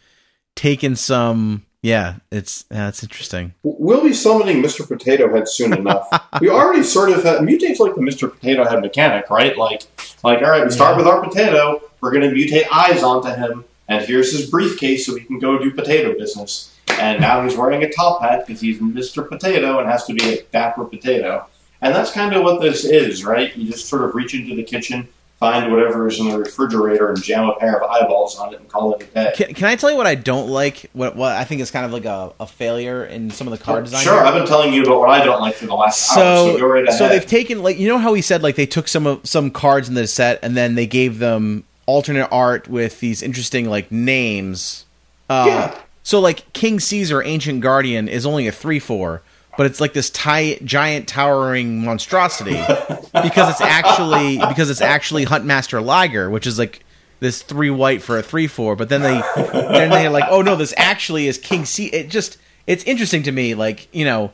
taken 0.57 0.97
some. 0.97 1.65
Yeah, 1.83 2.15
it's 2.33 2.65
yeah, 2.71 2.87
interesting. 3.03 3.53
We'll 3.63 4.03
be 4.03 4.15
summoning 4.15 4.63
Mr. 4.63 4.89
Potato 4.89 5.31
Head 5.31 5.47
soon 5.51 5.75
enough. 5.75 6.09
we 6.41 6.49
already 6.49 6.83
sort 6.83 7.11
of 7.11 7.23
had 7.25 7.41
mutates 7.41 7.79
like 7.79 7.95
the 7.95 8.01
Mr. 8.01 8.31
Potato 8.33 8.65
Head 8.65 8.81
mechanic, 8.81 9.29
right? 9.29 9.55
Like, 9.59 9.83
like 10.23 10.39
all 10.43 10.49
right, 10.51 10.65
we 10.65 10.71
start 10.71 10.97
with 10.97 11.07
our 11.07 11.23
potato. 11.23 11.83
We're 12.01 12.11
going 12.11 12.23
to 12.23 12.35
mutate 12.35 12.65
eyes 12.73 13.03
onto 13.03 13.29
him, 13.29 13.67
and 13.89 14.05
here's 14.05 14.33
his 14.33 14.51
briefcase 14.51 15.07
so 15.07 15.15
he 15.15 15.25
can 15.25 15.39
go 15.39 15.59
do 15.59 15.71
potato 15.71 16.15
business. 16.17 16.75
And 16.99 17.21
now 17.21 17.43
he's 17.43 17.57
wearing 17.57 17.83
a 17.83 17.91
top 17.91 18.23
hat 18.23 18.47
because 18.47 18.61
he's 18.61 18.79
Mr. 18.79 19.29
Potato 19.29 19.79
and 19.79 19.89
has 19.89 20.05
to 20.07 20.15
be 20.15 20.25
a 20.33 20.43
dapper 20.45 20.85
potato. 20.85 21.47
And 21.81 21.95
that's 21.95 22.13
kind 22.13 22.35
of 22.35 22.43
what 22.43 22.63
this 22.63 22.85
is, 22.85 23.25
right? 23.25 23.55
You 23.57 23.71
just 23.71 23.89
sort 23.89 24.03
of 24.03 24.15
reach 24.15 24.33
into 24.33 24.55
the 24.55 24.63
kitchen, 24.63 25.09
find 25.39 25.71
whatever 25.71 26.09
is 26.09 26.19
in 26.19 26.29
the 26.31 26.39
refrigerator, 26.39 27.11
and 27.11 27.23
jam 27.23 27.49
a 27.49 27.55
pair 27.57 27.83
of 27.83 27.91
eyeballs 27.91 28.39
on 28.39 28.55
it 28.55 28.61
and 28.61 28.69
call 28.69 28.95
it 28.95 29.03
a 29.03 29.07
day. 29.07 29.33
Can, 29.35 29.55
can 29.55 29.67
I 29.67 29.77
tell 29.77 29.91
you 29.91 29.97
what 29.97 30.07
I 30.07 30.15
don't 30.15 30.49
like? 30.49 30.89
What 30.95 31.15
what 31.15 31.33
I 31.33 31.45
think 31.45 31.61
is 31.61 31.71
kind 31.71 31.85
of 31.85 31.93
like 31.93 32.07
a, 32.07 32.33
a 32.41 32.47
failure 32.47 33.05
in 33.05 33.31
some 33.31 33.47
of 33.47 33.51
the 33.51 33.63
card 33.63 33.85
design. 33.85 34.03
Sure, 34.03 34.15
here? 34.15 34.23
I've 34.23 34.35
been 34.35 34.47
telling 34.47 34.73
you 34.73 34.83
about 34.83 35.01
what 35.01 35.11
I 35.11 35.23
don't 35.23 35.43
like 35.43 35.57
for 35.57 35.67
the 35.67 35.75
last 35.75 36.17
hour, 36.17 36.25
so 36.25 36.53
so 36.53 36.59
go 36.59 36.67
right 36.67 36.85
ahead. 36.85 36.99
so 36.99 37.09
they've 37.09 37.27
taken 37.27 37.63
like 37.63 37.79
you 37.79 37.89
know 37.89 37.99
how 37.99 38.15
he 38.15 38.23
said 38.23 38.43
like 38.43 38.57
they 38.57 38.67
took 38.67 38.89
some 38.89 39.07
of 39.07 39.27
some 39.29 39.51
cards 39.51 39.87
in 39.87 39.95
the 39.95 40.07
set 40.07 40.39
and 40.43 40.57
then 40.57 40.77
they 40.77 40.87
gave 40.87 41.19
them 41.19 41.65
alternate 41.87 42.29
art 42.31 42.69
with 42.69 43.01
these 43.01 43.23
interesting 43.23 43.69
like 43.69 43.91
names. 43.93 44.85
Uh, 45.29 45.45
Yeah. 45.47 45.79
So 46.03 46.21
like 46.21 46.53
King 46.53 46.81
Caesar, 46.81 47.23
Ancient 47.23 47.61
Guardian 47.63 48.09
is 48.09 48.27
only 48.27 48.47
a 48.47 48.53
three 48.53 48.79
four, 48.79 49.23
but 49.57 49.65
it's 49.67 49.81
like 49.81 49.95
this 49.95 50.11
ti- 50.11 50.59
giant 50.63 51.09
towering 51.09 51.83
monstrosity 51.85 52.53
because 53.23 53.49
it's 53.51 53.61
actually 53.63 54.37
because 54.49 54.69
it's 54.69 54.83
actually 54.83 55.25
Huntmaster 55.25 55.83
Liger, 55.83 56.29
which 56.29 56.47
is 56.47 56.59
like 56.59 56.85
this 57.21 57.41
three 57.41 57.71
white 57.71 58.03
for 58.03 58.19
a 58.19 58.23
three 58.23 58.47
four. 58.47 58.77
But 58.77 58.91
then 58.91 59.01
they 59.01 59.23
then 59.53 59.89
they're 59.91 60.11
like, 60.11 60.25
oh 60.29 60.43
no, 60.43 60.57
this 60.57 60.75
actually 60.77 61.27
is 61.27 61.39
King 61.39 61.65
C. 61.65 61.87
It 61.87 62.11
just 62.11 62.37
it's 62.67 62.85
interesting 62.85 63.23
to 63.25 63.33
me, 63.33 63.55
like 63.55 63.89
you 63.95 64.05
know. 64.05 64.33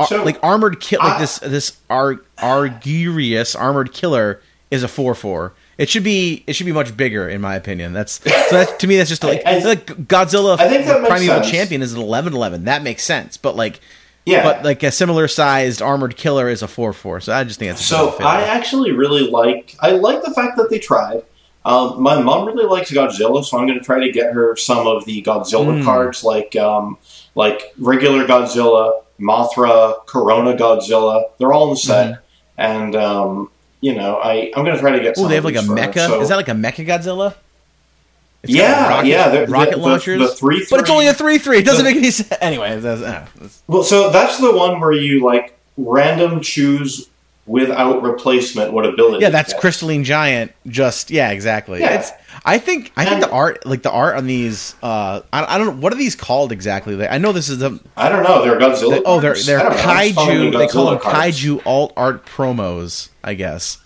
Ar- 0.00 0.24
like 0.24 0.42
armored 0.42 0.80
kill 0.80 0.98
like 1.00 1.12
I- 1.16 1.18
this 1.20 1.38
this 1.40 1.78
Ar- 1.90 2.20
Anguirus 2.38 3.54
armored 3.58 3.92
killer 3.92 4.40
is 4.70 4.82
a 4.82 4.88
four 4.88 5.14
four. 5.14 5.52
It 5.80 5.88
should 5.88 6.04
be 6.04 6.44
it 6.46 6.52
should 6.54 6.66
be 6.66 6.72
much 6.72 6.96
bigger 6.96 7.28
in 7.28 7.40
my 7.40 7.54
opinion. 7.56 7.92
That's 7.92 8.22
so 8.22 8.30
that's 8.50 8.72
to 8.76 8.86
me 8.86 8.96
that's 8.98 9.08
just 9.08 9.24
like, 9.32 9.42
I- 9.46 9.56
I- 9.56 9.64
like 9.64 9.86
Godzilla 9.86 10.58
I 10.60 10.68
think 10.68 10.86
that 10.86 10.98
Primeval 11.08 11.42
sense. 11.42 11.50
Champion 11.50 11.80
is 11.82 11.92
an 11.94 12.00
eleven 12.00 12.34
eleven. 12.34 12.64
That 12.66 12.82
makes 12.82 13.02
sense. 13.02 13.36
But 13.38 13.56
like 13.56 13.80
Yeah. 14.26 14.42
but 14.44 14.62
like 14.62 14.82
a 14.82 14.92
similar 14.92 15.26
sized 15.26 15.80
armored 15.80 16.16
killer 16.16 16.48
is 16.48 16.62
a 16.62 16.68
four 16.68 16.92
four. 16.92 17.20
So 17.20 17.32
I 17.32 17.44
just 17.44 17.58
think 17.58 17.70
that's 17.70 17.80
a 17.80 17.84
So 17.84 17.96
bit 17.96 18.08
of 18.08 18.14
a 18.14 18.18
failure. 18.18 18.36
I 18.36 18.42
actually 18.42 18.92
really 18.92 19.28
like 19.30 19.74
I 19.80 19.92
like 19.92 20.22
the 20.22 20.32
fact 20.34 20.56
that 20.58 20.68
they 20.70 20.78
tried. 20.78 21.22
Um, 21.64 22.02
my 22.02 22.20
mom 22.22 22.46
really 22.46 22.64
likes 22.64 22.90
Godzilla, 22.90 23.44
so 23.44 23.58
I'm 23.58 23.66
going 23.66 23.78
to 23.78 23.84
try 23.84 24.00
to 24.00 24.10
get 24.10 24.32
her 24.32 24.56
some 24.56 24.86
of 24.86 25.04
the 25.04 25.22
Godzilla 25.22 25.78
Hmm. 25.78 25.84
cards, 25.84 26.24
like 26.24 26.56
um, 26.56 26.96
like 27.34 27.74
regular 27.78 28.26
Godzilla, 28.26 29.02
Mothra, 29.20 30.06
Corona 30.06 30.54
Godzilla. 30.56 31.24
They're 31.38 31.52
all 31.52 31.64
in 31.64 31.70
the 31.70 31.76
set, 31.76 32.18
and 32.56 32.96
um, 32.96 33.50
you 33.80 33.94
know 33.94 34.16
I 34.16 34.52
I'm 34.56 34.64
going 34.64 34.74
to 34.76 34.80
try 34.80 34.92
to 34.92 35.00
get. 35.00 35.14
Oh, 35.18 35.28
they 35.28 35.36
have 35.36 35.44
like 35.44 35.54
a 35.56 35.58
mecha. 35.60 36.06
So- 36.06 36.20
Is 36.20 36.28
that 36.28 36.36
like 36.36 36.48
a 36.48 36.52
mecha 36.52 36.86
Godzilla? 36.86 37.34
It's 38.42 38.52
Yeah, 38.54 38.88
rocket, 38.88 39.06
yeah, 39.08 39.28
they're- 39.28 39.46
rocket 39.46 39.70
the- 39.72 39.76
the- 39.76 39.82
launchers. 39.82 40.18
the 40.18 40.28
three- 40.34 40.66
but 40.70 40.80
it's 40.80 40.88
only 40.88 41.06
a 41.08 41.12
three 41.14 41.36
three. 41.36 41.58
It 41.58 41.64
doesn't 41.66 41.84
the- 41.84 41.90
make 41.90 41.98
any 41.98 42.10
sense. 42.10 42.32
Anyway, 42.40 42.80
that's, 42.80 43.02
uh, 43.02 43.26
that's- 43.34 43.62
Well, 43.66 43.82
so 43.82 44.08
that's 44.10 44.38
the 44.38 44.50
one 44.56 44.80
where 44.80 44.92
you 44.92 45.22
like 45.24 45.58
random 45.76 46.40
choose 46.40 47.08
without 47.46 48.02
replacement 48.02 48.72
what 48.72 48.86
ability. 48.86 49.22
yeah, 49.22 49.28
that's. 49.30 49.52
Crystalline 49.54 50.04
Giant. 50.04 50.52
Just 50.66 51.10
yeah, 51.10 51.30
exactly. 51.32 51.80
Yeah. 51.80 51.98
It's. 52.00 52.12
I 52.44 52.58
think. 52.58 52.92
I 52.96 53.04
think 53.04 53.20
the 53.20 53.30
art, 53.30 53.66
like 53.66 53.82
the 53.82 53.90
art 53.90 54.16
on 54.16 54.26
these. 54.26 54.74
Uh, 54.82 55.22
I, 55.32 55.54
I 55.54 55.58
don't 55.58 55.66
know 55.66 55.82
what 55.82 55.92
are 55.92 55.96
these 55.96 56.14
called 56.16 56.52
exactly. 56.52 56.96
Like, 56.96 57.10
I 57.10 57.18
know 57.18 57.32
this 57.32 57.48
is 57.48 57.62
a. 57.62 57.78
I 57.96 58.08
don't 58.08 58.22
know. 58.22 58.42
They're 58.44 58.58
Godzilla. 58.58 58.90
They, 58.90 59.02
oh, 59.04 59.20
they're 59.20 59.34
they're 59.34 59.60
I 59.60 59.62
don't 59.62 59.76
know, 59.76 59.82
I'm 59.82 60.02
just 60.04 60.14
calling 60.14 60.52
kaiju. 60.52 60.58
They 60.58 60.66
call 60.68 60.90
them 60.90 60.98
cards. 61.00 61.40
kaiju 61.40 61.66
alt 61.66 61.92
art 61.96 62.26
promos. 62.26 63.08
I 63.22 63.34
guess. 63.34 63.78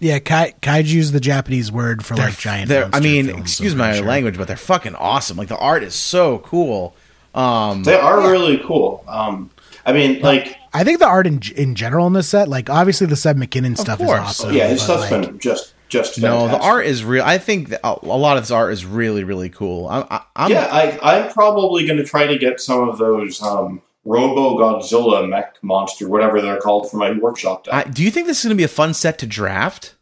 yeah, 0.00 0.18
kai, 0.18 0.54
kaiju's 0.62 1.12
the 1.12 1.20
Japanese 1.20 1.72
word 1.72 2.04
for 2.04 2.14
like 2.16 2.38
giant. 2.38 2.70
I 2.70 3.00
mean, 3.00 3.26
films, 3.26 3.40
excuse 3.42 3.72
I'm 3.72 3.78
my 3.78 3.94
sure. 3.94 4.06
language, 4.06 4.36
but 4.36 4.46
they're 4.46 4.56
fucking 4.56 4.94
awesome. 4.94 5.36
Like 5.36 5.48
the 5.48 5.58
art 5.58 5.82
is 5.82 5.94
so 5.94 6.38
cool. 6.40 6.94
Um, 7.34 7.82
They 7.82 7.94
are 7.96 8.30
really 8.30 8.58
cool. 8.58 9.04
Um, 9.06 9.50
I 9.84 9.92
mean, 9.92 10.20
like, 10.20 10.56
I 10.72 10.84
think 10.84 10.98
the 10.98 11.06
art 11.06 11.26
in 11.26 11.40
in 11.54 11.74
general 11.74 12.06
in 12.06 12.12
this 12.12 12.28
set, 12.28 12.48
like 12.48 12.68
obviously 12.70 13.06
the 13.06 13.16
Seb 13.16 13.36
McKinnon 13.36 13.76
stuff 13.76 14.00
is 14.00 14.08
awesome. 14.10 14.52
yeah, 14.52 14.68
his 14.68 14.80
but, 14.80 14.84
stuff's 14.84 15.10
like, 15.10 15.22
been 15.22 15.38
just 15.38 15.74
just 15.88 16.20
no, 16.20 16.48
the 16.48 16.58
art 16.58 16.86
is 16.86 17.04
real. 17.04 17.22
I 17.24 17.38
think 17.38 17.72
a 17.82 17.98
lot 18.02 18.36
of 18.36 18.42
this 18.42 18.50
art 18.50 18.72
is 18.72 18.84
really, 18.84 19.24
really 19.24 19.50
cool. 19.50 19.88
I'm, 19.88 20.04
I, 20.10 20.22
I'm, 20.34 20.50
yeah, 20.50 20.68
I, 20.70 20.98
I'm 21.02 21.32
probably 21.32 21.86
going 21.86 21.98
to 21.98 22.04
try 22.04 22.26
to 22.26 22.38
get 22.38 22.60
some 22.60 22.88
of 22.88 22.98
those 22.98 23.40
um, 23.42 23.82
Robo 24.04 24.56
Godzilla 24.58 25.28
mech 25.28 25.56
monster, 25.62 26.08
whatever 26.08 26.40
they're 26.40 26.60
called, 26.60 26.90
for 26.90 26.96
my 26.96 27.12
workshop 27.12 27.64
deck. 27.64 27.74
I, 27.74 27.84
do 27.88 28.02
you 28.02 28.10
think 28.10 28.26
this 28.26 28.38
is 28.38 28.44
going 28.44 28.56
to 28.56 28.60
be 28.60 28.64
a 28.64 28.68
fun 28.68 28.94
set 28.94 29.18
to 29.20 29.26
draft? 29.26 29.94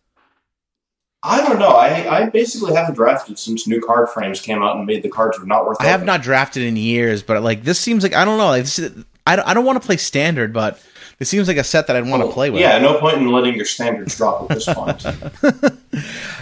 I 1.23 1.41
don't 1.41 1.59
know. 1.59 1.71
I, 1.71 2.21
I 2.21 2.29
basically 2.29 2.75
haven't 2.75 2.97
drafted 2.97 3.39
since 3.39 3.67
new 3.67 3.81
card 3.81 4.11
frames 4.11 4.43
came 4.43 4.63
out 4.63 4.77
and 4.77 4.85
made 4.85 5.03
the 5.03 5.09
cards 5.09 5.39
were 5.39 5.47
not 5.47 5.67
worth. 5.67 5.79
I 5.81 5.87
have 5.87 6.05
not 6.05 6.23
drafted 6.23 6.63
in 6.63 6.77
years, 6.77 7.23
but 7.23 7.43
like 7.43 7.65
this 7.65 7.81
seems 7.81 8.03
like 8.03 8.15
I 8.15 8.27
don't 8.27 8.37
know. 8.37 8.49
Like 8.49 8.65
this 8.65 8.79
is, 8.79 9.05
I 9.27 9.37
don't, 9.37 9.49
I 9.49 9.55
don't 9.55 9.65
want 9.65 9.81
to 9.81 9.87
play 9.87 9.97
standard, 9.97 10.53
but 10.53 10.79
this 11.19 11.29
seems 11.29 11.49
like 11.49 11.57
a 11.57 11.65
set 11.65 11.87
that 11.87 11.97
I'd 11.97 12.07
want 12.07 12.23
to 12.23 12.31
play 12.31 12.51
with. 12.51 12.61
Yeah, 12.61 12.79
no 12.79 12.99
point 12.99 13.17
in 13.19 13.29
letting 13.31 13.55
your 13.55 13.65
standards 13.65 14.17
drop 14.17 14.51
at 14.51 14.57
this 14.57 14.67
point. 14.73 15.05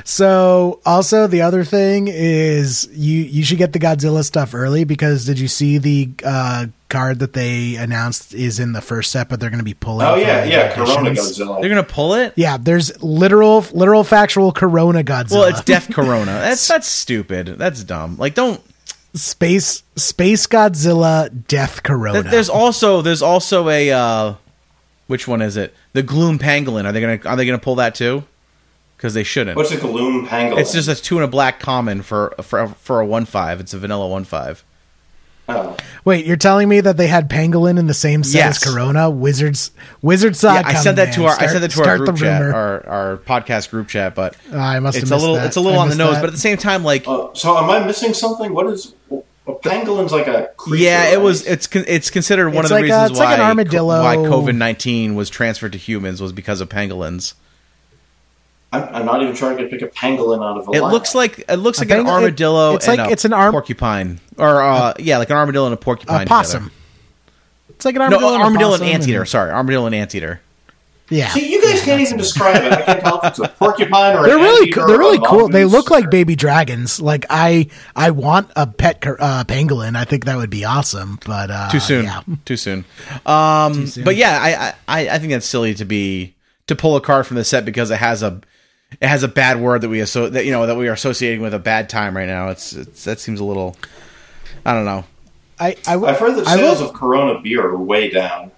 So 0.04 0.80
also 0.84 1.26
the 1.26 1.42
other 1.42 1.64
thing 1.64 2.08
is 2.08 2.88
you 2.92 3.20
you 3.20 3.44
should 3.44 3.58
get 3.58 3.72
the 3.72 3.78
Godzilla 3.78 4.24
stuff 4.24 4.54
early 4.54 4.84
because 4.84 5.24
did 5.24 5.38
you 5.38 5.48
see 5.48 5.78
the 5.78 6.10
uh, 6.24 6.66
card 6.88 7.20
that 7.20 7.32
they 7.34 7.76
announced 7.76 8.34
is 8.34 8.58
in 8.58 8.72
the 8.72 8.80
first 8.80 9.12
set, 9.12 9.28
but 9.28 9.40
they're 9.40 9.50
going 9.50 9.58
to 9.58 9.64
be 9.64 9.74
pulling. 9.74 10.06
oh 10.06 10.16
yeah, 10.16 10.44
yeah, 10.44 10.74
Corona 10.74 11.10
editions? 11.10 11.36
they're 11.36 11.68
gonna 11.68 11.82
pull 11.82 12.14
it. 12.14 12.32
Yeah, 12.36 12.56
there's 12.56 13.02
literal 13.02 13.64
literal 13.72 14.04
factual 14.04 14.52
Corona 14.52 15.04
Godzilla. 15.04 15.32
Well, 15.32 15.48
it's 15.48 15.62
Death 15.62 15.92
Corona. 15.92 16.26
That's 16.42 16.66
that's 16.66 16.88
stupid. 16.88 17.46
That's 17.58 17.84
dumb. 17.84 18.16
Like 18.16 18.34
don't. 18.34 18.60
space 19.14 19.82
space 19.96 20.46
Godzilla 20.46 21.30
Death 21.46 21.82
Corona. 21.82 22.22
There's 22.22 22.48
also 22.48 23.02
there's 23.02 23.22
also 23.22 23.68
a 23.68 23.90
uh, 23.92 24.34
which 25.12 25.28
one 25.28 25.42
is 25.42 25.56
it? 25.58 25.74
The 25.92 26.02
Gloom 26.02 26.38
Pangolin. 26.38 26.86
Are 26.86 26.92
they 26.92 27.00
gonna 27.02 27.20
are 27.26 27.36
they 27.36 27.44
gonna 27.46 27.58
pull 27.58 27.74
that 27.76 27.94
too? 27.94 28.24
Because 28.96 29.14
they 29.14 29.22
shouldn't. 29.24 29.56
What's 29.56 29.70
a 29.70 29.76
Gloom 29.76 30.26
Pangolin? 30.26 30.58
It's 30.58 30.72
just 30.72 30.88
a 30.88 30.94
two 30.94 31.16
and 31.16 31.24
a 31.24 31.28
black 31.28 31.60
common 31.60 32.02
for 32.02 32.34
for 32.42 32.68
for 32.68 32.98
a 33.00 33.06
one 33.06 33.26
five. 33.26 33.60
It's 33.60 33.74
a 33.74 33.78
vanilla 33.78 34.08
one 34.08 34.24
five. 34.24 34.64
Oh. 35.48 35.76
Wait, 36.04 36.24
you're 36.24 36.36
telling 36.36 36.68
me 36.68 36.80
that 36.80 36.96
they 36.96 37.08
had 37.08 37.28
Pangolin 37.28 37.76
in 37.78 37.88
the 37.88 37.94
same 37.94 38.22
set 38.22 38.38
Yes. 38.38 38.64
as 38.64 38.72
Corona? 38.72 39.10
Wizards 39.10 39.72
Wizards 40.00 40.38
saw 40.38 40.54
Yeah, 40.54 40.60
I 40.60 40.62
coming, 40.62 40.82
sent 40.82 40.96
that 40.96 41.04
man. 41.08 41.14
to 41.14 41.24
our 41.24 41.30
I 41.30 41.34
Start- 41.34 41.50
sent 41.50 41.60
that 41.62 41.70
to 41.72 41.84
our 41.88 41.98
group 41.98 42.16
chat, 42.16 42.42
our 42.42 42.86
our 42.88 43.16
podcast 43.18 43.70
group 43.70 43.88
chat. 43.88 44.14
But 44.14 44.34
Oh, 44.52 44.58
I 44.58 44.78
must 44.78 44.94
have 44.94 45.02
it's 45.02 45.10
a 45.12 45.16
little 45.16 45.34
that. 45.34 45.46
it's 45.46 45.56
a 45.56 45.60
little 45.60 45.78
I 45.78 45.82
on 45.82 45.88
the 45.90 45.96
nose, 45.96 46.14
that. 46.14 46.20
but 46.22 46.26
at 46.28 46.32
the 46.32 46.38
same 46.40 46.56
time, 46.56 46.84
like 46.84 47.06
Uh, 47.06 47.26
so 47.34 47.58
am 47.58 47.68
I 47.68 47.84
missing 47.84 48.14
something? 48.14 48.54
What 48.54 48.66
is 48.68 48.94
a 49.46 49.52
pangolin's 49.54 50.12
like 50.12 50.26
a 50.28 50.50
creature? 50.56 50.84
yeah, 50.84 51.08
it 51.12 51.20
was 51.20 51.46
it's 51.46 51.66
con- 51.66 51.84
it's 51.88 52.10
considered 52.10 52.50
one 52.50 52.64
It's 52.64 52.70
of 52.70 52.76
the 52.78 52.82
like 52.82 52.90
a- 52.90 52.94
reasons 52.94 53.10
it's 53.10 53.18
like 53.18 53.28
why 53.28 53.34
an 53.34 53.40
armadillo. 53.40 54.02
why 54.02 54.16
COVID 54.16 54.54
nineteen 54.56 55.14
was 55.14 55.28
transferred 55.30 55.72
to 55.72 55.78
humans 55.78 56.20
was 56.22 56.32
because 56.32 56.60
of 56.60 56.68
pangolins. 56.68 57.34
I'm, 58.74 58.88
I'm 58.94 59.04
not 59.06 59.20
even 59.22 59.34
trying 59.34 59.58
to 59.58 59.66
pick 59.66 59.82
a 59.82 59.88
pangolin 59.88 60.42
out 60.42 60.58
of 60.58 60.68
a 60.68 60.70
It 60.72 60.82
lineup. 60.82 60.92
looks 60.92 61.14
like 61.14 61.44
it 61.48 61.56
looks 61.56 61.78
A 61.78 61.82
like 61.82 61.90
an 61.90 61.98
pangolin- 61.98 62.06
it- 62.06 62.08
armadillo. 62.10 62.74
it's 62.76 62.88
and 62.88 62.98
like- 62.98 63.08
a 63.08 63.12
it's 63.12 63.24
an 63.24 63.32
arm- 63.32 63.52
porcupine, 63.52 64.20
or 64.38 64.62
uh, 64.62 64.94
yeah, 64.98 65.18
like 65.18 65.28
an 65.30 65.36
armadillo 65.36 65.66
and 65.66 65.74
a 65.74 65.76
porcupine. 65.76 66.22
a 66.22 66.26
possum. 66.26 66.64
together. 66.64 66.76
It's 67.70 67.84
like 67.84 67.94
an 67.96 67.98
No, 67.98 68.04
armadillo. 68.04 68.32
and 68.34 68.42
a 68.42 68.44
armadillo 68.44 68.72
and 68.74 68.80
possum 68.82 68.94
anteater. 68.94 69.24
Sorry, 69.26 69.50
armadillo 69.50 69.86
and 69.86 69.94
anteater. 69.94 70.40
Yeah, 71.08 71.28
See, 71.28 71.52
you 71.52 71.60
guys 71.60 71.82
can't 71.82 72.00
even 72.00 72.16
describe 72.16 72.62
it. 72.64 72.72
I 72.72 72.80
can't 72.82 73.00
tell 73.00 73.18
if 73.20 73.24
it's 73.30 73.38
a 73.38 73.48
porcupine 73.48 74.16
or 74.16 74.22
they're 74.22 74.38
an 74.38 74.42
really 74.42 74.70
co- 74.70 74.86
they're 74.86 74.98
really 74.98 75.18
a 75.18 75.20
cool. 75.20 75.48
They 75.48 75.64
mongoose 75.64 75.72
look 75.72 75.90
like 75.90 76.10
baby 76.10 76.36
dragons. 76.36 77.02
Like 77.02 77.26
I 77.28 77.68
I 77.94 78.12
want 78.12 78.50
a 78.56 78.66
pet 78.66 79.04
uh, 79.06 79.44
pangolin. 79.44 79.94
I 79.94 80.04
think 80.04 80.24
that 80.24 80.36
would 80.36 80.48
be 80.48 80.64
awesome. 80.64 81.18
But 81.26 81.50
uh, 81.50 81.68
Too 81.70 81.80
soon. 81.80 82.04
Yeah. 82.06 82.22
Too 82.46 82.56
soon. 82.56 82.86
Um, 83.26 83.86
soon. 83.88 84.04
But 84.04 84.16
yeah, 84.16 84.74
I, 84.88 85.00
I 85.00 85.08
I 85.10 85.18
think 85.18 85.32
that's 85.32 85.44
silly 85.44 85.74
to 85.74 85.84
be 85.84 86.34
to 86.68 86.74
pull 86.76 86.96
a 86.96 87.00
card 87.02 87.26
from 87.26 87.36
the 87.36 87.44
set 87.44 87.66
because 87.66 87.90
it 87.90 87.98
has 87.98 88.22
a 88.22 88.40
it 89.00 89.06
has 89.08 89.22
a 89.22 89.28
bad 89.28 89.60
word 89.60 89.82
that 89.82 89.90
we 89.90 90.00
asso- 90.00 90.30
that 90.30 90.46
you 90.46 90.52
know 90.52 90.66
that 90.66 90.76
we 90.76 90.88
are 90.88 90.92
associating 90.94 91.42
with 91.42 91.52
a 91.52 91.58
bad 91.58 91.90
time 91.90 92.16
right 92.16 92.28
now. 92.28 92.48
It's, 92.48 92.72
it's 92.72 93.04
that 93.04 93.20
seems 93.20 93.38
a 93.38 93.44
little. 93.44 93.76
I 94.64 94.72
don't 94.72 94.86
know. 94.86 95.04
I, 95.60 95.76
I 95.86 95.96
I've 95.96 96.18
heard 96.18 96.36
that 96.36 96.46
I 96.46 96.56
will- 96.56 96.74
sales 96.74 96.80
of 96.80 96.94
Corona 96.94 97.38
beer 97.40 97.66
are 97.66 97.76
way 97.76 98.08
down. 98.08 98.50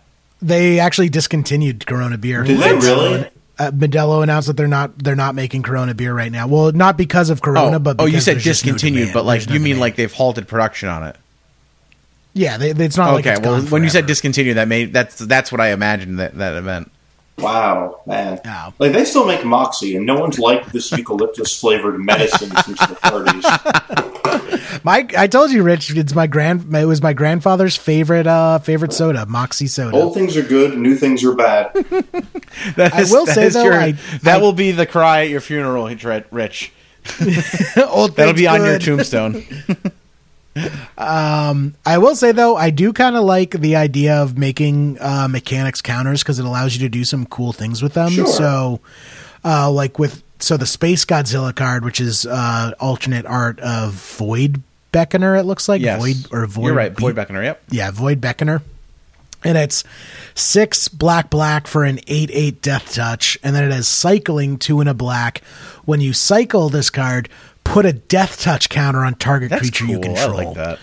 They 0.47 0.79
actually 0.79 1.09
discontinued 1.09 1.87
Corona 1.87 2.19
beer. 2.19 2.45
Did 2.45 2.59
they 2.59 2.75
really? 2.75 3.31
Uh, 3.57 3.71
Modelo 3.71 4.23
announced 4.23 4.49
that 4.49 4.57
they're 4.57 4.67
not 4.67 4.99
they're 4.99 5.15
not 5.15 5.35
making 5.35 5.63
Corona 5.63 5.95
beer 5.95 6.13
right 6.13 6.31
now. 6.33 6.47
Well, 6.49 6.73
not 6.73 6.97
because 6.97 7.31
of 7.31 7.41
Corona, 7.41 7.77
Oh, 7.77 7.79
but 7.79 7.97
oh, 8.01 8.05
you 8.07 8.21
said 8.21 8.39
just 8.39 8.65
no 8.67 8.73
discontinued, 8.73 9.13
but 9.15 9.25
like 9.25 9.47
no 9.47 9.55
you 9.55 9.61
mean 9.61 9.65
demand. 9.75 9.81
like 9.81 9.97
they've 9.97 10.13
halted 10.13 10.49
production 10.49 10.89
on 10.89 11.05
it. 11.05 11.17
yeah, 12.33 12.57
they, 12.57 12.71
it's 12.71 12.97
not 12.97 13.13
like 13.13 13.27
okay, 13.27 13.37
it's 13.39 13.41
well, 13.47 13.63
when 13.63 13.85
you 13.85 13.91
said 13.91 14.07
discontinued, 14.07 14.57
that 14.57 14.67
made 14.67 14.93
that's 14.93 15.19
that's 15.19 15.53
what 15.53 15.61
I 15.61 15.69
imagined 15.71 16.19
that 16.19 16.37
that 16.37 16.63
meant. 16.65 16.91
Wow, 17.39 18.01
man. 18.07 18.41
Yeah. 18.45 18.71
Like 18.79 18.93
they 18.93 19.05
still 19.05 19.27
make 19.27 19.45
Moxie, 19.45 19.97
and 19.97 20.07
no 20.07 20.19
one's 20.19 20.39
liked 20.39 20.73
this 20.73 20.91
eucalyptus 20.93 21.59
flavored 21.59 21.99
medicine 22.01 22.51
since 22.65 22.79
the 22.79 22.95
30s. 23.03 24.85
My, 24.85 25.07
I 25.17 25.27
told 25.27 25.51
you, 25.51 25.63
Rich. 25.63 25.97
It's 25.97 26.15
my 26.15 26.27
grand. 26.27 26.75
It 26.75 26.85
was 26.85 27.01
my 27.03 27.13
grandfather's 27.13 27.77
favorite 27.77 28.27
uh 28.27 28.59
favorite 28.59 28.93
soda, 28.93 29.25
Moxie 29.27 29.67
soda. 29.67 29.97
Old 29.97 30.15
things 30.15 30.37
are 30.37 30.43
good, 30.43 30.77
new 30.79 30.97
things 30.97 31.23
are 31.25 31.35
bad. 31.35 31.73
That 32.77 32.95
I 32.95 33.03
will 33.03 33.27
that 33.27 33.35
say, 33.35 33.47
is 33.47 33.55
though, 33.55 33.65
your- 33.65 33.75
I- 33.75 33.93
that 34.23 34.37
I- 34.37 34.41
will 34.41 34.53
be 34.53 34.71
the 34.73 34.87
cry 34.87 35.23
at 35.23 35.29
your 35.29 35.41
funeral, 35.41 35.87
Rich. 36.31 36.73
Old 37.77 38.17
That'll 38.17 38.33
things 38.33 38.33
be 38.41 38.47
on 38.47 38.65
your 38.65 38.79
good. 38.79 39.93
Tombstone. 40.55 41.75
I 41.87 41.99
will 41.99 42.17
say 42.17 42.33
though, 42.33 42.57
I 42.57 42.71
do 42.71 42.93
kind 42.93 43.17
of 43.17 43.25
like 43.25 43.51
the 43.53 43.77
idea 43.77 44.17
of 44.17 44.39
making 44.39 44.99
uh, 45.01 45.29
mechanics 45.29 45.83
counters 45.83 46.23
because 46.23 46.39
it 46.39 46.45
allows 46.45 46.75
you 46.77 46.81
to 46.81 46.89
do 46.89 47.05
some 47.05 47.27
cool 47.27 47.53
things 47.53 47.83
with 47.83 47.95
them. 47.95 48.11
Sure. 48.11 48.27
So, 48.27 48.81
uh, 49.45 49.71
like 49.71 49.99
with 49.99 50.23
so 50.39 50.57
the 50.57 50.67
Space 50.67 51.05
Godzilla 51.05 51.55
card, 51.55 51.85
which 51.85 52.01
is 52.01 52.27
uh, 52.27 52.73
alternate 52.81 53.27
art 53.27 53.59
of 53.61 53.93
Void 53.93 54.63
Beckoner, 54.93 55.39
it 55.39 55.45
looks 55.45 55.69
like 55.69 55.81
yes, 55.81 56.01
Void 56.01 56.33
or 56.33 56.47
Void. 56.47 56.67
You're 56.67 56.75
right, 56.75 56.95
Be- 56.95 57.01
Void 57.01 57.17
Beckoner. 57.17 57.43
Yep. 57.43 57.63
yeah, 57.71 57.91
Void 57.91 58.21
Beckoner. 58.21 58.63
And 59.47 59.59
it's 59.59 59.85
six 60.35 60.89
black 60.89 61.29
black 61.29 61.67
for 61.67 61.85
an 61.85 62.01
eight 62.07 62.31
eight 62.33 62.63
death 62.63 62.95
touch, 62.95 63.39
and 63.43 63.55
then 63.55 63.65
it 63.65 63.73
has 63.73 63.87
cycling 63.87 64.57
two 64.57 64.81
and 64.81 64.89
a 64.89 64.95
black. 64.95 65.43
When 65.85 66.01
you 66.01 66.15
cycle 66.15 66.71
this 66.71 66.89
card, 66.89 67.29
put 67.65 67.87
a 67.87 67.93
death 67.93 68.41
touch 68.41 68.69
counter 68.69 69.01
on 69.05 69.15
target 69.15 69.51
That's 69.51 69.63
creature 69.63 69.87
you 69.87 69.95
cool. 69.95 70.03
control. 70.15 70.39
I 70.41 70.45
like 70.45 70.55
that. 70.55 70.79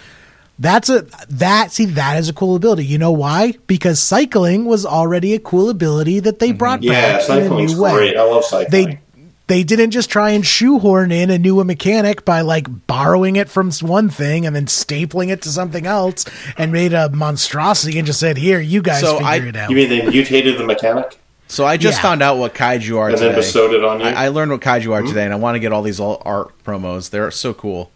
That's 0.59 0.89
a 0.89 1.07
that 1.29 1.71
see 1.71 1.85
that 1.85 2.19
is 2.19 2.29
a 2.29 2.33
cool 2.33 2.55
ability. 2.55 2.85
You 2.85 2.97
know 2.99 3.11
why? 3.11 3.53
Because 3.65 3.99
cycling 3.99 4.65
was 4.65 4.85
already 4.85 5.33
a 5.33 5.39
cool 5.39 5.69
ability 5.69 6.19
that 6.19 6.37
they 6.39 6.49
mm-hmm. 6.49 6.57
brought 6.57 6.83
Yeah, 6.83 7.17
back 7.17 7.29
in 7.29 7.51
a 7.51 7.55
new 7.55 7.81
way. 7.81 7.91
great. 7.93 8.17
I 8.17 8.23
love 8.23 8.45
cycling. 8.45 8.69
They 8.85 8.99
they 9.47 9.63
didn't 9.63 9.91
just 9.91 10.09
try 10.09 10.29
and 10.29 10.45
shoehorn 10.45 11.11
in 11.11 11.29
a 11.29 11.37
new 11.37 11.61
mechanic 11.63 12.23
by 12.23 12.41
like 12.41 12.67
borrowing 12.87 13.35
it 13.35 13.49
from 13.49 13.71
one 13.81 14.09
thing 14.09 14.45
and 14.45 14.55
then 14.55 14.67
stapling 14.67 15.29
it 15.29 15.41
to 15.41 15.49
something 15.49 15.85
else 15.85 16.25
and 16.57 16.71
made 16.71 16.93
a 16.93 17.09
monstrosity 17.09 17.97
and 17.97 18.05
just 18.05 18.19
said, 18.19 18.37
"Here, 18.37 18.59
you 18.61 18.81
guys 18.81 19.01
So 19.01 19.13
figure 19.17 19.27
I- 19.27 19.37
it 19.37 19.55
out." 19.55 19.69
you 19.71 19.75
mean 19.75 19.89
they 19.89 20.05
mutated 20.07 20.57
the 20.59 20.63
mechanic 20.63 21.17
So 21.51 21.65
I 21.65 21.75
just 21.75 21.97
Yeah. 21.97 22.01
found 22.03 22.21
out 22.21 22.37
what 22.37 22.53
kaiju 22.53 22.97
are 22.97 23.09
and 23.09 23.17
then 23.17 23.29
today. 23.29 23.35
bestowed 23.41 23.73
it 23.73 23.83
on 23.83 23.99
you? 23.99 24.05
I, 24.05 24.25
I 24.25 24.27
learned 24.29 24.51
what 24.51 24.61
kaiju 24.61 24.91
are 24.93 25.01
today, 25.01 25.25
and 25.25 25.33
I 25.33 25.35
want 25.37 25.55
to 25.55 25.59
get 25.59 25.73
all 25.73 25.81
these 25.81 25.99
all 25.99 26.21
art 26.25 26.51
promos. 26.63 27.09
They're 27.09 27.29
so 27.31 27.53
cool. 27.53 27.91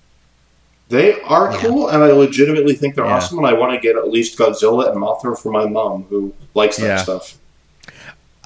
they 0.90 1.20
are 1.22 1.52
cool, 1.58 1.88
and 1.88 2.04
I 2.04 2.08
legitimately 2.12 2.76
think 2.76 2.94
they're 2.96 3.06
Yeah. 3.06 3.16
awesome, 3.16 3.38
and 3.40 3.48
I 3.48 3.54
want 3.54 3.74
to 3.74 3.80
get 3.80 3.96
at 3.96 4.10
least 4.12 4.38
Godzilla 4.38 4.92
and 4.92 5.02
Mothra 5.02 5.36
for 5.42 5.52
my 5.52 5.66
mom, 5.66 6.06
who 6.10 6.34
likes 6.54 6.78
that 6.78 6.86
Yeah. 6.86 6.98
stuff. 6.98 7.36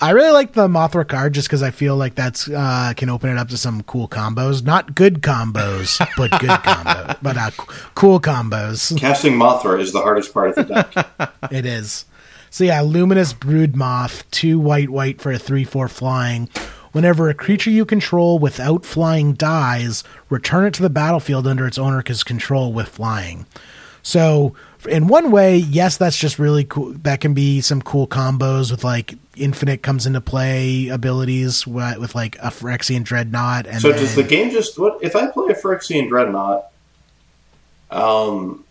I 0.02 0.12
really 0.12 0.32
like 0.32 0.54
the 0.54 0.70
Mothra 0.70 1.06
card 1.06 1.34
just 1.34 1.50
because 1.50 1.62
I 1.62 1.72
feel 1.72 1.98
like 1.98 2.16
that's 2.16 2.48
uh, 2.50 2.94
can 2.96 3.10
open 3.10 3.30
it 3.32 3.38
up 3.38 3.50
to 3.50 3.58
some 3.58 3.82
cool 3.84 4.08
combos. 4.08 4.64
Not 4.64 4.96
good 4.96 5.22
combos, 5.22 5.98
but 6.18 6.32
good 6.40 6.50
combos. 6.52 7.18
But 7.22 7.36
uh, 7.36 7.50
c- 7.50 7.58
cool 7.96 8.22
combos. 8.22 8.98
Casting 8.98 9.34
Mothra 9.34 9.78
is 9.82 9.92
the 9.92 10.00
hardest 10.02 10.34
part 10.34 10.56
of 10.58 10.68
the 10.68 10.74
deck. 10.94 11.32
It 11.52 11.66
is. 11.66 12.06
So 12.50 12.64
yeah, 12.64 12.82
Luminous 12.82 13.34
Brood 13.34 13.76
Moth, 13.76 14.30
two 14.32 14.60
white 14.60 14.90
white 14.90 15.22
for 15.22 15.32
a 15.32 15.40
three 15.40 15.64
four 15.64 15.88
flying. 15.88 16.50
Whenever 16.92 17.30
a 17.30 17.36
creature 17.36 17.70
you 17.70 17.86
control 17.86 18.40
without 18.40 18.84
flying 18.84 19.34
dies, 19.34 20.04
return 20.30 20.66
it 20.66 20.74
to 20.74 20.82
the 20.82 20.90
battlefield 20.90 21.46
under 21.46 21.68
its 21.68 21.78
owner's 21.78 22.24
control 22.24 22.74
with 22.74 22.90
flying. 22.90 23.46
So 24.02 24.56
in 24.88 25.08
one 25.08 25.30
way, 25.30 25.58
yes, 25.58 25.98
that's 25.98 26.18
just 26.18 26.40
really 26.40 26.64
cool. 26.64 26.94
That 26.94 27.22
can 27.22 27.34
be 27.34 27.62
some 27.62 27.82
cool 27.82 28.08
combos 28.08 28.72
with 28.72 28.84
like 28.84 29.16
infinite 29.36 29.84
comes 29.84 30.06
into 30.06 30.22
play 30.22 30.88
abilities 30.88 31.68
with, 31.68 31.98
with 32.00 32.16
like 32.16 32.38
a 32.38 32.48
Phyrexian 32.48 33.04
Dreadnought. 33.04 33.68
And 33.68 33.82
so 33.82 33.90
then, 33.90 34.00
does 34.00 34.16
the 34.16 34.24
game 34.24 34.52
just 34.52 34.80
what 34.80 35.04
if 35.04 35.16
I 35.16 35.28
play 35.28 35.54
a 35.54 35.56
Phyrexian 35.56 36.10
Dreadnought? 36.10 36.66
Um. 37.92 38.66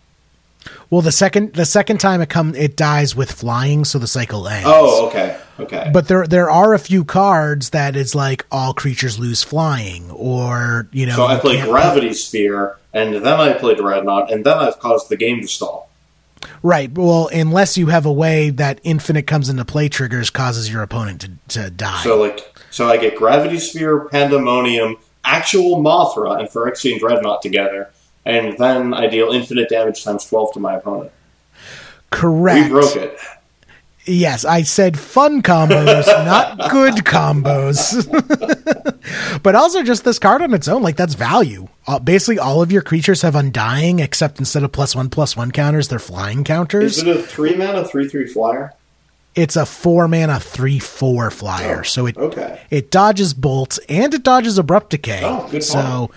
Well, 0.89 1.01
the 1.01 1.11
second 1.11 1.53
the 1.53 1.65
second 1.65 1.99
time 1.99 2.21
it 2.21 2.29
come 2.29 2.55
it 2.55 2.75
dies 2.75 3.15
with 3.15 3.31
flying, 3.31 3.85
so 3.85 3.99
the 3.99 4.07
cycle 4.07 4.47
ends. 4.47 4.67
Oh, 4.67 5.07
okay, 5.07 5.37
okay. 5.59 5.89
But 5.93 6.07
there 6.07 6.25
there 6.25 6.49
are 6.49 6.73
a 6.73 6.79
few 6.79 7.05
cards 7.05 7.71
that 7.71 7.95
is 7.95 8.15
like 8.15 8.45
all 8.51 8.73
creatures 8.73 9.19
lose 9.19 9.43
flying, 9.43 10.09
or 10.11 10.87
you 10.91 11.05
know. 11.05 11.15
so 11.15 11.25
I 11.25 11.39
play 11.39 11.61
Gravity 11.61 12.13
Sphere, 12.13 12.77
and 12.93 13.15
then 13.15 13.39
I 13.39 13.53
play 13.53 13.75
Dreadnought, 13.75 14.31
and 14.31 14.45
then 14.45 14.57
I've 14.57 14.79
caused 14.79 15.09
the 15.09 15.17
game 15.17 15.41
to 15.41 15.47
stall. 15.47 15.89
Right. 16.63 16.91
Well, 16.91 17.27
unless 17.27 17.77
you 17.77 17.87
have 17.87 18.05
a 18.05 18.11
way 18.11 18.49
that 18.51 18.79
infinite 18.83 19.27
comes 19.27 19.49
into 19.49 19.65
play 19.65 19.89
triggers 19.89 20.29
causes 20.29 20.71
your 20.71 20.81
opponent 20.81 21.21
to, 21.21 21.59
to 21.59 21.69
die. 21.69 22.01
So 22.03 22.19
like, 22.19 22.57
so 22.69 22.87
I 22.87 22.97
get 22.97 23.15
Gravity 23.15 23.59
Sphere, 23.59 24.07
Pandemonium, 24.09 24.97
actual 25.23 25.83
Mothra, 25.83 26.39
and 26.39 26.49
Phyrexian 26.49 26.99
Dreadnought 26.99 27.41
together, 27.41 27.91
and 28.25 28.57
then 28.57 28.93
I 28.93 29.07
deal 29.07 29.29
infinite 29.31 29.69
damage 29.69 30.03
times 30.03 30.25
twelve 30.25 30.53
to 30.53 30.59
my 30.59 30.75
opponent. 30.75 31.11
Correct. 32.11 32.65
We 32.65 32.69
broke 32.71 32.95
it. 32.95 33.17
Yes, 34.05 34.43
I 34.43 34.63
said 34.63 34.97
fun 34.97 35.43
combos, 35.43 36.07
not 36.25 36.71
good 36.71 36.95
combos. 37.05 38.07
but 39.43 39.53
also 39.55 39.83
just 39.83 40.03
this 40.03 40.17
card 40.17 40.41
on 40.41 40.53
its 40.53 40.67
own, 40.67 40.81
like 40.81 40.95
that's 40.95 41.13
value. 41.13 41.67
Uh, 41.85 41.99
basically, 41.99 42.39
all 42.39 42.61
of 42.61 42.71
your 42.71 42.81
creatures 42.81 43.21
have 43.21 43.35
undying, 43.35 43.99
except 43.99 44.39
instead 44.39 44.63
of 44.63 44.71
plus 44.71 44.95
one 44.95 45.09
plus 45.09 45.37
one 45.37 45.51
counters, 45.51 45.89
they're 45.89 45.99
flying 45.99 46.43
counters. 46.43 46.97
Is 46.97 47.03
it 47.03 47.17
a 47.17 47.21
three 47.21 47.55
mana 47.55 47.85
three 47.85 48.07
three 48.07 48.27
flyer? 48.27 48.73
it's 49.35 49.55
a 49.55 49.65
four 49.65 50.07
mana 50.07 50.39
three 50.39 50.79
four 50.79 51.29
flyer, 51.29 51.81
Oh, 51.81 51.83
so 51.83 52.07
it 52.07 52.17
okay. 52.17 52.59
it 52.71 52.89
dodges 52.89 53.35
bolts 53.35 53.77
and 53.87 54.11
it 54.13 54.23
dodges 54.23 54.57
abrupt 54.57 54.89
decay. 54.89 55.21
Oh, 55.23 55.47
good 55.51 55.63
so 55.63 55.79
point. 56.07 56.11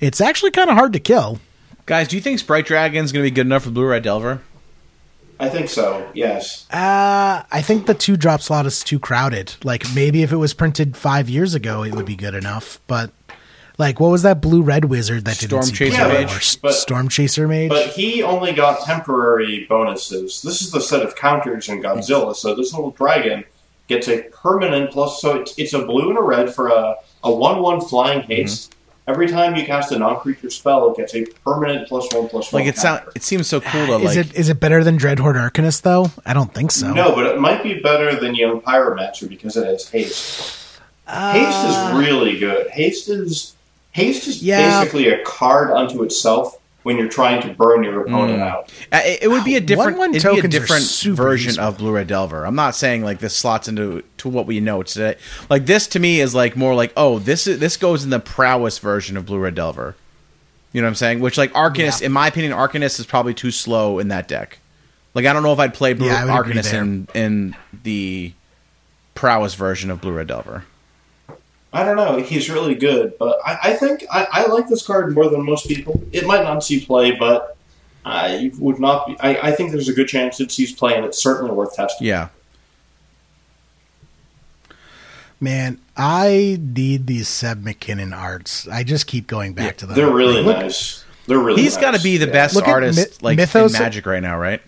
it's 0.00 0.20
actually 0.20 0.50
kind 0.50 0.68
of 0.68 0.76
hard 0.76 0.92
to 0.92 1.00
kill. 1.00 1.40
Guys, 1.88 2.06
do 2.06 2.16
you 2.16 2.22
think 2.22 2.38
Sprite 2.38 2.66
Dragon's 2.66 3.12
going 3.12 3.24
to 3.24 3.30
be 3.30 3.34
good 3.34 3.46
enough 3.46 3.62
for 3.62 3.70
Blue 3.70 3.86
Red 3.86 4.02
Delver? 4.02 4.42
I 5.40 5.48
think 5.48 5.70
so. 5.70 6.06
Yes. 6.12 6.66
Uh, 6.70 7.44
I 7.50 7.62
think 7.62 7.86
the 7.86 7.94
two 7.94 8.18
drop 8.18 8.42
slot 8.42 8.66
is 8.66 8.84
too 8.84 8.98
crowded. 8.98 9.54
Like 9.64 9.86
maybe 9.94 10.22
if 10.22 10.30
it 10.30 10.36
was 10.36 10.52
printed 10.52 10.98
five 10.98 11.30
years 11.30 11.54
ago, 11.54 11.82
it 11.84 11.94
would 11.94 12.04
be 12.04 12.14
good 12.14 12.34
enough. 12.34 12.78
But 12.88 13.10
like, 13.78 14.00
what 14.00 14.10
was 14.10 14.22
that 14.24 14.42
blue 14.42 14.60
red 14.60 14.84
wizard 14.84 15.24
that 15.24 15.36
Storm 15.36 15.62
didn't 15.62 15.76
see 15.76 15.84
Chaser 15.86 16.04
play 16.04 16.24
Mage. 16.26 16.60
But- 16.60 16.74
Storm 16.74 17.08
Chaser 17.08 17.48
Mage. 17.48 17.70
But 17.70 17.86
he 17.86 18.22
only 18.22 18.52
got 18.52 18.84
temporary 18.84 19.64
bonuses. 19.66 20.42
This 20.42 20.60
is 20.60 20.70
the 20.70 20.82
set 20.82 21.00
of 21.02 21.16
counters 21.16 21.70
in 21.70 21.80
Godzilla, 21.82 22.36
so 22.36 22.54
this 22.54 22.74
little 22.74 22.90
dragon 22.90 23.44
gets 23.86 24.08
a 24.08 24.24
permanent 24.24 24.90
plus. 24.90 25.22
So 25.22 25.40
it's, 25.40 25.54
it's 25.56 25.72
a 25.72 25.86
blue 25.86 26.10
and 26.10 26.18
a 26.18 26.22
red 26.22 26.54
for 26.54 26.68
a, 26.68 26.96
a 27.24 27.32
1 27.32 27.62
1 27.62 27.80
flying 27.80 28.20
haste. 28.24 28.74
Every 29.08 29.26
time 29.26 29.56
you 29.56 29.64
cast 29.64 29.90
a 29.90 29.98
non 29.98 30.20
creature 30.20 30.50
spell, 30.50 30.90
it 30.90 30.98
gets 30.98 31.14
a 31.14 31.24
permanent 31.42 31.88
plus 31.88 32.12
1 32.12 32.28
plus 32.28 32.52
1. 32.52 32.62
Like 32.62 32.68
it 32.68 32.76
sound, 32.76 32.98
counter. 32.98 33.12
it 33.16 33.22
seems 33.22 33.46
so 33.46 33.60
cool 33.60 33.86
to 33.86 33.92
ah, 33.94 33.98
is 33.98 34.16
like. 34.16 34.26
it 34.26 34.34
is 34.34 34.50
it 34.50 34.60
better 34.60 34.84
than 34.84 34.98
Dreadhorde 34.98 35.36
Arcanist 35.50 35.80
though? 35.80 36.10
I 36.26 36.34
don't 36.34 36.52
think 36.52 36.70
so. 36.70 36.92
No, 36.92 37.14
but 37.14 37.24
it 37.24 37.40
might 37.40 37.62
be 37.62 37.80
better 37.80 38.14
than 38.14 38.34
Young 38.34 38.60
Pyromancer 38.60 39.26
because 39.26 39.56
it 39.56 39.64
has 39.64 39.88
haste. 39.88 40.40
haste 41.08 41.64
is 41.64 41.74
ah. 41.76 41.96
really 41.98 42.38
good. 42.38 42.68
Haste 42.68 43.08
is 43.08 43.56
haste 43.92 44.28
is 44.28 44.42
Yeah. 44.42 44.80
basically 44.80 45.08
a 45.08 45.24
card 45.24 45.70
unto 45.70 46.02
itself 46.02 46.57
when 46.84 46.96
you're 46.96 47.08
trying 47.08 47.42
to 47.42 47.52
burn 47.54 47.82
your 47.82 48.02
opponent 48.06 48.40
out. 48.40 48.72
Uh, 48.92 49.00
It, 49.04 49.24
it 49.24 49.28
would 49.28 49.44
be 49.44 49.56
a 49.56 49.60
different, 49.60 49.98
1-1 49.98 50.14
it'd 50.14 50.32
be 50.32 50.38
a 50.38 50.48
different 50.48 50.84
version 51.16 51.48
useful. 51.50 51.64
of 51.64 51.76
Blue 51.78 51.92
Red 51.92 52.06
Delver. 52.06 52.46
I'm 52.46 52.54
not 52.54 52.74
saying 52.74 53.02
like 53.02 53.18
this 53.18 53.36
slots 53.36 53.68
into 53.68 54.02
to 54.18 54.28
what 54.28 54.46
we 54.46 54.60
know 54.60 54.82
today. 54.82 55.16
Like 55.50 55.66
this 55.66 55.86
to 55.88 55.98
me 55.98 56.20
is 56.20 56.34
like 56.34 56.56
more 56.56 56.74
like 56.74 56.92
oh 56.96 57.18
this 57.18 57.46
is 57.46 57.58
this 57.58 57.76
goes 57.76 58.04
in 58.04 58.10
the 58.10 58.20
prowess 58.20 58.78
version 58.78 59.16
of 59.16 59.26
Blue 59.26 59.38
Red 59.38 59.54
Delver. 59.56 59.96
You 60.72 60.80
know 60.80 60.86
what 60.86 60.90
I'm 60.90 60.94
saying? 60.96 61.20
Which 61.20 61.36
like 61.38 61.52
Arcanist, 61.52 62.00
Yeah. 62.00 62.06
in 62.06 62.12
my 62.12 62.28
opinion, 62.28 62.52
Arcanist 62.52 63.00
is 63.00 63.06
probably 63.06 63.34
too 63.34 63.50
slow 63.50 63.98
in 63.98 64.08
that 64.08 64.28
deck. 64.28 64.58
Like 65.14 65.26
I 65.26 65.32
don't 65.32 65.42
know 65.42 65.52
if 65.52 65.58
I'd 65.58 65.74
play 65.74 65.94
Blue 65.94 66.06
Yeah, 66.06 66.22
I 66.22 66.24
would 66.26 66.40
agree 66.48 66.54
Arcanist 66.54 66.74
in 66.74 67.08
in 67.14 67.56
the 67.82 68.32
prowess 69.14 69.54
version 69.54 69.90
of 69.90 70.00
Blue 70.00 70.12
Red 70.12 70.28
Delver. 70.28 70.64
I 71.72 71.84
don't 71.84 71.96
know. 71.96 72.16
He's 72.22 72.48
really 72.48 72.74
good, 72.74 73.18
but 73.18 73.38
I, 73.44 73.58
I 73.64 73.72
think 73.74 74.04
I, 74.10 74.26
I 74.32 74.46
like 74.46 74.68
this 74.68 74.86
card 74.86 75.14
more 75.14 75.28
than 75.28 75.44
most 75.44 75.68
people. 75.68 76.02
It 76.12 76.26
might 76.26 76.42
not 76.42 76.64
see 76.64 76.80
play, 76.84 77.10
but 77.12 77.56
I 78.06 78.50
would 78.58 78.78
not 78.80 79.06
be. 79.06 79.16
I, 79.20 79.48
I 79.48 79.52
think 79.52 79.72
there's 79.72 79.88
a 79.88 79.92
good 79.92 80.08
chance 80.08 80.40
it 80.40 80.50
sees 80.50 80.72
play, 80.72 80.94
and 80.96 81.04
it's 81.04 81.22
certainly 81.22 81.50
worth 81.52 81.74
testing. 81.74 82.06
Yeah. 82.06 82.28
Man, 85.40 85.78
I 85.96 86.58
need 86.60 87.06
these 87.06 87.28
Seb 87.28 87.62
McKinnon 87.64 88.16
arts. 88.16 88.66
I 88.66 88.82
just 88.82 89.06
keep 89.06 89.26
going 89.28 89.52
back 89.52 89.76
to 89.78 89.86
them. 89.86 89.94
They're 89.94 90.10
really 90.10 90.36
Like, 90.42 90.46
look- 90.46 90.56
nice. 90.64 91.04
They're 91.26 91.38
really. 91.38 91.60
He's 91.62 91.76
got 91.76 91.94
to 91.94 92.00
be 92.02 92.16
the 92.16 92.26
Yeah. 92.26 92.32
best 92.32 92.54
Look 92.56 92.66
artist 92.66 92.98
Mi- 92.98 93.28
like 93.28 93.36
Mythos- 93.36 93.74
in 93.74 93.82
Magic 93.82 94.06
right 94.06 94.22
now, 94.22 94.38
right? 94.38 94.62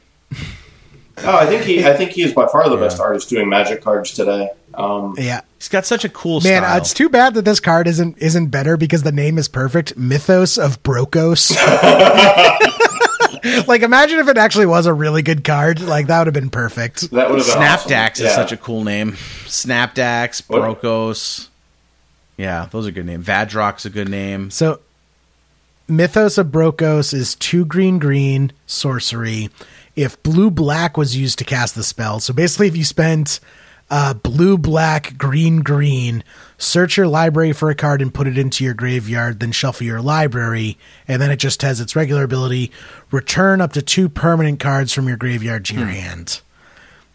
Oh, 1.22 1.36
I 1.38 1.46
think 1.46 1.64
he. 1.64 1.84
I 1.86 1.94
think 1.94 2.10
he 2.12 2.22
is 2.22 2.34
by 2.34 2.46
far 2.46 2.68
the 2.68 2.76
best 2.76 3.00
artist 3.00 3.30
doing 3.30 3.48
Magic 3.48 3.82
cards 3.82 4.12
today. 4.12 4.50
Um, 4.74 5.14
Yeah. 5.18 5.40
He's 5.58 5.68
got 5.68 5.84
such 5.84 6.04
a 6.04 6.08
cool 6.08 6.40
Man, 6.40 6.62
style. 6.62 6.74
uh, 6.74 6.78
it's 6.78 6.94
too 6.94 7.08
bad 7.10 7.34
that 7.34 7.44
this 7.44 7.60
card 7.60 7.86
isn't 7.86 8.16
isn't 8.18 8.46
better 8.46 8.76
because 8.78 9.02
the 9.02 9.12
name 9.12 9.36
is 9.36 9.46
perfect. 9.48 9.94
Mythos 9.96 10.56
of 10.56 10.82
Brokkos. 10.82 11.50
like, 13.68 13.82
imagine 13.82 14.18
if 14.18 14.28
it 14.28 14.38
actually 14.38 14.66
was 14.66 14.86
a 14.86 14.94
really 14.94 15.22
good 15.22 15.44
card. 15.44 15.80
Like, 15.80 16.06
that 16.06 16.18
would 16.18 16.26
have 16.26 16.34
been 16.34 16.50
perfect. 16.50 17.10
that 17.10 17.30
would 17.30 17.38
have 17.38 17.46
Snapdax 17.48 18.10
awesome. 18.12 18.26
is 18.26 18.30
Yeah. 18.30 18.34
such 18.34 18.52
a 18.52 18.56
cool 18.56 18.84
name. 18.84 19.12
Snapdax, 19.46 20.42
What- 20.48 20.62
Brokkos. 20.62 21.48
Yeah, 22.36 22.68
those 22.70 22.86
are 22.86 22.90
good 22.90 23.04
names. 23.06 23.26
Vadrok's 23.26 23.84
a 23.84 23.90
good 23.90 24.08
name. 24.08 24.50
So, 24.50 24.80
Mythos 25.88 26.38
of 26.38 26.46
Brokkos 26.46 27.12
is 27.12 27.34
two 27.34 27.66
green 27.66 27.98
green 27.98 28.52
sorcery. 28.66 29.50
If 29.94 30.22
blue 30.22 30.50
black 30.50 30.96
was 30.96 31.16
used 31.16 31.38
to 31.40 31.44
cast 31.44 31.74
the 31.74 31.82
spell, 31.82 32.18
so 32.20 32.32
basically, 32.32 32.68
if 32.68 32.76
you 32.78 32.84
spent 32.84 33.40
uh, 33.90 34.14
blue 34.14 34.56
black 34.56 35.18
green 35.18 35.60
green, 35.62 36.22
search 36.58 36.96
your 36.96 37.08
library 37.08 37.52
for 37.52 37.70
a 37.70 37.74
card 37.74 38.00
and 38.00 38.14
put 38.14 38.26
it 38.26 38.38
into 38.38 38.62
your 38.64 38.74
graveyard, 38.74 39.40
then 39.40 39.52
shuffle 39.52 39.86
your 39.86 40.00
library, 40.00 40.78
and 41.08 41.20
then 41.20 41.30
it 41.30 41.36
just 41.36 41.62
has 41.62 41.80
its 41.80 41.96
regular 41.96 42.22
ability: 42.22 42.70
return 43.10 43.60
up 43.60 43.72
to 43.72 43.82
two 43.82 44.08
permanent 44.08 44.60
cards 44.60 44.92
from 44.92 45.08
your 45.08 45.16
graveyard 45.16 45.64
to 45.66 45.74
your 45.74 45.86
hand. 45.86 46.40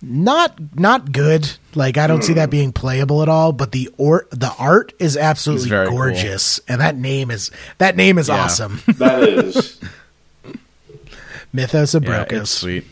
Not 0.01 0.75
not 0.77 1.11
good. 1.13 1.53
Like 1.73 1.97
I 1.97 2.05
don't 2.05 2.21
see 2.23 2.33
that 2.33 2.49
being 2.51 2.71
playable 2.73 3.23
at 3.23 3.29
all. 3.29 3.53
But 3.53 3.71
the 3.71 3.89
or 3.97 4.27
the 4.29 4.53
art 4.59 4.93
is 4.99 5.15
absolutely 5.17 5.69
very 5.69 5.87
cool. 5.87 5.97
gorgeous, 5.97 6.59
and 6.67 6.79
that 6.81 6.95
name 6.97 7.31
is 7.31 7.49
that 7.79 7.95
name 7.95 8.17
is 8.19 8.27
Yeah. 8.27 8.43
awesome. 8.43 8.81
That 8.97 9.23
is. 9.23 9.79
Mythos 11.53 11.93
of 11.93 12.03
Yeah, 12.03 12.25
it's 12.29 12.51
sweet. 12.51 12.85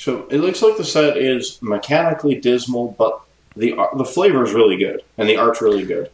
So 0.00 0.26
it 0.30 0.38
looks 0.38 0.62
like 0.62 0.78
the 0.78 0.84
set 0.84 1.18
is 1.18 1.60
mechanically 1.60 2.34
dismal, 2.36 2.94
but 2.98 3.20
the 3.54 3.74
the 3.98 4.04
flavor 4.06 4.42
is 4.42 4.54
really 4.54 4.78
good 4.78 5.02
and 5.18 5.28
the 5.28 5.36
art's 5.36 5.60
really 5.60 5.84
good. 5.84 6.10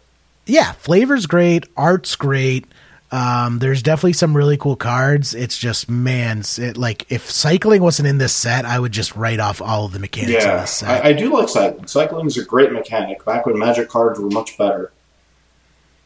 yeah, 0.47 0.73
flavor's 0.73 1.27
great, 1.27 1.67
art's 1.77 2.17
great. 2.17 2.67
Um, 3.13 3.61
there's 3.61 3.85
definitely 3.85 4.15
some 4.15 4.37
really 4.37 4.57
cool 4.57 4.75
cards. 4.75 5.35
It's 5.35 5.57
just 5.57 5.89
man, 5.89 6.43
it, 6.59 6.77
like 6.77 7.07
if 7.13 7.31
cycling 7.31 7.81
wasn't 7.81 8.09
in 8.09 8.19
this 8.19 8.33
set, 8.33 8.65
I 8.65 8.81
would 8.81 8.91
just 8.91 9.15
write 9.15 9.39
off 9.39 9.63
all 9.63 9.85
of 9.85 9.93
the 9.93 10.01
mechanics 10.01 10.43
in 10.45 10.51
Yeah, 10.51 10.61
this 10.63 10.71
set. 10.73 11.05
I, 11.05 11.11
I 11.11 11.13
do 11.13 11.33
like 11.33 11.49
cycling. 11.49 11.87
Cycling 11.87 12.27
is 12.27 12.37
a 12.37 12.45
great 12.45 12.73
mechanic. 12.73 13.25
Back 13.25 13.47
when 13.47 13.57
Magic 13.57 13.89
cards 13.89 14.19
were 14.19 14.31
much 14.31 14.59
better. 14.59 14.91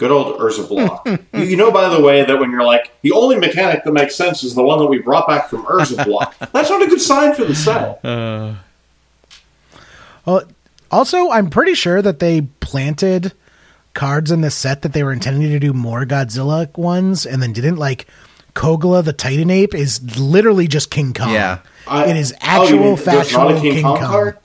Good 0.00 0.10
old 0.10 0.38
Urza 0.38 0.66
Block. 0.66 1.06
you, 1.34 1.42
you 1.42 1.56
know, 1.58 1.70
by 1.70 1.94
the 1.94 2.00
way, 2.00 2.24
that 2.24 2.38
when 2.40 2.50
you're 2.50 2.64
like 2.64 2.90
the 3.02 3.12
only 3.12 3.36
mechanic 3.36 3.84
that 3.84 3.92
makes 3.92 4.16
sense 4.16 4.42
is 4.42 4.54
the 4.54 4.62
one 4.62 4.78
that 4.78 4.86
we 4.86 4.98
brought 4.98 5.28
back 5.28 5.50
from 5.50 5.62
Urza 5.66 6.06
Block. 6.06 6.34
That's 6.52 6.70
not 6.70 6.80
a 6.82 6.86
good 6.86 7.02
sign 7.02 7.34
for 7.34 7.44
the 7.44 7.54
set. 7.54 8.02
Uh, 8.02 8.54
well, 10.24 10.44
also, 10.90 11.28
I'm 11.28 11.50
pretty 11.50 11.74
sure 11.74 12.00
that 12.00 12.18
they 12.18 12.40
planted 12.60 13.34
cards 13.92 14.30
in 14.30 14.40
the 14.40 14.50
set 14.50 14.80
that 14.80 14.94
they 14.94 15.04
were 15.04 15.12
intending 15.12 15.50
to 15.50 15.58
do 15.58 15.74
more 15.74 16.06
Godzilla 16.06 16.74
ones, 16.78 17.26
and 17.26 17.42
then 17.42 17.52
didn't 17.52 17.76
like. 17.76 18.06
Kogla 18.52 19.04
the 19.04 19.12
Titan 19.12 19.48
Ape 19.48 19.74
is 19.76 20.18
literally 20.18 20.66
just 20.66 20.90
King 20.90 21.12
Kong. 21.12 21.32
Yeah. 21.32 21.58
I- 21.86 22.06
it 22.06 22.16
is 22.16 22.32
oh, 22.32 22.36
actual 22.40 22.78
mean 22.78 22.82
there's 22.96 23.04
factual 23.04 23.48
not 23.50 23.58
a 23.58 23.60
King, 23.60 23.82
Kong, 23.82 23.98
card. 23.98 24.38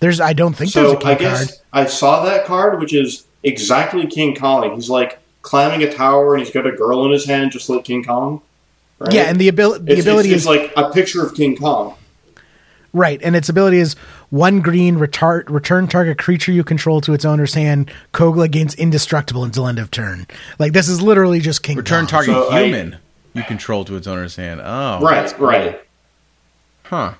There's, 0.00 0.20
I 0.20 0.32
don't 0.34 0.54
think 0.54 0.72
there's 0.72 0.88
a 0.88 0.90
So 0.90 0.96
King 0.98 1.08
I 1.08 1.14
guess 1.14 1.46
card. 1.46 1.60
I 1.72 1.86
saw 1.86 2.24
that 2.24 2.44
card, 2.44 2.78
which 2.78 2.92
is 2.92 3.24
exactly 3.48 4.06
King 4.06 4.34
Kong. 4.36 4.74
He's 4.74 4.90
like 4.90 5.18
climbing 5.42 5.82
a 5.82 5.92
tower 5.92 6.34
and 6.34 6.44
he's 6.44 6.52
got 6.52 6.66
a 6.66 6.72
girl 6.72 7.04
in 7.06 7.12
his 7.12 7.24
hand, 7.24 7.52
just 7.52 7.68
like 7.68 7.84
King 7.84 8.04
Kong. 8.04 8.42
Right? 8.98 9.12
Yeah, 9.12 9.22
and 9.22 9.40
the 9.40 9.48
ability, 9.48 9.84
the 9.84 9.92
it's, 9.92 10.02
ability 10.02 10.28
it's, 10.30 10.44
is 10.44 10.50
it's 10.50 10.76
like 10.76 10.76
a 10.76 10.90
picture 10.92 11.24
of 11.24 11.34
King 11.34 11.56
Kong. 11.56 11.94
Right, 12.92 13.20
and 13.22 13.36
its 13.36 13.48
ability 13.48 13.78
is 13.78 13.94
one 14.30 14.60
green 14.60 14.96
retar- 14.96 15.48
return 15.48 15.88
target 15.88 16.18
creature 16.18 16.52
you 16.52 16.64
control 16.64 17.00
to 17.02 17.12
its 17.12 17.24
owner's 17.24 17.54
hand. 17.54 17.92
Kogla 18.14 18.50
gains 18.50 18.74
indestructible 18.74 19.44
until 19.44 19.68
end 19.68 19.78
of 19.78 19.90
turn. 19.90 20.26
Like 20.58 20.72
this 20.72 20.88
is 20.88 21.00
literally 21.02 21.40
just 21.40 21.62
King 21.62 21.76
Return 21.76 22.06
Kong. 22.06 22.24
target 22.24 22.34
So 22.34 22.50
I- 22.50 22.64
human 22.64 22.96
you 23.34 23.42
control 23.44 23.84
to 23.84 23.96
its 23.96 24.06
owner's 24.06 24.36
hand. 24.36 24.60
Oh, 24.62 25.00
right, 25.00 25.16
that's 25.16 25.32
cool. 25.34 25.46
right. 25.46 25.80
Huh. 26.84 27.14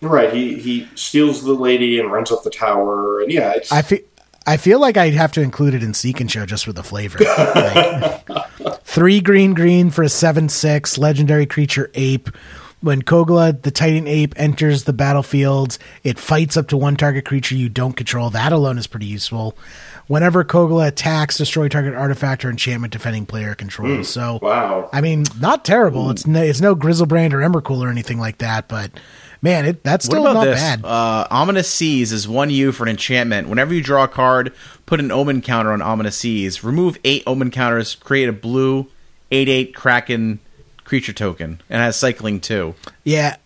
Right, 0.00 0.32
he 0.32 0.58
he 0.58 0.88
steals 0.94 1.44
the 1.44 1.52
lady 1.52 2.00
and 2.00 2.10
runs 2.10 2.32
up 2.32 2.42
the 2.42 2.50
tower, 2.50 3.20
and 3.20 3.30
yeah, 3.30 3.52
it's 3.52 3.70
I 3.70 3.82
feel 3.82 4.00
I 4.46 4.56
feel 4.56 4.80
like 4.80 4.96
I'd 4.96 5.14
have 5.14 5.32
to 5.32 5.40
include 5.42 5.74
it 5.74 5.82
in 5.82 5.94
Sneak 5.94 6.20
and 6.20 6.30
Show 6.30 6.46
just 6.46 6.64
for 6.64 6.72
the 6.72 6.82
flavor. 6.82 7.18
Like, 7.22 8.82
three 8.84 9.20
green 9.20 9.54
green 9.54 9.90
for 9.90 10.02
a 10.02 10.08
seven 10.08 10.48
six 10.48 10.98
legendary 10.98 11.46
creature 11.46 11.90
ape. 11.94 12.28
When 12.80 13.02
Kogla, 13.02 13.62
the 13.62 13.70
Titan 13.70 14.08
ape, 14.08 14.34
enters 14.36 14.84
the 14.84 14.92
battlefield, 14.92 15.78
it 16.02 16.18
fights 16.18 16.56
up 16.56 16.66
to 16.68 16.76
one 16.76 16.96
target 16.96 17.24
creature 17.24 17.54
you 17.54 17.68
don't 17.68 17.92
control. 17.92 18.30
That 18.30 18.50
alone 18.50 18.76
is 18.76 18.88
pretty 18.88 19.06
useful. 19.06 19.56
Whenever 20.08 20.42
Kogla 20.42 20.88
attacks, 20.88 21.38
destroy 21.38 21.68
target 21.68 21.94
artifact 21.94 22.44
or 22.44 22.50
enchantment 22.50 22.92
defending 22.92 23.24
player 23.24 23.54
controls. 23.54 23.98
Hmm. 23.98 24.02
so 24.02 24.38
wow. 24.42 24.90
I 24.92 25.00
mean, 25.00 25.24
not 25.38 25.64
terrible. 25.64 26.06
Hmm. 26.06 26.10
It's 26.10 26.26
no, 26.26 26.42
it's 26.42 26.60
no 26.60 26.74
Griselbrand 26.74 27.32
or 27.32 27.38
Emrakul 27.38 27.78
or 27.78 27.88
anything 27.88 28.18
like 28.18 28.38
that, 28.38 28.66
but 28.66 28.90
man, 29.42 29.66
it 29.66 29.84
that's 29.84 30.06
What 30.08 30.12
still 30.14 30.22
about 30.26 30.34
not 30.34 30.44
this? 30.44 30.60
bad. 30.60 30.84
Uh, 30.84 31.26
Ominous 31.30 31.68
Seas 31.68 32.12
is 32.12 32.26
one 32.26 32.48
U 32.50 32.72
for 32.72 32.84
an 32.84 32.88
enchantment. 32.88 33.48
Whenever 33.48 33.74
you 33.74 33.82
draw 33.82 34.04
a 34.04 34.08
card, 34.08 34.52
put 34.86 35.00
an 35.00 35.10
Omen 35.10 35.42
counter 35.42 35.72
on 35.72 35.82
Ominous 35.82 36.16
Seas. 36.16 36.64
Remove 36.64 36.96
eight 37.04 37.22
Omen 37.26 37.50
counters. 37.50 37.94
Create 37.96 38.28
a 38.28 38.32
blue 38.32 38.86
eight 39.30 39.48
eight 39.48 39.74
Kraken 39.74 40.38
creature 40.84 41.12
token, 41.12 41.60
and 41.68 41.82
has 41.82 41.96
cycling 41.96 42.40
too. 42.40 42.74
Yeah. 43.04 43.36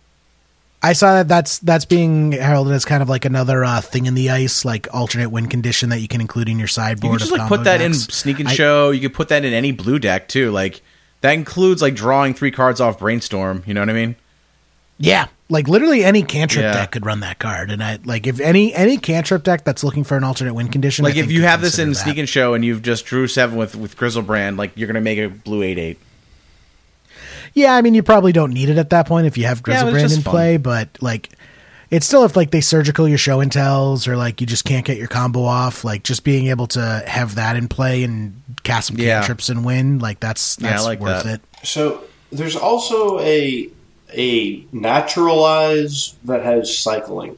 I 0.83 0.93
saw 0.93 1.15
that 1.15 1.27
that's 1.27 1.57
that's 1.57 1.85
being 1.85 2.33
heralded 2.33 2.71
as 2.73 2.85
kind 2.85 3.01
of 3.01 3.09
like 3.09 3.25
another 3.25 3.65
uh, 3.65 3.81
thing 3.81 4.05
in 4.05 4.13
the 4.13 4.29
ice, 4.29 4.63
like 4.63 4.87
alternate 4.93 5.29
win 5.31 5.47
condition 5.47 5.89
that 5.89 5.99
you 6.01 6.07
can 6.07 6.21
include 6.21 6.47
in 6.49 6.59
your 6.59 6.67
sideboard. 6.67 7.13
You 7.13 7.17
can 7.17 7.27
just 7.27 7.31
like 7.31 7.47
put 7.49 7.63
that 7.63 7.79
decks. 7.79 7.85
in 8.05 8.11
Sneak 8.11 8.39
and 8.39 8.47
I- 8.47 8.53
Show. 8.53 8.91
You 8.91 9.01
could 9.09 9.15
put 9.15 9.29
that 9.29 9.43
in 9.43 9.53
any 9.53 9.71
blue 9.71 9.97
deck 9.97 10.27
too. 10.27 10.51
Like 10.51 10.81
that 11.21 11.31
includes 11.31 11.81
like 11.81 11.95
drawing 11.95 12.35
three 12.35 12.51
cards 12.51 12.79
off 12.79 12.99
Brainstorm. 12.99 13.63
You 13.65 13.73
know 13.73 13.81
what 13.81 13.89
I 13.89 13.93
mean? 13.93 14.15
Yeah, 14.99 15.27
like 15.49 15.67
literally 15.67 16.03
any 16.03 16.23
cantrip 16.23 16.63
Yeah. 16.63 16.73
deck 16.73 16.91
could 16.91 17.05
run 17.05 17.21
that 17.21 17.39
card, 17.39 17.71
and 17.71 17.83
I 17.83 17.99
like 18.03 18.27
if 18.27 18.39
any 18.39 18.73
any 18.73 18.97
cantrip 18.97 19.43
deck 19.43 19.63
that's 19.63 19.83
looking 19.83 20.03
for 20.03 20.17
an 20.17 20.23
alternate 20.23 20.53
win 20.53 20.67
condition. 20.67 21.05
I 21.05 21.09
Like 21.09 21.17
if 21.17 21.31
you 21.31 21.43
have 21.43 21.61
this 21.61 21.79
in 21.79 21.87
consider 21.89 22.03
Sneak 22.03 22.17
and 22.17 22.29
Show 22.29 22.53
and 22.53 22.65
you've 22.65 22.81
just 22.81 23.05
drew 23.05 23.27
seven 23.27 23.57
with 23.57 23.75
with 23.75 23.95
Griselbrand, 23.97 24.57
like 24.57 24.71
you're 24.75 24.87
gonna 24.87 25.01
make 25.01 25.19
a 25.19 25.27
blue 25.29 25.63
eight 25.63 25.77
eight. 25.77 25.99
Yeah, 27.53 27.75
I 27.75 27.81
mean 27.81 27.93
you 27.95 28.03
probably 28.03 28.31
don't 28.33 28.53
need 28.53 28.69
it 28.69 28.77
at 28.77 28.89
that 28.91 29.07
point 29.07 29.25
if 29.27 29.37
you 29.37 29.45
have 29.45 29.61
Yeah, 29.67 29.83
but 29.83 29.93
it's 29.93 29.97
Griselbrand 29.97 30.01
just 30.01 30.17
in 30.17 30.21
fun. 30.23 30.31
play, 30.31 30.57
but 30.57 30.89
like 31.01 31.29
it's 31.89 32.05
still 32.05 32.25
if 32.25 32.35
like 32.35 32.51
they 32.51 32.59
surgical 32.61 33.07
your 33.07 33.17
show 33.17 33.39
and 33.39 33.49
tells 33.51 34.07
or 34.07 34.17
like 34.17 34.41
you 34.41 34.47
just 34.47 34.65
can't 34.65 34.85
get 34.85 34.97
your 34.97 35.07
combo 35.07 35.43
off, 35.43 35.83
like 35.85 36.03
just 36.03 36.23
being 36.25 36.47
able 36.47 36.67
to 36.67 37.03
have 37.07 37.35
that 37.35 37.55
in 37.55 37.67
play 37.69 38.03
and 38.03 38.41
cast 38.63 38.89
some 38.89 38.97
Yeah. 38.97 39.19
cantrips 39.19 39.47
and 39.49 39.63
win, 39.63 39.99
like 39.99 40.19
that's 40.19 40.57
Yeah, 40.59 40.71
that's 40.71 40.83
like 40.83 40.99
worth 40.99 41.23
that. 41.23 41.35
it. 41.35 41.41
So 41.63 42.01
there's 42.33 42.57
also 42.57 43.19
a 43.21 43.69
a 44.13 44.65
naturalize 44.71 46.15
that 46.23 46.43
has 46.43 46.77
cycling. 46.77 47.37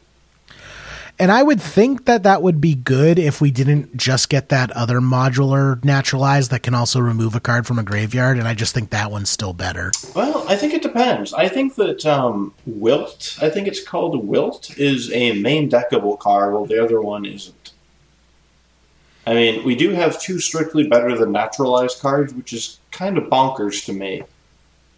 And 1.22 1.34
I 1.34 1.44
would 1.44 1.62
think 1.62 2.06
that 2.06 2.24
that 2.24 2.42
would 2.42 2.62
be 2.62 2.76
good 2.76 3.20
if 3.20 3.42
we 3.42 3.52
didn't 3.52 3.98
just 3.98 4.30
get 4.30 4.48
that 4.50 4.72
other 4.72 5.02
modular 5.02 5.84
naturalize 5.84 6.48
that 6.48 6.64
can 6.64 6.74
also 6.74 7.02
remove 7.02 7.36
a 7.36 7.42
card 7.42 7.68
from 7.68 7.78
a 7.78 7.84
graveyard. 7.84 8.38
And 8.38 8.48
I 8.48 8.54
just 8.54 8.74
think 8.74 8.92
that 8.92 9.12
one's 9.12 9.30
still 9.30 9.52
better. 9.52 9.92
Well, 10.16 10.46
I 10.48 10.56
think 10.56 10.74
it 10.74 10.82
depends. 10.82 11.34
I 11.34 11.50
think 11.50 11.76
that 11.76 12.06
um, 12.06 12.54
Wilt, 12.66 13.38
I 13.42 13.50
think 13.50 13.68
it's 13.68 13.84
called 13.84 14.26
Wilt, 14.26 14.78
is 14.78 15.12
a 15.12 15.34
main 15.34 15.70
deckable 15.70 16.18
card, 16.18 16.54
while 16.54 16.66
the 16.66 16.82
other 16.82 17.02
one 17.02 17.26
isn't. 17.26 17.74
I 19.28 19.34
mean, 19.34 19.66
we 19.66 19.76
do 19.76 19.90
have 19.92 20.22
two 20.22 20.40
strictly 20.40 20.88
better 20.88 21.18
than 21.18 21.34
naturalized 21.34 22.00
cards, 22.00 22.34
which 22.34 22.54
is 22.54 22.80
kind 22.92 23.18
of 23.18 23.26
bonkers 23.26 23.86
to 23.88 23.94
me. 23.94 24.24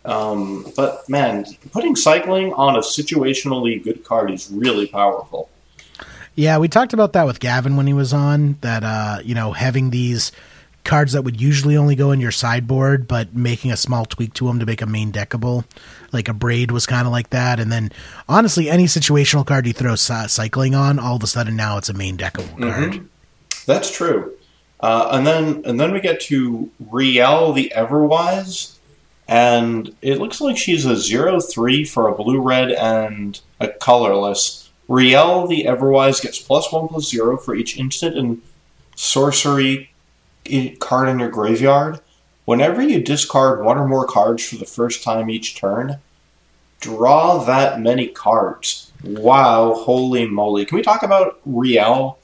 Um, 0.04 0.72
but 0.76 1.08
man, 1.08 1.46
putting 1.72 1.96
cycling 1.96 2.54
on 2.54 2.76
a 2.76 2.80
situationally 2.80 3.84
good 3.84 4.04
card 4.04 4.32
is 4.32 4.50
really 4.52 4.88
powerful. 4.88 5.50
Yeah, 6.36 6.58
we 6.58 6.68
talked 6.68 6.94
about 6.94 7.14
that 7.14 7.26
with 7.26 7.40
Gavin 7.40 7.76
when 7.76 7.88
he 7.88 7.94
was 7.94 8.14
on. 8.14 8.58
That 8.62 8.84
uh, 8.84 9.20
you 9.24 9.36
know, 9.36 9.52
having 9.52 9.90
these 9.90 10.32
cards 10.84 11.14
that 11.14 11.24
would 11.24 11.40
usually 11.40 11.78
only 11.78 11.96
go 11.96 12.12
in 12.12 12.20
your 12.20 12.32
sideboard, 12.32 13.08
but 13.08 13.36
making 13.36 13.72
a 13.72 13.78
small 13.78 14.06
tweak 14.06 14.34
to 14.34 14.48
them 14.48 14.60
to 14.60 14.66
make 14.66 14.82
a 14.82 14.86
main 14.86 15.12
deckable, 15.12 15.66
like 16.12 16.26
Abrade 16.26 16.72
was 16.72 16.86
kind 16.86 17.06
of 17.06 17.12
like 17.12 17.30
that. 17.30 17.60
And 17.60 17.72
then, 17.72 17.92
honestly, 18.28 18.70
any 18.70 18.86
situational 18.86 19.46
card 19.46 19.68
you 19.68 19.74
throw 19.74 19.96
cycling 19.96 20.74
on, 20.74 21.00
all 21.00 21.18
of 21.18 21.24
a 21.24 21.28
sudden 21.28 21.56
now 21.56 21.78
it's 21.78 21.90
a 21.90 21.94
main 21.94 22.18
deckable 22.18 22.60
card. 22.60 23.08
That's 23.66 23.96
true. 23.96 24.34
Uh, 24.80 25.10
and 25.12 25.28
then 25.28 25.62
and 25.66 25.80
then 25.80 25.92
we 25.94 26.00
get 26.00 26.20
to 26.22 26.72
Rielle 26.90 27.54
the 27.54 27.72
Everwise, 27.76 28.78
and 29.32 29.96
it 30.02 30.20
looks 30.20 30.42
like 30.42 30.58
she's 30.58 30.86
a 30.86 30.98
zero 30.98 31.40
three 31.40 31.86
for 31.86 32.10
a 32.10 32.14
blue 32.14 32.42
red 32.42 32.70
and 32.74 33.40
a 33.62 33.70
colorless. 33.70 34.70
Rielle 34.90 35.48
the 35.48 35.64
Everwise 35.64 36.22
gets 36.22 36.38
plus 36.38 36.70
one 36.70 36.90
plus 36.90 37.10
zero 37.10 37.38
for 37.38 37.56
each 37.56 37.78
instant 37.78 38.18
and 38.18 38.42
sorcery 38.98 39.90
card 40.80 41.08
in 41.08 41.20
your 41.20 41.30
graveyard, 41.30 42.02
whenever 42.44 42.82
you 42.82 43.02
discard 43.02 43.64
one 43.64 43.78
or 43.78 43.88
more 43.88 44.06
cards 44.06 44.44
for 44.44 44.58
the 44.58 44.66
first 44.66 45.02
time 45.02 45.30
each 45.30 45.56
turn, 45.56 46.00
draw 46.82 47.42
that 47.46 47.80
many 47.80 48.08
cards. 48.08 48.92
Wow, 49.02 49.76
holy 49.76 50.28
moly. 50.28 50.66
Can 50.66 50.76
we 50.76 50.82
talk 50.82 51.04
about 51.04 51.40
Rielle 51.48 52.18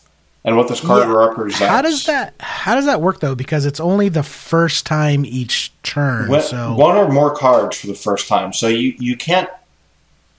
and 0.45 0.55
what 0.57 0.67
this 0.67 0.79
card 0.79 1.07
Yeah. 1.07 1.13
represents? 1.13 1.59
How 1.65 1.81
does 1.81 2.05
that 2.05 2.33
how 2.39 2.75
does 2.75 2.85
that 2.85 3.01
work 3.01 3.19
though? 3.19 3.35
Because 3.35 3.65
it's 3.65 3.79
only 3.79 4.09
the 4.09 4.23
first 4.23 4.85
time 4.85 5.25
each 5.25 5.73
turn. 5.83 6.29
When- 6.29 6.41
so 6.41 6.73
one 6.75 6.95
or 6.95 7.07
more 7.09 7.35
cards 7.35 7.77
for 7.77 7.87
the 7.87 7.93
first 7.95 8.27
time. 8.27 8.53
So 8.53 8.67
you, 8.67 8.95
you 8.99 9.17
can't 9.17 9.49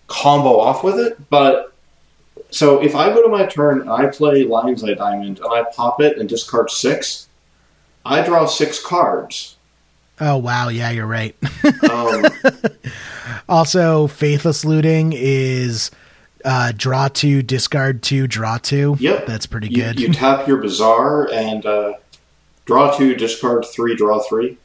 combo 0.07 0.59
off 0.59 0.83
with 0.83 0.99
it, 0.99 1.19
but 1.31 1.73
so 2.51 2.83
if 2.83 2.95
I 2.97 3.11
go 3.13 3.23
to 3.23 3.29
my 3.29 3.45
turn 3.45 3.81
and 3.83 3.91
I 3.91 4.07
play 4.07 4.45
Lion's 4.45 4.83
Eye 4.83 4.95
Diamond 4.95 5.39
and 5.39 5.47
I 5.53 5.65
pop 5.71 6.01
it 6.01 6.17
and 6.17 6.27
discard 6.29 6.71
six, 6.71 7.27
I 8.07 8.23
draw 8.23 8.47
six 8.47 8.83
cards. 8.83 9.57
oh 10.21 10.39
wow, 10.39 10.69
yeah, 10.71 10.91
you're 10.91 11.07
right. 11.07 11.37
Um, 11.91 12.25
also, 13.49 14.07
faithless 14.07 14.65
looting 14.65 15.13
is 15.15 15.91
uh, 16.49 16.73
draw 16.75 17.09
two, 17.09 17.43
discard 17.43 18.03
two, 18.03 18.27
draw 18.27 18.57
two. 18.57 18.97
Yep. 18.99 19.27
that's 19.27 19.45
pretty 19.47 19.69
you, 19.69 19.77
good. 19.77 20.01
you 20.01 20.13
tap 20.15 20.49
your 20.49 20.57
Bazaar 20.57 21.31
and 21.31 21.67
uh, 21.67 21.93
draw 22.65 22.97
two, 22.97 23.15
discard 23.15 23.67
three, 23.67 23.95
draw 23.95 24.19
three. 24.21 24.57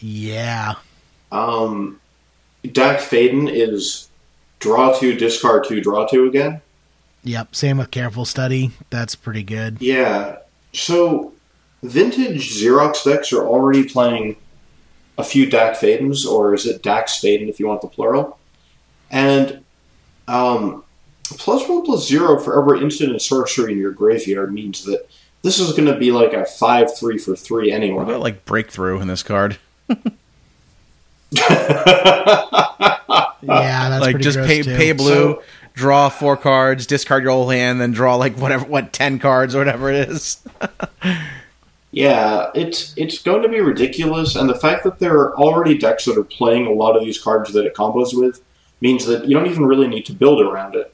yeah, 0.00 0.74
Um, 1.30 2.00
Dack 2.70 2.98
Fayden 2.98 3.48
is 3.50 4.08
draw 4.58 4.92
two, 4.98 5.14
discard 5.14 5.64
two, 5.68 5.80
draw 5.80 6.06
two 6.06 6.26
again. 6.26 6.60
yep. 7.22 7.54
Same 7.54 7.78
with 7.78 7.90
careful 7.92 8.24
study. 8.24 8.72
That's 8.90 9.14
pretty 9.14 9.42
good. 9.44 9.76
Yeah. 9.80 10.38
So, 10.72 11.32
vintage 11.82 12.50
Xerox 12.50 13.04
decks 13.04 13.32
are 13.32 13.44
already 13.46 13.84
playing 13.84 14.36
a 15.18 15.22
few 15.24 15.48
Dack 15.48 15.76
Faydens, 15.76 16.26
or 16.26 16.54
is 16.54 16.66
it 16.66 16.82
Dacks 16.82 17.20
Fayden 17.20 17.48
if 17.48 17.60
you 17.60 17.66
want 17.68 17.82
the 17.82 17.88
plural? 17.88 18.38
And 19.10 19.61
um, 20.32 20.82
plus 21.24 21.68
one 21.68 21.84
plus 21.84 22.06
zero 22.08 22.38
for 22.40 22.58
every 22.60 22.80
instant 22.82 23.10
and 23.10 23.20
sorcery 23.22 23.72
in 23.72 23.78
your 23.78 23.92
graveyard 23.92 24.52
means 24.52 24.84
that 24.84 25.06
this 25.42 25.58
is 25.58 25.72
going 25.72 25.86
to 25.86 25.96
be 25.98 26.10
like 26.12 26.32
a 26.32 26.44
five 26.44 26.96
three 26.96 27.18
for 27.18 27.34
three 27.36 27.70
What 27.70 27.76
anyway. 27.82 28.02
about 28.04 28.20
like 28.20 28.44
breakthrough 28.44 29.00
in 29.00 29.08
this 29.08 29.22
card? 29.22 29.58
Yeah, 33.44 33.88
that's 33.88 34.00
like 34.02 34.12
pretty 34.12 34.22
just 34.24 34.36
gross, 34.38 34.46
pay 34.48 34.62
too. 34.62 34.76
pay 34.76 34.92
blue, 34.92 35.34
So- 35.34 35.42
draw 35.74 36.08
four 36.08 36.36
cards, 36.36 36.86
discard 36.86 37.22
your 37.24 37.32
whole 37.32 37.48
hand, 37.50 37.80
then 37.80 37.90
draw 37.92 38.14
like 38.16 38.36
whatever 38.36 38.64
what 38.66 38.92
ten 38.92 39.18
cards 39.18 39.54
or 39.54 39.58
whatever 39.58 39.90
it 39.90 40.08
is. 40.08 40.42
Yeah, 41.94 42.50
it's 42.54 42.94
it's 42.96 43.18
going 43.18 43.42
to 43.42 43.50
be 43.50 43.60
ridiculous, 43.60 44.34
and 44.34 44.48
the 44.48 44.54
fact 44.54 44.82
that 44.84 44.98
there 44.98 45.12
are 45.18 45.36
already 45.36 45.76
decks 45.76 46.06
that 46.06 46.16
are 46.16 46.24
playing 46.24 46.64
a 46.66 46.72
lot 46.72 46.96
of 46.96 47.04
these 47.04 47.18
cards 47.20 47.52
that 47.52 47.66
it 47.66 47.74
combos 47.74 48.18
with 48.18 48.40
means 48.82 49.06
that 49.06 49.26
you 49.26 49.34
don't 49.34 49.46
even 49.46 49.64
really 49.64 49.86
need 49.86 50.04
to 50.06 50.12
build 50.12 50.42
around 50.42 50.74
it. 50.74 50.92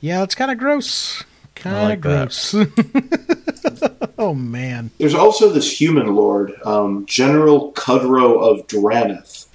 Yeah, 0.00 0.22
it's 0.22 0.34
kind 0.34 0.50
of 0.50 0.58
gross. 0.58 1.22
Kind 1.54 1.76
of 1.76 1.82
like 1.82 2.00
that. 2.00 2.28
gross. 3.92 4.14
oh 4.18 4.34
man. 4.34 4.90
There's 4.98 5.14
also 5.14 5.50
this 5.50 5.80
human 5.80 6.16
lord, 6.16 6.54
um, 6.64 7.06
General 7.06 7.72
Kudro 7.72 8.42
of 8.42 8.66
Drannith. 8.66 9.46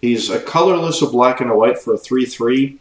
He's 0.00 0.30
a 0.30 0.40
colorless, 0.40 1.02
a 1.02 1.06
black 1.06 1.40
and 1.40 1.50
a 1.50 1.56
white 1.56 1.78
for 1.78 1.92
a 1.92 1.98
3 1.98 2.24
3. 2.24 2.78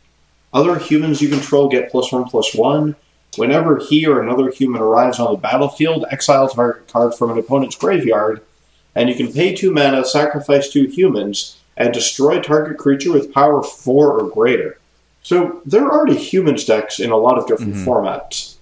Other 0.53 0.77
humans 0.77 1.21
you 1.21 1.29
control 1.29 1.67
get 1.67 1.91
plus 1.91 2.11
1 2.11 2.25
plus 2.25 2.53
1. 2.53 2.95
Whenever 3.37 3.79
he 3.79 4.05
or 4.05 4.21
another 4.21 4.51
human 4.51 4.81
arrives 4.81 5.19
on 5.19 5.31
the 5.31 5.37
battlefield, 5.37 6.05
exile 6.11 6.45
a 6.45 6.49
target 6.49 6.87
card 6.87 7.15
from 7.15 7.31
an 7.31 7.37
opponent's 7.37 7.77
graveyard, 7.77 8.41
and 8.93 9.09
you 9.09 9.15
can 9.15 9.31
pay 9.31 9.55
2 9.55 9.71
mana, 9.71 10.03
sacrifice 10.05 10.69
2 10.69 10.87
humans, 10.87 11.57
and 11.77 11.93
destroy 11.93 12.39
target 12.41 12.77
creature 12.77 13.11
with 13.11 13.33
power 13.33 13.63
4 13.63 14.19
or 14.19 14.29
greater. 14.29 14.77
So 15.23 15.61
there 15.65 15.83
are 15.85 15.91
already 15.91 16.17
humans 16.17 16.65
decks 16.65 16.99
in 16.99 17.11
a 17.11 17.17
lot 17.17 17.37
of 17.37 17.47
different 17.47 17.75
formats. 17.75 18.55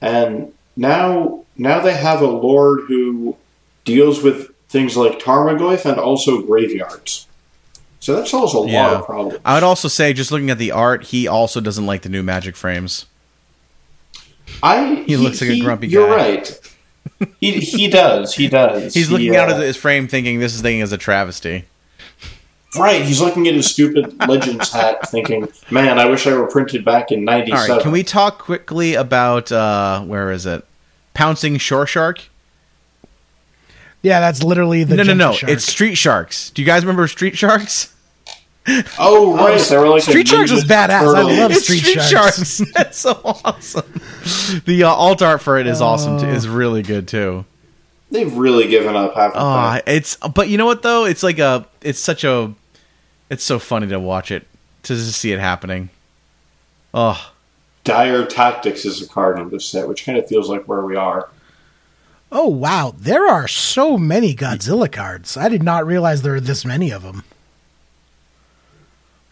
And 0.00 0.52
now 0.76 1.44
now 1.56 1.80
they 1.80 1.94
have 1.94 2.22
a 2.22 2.26
lord 2.26 2.82
who 2.88 3.36
deals 3.84 4.22
with 4.22 4.50
things 4.68 4.96
like 4.96 5.18
Tarmogoyf 5.18 5.84
and 5.84 6.00
also 6.00 6.40
graveyards. 6.42 7.26
So 7.98 8.16
that 8.16 8.28
solves 8.28 8.54
a 8.54 8.58
lot 8.60 8.94
of 8.94 9.04
problems. 9.04 9.40
I 9.44 9.54
would 9.54 9.62
also 9.62 9.88
say, 9.88 10.14
just 10.14 10.32
looking 10.32 10.48
at 10.48 10.56
the 10.56 10.70
art, 10.70 11.04
he 11.04 11.28
also 11.28 11.60
doesn't 11.60 11.84
like 11.84 12.00
the 12.00 12.08
new 12.08 12.22
Magic 12.22 12.56
frames. 12.56 13.04
I 14.62 15.04
He 15.06 15.16
looks 15.18 15.40
like 15.40 15.50
a 15.50 15.60
grumpy 15.60 15.88
You're 15.88 16.08
guy. 16.08 16.16
right. 16.16 16.60
He 17.40 17.60
he 17.60 17.88
does. 17.88 18.34
He 18.34 18.48
does. 18.60 18.94
He's 18.94 19.08
He, 19.08 19.12
looking 19.12 19.36
out 19.36 19.50
uh, 19.50 19.56
at 19.56 19.60
his 19.60 19.76
frame, 19.76 20.08
thinking 20.08 20.40
this 20.40 20.58
thing 20.60 20.80
is 20.80 20.92
a 20.92 20.98
travesty. 20.98 21.66
Right. 22.76 23.02
He's 23.02 23.20
looking 23.20 23.46
at 23.48 23.54
his 23.54 23.70
stupid 23.70 24.16
Legends 24.28 24.72
hat, 24.72 25.08
thinking, 25.10 25.48
"Man, 25.70 25.98
I 25.98 26.06
wish 26.06 26.26
I 26.26 26.34
were 26.34 26.46
printed 26.46 26.84
back 26.84 27.10
in 27.12 27.20
All 27.20 27.24
'97." 27.38 27.70
right, 27.76 27.82
can 27.82 27.92
we 27.92 28.02
talk 28.04 28.38
quickly 28.38 28.94
about 28.94 29.50
uh, 29.52 30.00
where 30.02 30.30
is 30.30 30.46
it? 30.46 30.64
Pouncing 31.14 31.58
Shore 31.58 31.86
Shark? 31.86 32.22
Yeah, 34.02 34.20
that's 34.20 34.42
literally 34.42 34.84
the 34.84 34.96
no, 34.96 35.02
no, 35.02 35.14
no. 35.14 35.32
shark. 35.32 35.52
It's 35.52 35.64
Street 35.64 35.94
Sharks. 35.96 36.50
Do 36.50 36.62
you 36.62 36.66
guys 36.66 36.82
remember 36.84 37.06
Street 37.08 37.36
Sharks? 37.36 37.94
Oh, 38.98 39.34
right. 39.36 39.58
they 39.60 39.76
were 39.78 39.88
like 39.88 40.02
Street 40.02 40.28
Sharks 40.28 40.52
was 40.52 40.64
ninja 40.64 40.86
badass. 40.88 41.14
I 41.16 41.22
love 41.22 41.50
It's 41.50 41.64
Street 41.64 41.78
Street, 41.78 42.02
Sharks. 42.02 42.36
Sharks. 42.58 42.72
That's 42.74 42.98
so 42.98 43.18
awesome. 43.24 44.00
The 44.66 44.84
uh, 44.84 44.90
alt 44.90 45.22
art 45.22 45.40
for 45.40 45.58
it 45.58 45.66
is 45.66 45.80
awesome. 45.80 46.20
Too, 46.20 46.26
is 46.28 46.46
really 46.46 46.82
good 46.82 47.08
too. 47.08 47.46
They've 48.10 48.32
really 48.36 48.68
given 48.68 48.94
up 48.94 49.14
half 49.14 49.32
the 49.32 49.38
Oh, 49.38 49.42
time. 49.42 49.82
it's 49.86 50.16
but 50.16 50.50
you 50.50 50.58
know 50.58 50.66
what 50.66 50.82
though? 50.82 51.06
It's 51.06 51.22
like 51.22 51.38
a 51.38 51.66
it's 51.80 51.98
such 51.98 52.22
a 52.22 52.52
it's 53.30 53.44
so 53.44 53.58
funny 53.58 53.86
to 53.86 53.98
watch 53.98 54.30
it 54.30 54.46
to 54.82 54.96
see 54.96 55.32
it 55.32 55.38
happening. 55.38 55.88
Oh, 56.92 57.32
Dire 57.84 58.26
Tactics 58.26 58.84
is 58.84 59.00
a 59.00 59.08
card 59.08 59.38
in 59.38 59.48
this 59.48 59.64
set, 59.64 59.88
which 59.88 60.04
kind 60.04 60.18
of 60.18 60.28
feels 60.28 60.48
like 60.48 60.64
where 60.64 60.82
we 60.82 60.96
are. 60.96 61.30
Oh 62.32 62.48
wow, 62.48 62.94
there 62.96 63.26
are 63.26 63.48
so 63.48 63.96
many 63.96 64.34
Godzilla 64.34 64.90
cards. 64.90 65.36
I 65.36 65.48
did 65.48 65.62
not 65.62 65.86
realize 65.86 66.22
there 66.22 66.32
were 66.32 66.40
this 66.40 66.64
many 66.64 66.90
of 66.90 67.02
them. 67.02 67.24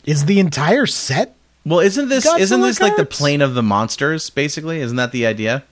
Is 0.04 0.24
the 0.24 0.40
entire 0.40 0.86
set? 0.86 1.34
well, 1.64 1.80
isn't 1.80 2.08
this 2.08 2.26
Godzilla 2.26 2.40
isn't 2.40 2.60
this 2.62 2.80
like 2.80 2.96
the 2.96 3.04
plane 3.04 3.42
of 3.42 3.54
the 3.54 3.62
monsters? 3.62 4.30
Basically, 4.30 4.80
isn't 4.80 4.96
that 4.96 5.12
the 5.12 5.26
idea? 5.26 5.64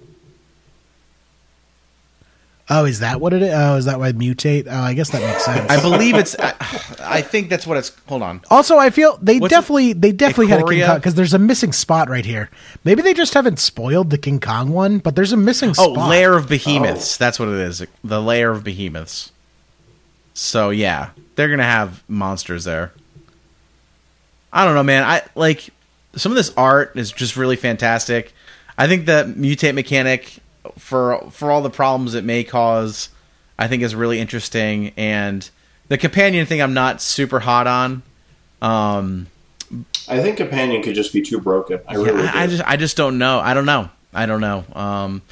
Oh, 2.68 2.84
is 2.84 2.98
that 2.98 3.20
what 3.20 3.32
it 3.32 3.42
is? 3.42 3.50
Oh, 3.54 3.76
is 3.76 3.84
that 3.84 4.00
why 4.00 4.10
mutate? 4.10 4.66
Oh, 4.68 4.74
I 4.80 4.94
guess 4.94 5.10
that 5.10 5.22
makes 5.22 5.44
sense. 5.44 5.70
I 5.70 5.80
believe 5.80 6.16
it's. 6.16 6.34
I, 6.38 6.52
I 7.00 7.22
think 7.22 7.48
that's 7.48 7.64
what 7.64 7.76
it's. 7.76 7.92
Hold 8.08 8.22
on. 8.22 8.40
also, 8.50 8.76
I 8.76 8.90
feel 8.90 9.16
they 9.22 9.38
What's 9.38 9.52
it- 9.52 9.56
definitely 9.56 9.92
they 9.92 10.10
definitely 10.10 10.48
had 10.48 10.62
a 10.62 10.66
King 10.66 10.84
Kong 10.84 10.96
because 10.96 11.14
there's 11.14 11.32
a 11.34 11.38
missing 11.38 11.72
spot 11.72 12.08
right 12.08 12.24
here. 12.24 12.50
Maybe 12.82 13.02
they 13.02 13.14
just 13.14 13.34
haven't 13.34 13.60
spoiled 13.60 14.10
the 14.10 14.18
King 14.18 14.40
Kong 14.40 14.70
one, 14.70 14.98
but 14.98 15.14
there's 15.14 15.32
a 15.32 15.36
missing 15.36 15.70
Oh, 15.78 15.92
spot. 15.94 16.08
Lair 16.08 16.34
of 16.36 16.48
Behemoths. 16.48 17.16
Oh. 17.16 17.24
That's 17.24 17.38
what 17.38 17.48
it 17.48 17.54
is. 17.60 17.84
The 18.02 18.20
Lair 18.20 18.50
of 18.50 18.64
Behemoths. 18.64 19.30
So 20.34 20.70
yeah, 20.70 21.10
they're 21.36 21.48
gonna 21.48 21.62
have 21.62 22.02
monsters 22.08 22.64
there. 22.64 22.92
I 24.52 24.64
don't 24.64 24.74
know, 24.74 24.82
man. 24.82 25.04
I 25.04 25.22
like 25.36 25.68
some 26.16 26.32
of 26.32 26.36
this 26.36 26.52
art 26.56 26.96
is 26.96 27.12
just 27.12 27.36
really 27.36 27.56
fantastic. 27.56 28.32
I 28.76 28.88
think 28.88 29.06
the 29.06 29.32
mutate 29.38 29.74
mechanic 29.74 30.38
for 30.78 31.20
for 31.30 31.50
all 31.50 31.62
the 31.62 31.70
problems 31.70 32.14
it 32.14 32.24
may 32.24 32.44
cause, 32.44 33.08
I 33.58 33.68
think 33.68 33.82
is 33.82 33.94
really 33.94 34.20
interesting. 34.20 34.92
And 34.96 35.48
the 35.88 35.98
companion 35.98 36.46
thing, 36.46 36.60
I'm 36.60 36.74
not 36.74 37.00
super 37.00 37.40
hot 37.40 37.66
on. 37.66 38.02
Um, 38.62 39.28
I 40.08 40.20
think 40.22 40.36
Companion 40.36 40.82
could 40.82 40.94
just 40.94 41.12
be 41.12 41.22
too 41.22 41.40
broken. 41.40 41.80
I 41.88 41.94
really 41.94 42.22
do. 42.22 42.28
I, 42.28 42.42
I 42.42 42.46
just 42.46 42.62
I 42.64 42.76
just 42.76 42.96
don't 42.96 43.18
know. 43.18 43.40
I 43.40 43.54
don't 43.54 43.66
know. 43.66 43.90
I 44.14 44.26
don't 44.26 44.40
know. 44.40 44.64
Um, 44.72 45.22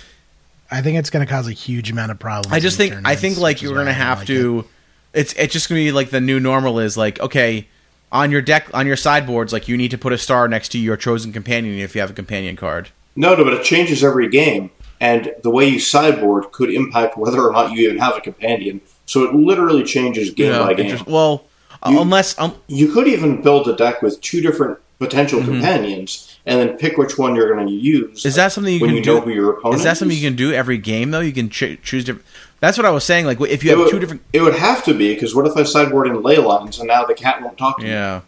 I 0.70 0.82
think 0.82 0.98
it's 0.98 1.10
going 1.10 1.24
to 1.24 1.30
cause 1.30 1.46
a 1.46 1.52
huge 1.52 1.90
amount 1.90 2.10
of 2.10 2.18
problems. 2.18 2.52
I 2.52 2.60
just 2.60 2.78
in 2.80 2.90
think 2.90 3.06
I 3.06 3.14
think 3.14 3.38
like 3.38 3.62
you're 3.62 3.74
gonna 3.74 3.92
have 3.92 4.18
like 4.18 4.26
to. 4.28 4.60
it. 4.60 5.20
It's 5.20 5.32
it's 5.34 5.52
just 5.52 5.68
gonna 5.68 5.80
be 5.80 5.92
like 5.92 6.10
the 6.10 6.20
new 6.20 6.40
normal 6.40 6.80
is 6.80 6.96
like 6.96 7.20
okay 7.20 7.68
on 8.10 8.30
your 8.30 8.42
deck 8.42 8.68
on 8.74 8.86
your 8.86 8.96
sideboards 8.96 9.52
like 9.52 9.68
you 9.68 9.76
need 9.76 9.92
to 9.92 9.98
put 9.98 10.12
a 10.12 10.18
star 10.18 10.48
next 10.48 10.70
to 10.70 10.78
your 10.78 10.96
chosen 10.96 11.32
companion 11.32 11.78
if 11.78 11.94
you 11.94 12.00
have 12.00 12.10
a 12.10 12.14
companion 12.14 12.56
card. 12.56 12.90
No, 13.16 13.36
no, 13.36 13.44
but 13.44 13.52
it 13.52 13.62
changes 13.62 14.02
every 14.02 14.28
game, 14.28 14.72
and 15.00 15.34
the 15.42 15.50
way 15.50 15.66
you 15.68 15.78
sideboard 15.78 16.52
could 16.52 16.70
impact 16.72 17.16
whether 17.18 17.40
or 17.42 17.52
not 17.52 17.72
you 17.72 17.84
even 17.86 17.98
have 17.98 18.16
a 18.16 18.20
companion. 18.20 18.80
So 19.06 19.24
it 19.24 19.34
literally 19.34 19.82
changes 19.84 20.30
game 20.30 20.52
Yeah, 20.52 20.58
by 20.60 20.74
game. 20.74 20.98
well, 21.06 21.44
uh, 21.82 21.90
You- 21.90 22.00
unless 22.00 22.38
um, 22.38 22.54
You 22.68 22.88
could 22.92 23.06
even 23.08 23.42
build 23.42 23.68
a 23.68 23.74
deck 23.76 24.00
with 24.02 24.20
two 24.20 24.40
different 24.40 24.78
potential 24.98 25.42
companions, 25.42 26.38
and 26.46 26.58
then 26.60 26.78
pick 26.78 26.96
which 26.96 27.18
one 27.18 27.34
you're 27.34 27.52
going 27.52 27.66
to 27.66 27.72
use. 27.72 28.20
Mm-hmm. 28.20 28.28
is 28.28 28.34
that 28.36 28.52
something 28.52 28.72
you 28.72 28.80
when 28.80 28.90
can 28.90 28.96
you 28.96 29.02
do? 29.02 29.14
know 29.16 29.20
who 29.20 29.30
your 29.30 29.50
opponent 29.58 29.78
is 29.80 29.84
that 29.84 29.96
something 29.98 30.16
is? 30.16 30.22
you 30.22 30.30
can 30.30 30.36
do 30.36 30.52
every 30.52 30.78
game 30.78 31.10
though? 31.10 31.20
You 31.20 31.32
can 31.32 31.50
ch- 31.50 31.78
choose 31.82 32.04
different. 32.04 32.24
That's 32.60 32.78
what 32.78 32.86
I 32.86 32.90
was 32.90 33.04
saying. 33.04 33.26
Like 33.26 33.38
if 33.42 33.62
you 33.64 33.70
It 33.70 33.72
have 33.72 33.78
would, 33.80 33.90
two 33.90 33.98
different. 33.98 34.22
it 34.32 34.40
would 34.40 34.54
have 34.54 34.84
to 34.84 34.94
be 34.94 35.12
because 35.12 35.34
what 35.34 35.46
if 35.46 35.56
I 35.56 35.64
sideboard 35.64 36.06
in 36.06 36.22
ley 36.22 36.38
lines 36.38 36.78
and 36.78 36.86
now 36.88 37.04
the 37.04 37.12
cat 37.12 37.42
won't 37.42 37.58
talk 37.58 37.78
to 37.78 37.84
me? 37.84 37.90
Yeah. 37.90 38.20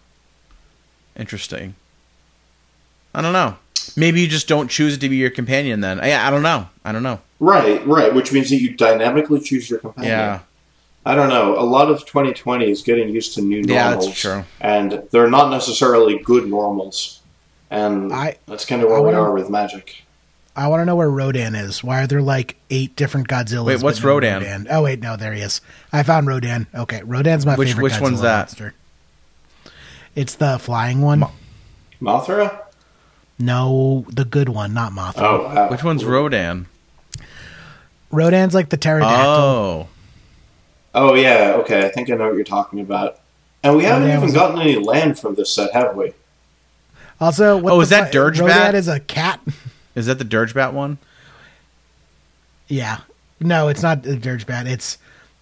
Interesting. 1.18 1.74
I 3.14 3.22
don't 3.22 3.32
know. 3.32 3.56
Maybe 3.96 4.20
you 4.20 4.28
just 4.28 4.46
don't 4.48 4.68
choose 4.68 4.94
it 4.94 5.00
to 5.00 5.08
be 5.08 5.16
your 5.16 5.30
companion. 5.30 5.80
Then 5.80 6.00
I, 6.00 6.26
I 6.26 6.30
don't 6.30 6.42
know. 6.42 6.68
I 6.84 6.92
don't 6.92 7.02
know. 7.02 7.20
Right, 7.40 7.84
right, 7.86 8.14
which 8.14 8.32
means 8.32 8.50
that 8.50 8.56
you 8.56 8.74
dynamically 8.76 9.40
choose 9.40 9.68
your 9.70 9.78
companion. 9.78 10.10
Yeah. 10.12 10.40
I 11.04 11.14
don't 11.14 11.28
know. 11.28 11.58
A 11.58 11.62
lot 11.62 11.88
of 11.90 12.00
2020 12.00 12.68
is 12.70 12.82
getting 12.82 13.08
used 13.10 13.34
to 13.34 13.42
new 13.42 13.58
Yeah, 13.58 13.90
that's 13.90 13.96
normals. 14.06 14.18
true. 14.18 14.44
And 14.60 15.02
they're 15.12 15.30
not 15.30 15.50
necessarily 15.50 16.18
good 16.18 16.46
normals. 16.48 17.20
And 17.70 18.12
I- 18.12 18.36
that's 18.46 18.64
kind 18.64 18.82
of 18.82 18.88
where 18.88 19.00
we 19.00 19.06
wanna- 19.06 19.22
are 19.22 19.32
with 19.32 19.48
Magic. 19.48 20.02
I 20.58 20.68
want 20.68 20.80
to 20.80 20.84
know 20.86 20.96
where 20.96 21.10
Rodan 21.10 21.54
is. 21.54 21.84
Why 21.84 22.02
are 22.02 22.06
there 22.06 22.22
like 22.22 22.56
eight 22.70 22.96
different 22.96 23.28
Godzillas? 23.28 23.66
Wait, 23.66 23.82
what's 23.82 24.02
no 24.02 24.08
Rodan? 24.08 24.66
Oh 24.70 24.82
wait, 24.82 25.00
no, 25.02 25.14
there 25.16 25.34
he 25.34 25.42
is. 25.42 25.60
I 25.92 26.02
found 26.02 26.26
Rodan. 26.26 26.66
Okay, 26.74 27.02
Rodan's 27.04 27.44
my 27.44 27.56
Which- 27.56 27.68
favorite. 27.68 27.82
which 27.84 27.92
Godzilla 27.94 28.00
one's 28.02 28.20
that? 28.22 28.38
Monster. 28.38 28.74
It's 30.14 30.34
the 30.34 30.58
flying 30.58 31.02
one. 31.02 31.24
Mothra? 32.00 32.60
No, 33.38 34.06
the 34.08 34.24
good 34.24 34.48
one, 34.48 34.72
not 34.72 34.92
Mothra. 34.92 35.22
Oh, 35.22 35.44
wow. 35.44 35.70
Which 35.70 35.84
one's 35.84 36.04
Rodan? 36.04 36.66
Rodan's 38.10 38.54
like 38.54 38.68
the 38.70 38.76
pterodactyl. 38.76 39.16
Oh, 39.34 39.88
Oh, 40.98 41.12
yeah, 41.14 41.56
okay. 41.58 41.84
I 41.84 41.90
think 41.90 42.08
I 42.10 42.14
know 42.14 42.24
what 42.28 42.36
you're 42.36 42.44
talking 42.44 42.80
about. 42.80 43.20
And 43.62 43.76
we 43.76 43.84
haven't 43.84 44.08
yeah, 44.08 44.14
even 44.14 44.24
was- 44.24 44.32
gotten 44.32 44.58
any 44.60 44.76
land 44.76 45.18
from 45.18 45.34
this 45.34 45.52
set, 45.52 45.72
have 45.74 45.94
we? 45.94 46.12
Also, 47.20 47.58
what 47.58 47.72
Oh, 47.72 47.76
the 47.76 47.82
is 47.82 47.88
that 47.90 48.06
fu- 48.06 48.12
Dirge 48.12 48.40
Rodan 48.40 48.56
Bat? 48.56 48.74
is 48.76 48.88
a 48.88 49.00
cat. 49.00 49.40
is 49.94 50.06
that 50.06 50.18
the 50.18 50.24
Dirgebat 50.24 50.72
one? 50.72 50.96
Yeah. 52.68 53.00
No, 53.40 53.68
it's 53.68 53.82
not 53.82 54.02
the 54.04 54.16
Dirge 54.16 54.46
Bat. 54.46 54.66
It's 54.66 54.96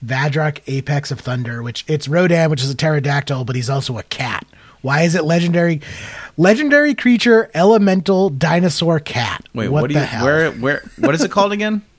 Vadrok 0.04 0.58
Apex 0.66 1.10
of 1.12 1.20
Thunder, 1.20 1.62
which 1.62 1.84
it's 1.86 2.08
Rodan, 2.08 2.50
which 2.50 2.62
is 2.62 2.70
a 2.70 2.74
pterodactyl, 2.74 3.44
but 3.44 3.54
he's 3.54 3.70
also 3.70 3.96
a 3.98 4.02
cat. 4.04 4.44
Why 4.84 5.00
is 5.02 5.14
it 5.14 5.24
legendary? 5.24 5.80
Legendary 6.36 6.94
creature, 6.94 7.50
elemental 7.54 8.28
dinosaur 8.28 9.00
cat. 9.00 9.46
Wait, 9.54 9.68
what, 9.68 9.80
what, 9.82 9.88
do 9.88 9.94
the 9.94 10.00
you? 10.00 10.06
hell? 10.06 10.24
Where? 10.26 10.50
Where? 10.52 10.82
What 10.98 11.14
is 11.14 11.22
it 11.22 11.30
called 11.30 11.52
again? 11.52 11.80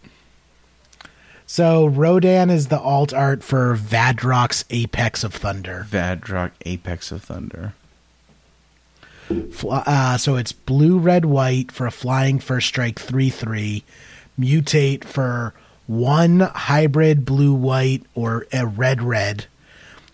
So 1.47 1.85
Rodan 1.85 2.49
is 2.49 2.67
the 2.69 2.79
alt 2.79 3.13
art 3.13 3.43
for 3.43 3.77
Vadrok's 3.77 4.65
Apex 4.71 5.23
of 5.23 5.31
Thunder. 5.31 5.85
Vadrock 5.87 6.51
Apex 6.65 7.11
of 7.11 7.21
Thunder. 7.23 7.75
Fl- 9.51 9.73
Uh, 9.73 10.17
so 10.17 10.37
it's 10.37 10.51
blue, 10.51 10.97
red, 10.97 11.25
white 11.25 11.71
for 11.71 11.85
a 11.85 11.91
flying 11.91 12.39
first 12.39 12.67
strike, 12.67 12.97
three 12.99 13.29
three. 13.29 13.83
Mutate 14.39 15.03
for 15.03 15.53
one 15.85 16.39
hybrid 16.39 17.25
blue, 17.25 17.53
white, 17.53 18.01
or 18.15 18.47
a 18.51 18.65
red, 18.65 19.03
red. 19.03 19.45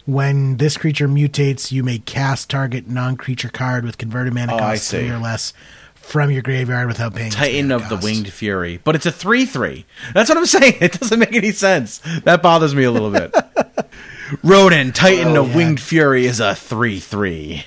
When 0.05 0.57
this 0.57 0.77
creature 0.77 1.07
mutates, 1.07 1.71
you 1.71 1.83
may 1.83 1.99
cast 1.99 2.49
target 2.49 2.87
non-creature 2.87 3.49
card 3.49 3.85
with 3.85 3.97
converted 3.97 4.33
mana 4.33 4.53
Oh, 4.53 4.57
I 4.57 4.59
cost 4.75 4.91
three 4.91 5.09
or 5.09 5.17
less 5.19 5.53
from 5.95 6.31
your 6.31 6.41
graveyard 6.41 6.87
without 6.87 7.13
paying. 7.13 7.27
its 7.27 7.35
Titan 7.35 7.67
mana 7.67 7.83
of 7.83 7.89
the. 7.89 7.97
Winged 7.97 8.31
Fury, 8.33 8.79
but 8.83 8.95
it's 8.95 9.05
a 9.05 9.11
three-three. 9.11 9.85
That's 10.13 10.29
what 10.29 10.37
I'm 10.37 10.45
saying. 10.45 10.75
It 10.81 10.99
doesn't 10.99 11.19
make 11.19 11.33
any 11.35 11.51
sense. 11.51 11.99
That 12.23 12.41
bothers 12.41 12.73
me 12.75 12.83
a 12.83 12.91
little 12.91 13.11
bit. 13.11 13.33
Rodan, 14.43 14.91
Titan 14.91 15.33
Well, 15.33 15.43
of 15.43 15.49
yeah. 15.49 15.55
Winged 15.57 15.79
Fury 15.79 16.25
is 16.25 16.39
a 16.39 16.55
three-three. 16.55 17.63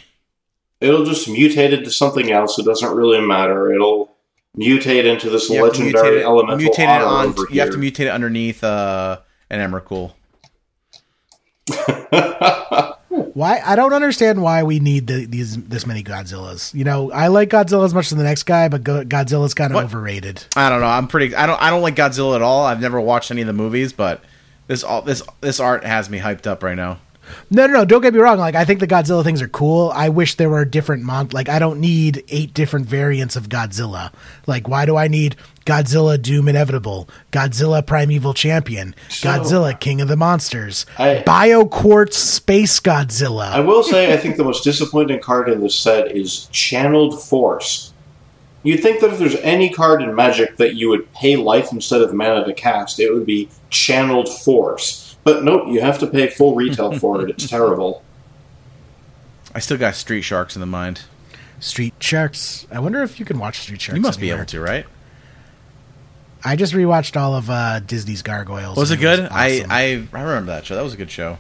It'll 0.81 1.05
just 1.05 1.29
mutate 1.29 1.73
into 1.73 1.91
something 1.91 2.31
else. 2.33 2.59
It 2.59 2.65
doesn't 2.67 2.95
really 2.95 3.21
matter. 3.21 3.73
It'll 3.73 4.11
mutate 4.59 5.05
into 5.05 5.31
this 5.31 5.49
You 5.49 5.65
have 5.65 5.73
to 5.75 5.79
legendary 5.83 6.21
mutate 6.21 6.23
elemental 6.25 6.59
mutate 6.59 6.79
it 6.97 7.03
on- 7.03 7.27
over 7.27 7.47
You 7.51 7.61
have 7.61 7.71
to 7.71 7.77
mutate 7.79 8.01
it 8.01 8.09
underneath 8.09 8.63
uh, 8.65 9.21
an 9.51 9.61
Emrakul. 9.71 10.13
Why 13.35 13.61
I 13.65 13.75
don't 13.77 13.93
understand 13.93 14.43
why 14.43 14.63
we 14.65 14.79
need 14.81 15.07
the, 15.07 15.25
these 15.27 15.57
this 15.65 15.87
many 15.87 16.03
Godzillas. 16.05 16.73
You 16.75 16.85
know, 16.85 17.11
I 17.13 17.29
like 17.29 17.49
Godzilla 17.51 17.85
as 17.85 17.95
much 17.95 18.11
as 18.13 18.17
the 18.19 18.23
next 18.25 18.43
guy, 18.45 18.69
but 18.69 18.83
Go- 18.85 19.05
Godzilla's 19.05 19.55
kind 19.55 19.73
of 19.73 19.77
What? 19.77 19.85
overrated. 19.85 20.45
I 20.57 20.69
don't 20.69 20.81
know. 20.81 20.87
I'm 20.87 21.09
pretty. 21.09 21.35
I 21.35 21.47
don't. 21.47 21.61
I 21.61 21.71
don't 21.71 21.83
like 21.83 21.97
Godzilla 21.97 22.37
at 22.37 22.43
all. 22.43 22.65
I've 22.65 22.81
never 22.81 23.01
watched 23.01 23.31
any 23.31 23.41
of 23.41 23.47
the 23.47 23.53
movies, 23.53 23.93
but 23.93 24.23
this 24.67 24.83
all 24.85 25.03
this 25.03 25.23
this 25.41 25.59
art 25.61 25.85
has 25.85 26.09
me 26.11 26.19
hyped 26.21 26.47
up 26.47 26.63
right 26.63 26.77
now. 26.77 26.99
No, 27.51 27.67
no, 27.67 27.73
no. 27.73 27.85
Don't 27.85 28.01
get 28.03 28.15
me 28.15 28.21
wrong. 28.21 28.39
Like, 28.39 28.55
I 28.55 28.65
think 28.65 28.81
the 28.81 28.87
Godzilla 28.87 29.23
things 29.25 29.43
are 29.43 29.49
cool. 29.49 29.91
I 29.95 30.09
wish 30.09 30.35
there 30.37 30.49
were 30.51 30.65
different 30.65 31.03
mon. 31.03 31.29
Like, 31.33 31.49
I 31.49 31.59
don't 31.59 31.81
need 31.81 32.25
eight 32.29 32.55
different 32.55 32.87
variants 32.87 33.37
of 33.37 33.49
Godzilla. 33.49 34.13
Like, 34.47 34.69
why 34.69 34.87
do 34.87 34.97
I 34.97 35.09
need 35.09 35.37
Godzilla 35.67 36.21
Doom 36.21 36.49
Inevitable, 36.49 37.09
Godzilla 37.33 37.85
Primeval 37.85 38.35
Champion, 38.35 38.95
So- 39.09 39.29
Godzilla 39.29 39.79
King 39.79 40.01
of 40.01 40.09
the 40.09 40.17
Monsters, 40.17 40.85
I- 40.99 41.23
Bio 41.25 41.65
Quartz 41.67 42.17
Space 42.19 42.81
Godzilla? 42.81 43.51
I 43.53 43.61
will 43.61 43.83
say, 43.83 44.13
I 44.13 44.17
think 44.17 44.37
the 44.37 44.45
most 44.45 44.63
disappointing 44.65 45.21
card 45.21 45.49
in 45.49 45.61
this 45.61 45.75
set 45.75 46.15
is 46.15 46.49
Channeled 46.53 47.23
Force. 47.23 47.93
You'd 48.63 48.81
think 48.83 49.01
that 49.01 49.13
if 49.13 49.19
there's 49.19 49.37
any 49.37 49.69
card 49.69 50.03
in 50.03 50.15
Magic 50.15 50.57
that 50.57 50.75
you 50.75 50.89
would 50.89 51.13
pay 51.13 51.37
life 51.37 51.71
instead 51.71 52.01
of 52.01 52.15
mana 52.15 52.47
to 52.47 52.53
cast, 52.55 52.99
it 52.99 53.13
would 53.13 53.27
be 53.27 53.51
Channeled 53.69 54.29
Force. 54.29 55.04
But 55.25 55.43
nope, 55.45 55.69
you 55.69 55.81
have 55.81 55.99
to 56.01 56.07
pay 56.07 56.29
full 56.29 56.55
retail 56.55 56.93
for 56.99 57.23
it. 57.23 57.31
It's 57.31 57.49
terrible. 57.49 58.03
I 59.55 59.59
still 59.61 59.79
got 59.79 59.95
Street 59.95 60.23
Sharks 60.23 60.55
in 60.57 60.61
the 60.61 60.67
mind. 60.67 61.03
Street 61.61 61.95
Sharks. 62.01 62.67
I 62.71 62.79
wonder 62.81 63.03
if 63.03 63.19
you 63.19 63.25
can 63.25 63.39
watch 63.39 63.61
Street 63.61 63.81
Sharks. 63.81 63.97
You 63.97 64.03
must 64.03 64.21
be 64.21 64.31
able 64.31 64.45
to, 64.47 64.61
right? 64.61 64.87
I 66.45 66.57
just 66.57 66.75
rewatched 66.75 67.19
all 67.19 67.35
of 67.35 67.49
uh, 67.49 67.81
Disney's 67.81 68.21
Gargoyles. 68.21 68.77
Was 68.77 68.91
it 68.91 68.95
and 68.95 69.01
good? 69.03 69.21
awesome. 69.21 69.37
I, 69.37 69.65
I 69.71 70.09
I 70.13 70.23
remember 70.23 70.53
that 70.53 70.67
show. 70.67 70.75
That 70.75 70.83
was 70.83 70.93
a 70.93 70.97
good 70.99 71.11
show. 71.11 71.39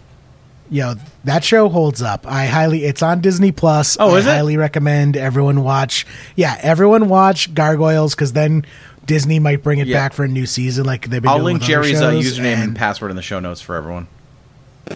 Yo, 0.71 0.95
that 1.25 1.45
show 1.45 1.69
holds 1.69 2.01
up. 2.01 2.27
I 2.27 2.47
highly 2.47 2.85
it's 2.87 3.03
on 3.03 3.21
Disney 3.21 3.53
Plus. 3.53 3.99
Oh, 4.01 4.15
I 4.15 4.19
is 4.21 4.27
it? 4.27 4.31
highly 4.31 4.57
recommend 4.57 5.15
everyone 5.15 5.63
watch. 5.63 6.07
Yeah, 6.37 6.59
everyone 6.63 7.11
watch 7.11 7.53
Gargoyles 7.53 8.15
because 8.15 8.33
then 8.33 8.65
Disney 9.07 9.39
might 9.39 9.63
bring 9.63 9.79
it 9.79 9.87
Yeah. 9.87 9.99
back 9.99 10.13
for 10.13 10.25
a 10.25 10.29
new 10.29 10.47
season, 10.47 10.85
like 10.85 11.09
they've 11.09 11.21
been. 11.23 11.29
I'll 11.29 11.37
doing 11.39 11.59
link 11.59 11.61
with 11.61 11.71
other 11.77 11.83
Jerry's 11.89 12.01
uh, 12.01 12.11
username 12.13 12.45
and, 12.55 12.63
and- 12.63 12.77
password 12.77 13.11
in 13.11 13.17
the 13.17 13.23
show 13.23 13.41
notes 13.41 13.61
for 13.61 13.75
everyone. 13.77 14.07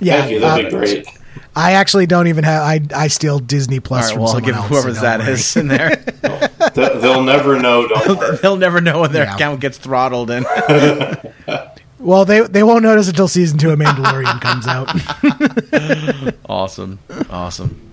Yeah, 0.00 0.20
Thank 0.20 0.32
you, 0.32 0.40
that'd 0.40 0.70
be 0.70 0.76
uh, 0.76 0.78
great. 0.80 1.06
I 1.56 1.72
actually 1.72 2.06
don't 2.06 2.26
even 2.26 2.44
have. 2.44 2.62
I 2.62 2.80
I 2.94 3.08
steal 3.08 3.38
Disney 3.38 3.80
Plus 3.80 4.06
right, 4.06 4.12
from 4.12 4.22
well, 4.22 4.28
I'll 4.28 4.34
someone 4.34 4.46
give 4.50 4.56
else. 4.56 4.68
whoever 4.68 4.94
so 4.94 5.00
that 5.00 5.20
worry. 5.20 5.32
is 5.32 5.56
in 5.56 5.68
there. 5.68 5.96
They- 6.74 6.98
They'll 7.00 7.22
never 7.22 7.58
know, 7.58 7.88
don't 7.88 8.18
worry. 8.18 8.36
They'll 8.42 8.56
never 8.56 8.80
know 8.80 9.00
when 9.00 9.12
their 9.12 9.24
Yeah. 9.24 9.34
account 9.34 9.60
gets 9.60 9.78
throttled. 9.78 10.30
And 10.30 10.44
Well, 11.98 12.24
they 12.24 12.40
they 12.42 12.62
won't 12.62 12.82
notice 12.82 13.08
until 13.08 13.26
season 13.28 13.58
two 13.58 13.70
of 13.70 13.78
Mandalorian 13.78 14.40
comes 14.40 14.66
out. 14.66 16.34
awesome, 16.48 16.98
awesome. 17.30 17.87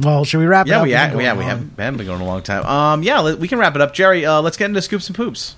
Well, 0.00 0.24
should 0.24 0.38
we 0.38 0.46
wrap 0.46 0.66
it 0.66 0.70
Yeah, 0.70 0.78
up? 0.78 0.84
we 0.84 0.90
yeah, 0.92 1.14
we 1.14 1.24
haven't, 1.24 1.76
haven't 1.78 1.96
been 1.98 2.06
going 2.06 2.20
a 2.20 2.24
long 2.26 2.42
time. 2.42 2.64
Um, 2.64 3.02
yeah, 3.02 3.34
we 3.34 3.48
can 3.48 3.58
wrap 3.58 3.74
it 3.74 3.80
up, 3.80 3.94
Jerry. 3.94 4.24
Uh, 4.26 4.40
let's 4.40 4.56
get 4.56 4.66
into 4.66 4.82
scoops 4.82 5.06
and 5.08 5.16
poops. 5.16 5.56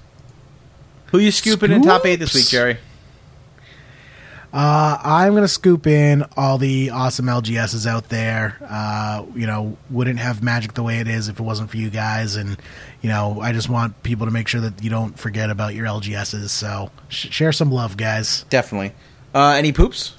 Who 1.12 1.18
you 1.18 1.30
scooping 1.30 1.70
in 1.72 1.82
top 1.82 2.04
eight 2.04 2.16
this 2.16 2.34
week, 2.34 2.46
Jerry? 2.48 2.78
Uh, 4.52 4.96
I'm 5.02 5.34
gonna 5.34 5.48
scoop 5.48 5.86
in 5.86 6.24
all 6.36 6.56
the 6.56 6.90
awesome 6.90 7.26
LGSs 7.26 7.86
out 7.86 8.08
there. 8.08 8.56
Uh, 8.66 9.24
you 9.34 9.46
know, 9.46 9.76
wouldn't 9.90 10.18
have 10.18 10.42
Magic 10.42 10.72
the 10.74 10.82
way 10.82 10.98
it 11.00 11.08
is 11.08 11.28
if 11.28 11.38
it 11.38 11.42
wasn't 11.42 11.68
for 11.70 11.76
you 11.76 11.90
guys, 11.90 12.36
and 12.36 12.56
you 13.02 13.08
know, 13.10 13.40
I 13.40 13.52
just 13.52 13.68
want 13.68 14.02
people 14.02 14.26
to 14.26 14.32
make 14.32 14.48
sure 14.48 14.60
that 14.62 14.82
you 14.82 14.88
don't 14.88 15.18
forget 15.18 15.50
about 15.50 15.74
your 15.74 15.86
LGSs. 15.86 16.48
So 16.48 16.90
sh- 17.08 17.28
share 17.30 17.52
some 17.52 17.70
love, 17.70 17.96
guys. 17.96 18.44
Definitely. 18.48 18.92
Uh, 19.34 19.50
any 19.58 19.72
poops? 19.72 20.14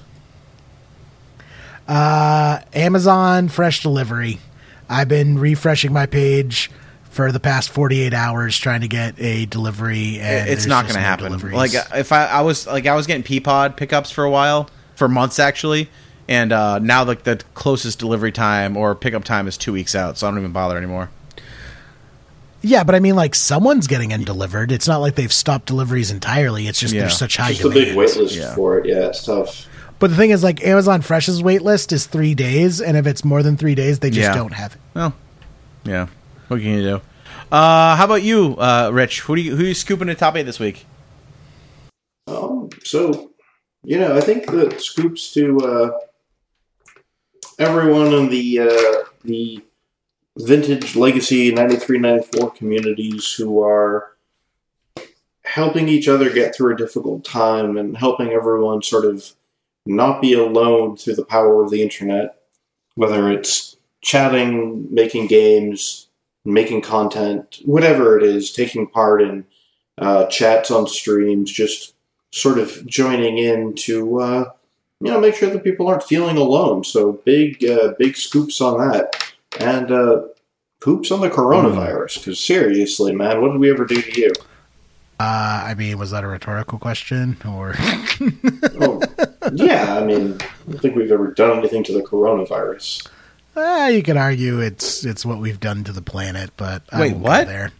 Uh, 1.88 2.60
Amazon 2.74 3.48
Fresh 3.48 3.82
Delivery. 3.82 4.38
I've 4.88 5.08
been 5.08 5.38
refreshing 5.38 5.92
my 5.92 6.06
page 6.06 6.70
for 7.10 7.32
the 7.32 7.40
past 7.40 7.70
48 7.70 8.12
hours 8.14 8.56
trying 8.58 8.82
to 8.82 8.88
get 8.88 9.18
a 9.18 9.46
delivery, 9.46 10.18
and 10.20 10.48
it's 10.48 10.66
not 10.66 10.82
going 10.84 10.94
to 10.94 11.00
no 11.00 11.04
happen. 11.06 11.24
deliveries. 11.26 11.54
Like 11.56 11.74
uh, 11.74 11.96
if 11.96 12.12
I, 12.12 12.26
I 12.26 12.40
was 12.42 12.66
like 12.66 12.86
I 12.86 12.94
was 12.94 13.06
getting 13.06 13.22
Peapod 13.22 13.76
pickups 13.76 14.10
for 14.10 14.24
a 14.24 14.30
while, 14.30 14.68
for 14.96 15.08
months 15.08 15.38
actually, 15.38 15.88
and 16.28 16.52
uh, 16.52 16.78
now 16.78 17.04
like 17.04 17.24
the 17.24 17.40
closest 17.54 17.98
delivery 17.98 18.32
time 18.32 18.76
or 18.76 18.94
pickup 18.94 19.24
time 19.24 19.48
is 19.48 19.56
two 19.56 19.72
weeks 19.72 19.94
out, 19.94 20.18
so 20.18 20.26
I 20.26 20.30
don't 20.30 20.38
even 20.40 20.52
bother 20.52 20.76
anymore. 20.76 21.10
yeah, 22.60 22.84
but 22.84 22.94
I 22.94 23.00
mean, 23.00 23.16
like 23.16 23.34
someone's 23.34 23.86
getting 23.86 24.10
it 24.10 24.24
delivered. 24.24 24.70
It's 24.72 24.86
not 24.86 24.98
like 24.98 25.14
they've 25.14 25.32
stopped 25.32 25.66
deliveries 25.66 26.10
entirely. 26.10 26.66
It's 26.68 26.78
just 26.80 26.92
Yeah. 26.94 27.00
there's 27.02 27.16
such 27.18 27.36
high 27.38 27.50
Just 27.52 27.62
a 27.64 27.68
big 27.70 27.74
demand. 27.88 27.96
wait 27.96 28.16
list 28.16 28.36
Yeah. 28.36 28.54
for 28.54 28.78
it. 28.78 28.86
Yeah, 28.86 29.08
it's 29.08 29.24
tough. 29.24 29.66
But 29.98 30.10
the 30.10 30.16
thing 30.16 30.30
is, 30.30 30.44
like 30.44 30.64
Amazon 30.64 31.02
Fresh's 31.02 31.42
wait 31.42 31.62
list 31.62 31.92
is 31.92 32.06
three 32.06 32.34
days, 32.34 32.80
and 32.80 32.96
if 32.96 33.06
it's 33.06 33.24
more 33.24 33.42
than 33.42 33.56
three 33.56 33.74
days, 33.74 33.98
they 33.98 34.10
just 34.10 34.28
Yeah. 34.28 34.34
don't 34.34 34.52
have 34.52 34.74
it. 34.74 34.80
Well, 34.94 35.14
yeah. 35.84 36.06
What 36.48 36.60
can 36.60 36.70
you 36.74 36.82
do? 36.82 37.00
Uh, 37.50 37.96
how 37.96 38.04
about 38.04 38.22
you, 38.22 38.56
uh, 38.58 38.90
Rich? 38.92 39.20
Who 39.22 39.34
do 39.36 39.42
you 39.42 39.56
who 39.56 39.64
you 39.64 39.74
scooping 39.74 40.08
in 40.08 40.16
top 40.16 40.36
eight 40.36 40.44
this 40.44 40.58
week? 40.60 40.86
Um, 42.26 42.68
so, 42.84 43.30
you 43.82 43.98
know, 43.98 44.16
I 44.16 44.20
think 44.20 44.46
that 44.50 44.80
scoops 44.80 45.32
to 45.32 45.58
uh, 45.60 45.90
everyone 47.58 48.12
in 48.12 48.28
the 48.28 48.60
uh, 48.60 49.04
the 49.24 49.62
vintage 50.36 50.94
legacy 50.94 51.50
9394 51.50 52.50
communities 52.52 53.32
who 53.32 53.62
are 53.62 54.12
helping 55.44 55.88
each 55.88 56.06
other 56.06 56.30
get 56.30 56.54
through 56.54 56.74
a 56.74 56.76
difficult 56.76 57.24
time 57.24 57.76
and 57.76 57.96
helping 57.96 58.28
everyone 58.28 58.82
sort 58.82 59.04
of 59.04 59.32
not 59.88 60.20
be 60.20 60.34
alone 60.34 60.96
through 60.96 61.14
the 61.14 61.24
power 61.24 61.64
of 61.64 61.70
the 61.70 61.82
internet, 61.82 62.42
whether 62.94 63.30
it's 63.30 63.76
chatting, 64.02 64.86
making 64.92 65.26
games, 65.26 66.08
making 66.44 66.82
content, 66.82 67.60
whatever 67.64 68.16
it 68.16 68.22
is, 68.22 68.52
taking 68.52 68.86
part 68.86 69.22
in 69.22 69.44
uh, 69.96 70.26
chats 70.26 70.70
on 70.70 70.86
streams, 70.86 71.50
just 71.50 71.94
sort 72.30 72.58
of 72.58 72.86
joining 72.86 73.38
in 73.38 73.74
to 73.74 74.20
uh, 74.20 74.50
you 75.00 75.10
know 75.10 75.20
make 75.20 75.34
sure 75.34 75.50
that 75.50 75.64
people 75.64 75.88
aren't 75.88 76.02
feeling 76.02 76.36
alone. 76.36 76.84
So 76.84 77.12
big 77.12 77.64
uh, 77.64 77.94
big 77.98 78.16
scoops 78.16 78.60
on 78.60 78.78
that, 78.78 79.32
and 79.58 79.90
uh, 79.90 80.22
poops 80.80 81.10
on 81.10 81.20
the 81.20 81.30
coronavirus. 81.30 82.18
Because 82.18 82.40
seriously, 82.40 83.14
man, 83.14 83.40
what 83.40 83.52
did 83.52 83.60
we 83.60 83.70
ever 83.70 83.86
do 83.86 84.00
to 84.00 84.20
you? 84.20 84.32
Uh, 85.20 85.64
I 85.66 85.74
mean, 85.74 85.98
was 85.98 86.12
that 86.12 86.22
a 86.24 86.28
rhetorical 86.28 86.78
question 86.78 87.36
or? 87.46 87.74
Oh, 88.80 89.00
yeah, 89.52 89.96
I 89.98 90.04
mean, 90.04 90.38
I 90.40 90.70
don't 90.70 90.80
think 90.80 90.94
we've 90.96 91.10
ever 91.10 91.28
done 91.32 91.58
anything 91.58 91.82
to 91.84 91.92
the 91.92 92.00
coronavirus. 92.02 93.08
Uh, 93.56 93.88
you 93.92 94.02
could 94.04 94.16
argue 94.16 94.60
it's 94.60 95.04
it's 95.04 95.24
what 95.24 95.38
we've 95.38 95.58
done 95.58 95.82
to 95.84 95.92
the 95.92 96.02
planet, 96.02 96.50
but 96.56 96.82
I 96.92 97.00
Wait, 97.00 97.12
won't 97.12 97.24
go 97.24 97.28
what? 97.30 97.46
there. 97.48 97.72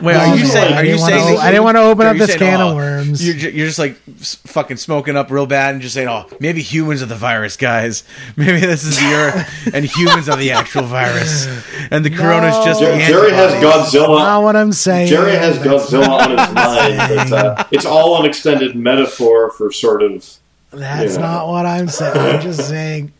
Wait, 0.00 0.14
are 0.16 0.36
you 0.36 0.46
saying? 0.46 0.74
I 0.74 0.76
Are 0.78 0.84
you 0.84 0.92
didn't 0.92 1.06
saying? 1.06 1.24
wanna- 1.24 1.36
that 1.36 1.42
I 1.44 1.50
didn't 1.50 1.64
wanna 1.64 1.80
open 1.80 2.06
are 2.06 2.10
up 2.10 2.14
you 2.14 2.18
this 2.20 2.28
saying, 2.28 2.38
can 2.38 2.60
of 2.60 2.72
oh, 2.72 2.76
worms. 2.76 3.26
You're, 3.26 3.34
ju- 3.36 3.50
you're 3.50 3.66
just 3.66 3.78
like 3.78 3.96
s- 4.20 4.36
fucking 4.46 4.76
smoking 4.76 5.16
up 5.16 5.30
real 5.30 5.46
bad 5.46 5.74
and 5.74 5.82
just 5.82 5.94
saying, 5.94 6.08
"Oh, 6.08 6.26
maybe 6.40 6.62
humans 6.62 7.02
are 7.02 7.06
the 7.06 7.14
virus, 7.16 7.56
guys. 7.56 8.04
Maybe 8.36 8.60
this 8.60 8.84
is 8.84 8.96
the 8.96 9.04
Earth, 9.14 9.74
and 9.74 9.84
humans 9.84 10.28
are 10.28 10.36
the 10.36 10.52
actual 10.52 10.82
virus, 10.84 11.46
and 11.90 12.04
the 12.04 12.10
corona's 12.10 12.56
just 12.64 12.80
the 12.80 12.86
Jerry 12.98 13.32
has 13.32 13.54
antibodies." 13.54 13.92
Godzilla. 13.92 14.18
Not 14.18 14.42
what 14.44 14.56
I'm 14.56 14.72
saying. 14.72 15.08
Jerry 15.08 15.32
has 15.32 15.58
Godzilla 15.58 16.08
on 16.08 16.30
his 16.30 16.54
mind, 16.54 17.30
but 17.30 17.32
uh, 17.32 17.64
it's 17.72 17.86
all 17.86 18.20
an 18.20 18.26
extended 18.26 18.76
metaphor 18.76 19.50
for 19.50 19.72
sort 19.72 20.02
of. 20.02 20.24
That's 20.70 21.14
Yeah. 21.14 21.20
not 21.22 21.48
what 21.48 21.66
I'm 21.66 21.88
saying. 21.88 22.16
I'm 22.16 22.40
just 22.40 22.68
saying. 22.68 23.12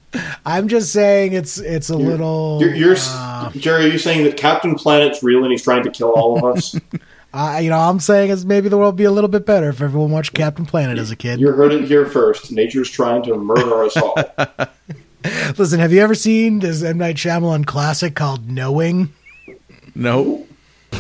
I'm 0.46 0.68
just 0.68 0.92
saying 0.92 1.34
it's 1.34 1.58
it's 1.58 1.90
a 1.90 1.96
little. 1.96 2.58
You're, 2.60 2.74
you're 2.74 2.96
uh, 2.98 3.50
Jerry. 3.52 3.84
Are 3.84 3.88
you 3.88 3.98
saying 3.98 4.24
that 4.24 4.36
Captain 4.36 4.74
Planet's 4.74 5.22
real 5.22 5.42
and 5.42 5.52
he's 5.52 5.62
trying 5.62 5.84
to 5.84 5.90
kill 5.90 6.10
all 6.10 6.38
of 6.38 6.56
us? 6.56 6.74
I, 7.34 7.60
you 7.60 7.68
know, 7.70 7.78
I'm 7.78 8.00
saying 8.00 8.30
is 8.30 8.46
maybe 8.46 8.70
the 8.70 8.78
world 8.78 8.94
would 8.94 8.98
be 8.98 9.04
a 9.04 9.10
little 9.10 9.28
bit 9.28 9.44
better 9.44 9.68
if 9.68 9.82
everyone 9.82 10.10
watched 10.10 10.32
Captain 10.32 10.64
Planet 10.64 10.98
as 10.98 11.10
a 11.10 11.16
kid. 11.16 11.38
you 11.40 11.52
heard 11.52 11.72
it 11.72 11.84
here 11.84 12.06
first. 12.06 12.50
Nature's 12.50 12.90
trying 12.90 13.22
to 13.24 13.36
murder 13.36 13.84
us 13.84 13.96
all. 13.98 14.16
Listen, 15.58 15.78
have 15.78 15.92
you 15.92 16.00
ever 16.00 16.14
seen 16.14 16.60
this 16.60 16.82
M 16.82 16.96
Night 16.96 17.16
Shyamalan 17.16 17.66
classic 17.66 18.14
called 18.14 18.48
Knowing? 18.50 19.12
No, 19.94 20.46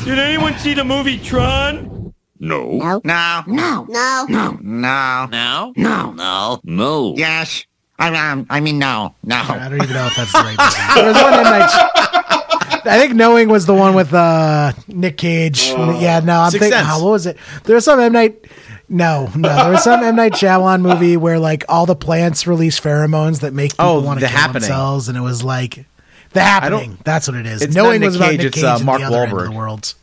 Did 0.04 0.18
anyone 0.18 0.58
see 0.58 0.74
the 0.74 0.84
movie 0.84 1.18
Tron? 1.18 2.12
No. 2.40 2.72
No. 2.78 3.00
No. 3.04 3.42
No. 3.46 3.86
No. 3.88 4.26
No. 4.28 4.56
No. 4.60 5.26
No. 5.26 5.72
No. 5.76 6.12
No. 6.12 6.60
No. 6.64 7.14
Yes. 7.16 7.64
I 7.98 8.30
um, 8.30 8.46
I 8.48 8.60
mean 8.60 8.78
no. 8.78 9.14
No. 9.24 9.36
I 9.36 9.68
don't 9.68 9.82
even 9.82 9.94
know 9.94 10.06
if 10.06 10.16
that's 10.16 10.32
the 10.32 10.38
right 10.38 10.56
movie. 10.94 11.00
There 11.00 11.12
was 11.12 11.22
one 11.22 11.34
M 11.34 11.42
Night. 11.44 11.68
Sh- 11.68 12.80
I 12.86 12.98
think 12.98 13.14
Knowing 13.14 13.48
was 13.48 13.66
the 13.66 13.74
one 13.74 13.94
with 13.94 14.14
uh, 14.14 14.72
Nick 14.86 15.18
Cage. 15.18 15.68
yeah, 15.70 16.20
no, 16.20 16.40
I'm 16.40 16.50
Sixth 16.50 16.62
thinking. 16.62 16.78
Sense. 16.78 16.88
Oh, 16.92 17.04
what 17.04 17.10
was 17.10 17.26
it? 17.26 17.36
There 17.64 17.74
was 17.74 17.84
some 17.84 17.98
M 18.00 18.12
Night. 18.12 18.44
No, 18.88 19.30
no, 19.36 19.48
there 19.54 19.70
was 19.72 19.82
some 19.84 20.02
M 20.02 20.16
Night 20.16 20.32
Shyamalan 20.32 20.80
movie 20.80 21.16
where 21.16 21.38
like 21.38 21.64
all 21.68 21.84
the 21.86 21.96
plants 21.96 22.46
release 22.46 22.78
pheromones 22.80 23.40
that 23.40 23.52
make 23.52 23.72
people 23.72 23.84
Oh, 23.86 24.00
want 24.00 24.20
to 24.20 24.24
The 24.26 24.30
kill 24.30 24.38
Happening. 24.38 24.60
themselves, 24.62 25.08
and 25.08 25.18
it 25.18 25.20
was 25.22 25.42
like 25.44 25.84
the 26.32 26.40
happening. 26.40 26.98
That's 27.04 27.26
what 27.28 27.36
it 27.36 27.46
is. 27.46 27.62
It's 27.62 27.74
not 27.74 27.82
Knowing 27.82 28.00
Nick 28.00 28.06
was 28.08 28.16
about 28.16 28.30
Cage, 28.30 28.38
Nick 28.38 28.46
it's, 28.46 28.54
Cage 28.56 28.64
uh, 28.64 28.76
and 28.76 28.84
Mark 28.86 29.00
the 29.00 29.06
other 29.06 29.16
end 29.24 29.32
of 29.32 29.38
Wahlberg. 29.38 29.44
the 29.50 29.56
world. 29.56 29.94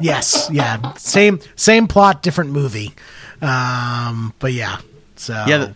yes, 0.00 0.48
yeah, 0.52 0.92
same 0.94 1.40
same 1.56 1.86
plot, 1.88 2.22
different 2.22 2.50
movie. 2.52 2.94
Um, 3.42 4.32
but 4.38 4.52
yeah, 4.52 4.78
so 5.16 5.44
Yeah, 5.46 5.58
the- 5.58 5.74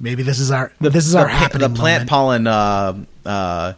maybe 0.00 0.22
this 0.22 0.40
is 0.40 0.50
our 0.50 0.72
this 0.80 1.06
is 1.06 1.14
our 1.14 1.24
the, 1.26 1.30
pa- 1.30 1.36
happening. 1.36 1.72
the 1.72 1.78
plant 1.78 2.10
moment. 2.10 2.10
pollen 2.10 2.46
uh, 2.46 3.04
uh, 3.28 3.72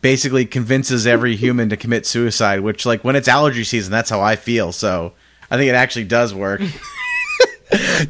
basically 0.00 0.46
convinces 0.46 1.06
every 1.06 1.36
human 1.36 1.68
to 1.70 1.76
commit 1.76 2.06
suicide. 2.06 2.60
Which, 2.60 2.86
like, 2.86 3.04
when 3.04 3.16
it's 3.16 3.28
allergy 3.28 3.64
season, 3.64 3.90
that's 3.92 4.10
how 4.10 4.20
I 4.20 4.36
feel. 4.36 4.72
So 4.72 5.12
I 5.50 5.56
think 5.56 5.68
it 5.68 5.74
actually 5.74 6.04
does 6.04 6.34
work. 6.34 6.60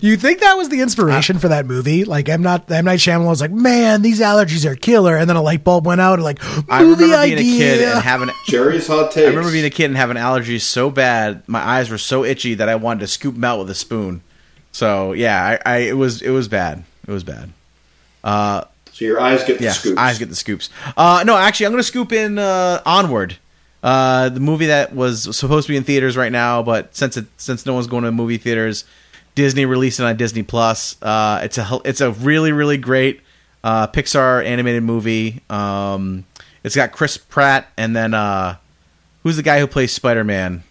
You 0.01 0.17
think 0.17 0.39
that 0.39 0.57
was 0.57 0.69
the 0.69 0.81
inspiration 0.83 1.41
for 1.41 1.49
that 1.49 1.67
movie? 1.67 2.05
Like 2.05 2.29
M 2.29 2.43
not 2.43 2.71
M 2.71 2.85
Night 2.85 3.01
Shyamalan 3.01 3.27
was 3.27 3.41
like, 3.41 3.51
"Man, 3.51 4.03
these 4.03 4.21
allergies 4.21 4.65
are 4.65 4.77
killer," 4.77 5.17
and 5.17 5.29
then 5.29 5.35
a 5.37 5.43
light 5.43 5.65
bulb 5.65 5.85
went 5.85 6.01
out, 6.01 6.15
and 6.15 6.23
like, 6.23 6.39
I 6.71 6.83
remember 6.83 6.99
being 7.07 7.13
idea. 7.15 7.37
a 7.39 7.41
kid 7.41 7.89
and 7.89 8.01
having. 8.01 8.31
Jerry's 8.47 8.87
hot 8.87 9.11
takes. 9.11 9.27
I 9.27 9.31
remember 9.31 9.51
being 9.51 9.65
a 9.65 9.71
kid 9.71 9.87
and 9.87 9.97
having 9.97 10.17
allergies 10.17 10.61
so 10.61 10.91
bad, 10.91 11.43
my 11.49 11.59
eyes 11.59 11.91
were 11.91 11.99
so 11.99 12.23
itchy 12.25 12.55
that 12.55 12.69
I 12.69 12.77
wanted 12.77 13.01
to 13.01 13.09
scoop 13.09 13.35
them 13.35 13.43
out 13.43 13.59
with 13.59 13.69
a 13.71 13.75
spoon. 13.75 14.23
So 14.71 15.13
yeah, 15.13 15.59
I, 15.67 15.75
I 15.75 15.77
it 15.79 15.97
was 15.97 16.23
it 16.23 16.31
was 16.31 16.47
bad. 16.47 16.85
It 17.09 17.13
was 17.13 17.25
bad. 17.25 17.51
so 18.25 19.05
your 19.05 19.21
eyes 19.21 19.43
get 19.45 19.59
the 19.59 19.65
Yeah, 19.65 19.73
scoops. 19.73 19.99
eyes 19.99 20.19
get 20.19 20.29
the 20.29 20.35
scoops. 20.37 20.71
Uh, 20.97 21.25
no, 21.27 21.37
actually, 21.37 21.67
I'm 21.67 21.73
going 21.73 21.81
to 21.83 21.87
scoop 21.89 22.13
in 22.13 22.39
uh, 22.39 22.83
Onward, 22.85 23.37
uh, 23.83 24.29
the 24.29 24.41
movie 24.41 24.67
that 24.67 24.95
was 24.95 25.37
supposed 25.37 25.67
to 25.67 25.73
be 25.73 25.77
in 25.77 25.85
theaters 25.85 26.17
right 26.17 26.33
now, 26.33 26.63
but 26.63 26.95
since 26.95 27.17
it 27.17 27.27
since 27.37 27.65
no 27.65 27.75
one's 27.75 27.87
going 27.87 28.05
to 28.05 28.13
movie 28.13 28.37
theaters, 28.39 28.85
Disney 29.35 29.65
released 29.65 30.01
it 30.01 30.05
on 30.05 30.17
Disney 30.17 30.43
Plus. 30.43 31.01
Uh, 31.03 31.41
it's 31.43 31.59
a 31.59 31.81
it's 31.85 32.01
a 32.01 32.11
really 32.11 32.53
really 32.53 32.77
great 32.77 33.21
uh, 33.65 33.87
Pixar 33.87 34.45
animated 34.45 34.83
movie. 34.83 35.41
Um, 35.49 36.25
it's 36.65 36.75
got 36.77 36.91
Chris 36.93 37.17
Pratt 37.17 37.69
and 37.77 37.95
then 37.95 38.13
uh, 38.15 38.57
who's 39.23 39.37
the 39.37 39.43
guy 39.45 39.61
who 39.61 39.67
plays 39.69 39.93
Spider 39.93 40.25
Man, 40.25 40.65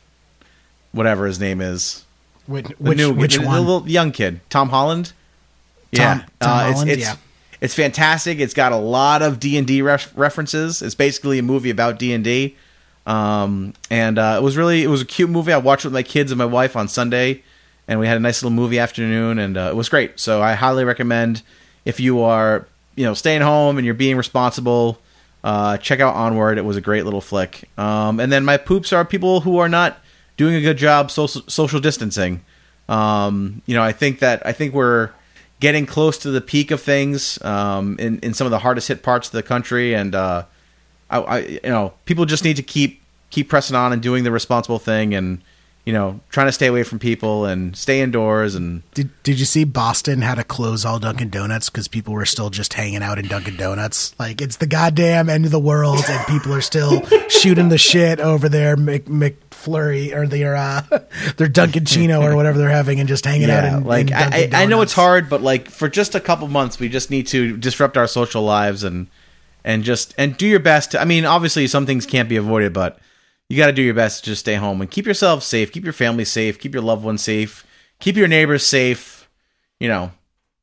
whatever 0.92 1.26
his 1.26 1.40
name 1.40 1.62
is. 1.62 2.06
which 2.46 2.68
The 2.68 2.74
which, 2.78 2.98
new- 2.98 3.14
which 3.14 3.36
the, 3.38 3.46
one? 3.46 3.56
The 3.56 3.62
little 3.62 3.90
young 3.90 4.12
kid, 4.12 4.42
Tom 4.50 4.70
Holland. 4.70 5.14
Tom- 5.94 6.20
Tom 6.20 6.26
Uh, 6.42 6.72
Holland, 6.72 6.90
It's, 6.90 6.98
it's, 7.00 7.08
yeah. 7.08 7.16
it's 7.62 7.74
fantastic. 7.74 8.40
It's 8.40 8.54
got 8.54 8.72
a 8.72 8.78
lot 8.78 9.22
of 9.22 9.40
D 9.40 9.58
and 9.58 9.66
D 9.68 9.82
references. 9.82 10.82
It's 10.82 10.96
basically 10.96 11.40
a 11.40 11.44
movie 11.44 11.70
about 11.70 12.00
D 12.00 12.14
and 12.14 12.24
D. 12.24 12.56
Um, 13.06 13.74
and 13.90 14.20
uh, 14.20 14.36
it 14.40 14.44
was 14.44 14.58
really 14.58 14.84
it 14.84 14.88
was 14.88 15.02
a 15.02 15.06
cute 15.06 15.30
movie. 15.30 15.54
I 15.54 15.58
watched 15.58 15.86
it 15.86 15.88
with 15.90 15.94
my 15.94 16.04
kids 16.04 16.32
and 16.32 16.38
my 16.38 16.46
wife 16.46 16.76
on 16.76 16.88
Sunday, 16.90 17.42
and 17.88 18.00
we 18.00 18.08
had 18.08 18.18
a 18.18 18.20
nice 18.20 18.44
little 18.44 18.56
movie 18.56 18.80
afternoon, 18.80 19.40
and 19.40 19.56
uh, 19.58 19.70
it 19.72 19.76
was 19.76 19.88
great. 19.88 20.20
So 20.20 20.42
I 20.42 20.54
highly 20.54 20.84
recommend 20.84 21.42
if 21.86 22.00
you 22.02 22.22
are 22.22 22.68
you 22.96 23.06
know 23.06 23.14
staying 23.14 23.42
home 23.42 23.78
and 23.78 23.86
you're 23.86 23.94
being 23.96 24.18
responsible. 24.18 25.00
Uh, 25.44 25.78
check 25.78 26.02
out 26.02 26.16
Onward. 26.16 26.58
It 26.58 26.66
was 26.66 26.76
a 26.76 26.82
great 26.82 27.06
little 27.06 27.22
flick. 27.22 27.70
Um, 27.78 28.20
and 28.20 28.30
then 28.30 28.44
my 28.44 28.58
poops 28.58 28.92
are 28.92 29.06
people 29.06 29.40
who 29.42 29.60
are 29.60 29.70
not 29.70 30.00
doing 30.36 30.56
a 30.56 30.62
good 30.62 30.78
job 30.78 31.10
social 31.10 31.42
social 31.48 31.80
distancing. 31.80 32.42
Um, 32.90 33.62
you 33.66 33.76
know, 33.76 33.84
I 33.84 33.94
think 33.94 34.20
that 34.20 34.46
I 34.46 34.52
think 34.52 34.74
we're 34.74 35.12
getting 35.60 35.86
close 35.86 36.18
to 36.20 36.32
the 36.32 36.42
peak 36.42 36.72
of 36.72 36.82
things 36.82 37.42
um, 37.44 37.98
in 38.00 38.20
in 38.20 38.34
some 38.34 38.46
of 38.46 38.52
the 38.52 38.60
hardest 38.60 38.88
hit 38.88 39.04
parts 39.04 39.28
of 39.28 39.32
the 39.34 39.44
country, 39.44 39.94
and 39.94 40.16
uh, 40.16 40.44
I, 41.10 41.20
I 41.20 41.40
you 41.40 41.60
know 41.64 41.94
people 42.06 42.26
just 42.26 42.44
need 42.44 42.56
to 42.58 42.64
keep 42.64 43.02
keep 43.30 43.50
pressing 43.50 43.76
on 43.76 43.94
and 43.94 44.02
doing 44.02 44.24
the 44.24 44.32
responsible 44.32 44.80
thing, 44.80 45.14
and 45.14 45.42
you 45.88 45.94
know 45.94 46.20
trying 46.30 46.48
to 46.48 46.52
stay 46.52 46.68
away 46.68 46.84
from 46.84 47.00
people 47.00 47.46
and 47.46 47.74
stay 47.78 48.02
indoors 48.02 48.56
and 48.56 48.84
Did 48.92 49.10
Did 49.24 49.40
you 49.40 49.46
see 49.46 49.64
Boston 49.64 50.22
had 50.22 50.36
to 50.36 50.44
close 50.44 50.84
all 50.84 51.00
Dunkin' 51.00 51.30
Donuts 51.30 51.70
because 51.70 51.88
people 51.88 52.14
were 52.14 52.26
still 52.26 52.50
just 52.50 52.74
hanging 52.74 53.02
out 53.02 53.18
in 53.18 53.30
Dunkin' 53.30 53.56
Donuts? 53.56 54.14
Like 54.20 54.42
it's 54.42 54.58
the 54.58 54.68
goddamn 54.68 55.30
end 55.30 55.46
of 55.46 55.52
the 55.52 55.62
world, 55.62 56.04
and 56.10 56.28
people 56.28 56.54
are 56.54 56.60
still 56.60 57.06
shooting 57.30 57.70
the 57.70 57.78
shit 57.78 58.20
over 58.20 58.50
there, 58.50 58.76
Mc, 58.76 59.06
McFlurry 59.06 60.14
or 60.14 60.28
their 60.28 60.58
uh, 60.58 60.82
their 61.38 61.48
Dunkin' 61.48 61.86
Chino 61.86 62.22
or 62.22 62.36
whatever 62.36 62.58
they're 62.58 62.68
having, 62.68 63.00
and 63.00 63.08
just 63.08 63.24
hanging 63.24 63.50
out 63.50 63.64
in 63.64 63.86
like 63.86 64.08
in 64.08 64.14
I 64.14 64.50
I 64.52 64.66
know 64.66 64.82
it's 64.82 64.94
hard, 64.94 65.30
but 65.30 65.42
like 65.42 65.70
for 65.70 65.88
just 65.88 66.16
a 66.16 66.20
couple 66.20 66.50
months, 66.50 66.80
we 66.80 66.90
just 66.90 67.10
need 67.10 67.28
to 67.28 67.56
disrupt 67.56 67.96
our 67.96 68.08
social 68.08 68.42
lives 68.42 68.84
and 68.84 69.08
and 69.64 69.86
just 69.86 70.14
and 70.18 70.36
do 70.36 70.48
your 70.48 70.60
best. 70.60 70.92
To, 70.92 71.02
I 71.02 71.06
mean, 71.06 71.24
obviously, 71.24 71.66
some 71.68 71.86
things 71.86 72.06
can't 72.06 72.28
be 72.28 72.36
avoided, 72.36 72.74
but 72.74 73.00
you 73.50 73.58
got 73.58 73.68
to 73.68 73.74
do 73.74 73.82
your 73.82 73.94
best 73.94 74.24
to 74.24 74.30
just 74.32 74.42
stay 74.42 74.56
home 74.56 74.82
and 74.82 74.90
keep 74.92 75.06
yourself 75.06 75.44
safe, 75.44 75.72
keep 75.72 75.84
your 75.84 75.94
family 75.94 76.26
safe, 76.26 76.60
keep 76.60 76.74
your 76.74 76.84
loved 76.84 77.04
ones 77.04 77.22
safe, 77.22 77.66
keep 78.00 78.16
your 78.16 78.28
neighbors 78.28 78.66
safe. 78.66 79.30
You 79.80 79.88
know, 79.88 80.12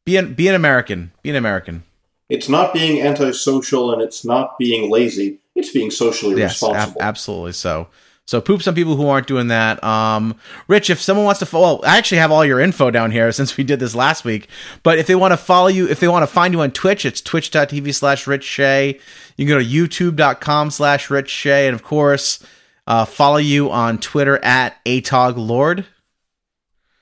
be 0.05 0.17
an 0.17 0.35
be 0.35 0.49
an 0.49 0.55
American, 0.55 1.13
be 1.23 1.31
an 1.31 1.37
American. 1.37 1.85
It's 2.29 2.49
not 2.49 2.73
being 2.75 3.01
antisocial 3.03 3.93
and 3.93 4.03
it's 4.03 4.25
not 4.25 4.59
being 4.59 4.91
lazy. 4.91 5.39
It's 5.55 5.71
being 5.71 5.91
socially 5.91 6.37
Yes, 6.39 6.63
ab- 6.63 6.71
responsible. 6.73 7.03
absolutely. 7.03 7.53
So, 7.53 7.87
so 8.27 8.41
poops 8.41 8.67
on 8.67 8.75
people 8.75 8.97
who 8.97 9.07
aren't 9.07 9.27
doing 9.29 9.49
that. 9.49 9.85
Um, 9.85 10.35
Rich, 10.67 10.89
if 10.91 11.01
someone 11.01 11.27
wants 11.27 11.39
to, 11.41 11.47
fo- 11.47 11.61
well, 11.61 11.81
I 11.85 11.99
actually 11.99 12.19
have 12.19 12.33
all 12.33 12.45
your 12.45 12.59
info 12.59 12.91
down 12.91 13.11
here 13.13 13.31
since 13.39 13.57
we 13.57 13.63
did 13.63 13.79
this 13.79 13.95
last 13.95 14.25
week. 14.25 14.49
But 14.83 14.99
if 14.99 15.07
they 15.07 15.15
want 15.15 15.33
to 15.33 15.37
follow 15.37 15.69
you, 15.69 15.87
if 15.89 16.01
they 16.01 16.09
want 16.09 16.23
to 16.23 16.27
find 16.27 16.53
you 16.55 16.63
on 16.63 16.71
Twitch, 16.73 17.05
it's 17.05 17.21
twitch.tv 17.21 17.95
slash 17.95 18.27
Rich 18.27 18.43
Shay. 18.45 18.99
You 19.37 19.47
can 19.47 19.55
go 19.55 19.59
to 19.63 19.65
youtube.com 19.65 20.71
slash 20.71 21.11
Rich 21.11 21.31
Shay. 21.31 21.69
And 21.69 21.75
of 21.75 21.83
course, 21.85 22.43
uh, 22.87 23.05
follow 23.05 23.37
you 23.39 23.71
on 23.71 23.99
Twitter 23.99 24.43
at 24.45 24.83
Atog 24.85 25.35
Lord. 25.37 25.87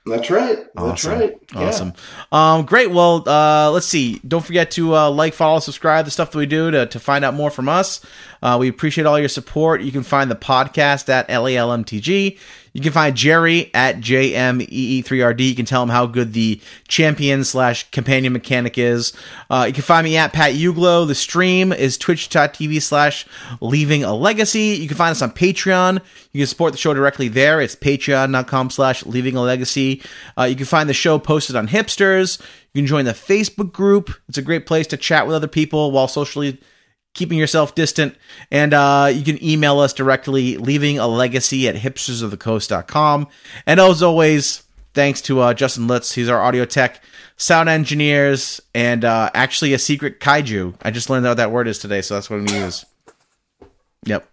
That's 0.05 0.29
right. 0.29 0.57
That's 0.57 0.77
Awesome. 0.77 1.19
right. 1.19 1.33
Yeah. 1.53 1.61
Awesome. 1.61 1.93
Um, 2.29 2.65
great. 2.65 2.91
Well, 2.91 3.23
uh, 3.27 3.71
let's 3.71 3.85
see. 3.85 4.19
Don't 4.27 4.43
forget 4.43 4.69
to 4.71 4.93
uh, 4.95 5.09
like, 5.09 5.33
follow, 5.33 5.59
subscribe, 5.59 6.03
the 6.03 6.11
stuff 6.11 6.31
that 6.31 6.37
we 6.37 6.45
do 6.45 6.71
to, 6.71 6.87
to 6.87 6.99
find 6.99 7.23
out 7.23 7.33
more 7.35 7.49
from 7.49 7.69
us. 7.69 8.05
Uh, 8.41 8.57
we 8.59 8.67
appreciate 8.67 9.05
all 9.05 9.17
your 9.17 9.29
support. 9.29 9.81
You 9.81 9.93
can 9.93 10.03
find 10.03 10.29
the 10.29 10.35
podcast 10.35 11.07
at 11.07 11.29
LALMTG. 11.29 12.37
You 12.73 12.81
can 12.81 12.91
find 12.91 13.15
Jerry 13.15 13.69
at 13.75 13.97
JMEE3RD. 13.97 15.47
You 15.47 15.55
can 15.55 15.65
tell 15.65 15.83
him 15.83 15.89
how 15.89 16.07
good 16.07 16.33
the 16.33 16.59
champion 16.87 17.43
slash 17.43 17.89
companion 17.91 18.33
mechanic 18.33 18.79
is. 18.79 19.13
Uh, 19.49 19.65
you 19.67 19.73
can 19.73 19.83
find 19.83 20.03
me 20.03 20.17
at 20.17 20.33
Pat 20.33 20.53
Uglo. 20.53 21.07
The 21.07 21.13
stream 21.13 21.71
is 21.71 21.99
twitch.tv 21.99 22.81
slash 22.81 23.27
leaving 23.61 24.03
a 24.03 24.15
legacy. 24.15 24.77
You 24.81 24.87
can 24.87 24.97
find 24.97 25.11
us 25.11 25.21
on 25.21 25.31
Patreon. 25.31 26.01
You 26.31 26.41
can 26.41 26.47
support 26.47 26.71
the 26.71 26.79
show 26.79 26.95
directly 26.95 27.27
there. 27.27 27.61
It's 27.61 27.75
patreon.com 27.75 28.71
slash 28.71 29.05
leaving 29.05 29.35
a 29.35 29.41
legacy. 29.41 30.01
Uh, 30.35 30.45
you 30.45 30.55
can 30.55 30.65
find 30.65 30.89
the 30.89 30.93
show 30.93 31.19
posted 31.19 31.55
on 31.55 31.67
Hipsters. 31.67 32.41
You 32.73 32.81
can 32.81 32.87
join 32.87 33.05
the 33.05 33.11
Facebook 33.11 33.71
group. 33.71 34.09
It's 34.27 34.39
a 34.39 34.41
great 34.41 34.65
place 34.65 34.87
to 34.87 34.97
chat 34.97 35.27
with 35.27 35.35
other 35.35 35.47
people 35.47 35.91
while 35.91 36.07
socially 36.07 36.59
keeping 37.13 37.37
yourself 37.37 37.75
distant. 37.75 38.15
And 38.51 38.73
uh, 38.73 39.11
you 39.13 39.23
can 39.23 39.43
email 39.43 39.79
us 39.79 39.93
directly, 39.93 40.57
leaving 40.57 40.99
a 40.99 41.07
legacy 41.07 41.67
at 41.67 41.75
hipstersofthecoast.com. 41.75 43.27
And 43.65 43.79
as 43.79 44.03
always, 44.03 44.63
thanks 44.93 45.21
to 45.23 45.39
uh, 45.41 45.53
Justin 45.53 45.87
Lutz. 45.87 46.13
He's 46.13 46.29
our 46.29 46.41
audio 46.41 46.65
tech, 46.65 47.01
sound 47.37 47.69
engineers, 47.69 48.61
and 48.73 49.05
uh, 49.05 49.29
actually 49.33 49.73
a 49.73 49.79
secret 49.79 50.19
kaiju. 50.19 50.75
I 50.81 50.91
just 50.91 51.09
learned 51.09 51.25
what 51.25 51.37
that 51.37 51.51
word 51.51 51.67
is 51.67 51.79
today, 51.79 52.01
so 52.01 52.15
that's 52.15 52.29
what 52.29 52.37
I'm 52.37 52.45
going 52.45 52.59
to 52.59 52.65
use. 52.65 52.85
Yep. 54.05 54.29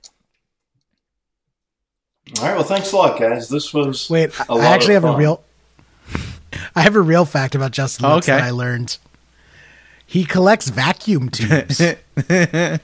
All 2.39 2.45
right. 2.45 2.55
Well, 2.55 2.63
thanks 2.65 2.93
a 2.93 2.97
lot, 2.97 3.19
guys. 3.19 3.49
This 3.49 3.75
was 3.75 4.09
Wait, 4.09 4.31
a 4.39 4.45
I 4.51 4.55
lot 4.55 4.63
actually 4.65 4.95
of 4.95 5.03
have 5.05 5.15
a 5.15 5.17
real. 5.17 5.43
I 6.77 6.83
have 6.83 6.95
a 6.97 7.01
real 7.01 7.25
fact 7.25 7.55
about 7.55 7.73
Justin 7.73 8.09
Lutz 8.09 8.29
Okay. 8.29 8.39
that 8.39 8.45
I 8.47 8.51
learned. 8.51 8.99
He 10.11 10.25
collects 10.25 10.69
vacuum 10.71 11.31
tubes. 11.31 11.79
he 11.79 11.95
That's 12.17 12.83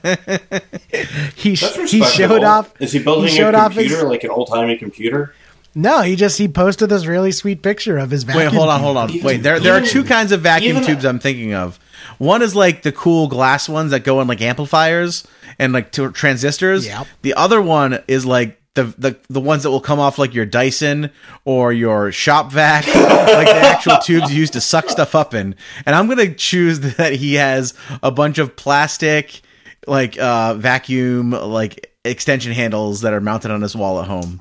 he 1.91 2.01
showed 2.05 2.45
off. 2.45 2.73
Is 2.79 2.93
he 2.93 2.99
building 2.99 3.29
showed 3.29 3.53
a 3.53 3.57
off 3.57 3.73
his- 3.73 3.87
computer 3.89 4.07
like 4.07 4.23
an 4.23 4.29
old 4.29 4.47
timey 4.47 4.77
computer? 4.77 5.35
No, 5.75 6.03
he 6.03 6.15
just 6.15 6.37
he 6.37 6.47
posted 6.47 6.87
this 6.87 7.05
really 7.05 7.33
sweet 7.33 7.61
picture 7.61 7.97
of 7.97 8.11
his 8.11 8.23
vacuum. 8.23 8.45
Wait, 8.45 8.53
hold 8.55 8.69
on, 8.69 8.79
hold 8.79 8.95
on. 8.95 9.09
Even- 9.09 9.27
Wait, 9.27 9.43
there 9.43 9.59
there 9.59 9.73
are 9.73 9.85
two 9.85 10.05
kinds 10.05 10.31
of 10.31 10.39
vacuum 10.39 10.81
tubes 10.85 11.03
I'm 11.03 11.19
thinking 11.19 11.53
of. 11.53 11.77
One 12.17 12.41
is 12.41 12.55
like 12.55 12.83
the 12.83 12.93
cool 12.93 13.27
glass 13.27 13.67
ones 13.67 13.91
that 13.91 14.05
go 14.05 14.21
in 14.21 14.29
like 14.29 14.39
amplifiers 14.39 15.27
and 15.59 15.73
like 15.73 15.91
to 15.91 16.09
transistors. 16.13 16.87
Yep. 16.87 17.07
The 17.23 17.33
other 17.33 17.61
one 17.61 18.01
is 18.07 18.25
like 18.25 18.56
the, 18.77 18.83
the 18.97 19.17
the 19.27 19.41
ones 19.41 19.63
that 19.63 19.71
will 19.71 19.81
come 19.81 19.99
off 19.99 20.17
like 20.17 20.33
your 20.33 20.45
Dyson 20.45 21.11
or 21.43 21.73
your 21.73 22.11
shop 22.11 22.51
vac, 22.51 22.87
like 22.87 23.47
the 23.47 23.67
actual 23.67 23.97
tubes 23.97 24.31
you 24.31 24.39
use 24.39 24.51
to 24.51 24.61
suck 24.61 24.89
stuff 24.89 25.15
up 25.15 25.33
in. 25.33 25.55
And 25.85 25.95
I'm 25.95 26.07
gonna 26.07 26.33
choose 26.33 26.79
that 26.97 27.13
he 27.13 27.33
has 27.33 27.73
a 28.01 28.11
bunch 28.11 28.37
of 28.37 28.55
plastic 28.55 29.41
like 29.85 30.17
uh 30.17 30.53
vacuum 30.53 31.31
like 31.31 31.93
extension 32.05 32.53
handles 32.53 33.01
that 33.01 33.13
are 33.13 33.21
mounted 33.21 33.51
on 33.51 33.61
his 33.61 33.75
wall 33.75 33.99
at 34.01 34.07
home. 34.07 34.39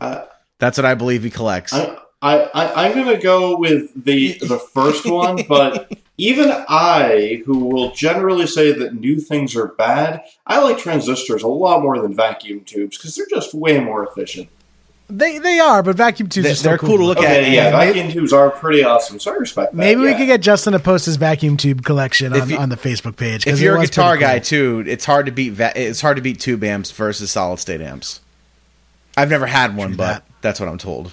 That's 0.59 0.79
what 0.79 0.85
I 0.85 0.95
believe 0.95 1.23
he 1.25 1.31
collects. 1.31 1.73
I, 1.73 1.99
I, 2.27 2.51
I 2.55 2.87
I'm 2.87 2.95
gonna 2.95 3.19
go 3.19 3.57
with 3.57 4.05
the 4.05 4.33
the 4.39 4.59
first 4.59 5.07
one, 5.07 5.45
but 5.49 5.93
even 6.19 6.51
I, 6.51 7.43
who 7.47 7.67
will 7.67 7.93
generally 7.93 8.47
say 8.47 8.73
that 8.73 8.95
new 8.95 9.21
things 9.21 9.55
are 9.55 9.69
bad, 9.69 10.23
I 10.47 10.61
like 10.63 10.79
transistors 10.79 11.43
a 11.43 11.49
lot 11.49 11.83
more 11.83 12.01
than 12.01 12.15
vacuum 12.15 12.61
tubes 12.65 12.97
because 12.99 13.15
they're 13.15 13.27
just 13.31 13.55
way 13.55 13.79
more 13.79 14.05
efficient. 14.07 14.49
They 15.09 15.39
they 15.39 15.61
are, 15.61 15.85
but 15.85 15.95
vacuum 15.95 16.29
tubes 16.29 16.45
They- 16.47 16.51
are 16.51 16.55
still 16.57 16.71
they're 16.73 16.79
cool 16.79 16.99
to 16.99 17.05
look 17.05 17.19
at. 17.19 17.25
Okay, 17.25 17.55
yeah, 17.55 17.67
and 17.67 17.95
vacuum 17.95 18.11
tubes 18.11 18.33
are 18.33 18.51
pretty 18.51 18.83
awesome, 18.83 19.21
so 19.21 19.33
I 19.33 19.37
respect 19.37 19.71
that. 19.73 19.79
Maybe 19.79 20.01
we 20.01 20.09
yeah. 20.11 20.19
could 20.19 20.27
get 20.27 20.41
Justin 20.41 20.73
to 20.73 20.81
post 20.81 21.07
his 21.07 21.15
vacuum 21.15 21.57
tube 21.57 21.85
collection 21.85 22.33
on, 22.35 22.51
you- 22.51 22.57
on 22.57 22.71
the 22.71 22.77
Facebook 22.77 23.17
page. 23.17 23.47
if 23.47 23.61
you're 23.61 23.77
a 23.79 23.83
guitar 23.83 24.17
guy 24.17 24.41
cool. 24.41 24.45
too, 24.45 24.85
it's 24.89 25.05
hard 25.05 25.27
to 25.27 25.33
beat 25.33 25.51
va- 25.53 25.81
it's 25.81 26.01
hard 26.01 26.17
to 26.17 26.23
beat 26.23 26.41
tube 26.41 26.65
amps 26.65 26.91
versus 26.91 27.31
solid 27.31 27.59
state 27.61 27.81
amps. 27.81 28.21
I've 29.17 29.31
never 29.31 29.47
had 29.47 29.77
one, 29.77 29.91
True 29.91 29.97
but 29.99 30.13
that. 30.13 30.25
that's 30.41 30.59
what 30.59 30.69
I'm 30.69 30.79
told. 30.79 31.13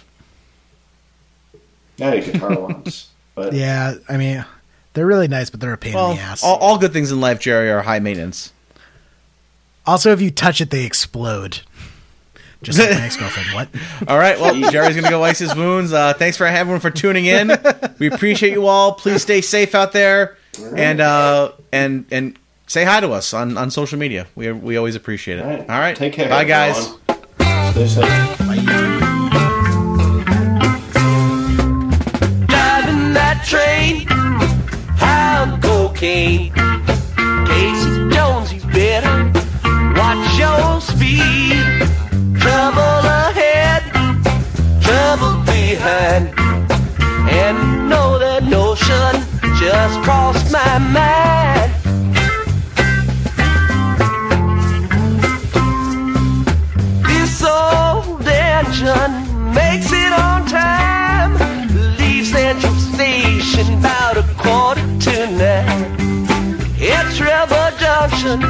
Yeah, 1.98 2.18
guitar 2.20 2.60
ones, 2.60 3.10
but 3.36 3.54
Yeah, 3.54 3.96
I 4.10 4.18
mean, 4.18 4.46
they're 4.94 5.06
really 5.06 5.28
nice, 5.28 5.50
but 5.50 5.60
they're 5.60 5.74
a 5.74 5.78
pain 5.78 5.94
Well, 5.94 6.12
in 6.12 6.18
the 6.18 6.24
ass. 6.24 6.44
all, 6.44 6.58
all 6.58 6.78
good 6.78 6.94
things 6.94 7.12
in 7.12 7.20
life, 7.22 7.40
Jerry, 7.40 7.70
are 7.72 7.82
high 7.82 8.00
maintenance. 8.00 8.52
also, 9.86 10.12
if 10.12 10.22
you 10.22 10.32
touch 10.32 10.62
it, 10.62 10.70
they 10.70 10.86
explode. 10.86 11.62
Just 12.62 12.80
like 12.80 12.92
my 12.92 13.02
ex 13.06 13.18
girlfriend. 13.18 13.50
What? 13.54 13.68
All 14.10 14.18
right, 14.18 14.40
well, 14.40 14.56
Jerry's 14.72 14.96
gonna 14.96 15.10
go 15.10 15.22
ice 15.22 15.38
his 15.40 15.54
wounds. 15.54 15.92
Uh, 15.92 16.14
thanks 16.14 16.38
for 16.38 16.46
everyone 16.46 16.80
for 16.80 16.90
tuning 16.92 17.26
in. 17.26 17.52
We 18.00 18.08
appreciate 18.08 18.54
you 18.54 18.68
all. 18.68 18.94
Please 18.94 19.22
stay 19.22 19.42
safe 19.42 19.76
out 19.76 19.92
there, 19.92 20.38
and 20.74 21.02
uh, 21.02 21.52
and 21.74 22.06
and 22.10 22.40
say 22.68 22.86
hi 22.86 23.02
to 23.02 23.12
us 23.12 23.34
on, 23.34 23.58
on 23.58 23.70
social 23.70 24.00
media. 24.00 24.28
We 24.36 24.50
we 24.54 24.78
always 24.78 24.96
appreciate 24.96 25.40
it. 25.40 25.44
All 25.44 25.50
right. 25.50 25.60
All 25.70 25.80
right, 25.80 25.94
Take 25.98 26.14
care, 26.14 26.30
Bye, 26.30 26.46
guys. 26.46 26.96
everyone. 27.10 28.93
Train, 33.54 34.08
high 34.98 35.42
on 35.42 35.62
cocaine. 35.62 36.52
Casey 37.50 37.94
Jones, 38.14 38.52
you 38.52 38.62
better 38.80 39.16
watch 40.00 40.26
your 40.42 40.82
speed. 40.82 41.62
Trouble 42.44 43.04
ahead, 43.22 43.82
trouble 44.86 45.36
behind. 45.46 46.24
And 47.42 47.90
know 47.90 48.18
that 48.18 48.44
notion 48.58 49.14
just 49.62 49.96
crossed 50.06 50.52
my 50.52 50.74
mind. 50.98 51.72
This 57.10 57.36
old 57.44 58.28
engine 58.28 59.14
makes 59.54 59.92
it 59.92 60.12
on 60.12 60.48
time. 60.48 61.03
Central 62.54 62.76
Station 62.76 63.80
about 63.80 64.16
a 64.16 64.24
quarter 64.38 64.82
to 64.82 65.28
nine. 65.42 65.98
It's 66.78 67.20
Rebel 67.20 67.72
Junction 67.80 68.44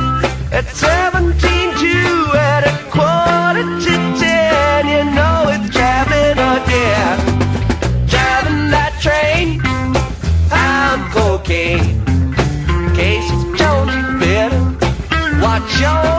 at 0.52 0.66
17 0.66 1.32
to 1.40 2.38
at 2.38 2.68
a 2.68 2.76
quarter 2.92 3.64
to 3.64 3.96
ten. 4.20 4.88
You 4.90 5.04
know 5.16 5.46
it's 5.48 5.74
traveling 5.74 6.38
again. 6.38 7.18
Driving 8.12 8.72
that 8.76 8.94
train, 9.00 9.62
I'm 10.52 11.10
cocaine. 11.12 12.04
Casey 12.94 13.38
Jones, 13.56 13.96
you 13.96 14.20
better 14.20 15.42
watch 15.42 15.80
your 15.80 16.14